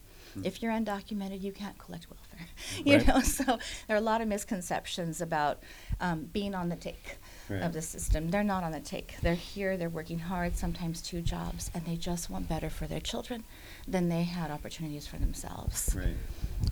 If 0.43 0.61
you're 0.61 0.71
undocumented, 0.71 1.41
you 1.41 1.51
can't 1.51 1.77
collect 1.79 2.07
welfare. 2.09 2.47
you 2.85 2.97
Right. 2.97 3.07
know, 3.07 3.19
so 3.37 3.43
there 3.87 3.95
are 3.95 3.99
a 3.99 4.01
lot 4.01 4.21
of 4.21 4.27
misconceptions 4.27 5.21
about 5.21 5.63
um, 5.99 6.29
being 6.31 6.53
on 6.55 6.69
the 6.69 6.75
take 6.75 7.17
Right. 7.49 7.61
of 7.63 7.73
the 7.73 7.81
system. 7.81 8.29
They're 8.29 8.43
not 8.43 8.63
on 8.63 8.71
the 8.71 8.79
take. 8.79 9.15
They're 9.21 9.33
here. 9.33 9.75
They're 9.75 9.89
working 9.89 10.19
hard, 10.19 10.55
sometimes 10.55 11.01
two 11.01 11.21
jobs, 11.21 11.71
and 11.73 11.83
they 11.85 11.95
just 11.95 12.29
want 12.29 12.47
better 12.47 12.69
for 12.69 12.85
their 12.85 12.99
children 12.99 13.43
than 13.87 14.09
they 14.09 14.23
had 14.23 14.51
opportunities 14.51 15.07
for 15.07 15.17
themselves. 15.17 15.95
Right. 15.97 16.15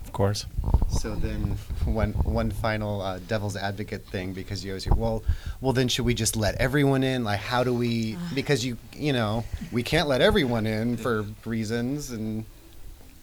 Of 0.06 0.12
course. 0.12 0.46
So 0.90 1.16
then, 1.16 1.58
one 1.86 2.12
one 2.14 2.52
final 2.52 3.02
uh, 3.02 3.20
devil's 3.28 3.56
advocate 3.56 4.06
thing 4.06 4.34
because 4.34 4.64
you 4.64 4.72
always 4.72 4.84
hear, 4.84 4.94
well, 4.94 5.24
well 5.62 5.74
then 5.74 5.88
should 5.88 6.06
we 6.06 6.14
just 6.14 6.36
let 6.36 6.56
everyone 6.56 7.04
in? 7.04 7.24
Like, 7.24 7.40
how 7.40 7.64
do 7.64 7.74
we? 7.74 8.18
Because 8.36 8.66
you 8.66 8.78
you 8.94 9.14
know 9.14 9.46
we 9.72 9.82
can't 9.84 10.08
let 10.08 10.22
everyone 10.22 10.68
in 10.68 10.98
for 10.98 11.26
reasons, 11.46 12.12
and 12.12 12.46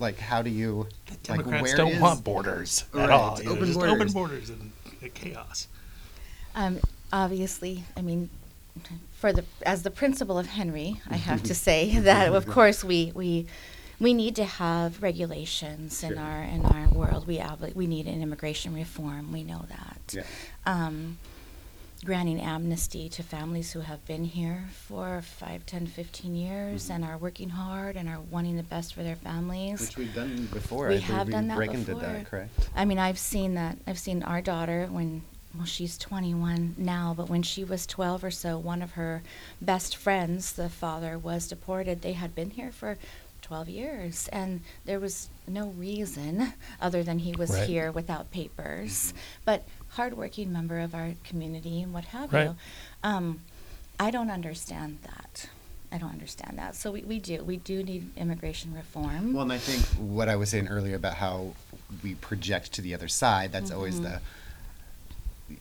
like 0.01 0.19
how 0.19 0.43
do 0.43 0.51
you? 0.51 0.89
like, 1.09 1.23
Democrats 1.23 1.63
where 1.63 1.77
don't 1.77 1.93
is- 1.93 2.01
want 2.01 2.25
borders 2.25 2.85
Right, 2.93 3.05
at 3.05 3.11
all. 3.11 3.37
it's 3.37 3.45
know, 3.45 3.53
open 3.53 3.67
just 3.67 3.79
borders. 3.79 3.93
open 3.95 4.13
borders 4.13 4.51
and 4.51 4.73
chaos. 5.15 5.69
Um, 6.55 6.79
obviously, 7.13 7.85
I 7.97 8.03
mean, 8.03 8.31
for 9.13 9.33
the 9.33 9.45
as 9.65 9.83
the 9.83 9.91
principal 9.91 10.39
of 10.39 10.47
Henry, 10.47 11.01
I 11.09 11.17
have 11.17 11.43
to 11.45 11.55
say 11.67 11.99
that 12.01 12.33
of 12.35 12.47
course 12.57 12.83
we 12.85 13.13
we 13.15 13.47
we 14.01 14.13
need 14.13 14.35
to 14.37 14.45
have 14.45 15.03
regulations 15.03 16.03
in 16.03 16.11
Sure. 16.15 16.19
our 16.21 16.43
in 16.43 16.65
our 16.65 16.89
world. 16.89 17.27
We 17.27 17.39
obli- 17.39 17.75
we 17.75 17.87
need 17.87 18.07
an 18.07 18.21
immigration 18.23 18.75
reform. 18.75 19.33
We 19.33 19.43
know 19.45 19.65
that. 19.69 20.15
Yeah. 20.15 20.23
Um, 20.67 21.19
granting 22.05 22.39
amnesty 22.39 23.09
to 23.09 23.23
families 23.23 23.73
who 23.73 23.81
have 23.81 24.05
been 24.07 24.25
here 24.25 24.65
for 24.71 25.23
5, 25.23 25.65
10, 25.65 25.87
15 25.87 26.35
years 26.37 26.91
and 26.91 27.03
are 27.03 27.17
working 27.17 27.49
hard 27.49 27.97
and 27.97 28.11
are 28.11 28.21
wanting 28.31 28.59
the 28.59 28.63
best 28.63 28.93
for 28.93 29.03
their 29.03 29.17
families. 29.17 29.81
Which 29.81 29.97
we've 29.97 30.15
done 30.15 30.47
before. 30.53 30.89
We 30.89 30.97
I 30.97 30.99
have 30.99 31.29
believe 31.29 31.33
done 31.33 31.49
that 31.49 31.57
Reagan 31.59 31.77
did 31.85 31.87
before. 31.95 32.01
that, 32.03 32.27
correct? 32.27 32.69
I 32.77 32.85
mean, 32.85 32.99
I've 32.99 33.19
seen 33.19 33.55
that. 33.55 33.79
I've 33.87 33.99
seen 33.99 34.23
our 34.23 34.43
daughter 34.43 34.87
when, 34.91 35.23
well, 35.57 35.67
she's 35.67 35.97
21 35.99 36.75
now, 36.79 37.15
but 37.17 37.29
when 37.29 37.43
she 37.43 37.65
was 37.65 37.87
12 37.87 38.25
or 38.25 38.31
so, 38.31 38.59
one 38.59 38.83
of 38.83 38.93
her 38.93 39.23
best 39.61 39.97
friends, 39.97 40.53
the 40.53 40.69
father, 40.69 41.17
was 41.19 41.47
deported. 41.49 42.03
They 42.03 42.13
had 42.15 42.35
been 42.35 42.51
here 42.51 42.73
for 42.73 42.99
12 43.43 43.69
years, 43.69 44.29
and 44.33 44.63
there 44.85 44.99
was 44.99 45.29
no 45.47 45.69
reason 45.69 46.55
other 46.81 47.03
than 47.03 47.21
he 47.21 47.33
was 47.33 47.51
Right. 47.51 47.69
here 47.69 47.93
without 47.93 48.31
papers. 48.31 49.13
But 49.45 49.65
hardworking 49.91 50.53
member 50.53 50.81
of 50.81 50.95
our 50.95 51.13
community 51.25 51.83
and 51.83 51.93
what 51.93 52.07
have 52.07 52.33
Right. 52.33 52.45
you. 52.49 52.57
Um, 53.03 53.41
I 54.01 54.11
don't 54.11 54.31
understand 54.31 54.99
that. 55.03 55.47
I 55.93 55.99
don't 55.99 56.11
understand 56.11 56.59
that. 56.59 56.75
So 56.75 56.91
we, 56.91 57.03
we 57.03 57.21
do. 57.21 57.45
We 57.45 57.59
do 57.59 57.85
need 57.85 58.11
immigration 58.17 58.75
reform. 58.75 59.33
Well, 59.35 59.43
and 59.45 59.53
I 59.53 59.59
think 59.59 59.85
what 60.01 60.29
I 60.29 60.35
was 60.35 60.49
saying 60.49 60.67
earlier 60.67 60.97
about 60.97 61.15
how 61.15 61.53
we 62.03 62.17
project 62.17 62.73
to 62.73 62.83
the 62.83 62.95
other 62.95 63.07
side, 63.07 63.53
that's 63.53 63.71
always 63.71 63.97
Mm-hmm. 64.01 64.05
the, 64.15 64.21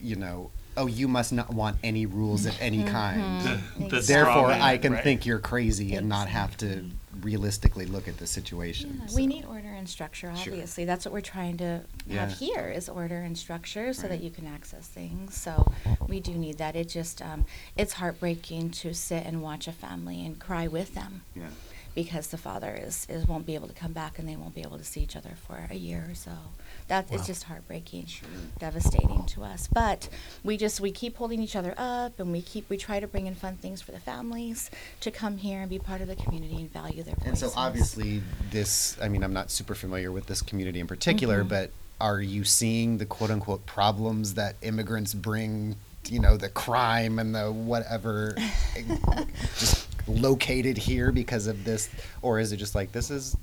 you 0.00 0.16
know, 0.16 0.50
oh, 0.76 0.86
you 0.86 1.06
must 1.06 1.32
not 1.32 1.52
want 1.52 1.76
any 1.84 2.06
rules 2.06 2.46
of 2.46 2.56
any 2.60 2.84
kind. 2.84 3.24
Mm-hmm. 3.74 3.88
The 3.88 4.02
straw 4.02 4.16
Therefore, 4.16 4.48
man, 4.48 4.62
I 4.62 4.78
can 4.78 4.92
right? 4.92 5.02
think 5.04 5.26
you're 5.26 5.38
crazy 5.38 5.94
and 5.94 6.08
not 6.08 6.28
have 6.28 6.56
to 6.58 6.88
realistically 7.20 7.86
look 7.86 8.06
at 8.08 8.18
the 8.18 8.26
situation. 8.26 8.98
Yeah, 9.00 9.06
so. 9.06 9.16
we 9.16 9.26
need 9.26 9.44
order 9.44 9.68
and 9.68 9.88
structure. 9.88 10.32
Sure. 10.36 10.52
Obviously, 10.52 10.84
that's 10.84 11.04
what 11.04 11.12
we're 11.12 11.20
trying 11.20 11.56
to 11.58 11.80
Yeah. 12.06 12.20
have 12.20 12.38
here 12.38 12.68
is 12.68 12.88
order 12.88 13.18
and 13.20 13.36
structure, 13.36 13.92
so 13.92 14.08
that 14.08 14.20
you 14.22 14.30
can 14.30 14.46
access 14.46 14.86
things. 14.86 15.34
So 15.36 15.72
we 16.08 16.20
do 16.20 16.32
need 16.32 16.58
that. 16.58 16.76
It 16.76 16.88
just 16.88 17.20
um, 17.22 17.44
it's 17.76 17.94
heartbreaking 17.94 18.70
to 18.70 18.94
sit 18.94 19.24
and 19.26 19.42
watch 19.42 19.66
a 19.68 19.72
family 19.72 20.24
and 20.24 20.38
cry 20.38 20.66
with 20.68 20.94
them 20.94 21.22
Yeah. 21.34 21.48
because 21.94 22.28
the 22.28 22.38
father 22.38 22.74
is, 22.80 23.06
is 23.08 23.26
won't 23.26 23.46
be 23.46 23.54
able 23.54 23.68
to 23.68 23.74
come 23.74 23.92
back 23.92 24.18
and 24.18 24.28
they 24.28 24.36
won't 24.36 24.54
be 24.54 24.62
able 24.62 24.78
to 24.78 24.84
see 24.84 25.00
each 25.00 25.16
other 25.16 25.32
for 25.46 25.66
a 25.70 25.76
year 25.76 26.06
or 26.08 26.14
so. 26.14 26.32
That 26.88 27.10
is 27.12 27.20
Wow. 27.22 27.26
just 27.26 27.42
heartbreaking, 27.44 28.08
devastating 28.58 29.24
to 29.28 29.42
us. 29.42 29.68
But 29.72 30.08
we 30.42 30.56
just 30.58 30.80
we 30.80 30.90
keep 30.92 31.16
holding 31.16 31.42
each 31.42 31.56
other 31.56 31.74
up 31.78 32.20
and 32.20 32.30
we 32.30 32.42
keep 32.42 32.68
we 32.68 32.76
try 32.76 33.00
to 33.00 33.06
bring 33.06 33.26
in 33.26 33.34
fun 33.34 33.56
things 33.56 33.80
for 33.80 33.92
the 33.92 34.00
families 34.00 34.70
to 35.00 35.10
come 35.10 35.38
here 35.38 35.60
and 35.60 35.70
be 35.70 35.78
part 35.78 36.02
of 36.02 36.08
the 36.08 36.16
community 36.16 36.56
and 36.56 36.70
value 36.70 37.02
their 37.02 37.14
And 37.24 37.38
so 37.38 37.50
obviously 37.56 38.22
this 38.50 38.98
I 39.00 39.08
mean 39.08 39.22
I'm 39.24 39.32
not 39.32 39.50
super 39.50 39.74
familiar 39.74 40.12
with 40.12 40.26
this 40.26 40.42
community 40.42 40.78
in 40.78 40.86
particular, 40.86 41.42
Mhm. 41.42 41.48
but 41.48 41.70
are 42.00 42.20
you 42.20 42.44
seeing 42.44 42.98
the 42.98 43.06
quote 43.06 43.30
unquote 43.30 43.64
problems 43.64 44.34
that 44.34 44.56
immigrants 44.60 45.14
bring, 45.14 45.76
you 46.08 46.18
know, 46.18 46.36
the 46.36 46.50
crime 46.50 47.18
and 47.18 47.34
the 47.34 47.50
whatever 47.50 48.36
just 49.58 49.86
located 50.06 50.76
here 50.76 51.10
because 51.12 51.46
of 51.46 51.64
this 51.64 51.88
or 52.20 52.38
is 52.38 52.52
it 52.52 52.58
just 52.58 52.74
like 52.74 52.92
this 52.92 53.10
is 53.10 53.36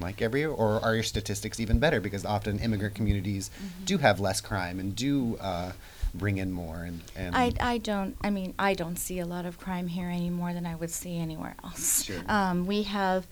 like 0.00 0.20
every 0.20 0.44
or 0.44 0.80
are 0.84 0.94
your 0.94 1.02
statistics 1.04 1.60
even 1.60 1.78
better 1.78 2.00
because 2.00 2.24
often 2.24 2.58
immigrant 2.58 2.94
communities 2.94 3.50
Mm-hmm. 3.54 3.84
do 3.84 3.98
have 3.98 4.20
less 4.20 4.40
crime 4.40 4.80
and 4.80 4.94
do 4.96 5.36
uh, 5.40 5.72
bring 6.14 6.38
in 6.38 6.50
more 6.52 6.76
and, 6.84 7.00
and 7.16 7.34
I, 7.36 7.52
I 7.60 7.78
don't 7.78 8.16
I 8.22 8.30
mean 8.30 8.54
I 8.58 8.74
don't 8.74 8.96
see 8.96 9.18
a 9.20 9.26
lot 9.26 9.46
of 9.46 9.58
crime 9.58 9.86
here 9.88 10.08
any 10.08 10.30
more 10.30 10.52
than 10.52 10.66
I 10.66 10.74
would 10.74 10.90
see 10.90 11.18
anywhere 11.18 11.54
else. 11.64 12.04
Sure. 12.04 12.22
Um, 12.28 12.66
we 12.66 12.82
have 12.84 13.26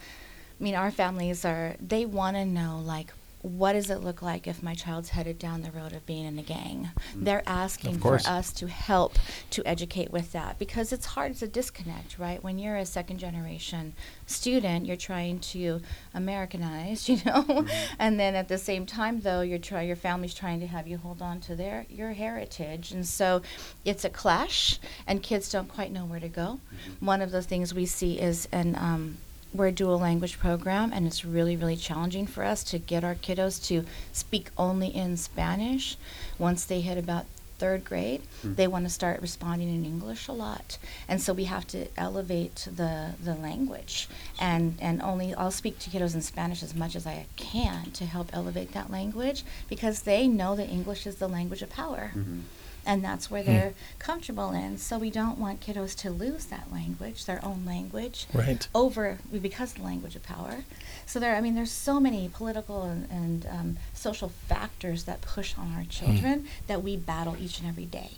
I 0.60 0.64
mean 0.64 0.74
our 0.74 0.90
families 0.90 1.44
are 1.44 1.76
they 1.80 2.06
want 2.06 2.36
to 2.36 2.44
know 2.44 2.80
like 2.84 3.12
what 3.43 3.72
does 3.72 3.90
it 3.90 4.03
look 4.03 4.22
like 4.22 4.47
if 4.47 4.62
my 4.62 4.74
child's 4.74 5.11
headed 5.11 5.38
down 5.38 5.62
the 5.62 5.70
road 5.72 5.93
of 5.93 6.07
being 6.07 6.24
in 6.24 6.38
a 6.38 6.43
gang? 6.43 6.90
Mm. 7.16 7.24
They're 7.24 7.43
asking 7.45 7.99
for 7.99 8.20
us 8.24 8.53
to 8.55 8.68
help 8.68 9.18
to 9.51 9.66
educate 9.66 10.12
with 10.12 10.32
that 10.32 10.59
because 10.61 10.93
it's 10.93 11.07
hard 11.07 11.36
to 11.36 11.49
disconnect, 11.49 12.18
right? 12.18 12.43
When 12.43 12.59
you're 12.59 12.76
a 12.76 12.86
second 12.86 13.18
generation 13.18 13.95
student, 14.26 14.86
you're 14.86 14.97
trying 14.97 15.40
to 15.40 15.80
Americanize, 16.14 17.09
you 17.09 17.16
know, 17.26 17.43
mm-hmm. 17.43 17.95
and 17.99 18.18
then 18.18 18.36
at 18.36 18.49
the 18.49 18.59
same 18.59 18.86
time, 18.86 19.20
though, 19.20 19.40
you're 19.40 19.59
try 19.59 19.82
your 19.82 19.97
family's 19.97 20.34
trying 20.34 20.61
to 20.61 20.66
have 20.66 20.86
you 20.86 20.97
hold 20.97 21.20
on 21.20 21.40
to 21.40 21.57
their 21.57 21.86
your 21.90 22.12
heritage, 22.12 22.93
and 22.93 23.07
so 23.07 23.43
it's 23.84 24.05
a 24.05 24.11
clash, 24.11 24.78
and 25.07 25.22
kids 25.22 25.51
don't 25.51 25.68
quite 25.68 25.90
know 25.90 26.05
where 26.05 26.20
to 26.20 26.28
go. 26.28 26.61
Mm-hmm. 26.74 27.07
One 27.07 27.20
of 27.20 27.32
the 27.32 27.43
things 27.43 27.74
we 27.74 27.86
see 27.86 28.20
is 28.20 28.49
an 28.53 28.76
um, 28.76 29.16
we're 29.55 29.68
a 29.68 29.72
dual 29.72 29.98
language 29.98 30.38
program, 30.38 30.92
and 30.92 31.07
it's 31.07 31.24
really, 31.24 31.57
really 31.57 31.76
challenging 31.76 32.26
for 32.26 32.44
us 32.44 32.64
to 32.64 32.78
get 32.78 33.05
our 33.05 33.14
kiddos 33.14 33.64
to 33.66 33.84
speak 34.12 34.50
only 34.57 34.88
in 34.88 35.16
Spanish. 35.16 35.96
Once 36.38 36.64
they 36.64 36.80
hit 36.80 36.98
about 36.98 37.26
third 37.59 37.84
grade, 37.84 38.22
hmm. 38.40 38.55
they 38.55 38.66
want 38.66 38.84
to 38.84 38.90
start 38.90 39.20
responding 39.20 39.68
in 39.68 39.84
English 39.84 40.26
a 40.26 40.32
lot, 40.32 40.78
and 41.07 41.20
so 41.20 41.32
we 41.32 41.44
have 41.44 41.66
to 41.68 41.86
elevate 41.96 42.66
the 42.74 43.14
the 43.22 43.34
language. 43.34 44.09
And 44.40 44.76
and 44.80 45.00
only 45.03 45.34
I'll 45.34 45.50
speak 45.50 45.78
to 45.80 45.90
kiddos 45.90 46.14
in 46.14 46.22
Spanish 46.22 46.62
as 46.62 46.74
much 46.74 46.96
as 46.96 47.07
I 47.07 47.26
can 47.36 47.90
to 47.92 48.05
help 48.05 48.30
elevate 48.32 48.72
that 48.72 48.90
language 48.90 49.44
because 49.68 50.03
they 50.03 50.26
know 50.26 50.57
that 50.57 50.68
English 50.68 51.07
is 51.07 51.16
the 51.16 51.28
language 51.28 51.62
of 51.62 51.70
power 51.70 52.11
mm-hmm. 52.16 52.40
And 52.85 53.03
that's 53.05 53.30
where 53.30 53.43
they're 53.43 53.74
comfortable 53.99 54.51
in. 54.51 54.76
So 54.78 54.99
we 54.99 55.11
don't 55.11 55.39
want 55.39 55.61
kiddos 55.61 55.95
to 55.99 56.11
lose 56.11 56.47
that 56.47 56.72
language, 56.72 57.24
their 57.26 57.45
own 57.45 57.64
language, 57.64 58.26
Right. 58.33 58.66
over 58.74 59.18
because 59.41 59.72
of 59.72 59.78
the 59.78 59.85
language 59.85 60.16
of 60.16 60.22
power. 60.22 60.64
So 61.07 61.20
there, 61.20 61.37
I 61.37 61.41
mean, 61.41 61.55
there's 61.55 61.70
so 61.70 62.01
many 62.01 62.28
political 62.33 62.83
and, 62.83 63.09
and 63.11 63.47
um, 63.47 63.76
social 63.95 64.30
factors 64.49 65.05
that 65.05 65.20
push 65.20 65.55
on 65.57 65.72
our 65.76 65.85
children 65.85 66.47
that 66.66 66.83
we 66.83 66.97
battle 66.97 67.37
each 67.39 67.61
and 67.61 67.68
every 67.68 67.87
day. 67.87 68.12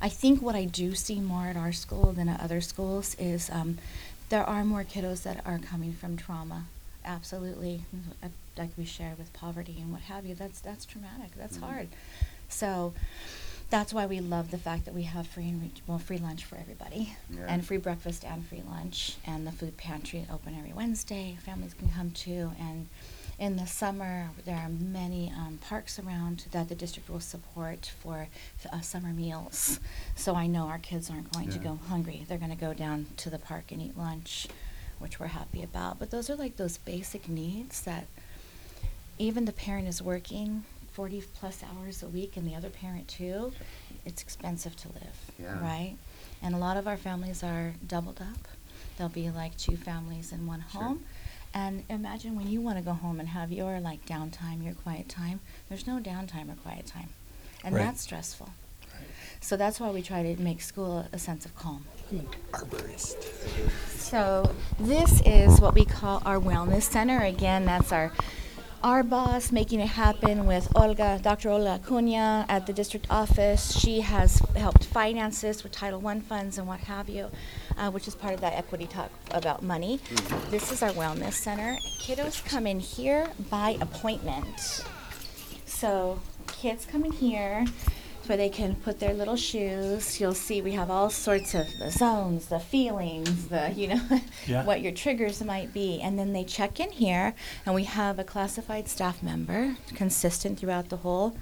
I 0.00 0.08
think 0.08 0.40
what 0.42 0.54
I 0.54 0.64
do 0.66 0.94
see 0.94 1.18
more 1.20 1.46
at 1.46 1.56
our 1.56 1.72
school 1.72 2.12
than 2.12 2.28
at 2.28 2.40
other 2.40 2.60
schools 2.60 3.16
is 3.18 3.50
um, 3.50 3.78
there 4.28 4.44
are 4.44 4.64
more 4.64 4.84
kiddos 4.84 5.22
that 5.24 5.40
are 5.46 5.58
coming 5.58 5.92
from 5.92 6.16
trauma. 6.16 6.64
Absolutely, 7.04 7.82
Uh, 8.22 8.28
like 8.58 8.70
we 8.76 8.84
shared 8.84 9.18
with 9.18 9.32
poverty 9.32 9.76
and 9.80 9.92
what 9.92 10.02
have 10.02 10.24
you. 10.26 10.34
That's 10.34 10.60
that's 10.60 10.84
traumatic. 10.84 11.30
That's 11.36 11.58
hard. 11.58 11.88
So 12.48 12.94
that's 13.68 13.92
why 13.92 14.06
we 14.06 14.20
love 14.20 14.50
the 14.50 14.58
fact 14.58 14.84
that 14.84 14.94
we 14.94 15.02
have 15.02 15.26
free 15.26 15.48
and 15.48 15.60
re- 15.62 15.72
well 15.86 15.98
free 15.98 16.18
lunch 16.18 16.44
for 16.44 16.56
everybody. 16.56 17.16
Yeah. 17.30 17.46
and 17.48 17.66
free 17.66 17.78
breakfast 17.78 18.24
and 18.24 18.46
free 18.46 18.62
lunch 18.68 19.16
and 19.26 19.46
the 19.46 19.52
food 19.52 19.76
pantry 19.76 20.24
open 20.32 20.54
every 20.56 20.72
wednesday. 20.72 21.36
Families 21.44 21.74
can 21.74 21.88
come 21.88 22.10
to 22.12 22.52
and 22.60 22.88
in 23.38 23.56
the 23.56 23.66
summer 23.66 24.30
there 24.46 24.56
are 24.56 24.68
many 24.68 25.30
um, 25.36 25.58
parks 25.68 25.98
around 25.98 26.46
that 26.52 26.68
the 26.68 26.74
district 26.74 27.10
will 27.10 27.20
support 27.20 27.92
for 28.00 28.28
uh, 28.72 28.80
summer 28.80 29.12
meals. 29.12 29.80
So 30.14 30.34
i 30.34 30.46
know 30.46 30.66
our 30.68 30.78
kids 30.78 31.10
aren't 31.10 31.32
going 31.32 31.50
to 31.50 31.58
go 31.58 31.78
hungry. 31.88 32.24
They're 32.28 32.38
going 32.38 32.50
to 32.50 32.56
go 32.56 32.72
down 32.72 33.06
to 33.18 33.30
the 33.30 33.38
park 33.38 33.72
and 33.72 33.82
eat 33.82 33.96
lunch 33.98 34.46
which 34.98 35.20
we're 35.20 35.26
happy 35.26 35.62
about. 35.62 35.98
But 35.98 36.10
those 36.10 36.30
are 36.30 36.36
like 36.36 36.56
those 36.56 36.78
basic 36.78 37.28
needs 37.28 37.82
that 37.82 38.06
even 39.18 39.44
the 39.44 39.52
parent 39.52 39.88
is 39.88 40.02
working 40.02 40.64
40 40.96 41.22
plus 41.34 41.62
hours 41.62 42.02
a 42.02 42.08
week 42.08 42.38
and 42.38 42.48
the 42.48 42.54
other 42.54 42.70
parent 42.70 43.06
too, 43.06 43.52
it's 44.06 44.22
expensive 44.22 44.74
to 44.76 44.88
live, 44.88 45.30
Yeah. 45.38 45.60
right? 45.60 45.94
And 46.42 46.54
a 46.54 46.58
lot 46.58 46.78
of 46.78 46.88
our 46.88 46.96
families 46.96 47.42
are 47.42 47.74
doubled 47.86 48.18
up. 48.22 48.48
There'll 48.96 49.12
be 49.12 49.28
like 49.30 49.54
two 49.58 49.76
families 49.76 50.32
in 50.32 50.46
one 50.46 50.64
Sure. 50.72 50.80
home. 50.82 51.04
And 51.52 51.84
imagine 51.90 52.34
when 52.34 52.48
you 52.48 52.62
want 52.62 52.78
to 52.78 52.82
go 52.82 52.94
home 52.94 53.20
and 53.20 53.28
have 53.28 53.52
your 53.52 53.78
like 53.78 54.06
downtime, 54.06 54.64
your 54.64 54.72
quiet 54.72 55.06
time. 55.10 55.40
There's 55.68 55.86
no 55.86 55.98
downtime 55.98 56.50
or 56.50 56.54
quiet 56.56 56.86
time. 56.86 57.10
And 57.62 57.74
Right. 57.74 57.82
that's 57.84 58.00
stressful. 58.00 58.48
Right. 58.94 59.06
So 59.42 59.58
that's 59.58 59.78
why 59.78 59.90
we 59.90 60.00
try 60.00 60.22
to 60.22 60.40
make 60.40 60.62
school 60.62 61.00
a, 61.00 61.08
a 61.12 61.18
sense 61.18 61.44
of 61.44 61.54
calm. 61.56 61.84
Arborist. 62.52 63.16
So 63.98 64.50
this 64.80 65.20
is 65.26 65.60
what 65.60 65.74
we 65.74 65.84
call 65.84 66.22
our 66.24 66.38
wellness 66.38 66.84
center. 66.84 67.20
Again, 67.22 67.66
that's 67.66 67.92
our 67.92 68.12
our 68.86 69.02
boss 69.02 69.50
making 69.50 69.80
it 69.80 69.88
happen 69.88 70.46
with 70.46 70.68
Olga, 70.76 71.18
Dr. 71.20 71.50
Olga 71.50 71.70
Acuna 71.70 72.46
at 72.48 72.68
the 72.68 72.72
district 72.72 73.08
office. 73.10 73.76
She 73.76 74.00
has 74.00 74.38
helped 74.54 74.84
finance 74.84 75.40
this 75.40 75.64
with 75.64 75.72
Title 75.72 76.06
I 76.06 76.20
funds 76.20 76.56
and 76.56 76.68
what 76.68 76.78
have 76.78 77.08
you, 77.08 77.28
uh, 77.76 77.90
which 77.90 78.06
is 78.06 78.14
part 78.14 78.34
of 78.34 78.40
that 78.42 78.52
equity 78.52 78.86
talk 78.86 79.10
about 79.32 79.64
money. 79.64 79.98
This 80.50 80.70
is 80.70 80.84
our 80.84 80.90
wellness 80.90 81.32
center. 81.32 81.76
Kiddos 81.98 82.44
come 82.44 82.64
in 82.64 82.78
here 82.78 83.26
by 83.50 83.76
appointment. 83.80 84.84
So 85.64 86.20
kids 86.46 86.86
come 86.86 87.04
in 87.04 87.10
here 87.10 87.64
where 88.28 88.36
they 88.36 88.48
can 88.48 88.74
put 88.76 88.98
their 89.00 89.12
little 89.14 89.36
shoes. 89.36 90.20
You'll 90.20 90.34
see 90.34 90.60
we 90.62 90.72
have 90.72 90.90
all 90.90 91.10
sorts 91.10 91.54
of 91.54 91.66
the 91.78 91.90
zones, 91.90 92.46
the 92.46 92.58
feelings, 92.60 93.48
the 93.48 93.72
you 93.74 93.88
know 93.88 94.00
Yeah. 94.46 94.64
what 94.64 94.80
your 94.80 94.92
triggers 94.92 95.42
might 95.42 95.72
be. 95.72 96.00
And 96.00 96.18
then 96.18 96.32
they 96.32 96.44
check 96.44 96.80
in 96.80 96.90
here 96.92 97.34
and 97.64 97.74
we 97.74 97.84
have 97.84 98.18
a 98.18 98.24
classified 98.24 98.88
staff 98.88 99.22
member 99.22 99.76
consistent 99.94 100.58
throughout 100.58 100.88
the 100.88 100.98
whole 100.98 101.36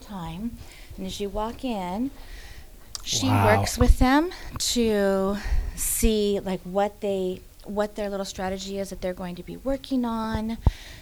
time. 0.00 0.56
And 0.96 1.06
as 1.06 1.20
you 1.20 1.28
walk 1.28 1.64
in, 1.64 2.10
she 3.04 3.28
Wow. 3.28 3.58
works 3.58 3.78
with 3.78 3.98
them 3.98 4.30
to 4.58 5.36
see 5.76 6.40
like 6.40 6.60
what 6.62 7.00
they 7.00 7.40
what 7.64 7.94
their 7.94 8.10
little 8.10 8.26
strategy 8.26 8.76
is 8.80 8.90
that 8.90 9.00
they're 9.00 9.14
going 9.14 9.36
to 9.36 9.42
be 9.44 9.56
working 9.56 10.04
on. 10.04 10.58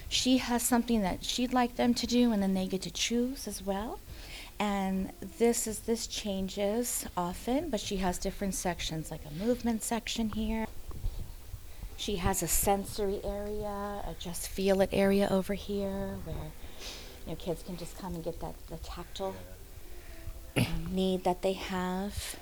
She 0.09 0.37
has 0.37 0.61
something 0.61 1.01
that 1.01 1.23
she'd 1.23 1.53
like 1.53 1.75
them 1.75 1.95
to 1.95 2.05
do 2.05 2.31
and 2.31 2.41
then 2.43 2.53
they 2.53 2.67
get 2.67 2.83
to 2.83 2.91
choose 2.91 3.47
as 3.47 3.63
well. 3.65 3.99
And 5.01 5.11
this 5.39 5.65
is 5.65 5.79
this 5.79 6.05
changes 6.05 7.07
often, 7.17 7.71
but 7.71 7.79
she 7.79 7.97
has 7.97 8.19
different 8.19 8.53
sections 8.53 9.09
like 9.09 9.21
a 9.25 9.43
movement 9.43 9.81
section 9.81 10.29
here. 10.29 10.67
She 11.97 12.17
has 12.17 12.43
a 12.43 12.47
sensory 12.47 13.19
area, 13.23 14.03
a 14.05 14.15
just 14.19 14.47
feel 14.47 14.79
it 14.81 14.89
area 14.91 15.27
over 15.31 15.55
here 15.55 16.17
where 16.23 16.51
you 17.25 17.31
know 17.31 17.35
kids 17.35 17.63
can 17.63 17.77
just 17.77 17.97
come 17.97 18.13
and 18.13 18.23
get 18.23 18.39
that 18.41 18.53
the 18.67 18.77
tactile 18.77 19.35
um, 20.55 20.65
need 20.91 21.23
that 21.23 21.41
they 21.41 21.53
have. 21.53 22.35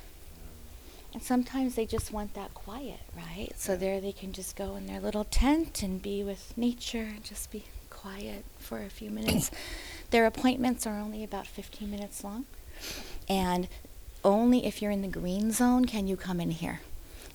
And 1.14 1.24
sometimes 1.24 1.76
they 1.76 1.86
just 1.86 2.12
want 2.12 2.34
that 2.34 2.54
quiet, 2.54 3.00
right? 3.16 3.52
So 3.56 3.78
there 3.78 4.02
they 4.02 4.12
can 4.12 4.34
just 4.34 4.58
go 4.58 4.76
in 4.76 4.86
their 4.86 5.00
little 5.00 5.24
tent 5.24 5.82
and 5.82 6.02
be 6.02 6.26
with 6.26 6.54
nature 6.58 7.08
and 7.16 7.24
just 7.24 7.52
be 7.52 7.64
quiet 7.90 8.44
for 8.60 8.82
a 8.82 8.90
few 8.90 9.10
minutes. 9.10 9.50
their 10.12 10.26
appointments 10.26 10.88
are 10.88 11.00
only 11.00 11.24
about 11.24 11.48
15 11.48 11.90
minutes 11.90 12.24
long. 12.24 12.46
And 13.28 13.68
only 14.24 14.66
if 14.66 14.82
you're 14.82 14.92
in 14.92 15.02
the 15.02 15.08
green 15.08 15.52
zone 15.52 15.86
can 15.86 16.08
you 16.08 16.18
come 16.18 16.40
in 16.40 16.52
here. 16.52 16.82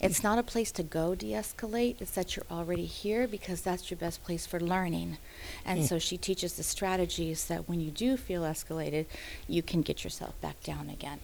It's 0.01 0.23
not 0.23 0.39
a 0.39 0.43
place 0.43 0.71
to 0.73 0.83
go 0.83 1.15
de 1.15 1.33
escalate, 1.33 2.01
it's 2.01 2.11
that 2.11 2.37
you're 2.37 2.45
already 2.51 2.85
here 2.85 3.27
because 3.27 3.63
that's 3.63 3.91
your 3.91 3.97
best 3.97 4.23
place 4.23 4.45
for 4.45 4.61
learning. 4.61 5.17
And 5.65 5.81
mm. 5.81 5.89
so 5.89 5.99
she 5.99 6.19
teaches 6.19 6.55
the 6.55 6.63
strategies 6.63 7.47
that 7.47 7.69
when 7.69 7.81
you 7.81 7.91
do 7.91 8.19
feel 8.19 8.43
escalated, 8.43 9.07
you 9.49 9.63
can 9.63 9.81
get 9.81 10.05
yourself 10.05 10.39
back 10.43 10.63
down 10.63 10.91
again. 10.91 11.21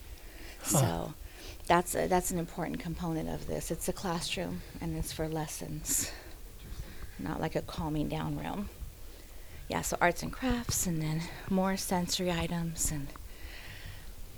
So 0.63 1.13
that's, 1.67 1.93
a, 1.95 2.07
that's 2.07 2.31
an 2.31 2.39
important 2.39 2.79
component 2.79 3.29
of 3.29 3.45
this. 3.47 3.69
It's 3.69 3.87
a 3.87 3.93
classroom 3.93 4.61
and 4.79 4.97
it's 4.97 5.11
for 5.11 5.27
lessons, 5.27 6.11
not 7.19 7.39
like 7.39 7.55
a 7.55 7.61
calming 7.61 8.09
down 8.09 8.37
room. 8.37 8.69
Yeah, 9.71 9.79
so 9.81 9.95
arts 10.01 10.21
and 10.21 10.33
crafts, 10.33 10.85
and 10.85 11.01
then 11.01 11.21
more 11.49 11.77
sensory 11.77 12.29
items, 12.29 12.91
and 12.91 13.07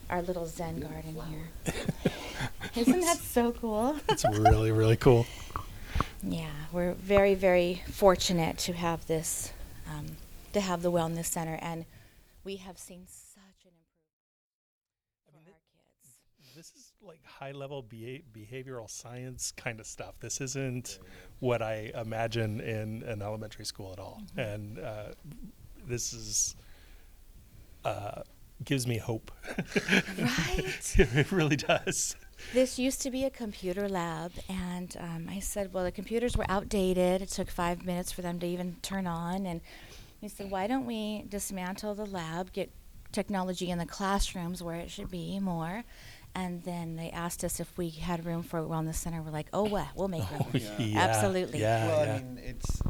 our 0.08 0.22
little 0.22 0.46
Zen 0.46 0.80
garden 0.80 1.18
here. 1.28 1.74
Isn't 2.76 3.00
that 3.00 3.18
so 3.18 3.52
cool? 3.52 3.96
It's 4.10 4.24
really, 4.26 4.72
really 4.72 4.96
cool. 4.96 5.26
Yeah, 6.22 6.52
we're 6.72 6.94
very, 6.94 7.34
very 7.34 7.82
fortunate 7.92 8.60
to 8.60 8.74
have 8.74 9.08
this, 9.08 9.52
um, 9.92 10.06
to 10.54 10.62
have 10.62 10.84
the 10.84 10.92
wellness 10.92 11.26
center, 11.26 11.58
and 11.64 11.86
we 12.44 12.58
have 12.58 12.78
seen 12.78 13.08
such 13.08 13.66
an 13.66 13.72
improvement 15.26 15.26
for 15.26 15.32
our 15.50 15.58
kids. 15.74 16.56
This 16.56 16.74
is 16.76 16.92
like 17.02 17.26
high 17.26 17.54
level 17.54 17.82
beha- 17.82 18.22
behavioral 18.32 18.88
science 18.88 19.52
kind 19.52 19.80
of 19.80 19.88
stuff. 19.88 20.20
This 20.20 20.40
isn't 20.42 21.00
what 21.44 21.62
I 21.62 21.92
imagine 21.94 22.62
in 22.62 23.04
an 23.04 23.22
elementary 23.22 23.66
school 23.66 23.92
at 23.92 24.00
all. 24.00 24.24
And 24.38 24.80
uh, 24.80 25.10
this 25.86 26.14
is 26.14 26.56
uh, 27.84 28.22
gives 28.64 28.88
me 28.88 28.98
hope. 28.98 29.30
Right. 30.18 30.96
it 30.98 31.32
really 31.34 31.58
does. 31.58 32.16
This 32.54 32.80
used 32.80 33.02
to 33.02 33.12
be 33.12 33.26
a 33.26 33.30
computer 33.30 33.90
lab, 33.90 34.32
and 34.48 34.96
um, 35.00 35.28
I 35.30 35.40
said, 35.40 35.74
well, 35.74 35.84
the 35.84 35.92
computers 35.92 36.38
were 36.38 36.46
outdated. 36.48 37.22
It 37.22 37.30
took 37.30 37.50
five 37.50 37.86
minutes 37.86 38.12
for 38.14 38.22
them 38.22 38.40
to 38.40 38.48
even 38.48 38.78
turn 38.82 39.06
on. 39.06 39.46
And 39.46 39.60
he 40.22 40.30
said, 40.30 40.50
why 40.50 40.68
don't 40.68 40.86
we 40.86 41.26
dismantle 41.28 41.96
the 41.96 42.06
lab, 42.06 42.54
get 42.54 42.72
technology 43.12 43.70
in 43.70 43.80
the 43.80 43.86
classrooms 43.86 44.64
where 44.64 44.76
it 44.76 44.90
should 44.90 45.12
be 45.12 45.40
more? 45.40 45.84
And 46.36 46.64
then 46.64 46.96
they 46.96 47.12
asked 47.12 47.44
us 47.44 47.60
if 47.60 47.78
we 47.78 47.90
had 47.90 48.26
room 48.26 48.42
for 48.42 48.60
a 48.60 48.64
wellness 48.64 48.96
center. 48.96 49.22
We're 49.22 49.32
like, 49.32 49.48
oh, 49.54 49.70
well, 49.70 49.90
we'll 49.96 50.08
make 50.08 50.24
oh, 50.34 50.48
room. 50.52 50.64
yeah. 50.80 51.00
Absolutely. 51.00 51.60
Yeah. 51.60 51.88
well, 51.88 52.06
yeah. 52.06 52.14
I 52.14 52.18
mean, 52.18 52.40
it's 52.44 52.82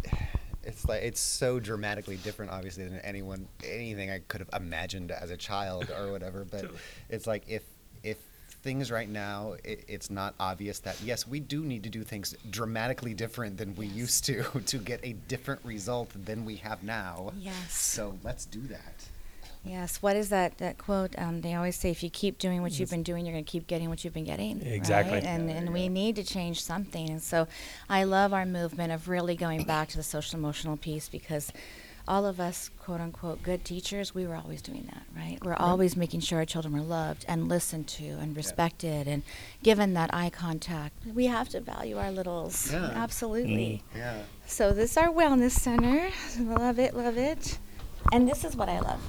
it's 0.64 0.86
like 0.88 1.04
it's 1.04 1.20
so 1.20 1.60
dramatically 1.60 2.18
different, 2.18 2.52
obviously, 2.52 2.86
than 2.86 3.00
anyone 3.00 3.48
anything 3.64 4.10
I 4.10 4.20
could 4.28 4.40
have 4.40 4.50
imagined 4.54 5.12
as 5.12 5.30
a 5.30 5.38
child 5.38 5.92
or 5.92 6.12
whatever. 6.12 6.46
But 6.54 6.72
it's 7.10 7.28
like 7.28 7.44
if 7.48 7.64
if 8.04 8.18
things 8.64 8.92
right 8.92 9.10
now, 9.10 9.56
it, 9.64 9.84
it's 9.88 10.10
not 10.10 10.36
obvious 10.40 10.80
that 10.80 11.00
yes, 11.02 11.28
we 11.28 11.40
do 11.40 11.64
need 11.64 11.84
to 11.84 11.90
do 11.90 12.04
things 12.04 12.36
dramatically 12.50 13.14
different 13.14 13.58
than 13.58 13.76
we 13.76 13.88
used 13.88 14.26
to 14.26 14.44
to 14.66 14.78
get 14.78 15.00
a 15.04 15.14
different 15.28 15.64
result 15.66 16.10
than 16.26 16.46
we 16.46 16.56
have 16.58 16.82
now. 16.84 17.34
Yes. 17.38 17.74
So 17.74 18.18
let's 18.24 18.46
do 18.46 18.62
that. 18.62 19.06
Yes. 19.66 20.02
What 20.02 20.16
is 20.16 20.30
that 20.30 20.58
that 20.58 20.78
quote? 20.78 21.18
Um, 21.18 21.42
they 21.42 21.54
always 21.54 21.76
say, 21.76 21.90
if 21.90 22.04
you 22.04 22.10
keep 22.10 22.38
doing 22.38 22.62
what 22.62 22.78
you've 22.78 22.90
been 22.90 23.04
doing, 23.04 23.26
you're 23.26 23.34
going 23.34 23.46
to 23.46 23.52
keep 23.52 23.68
getting 23.68 23.90
what 23.90 24.04
you've 24.04 24.14
been 24.14 24.26
getting. 24.26 24.62
Exactly. 24.62 25.14
right? 25.16 25.24
And 25.24 25.50
and 25.50 25.74
we 25.74 25.90
need 25.90 26.16
to 26.18 26.24
change 26.24 26.62
something. 26.64 27.10
And 27.10 27.22
so, 27.22 27.48
I 27.90 28.04
love 28.04 28.34
our 28.34 28.46
movement 28.46 28.92
of 28.92 29.08
really 29.08 29.36
going 29.36 29.64
back 29.64 29.90
to 29.90 29.98
the 29.98 30.04
social 30.04 30.38
emotional 30.38 30.76
piece 30.78 31.08
because 31.08 31.52
all 32.08 32.26
of 32.26 32.40
us, 32.40 32.70
quote 32.80 33.00
unquote, 33.00 33.42
good 33.44 33.64
teachers, 33.64 34.14
we 34.14 34.28
were 34.28 34.36
always 34.36 34.62
doing 34.62 34.90
that, 34.94 35.04
right? 35.16 35.38
We're 35.42 35.56
always 35.56 35.96
making 35.96 36.20
sure 36.20 36.40
our 36.40 36.46
children 36.46 36.74
were 36.74 36.82
loved 36.82 37.24
and 37.30 37.48
listened 37.48 37.88
to 37.90 38.06
and 38.06 38.36
respected 38.36 39.08
and 39.08 39.24
given 39.64 39.94
that 39.94 40.14
eye 40.14 40.30
contact. 40.30 40.94
We 41.14 41.28
have 41.28 41.48
to 41.50 41.62
value 41.62 41.98
our 41.98 42.12
littles. 42.12 42.72
Yeah. 42.74 42.92
Absolutely. 42.94 43.84
Yeah. 43.96 44.24
So 44.46 44.74
this 44.74 44.92
is 44.92 44.98
our 44.98 45.08
wellness 45.08 45.52
center. 45.52 46.10
Love 46.40 46.78
it, 46.80 46.94
love 46.94 47.18
it. 47.18 47.58
And 48.14 48.28
this 48.30 48.44
is 48.44 48.56
what 48.56 48.70
I 48.70 48.80
love. 48.80 49.02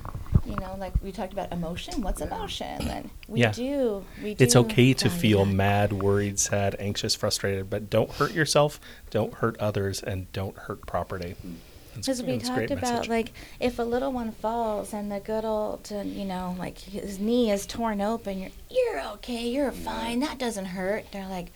You 0.46 0.56
know, 0.56 0.76
like 0.78 0.92
we 1.02 1.12
talked 1.12 1.32
about 1.32 1.52
emotion. 1.52 2.00
What's 2.02 2.20
emotion? 2.20 2.88
And 2.88 3.10
we 3.28 3.40
Yeah. 3.40 3.52
do. 3.52 4.04
We 4.22 4.34
do. 4.34 4.44
It's 4.44 4.56
okay 4.56 4.92
to 4.94 5.08
value 5.08 5.20
feel 5.20 5.44
that. 5.44 5.52
mad, 5.54 5.92
worried, 5.92 6.38
sad, 6.38 6.76
anxious, 6.78 7.14
frustrated, 7.14 7.70
but 7.70 7.88
don't 7.90 8.10
hurt 8.10 8.32
yourself, 8.32 8.78
don't 9.10 9.34
hurt 9.34 9.58
others, 9.58 10.02
and 10.02 10.30
don't 10.32 10.56
hurt 10.56 10.86
property. 10.86 11.34
That's- 11.42 12.06
Because 12.06 12.22
we 12.22 12.32
that's 12.32 12.48
a 12.48 12.52
great 12.54 12.68
talked 12.68 12.78
about 12.80 12.92
message. 12.94 13.08
like 13.08 13.32
if 13.60 13.78
a 13.78 13.82
little 13.84 14.10
one 14.12 14.32
falls 14.32 14.92
and 14.92 15.10
the 15.12 15.20
good 15.20 15.44
old, 15.44 15.90
uh, 15.94 16.00
you 16.02 16.24
know, 16.24 16.56
like 16.58 16.78
his 16.78 17.18
knee 17.18 17.50
is 17.50 17.66
torn 17.66 18.00
open, 18.00 18.38
you're 18.40 18.50
you're 18.70 19.00
okay, 19.14 19.46
you're 19.48 19.70
fine, 19.70 20.20
that 20.20 20.38
doesn't 20.38 20.64
hurt. 20.66 21.04
They're 21.12 21.28
like, 21.28 21.52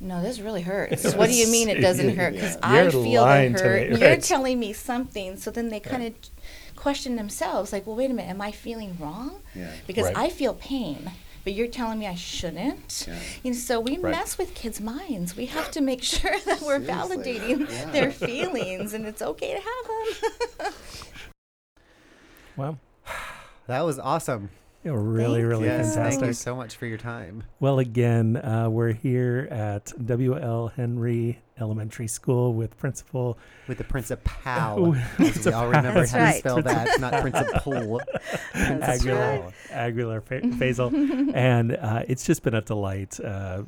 no, 0.00 0.20
this 0.22 0.40
really 0.40 0.62
hurts. 0.62 1.14
what 1.14 1.30
do 1.30 1.34
you 1.36 1.46
mean 1.50 1.68
it 1.70 1.80
doesn't 1.80 2.16
hurt? 2.18 2.34
Because 2.34 2.58
I 2.62 2.90
feel 2.90 3.24
the 3.24 3.30
hurt. 3.58 3.90
me, 3.92 3.98
You're 4.00 4.10
right. 4.10 4.22
telling 4.22 4.58
me 4.58 4.72
something. 4.74 5.36
So 5.38 5.50
then 5.52 5.68
they 5.70 5.80
kind 5.80 6.02
of 6.02 6.12
question 6.76 7.16
themselves, 7.16 7.72
like, 7.72 7.86
well, 7.86 7.96
wait 7.96 8.10
a 8.10 8.14
minute, 8.14 8.30
am 8.30 8.40
I 8.40 8.52
feeling 8.52 8.96
wrong? 9.00 9.40
Yeah. 9.54 9.72
Because 9.86 10.04
Right. 10.06 10.16
I 10.16 10.30
feel 10.30 10.54
pain. 10.54 11.10
But 11.44 11.52
you're 11.54 11.68
telling 11.68 12.00
me 12.00 12.08
I 12.08 12.16
shouldn't. 12.16 13.04
Yeah. 13.06 13.18
And 13.44 13.54
so 13.54 13.78
we 13.78 13.98
Right. 13.98 14.10
mess 14.10 14.36
with 14.36 14.52
kids' 14.54 14.80
minds. 14.80 15.36
We 15.36 15.46
have 15.46 15.70
to 15.72 15.80
make 15.80 16.02
sure 16.14 16.36
that 16.44 16.60
we're 16.60 16.84
Seriously. 16.84 17.38
validating 17.38 17.70
Yeah. 17.70 17.90
their 17.92 18.10
feelings, 18.28 18.92
and 18.94 19.06
it's 19.06 19.22
okay 19.22 19.54
to 19.54 19.60
have 19.60 20.64
them. 20.66 20.72
wow. 22.56 22.78
That 23.68 23.82
was 23.82 23.98
awesome. 23.98 24.50
Yeah, 24.84 24.92
really, 24.94 25.40
Thank 25.40 25.48
really 25.48 25.64
yes, 25.66 25.94
fantastic. 25.94 26.20
thank 26.20 26.28
you 26.28 26.32
so 26.34 26.54
much 26.54 26.76
for 26.76 26.86
your 26.86 26.98
time. 26.98 27.42
Well, 27.58 27.78
again, 27.80 28.36
uh, 28.36 28.68
we're 28.70 28.92
here 28.92 29.48
at 29.50 29.92
W.L. 30.04 30.68
Henry 30.76 31.40
Elementary 31.60 32.06
School 32.06 32.52
with 32.54 32.76
Principal 32.78 33.38
With 33.68 33.78
the 33.78 33.84
principal, 33.84 34.94
as 35.18 35.44
we 35.46 35.52
all 35.52 35.66
remember 35.66 36.00
That's 36.00 36.12
how 36.12 36.18
to 36.18 36.24
right. 36.24 36.38
spell 36.38 36.62
that, 36.62 37.00
not 37.00 37.20
principal. 37.22 38.00
That's 38.54 39.00
Aguilar, 39.00 39.40
right. 39.40 39.52
Aguilar 39.70 40.20
Faisal, 40.22 41.32
and 41.34 41.76
uh, 41.76 42.02
it's 42.08 42.24
just 42.24 42.42
been 42.42 42.54
a 42.54 42.60
delight 42.60 43.18
uh, 43.20 43.62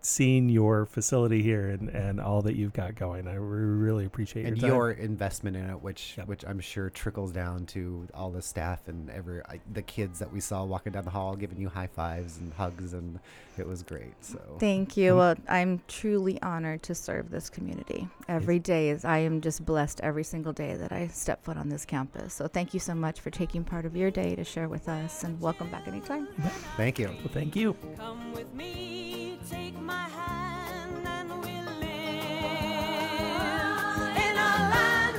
seeing 0.00 0.48
your 0.48 0.86
facility 0.86 1.42
here 1.42 1.70
and, 1.70 1.88
and 1.88 2.20
all 2.20 2.42
that 2.42 2.56
you've 2.56 2.72
got 2.72 2.94
going. 2.94 3.26
I 3.26 3.34
really 3.34 4.04
appreciate 4.04 4.46
and 4.46 4.56
your 4.56 4.68
time. 4.68 4.76
your 4.76 4.90
investment 4.92 5.56
in 5.56 5.68
it, 5.70 5.82
which 5.82 6.14
Yep. 6.18 6.28
which 6.28 6.44
I'm 6.44 6.60
sure 6.60 6.90
trickles 6.90 7.32
down 7.32 7.66
to 7.66 8.06
all 8.14 8.30
the 8.30 8.42
staff 8.42 8.86
and 8.88 9.08
every 9.10 9.40
I, 9.46 9.60
the 9.72 9.82
kids 9.82 10.18
that 10.18 10.32
we 10.32 10.40
saw 10.40 10.64
walking 10.64 10.92
down 10.92 11.04
the 11.04 11.10
hall, 11.10 11.34
giving 11.36 11.58
you 11.58 11.68
high 11.68 11.86
fives 11.88 12.36
and 12.38 12.52
hugs, 12.54 12.92
and 12.92 13.18
it 13.56 13.66
was 13.66 13.82
great. 13.82 14.12
So 14.20 14.38
thank 14.58 14.96
you. 14.96 15.16
Well, 15.16 15.36
I'm 15.48 15.80
truly 15.86 16.40
honored 16.42 16.82
to 16.84 16.94
serve 16.94 17.30
this 17.30 17.48
community. 17.48 18.08
Every 18.28 18.58
day 18.58 18.90
is 18.90 19.04
I 19.04 19.18
am 19.18 19.40
just 19.40 19.64
blessed 19.64 20.00
every 20.00 20.24
single 20.24 20.52
day 20.52 20.74
that 20.74 20.92
I 20.92 21.06
step 21.08 21.44
foot 21.44 21.56
on 21.56 21.68
this 21.68 21.84
campus. 21.84 22.34
So 22.34 22.48
thank 22.48 22.74
you 22.74 22.80
so 22.80 22.94
much 22.94 23.20
for 23.20 23.30
taking 23.30 23.64
part 23.64 23.86
of 23.86 23.96
your 23.96 24.10
day 24.10 24.34
to 24.34 24.44
share 24.44 24.68
with 24.68 24.88
us, 24.88 25.24
and 25.24 25.40
welcome 25.40 25.70
back 25.70 25.86
anytime. 25.86 26.26
Thank 26.76 26.98
you. 26.98 27.06
Well, 27.06 27.30
thank 27.32 27.54
you. 27.54 27.76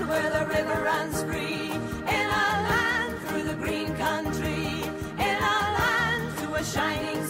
where 0.07 0.29
the 0.29 0.45
river 0.45 0.81
runs 0.83 1.23
free. 1.23 1.71
In 1.71 2.27
land 2.29 3.19
through 3.27 3.43
the 3.43 3.55
green 3.55 3.95
country. 3.95 4.83
In 5.27 5.35
land 5.41 6.37
to 6.39 6.53
a 6.53 6.63
shining 6.63 7.24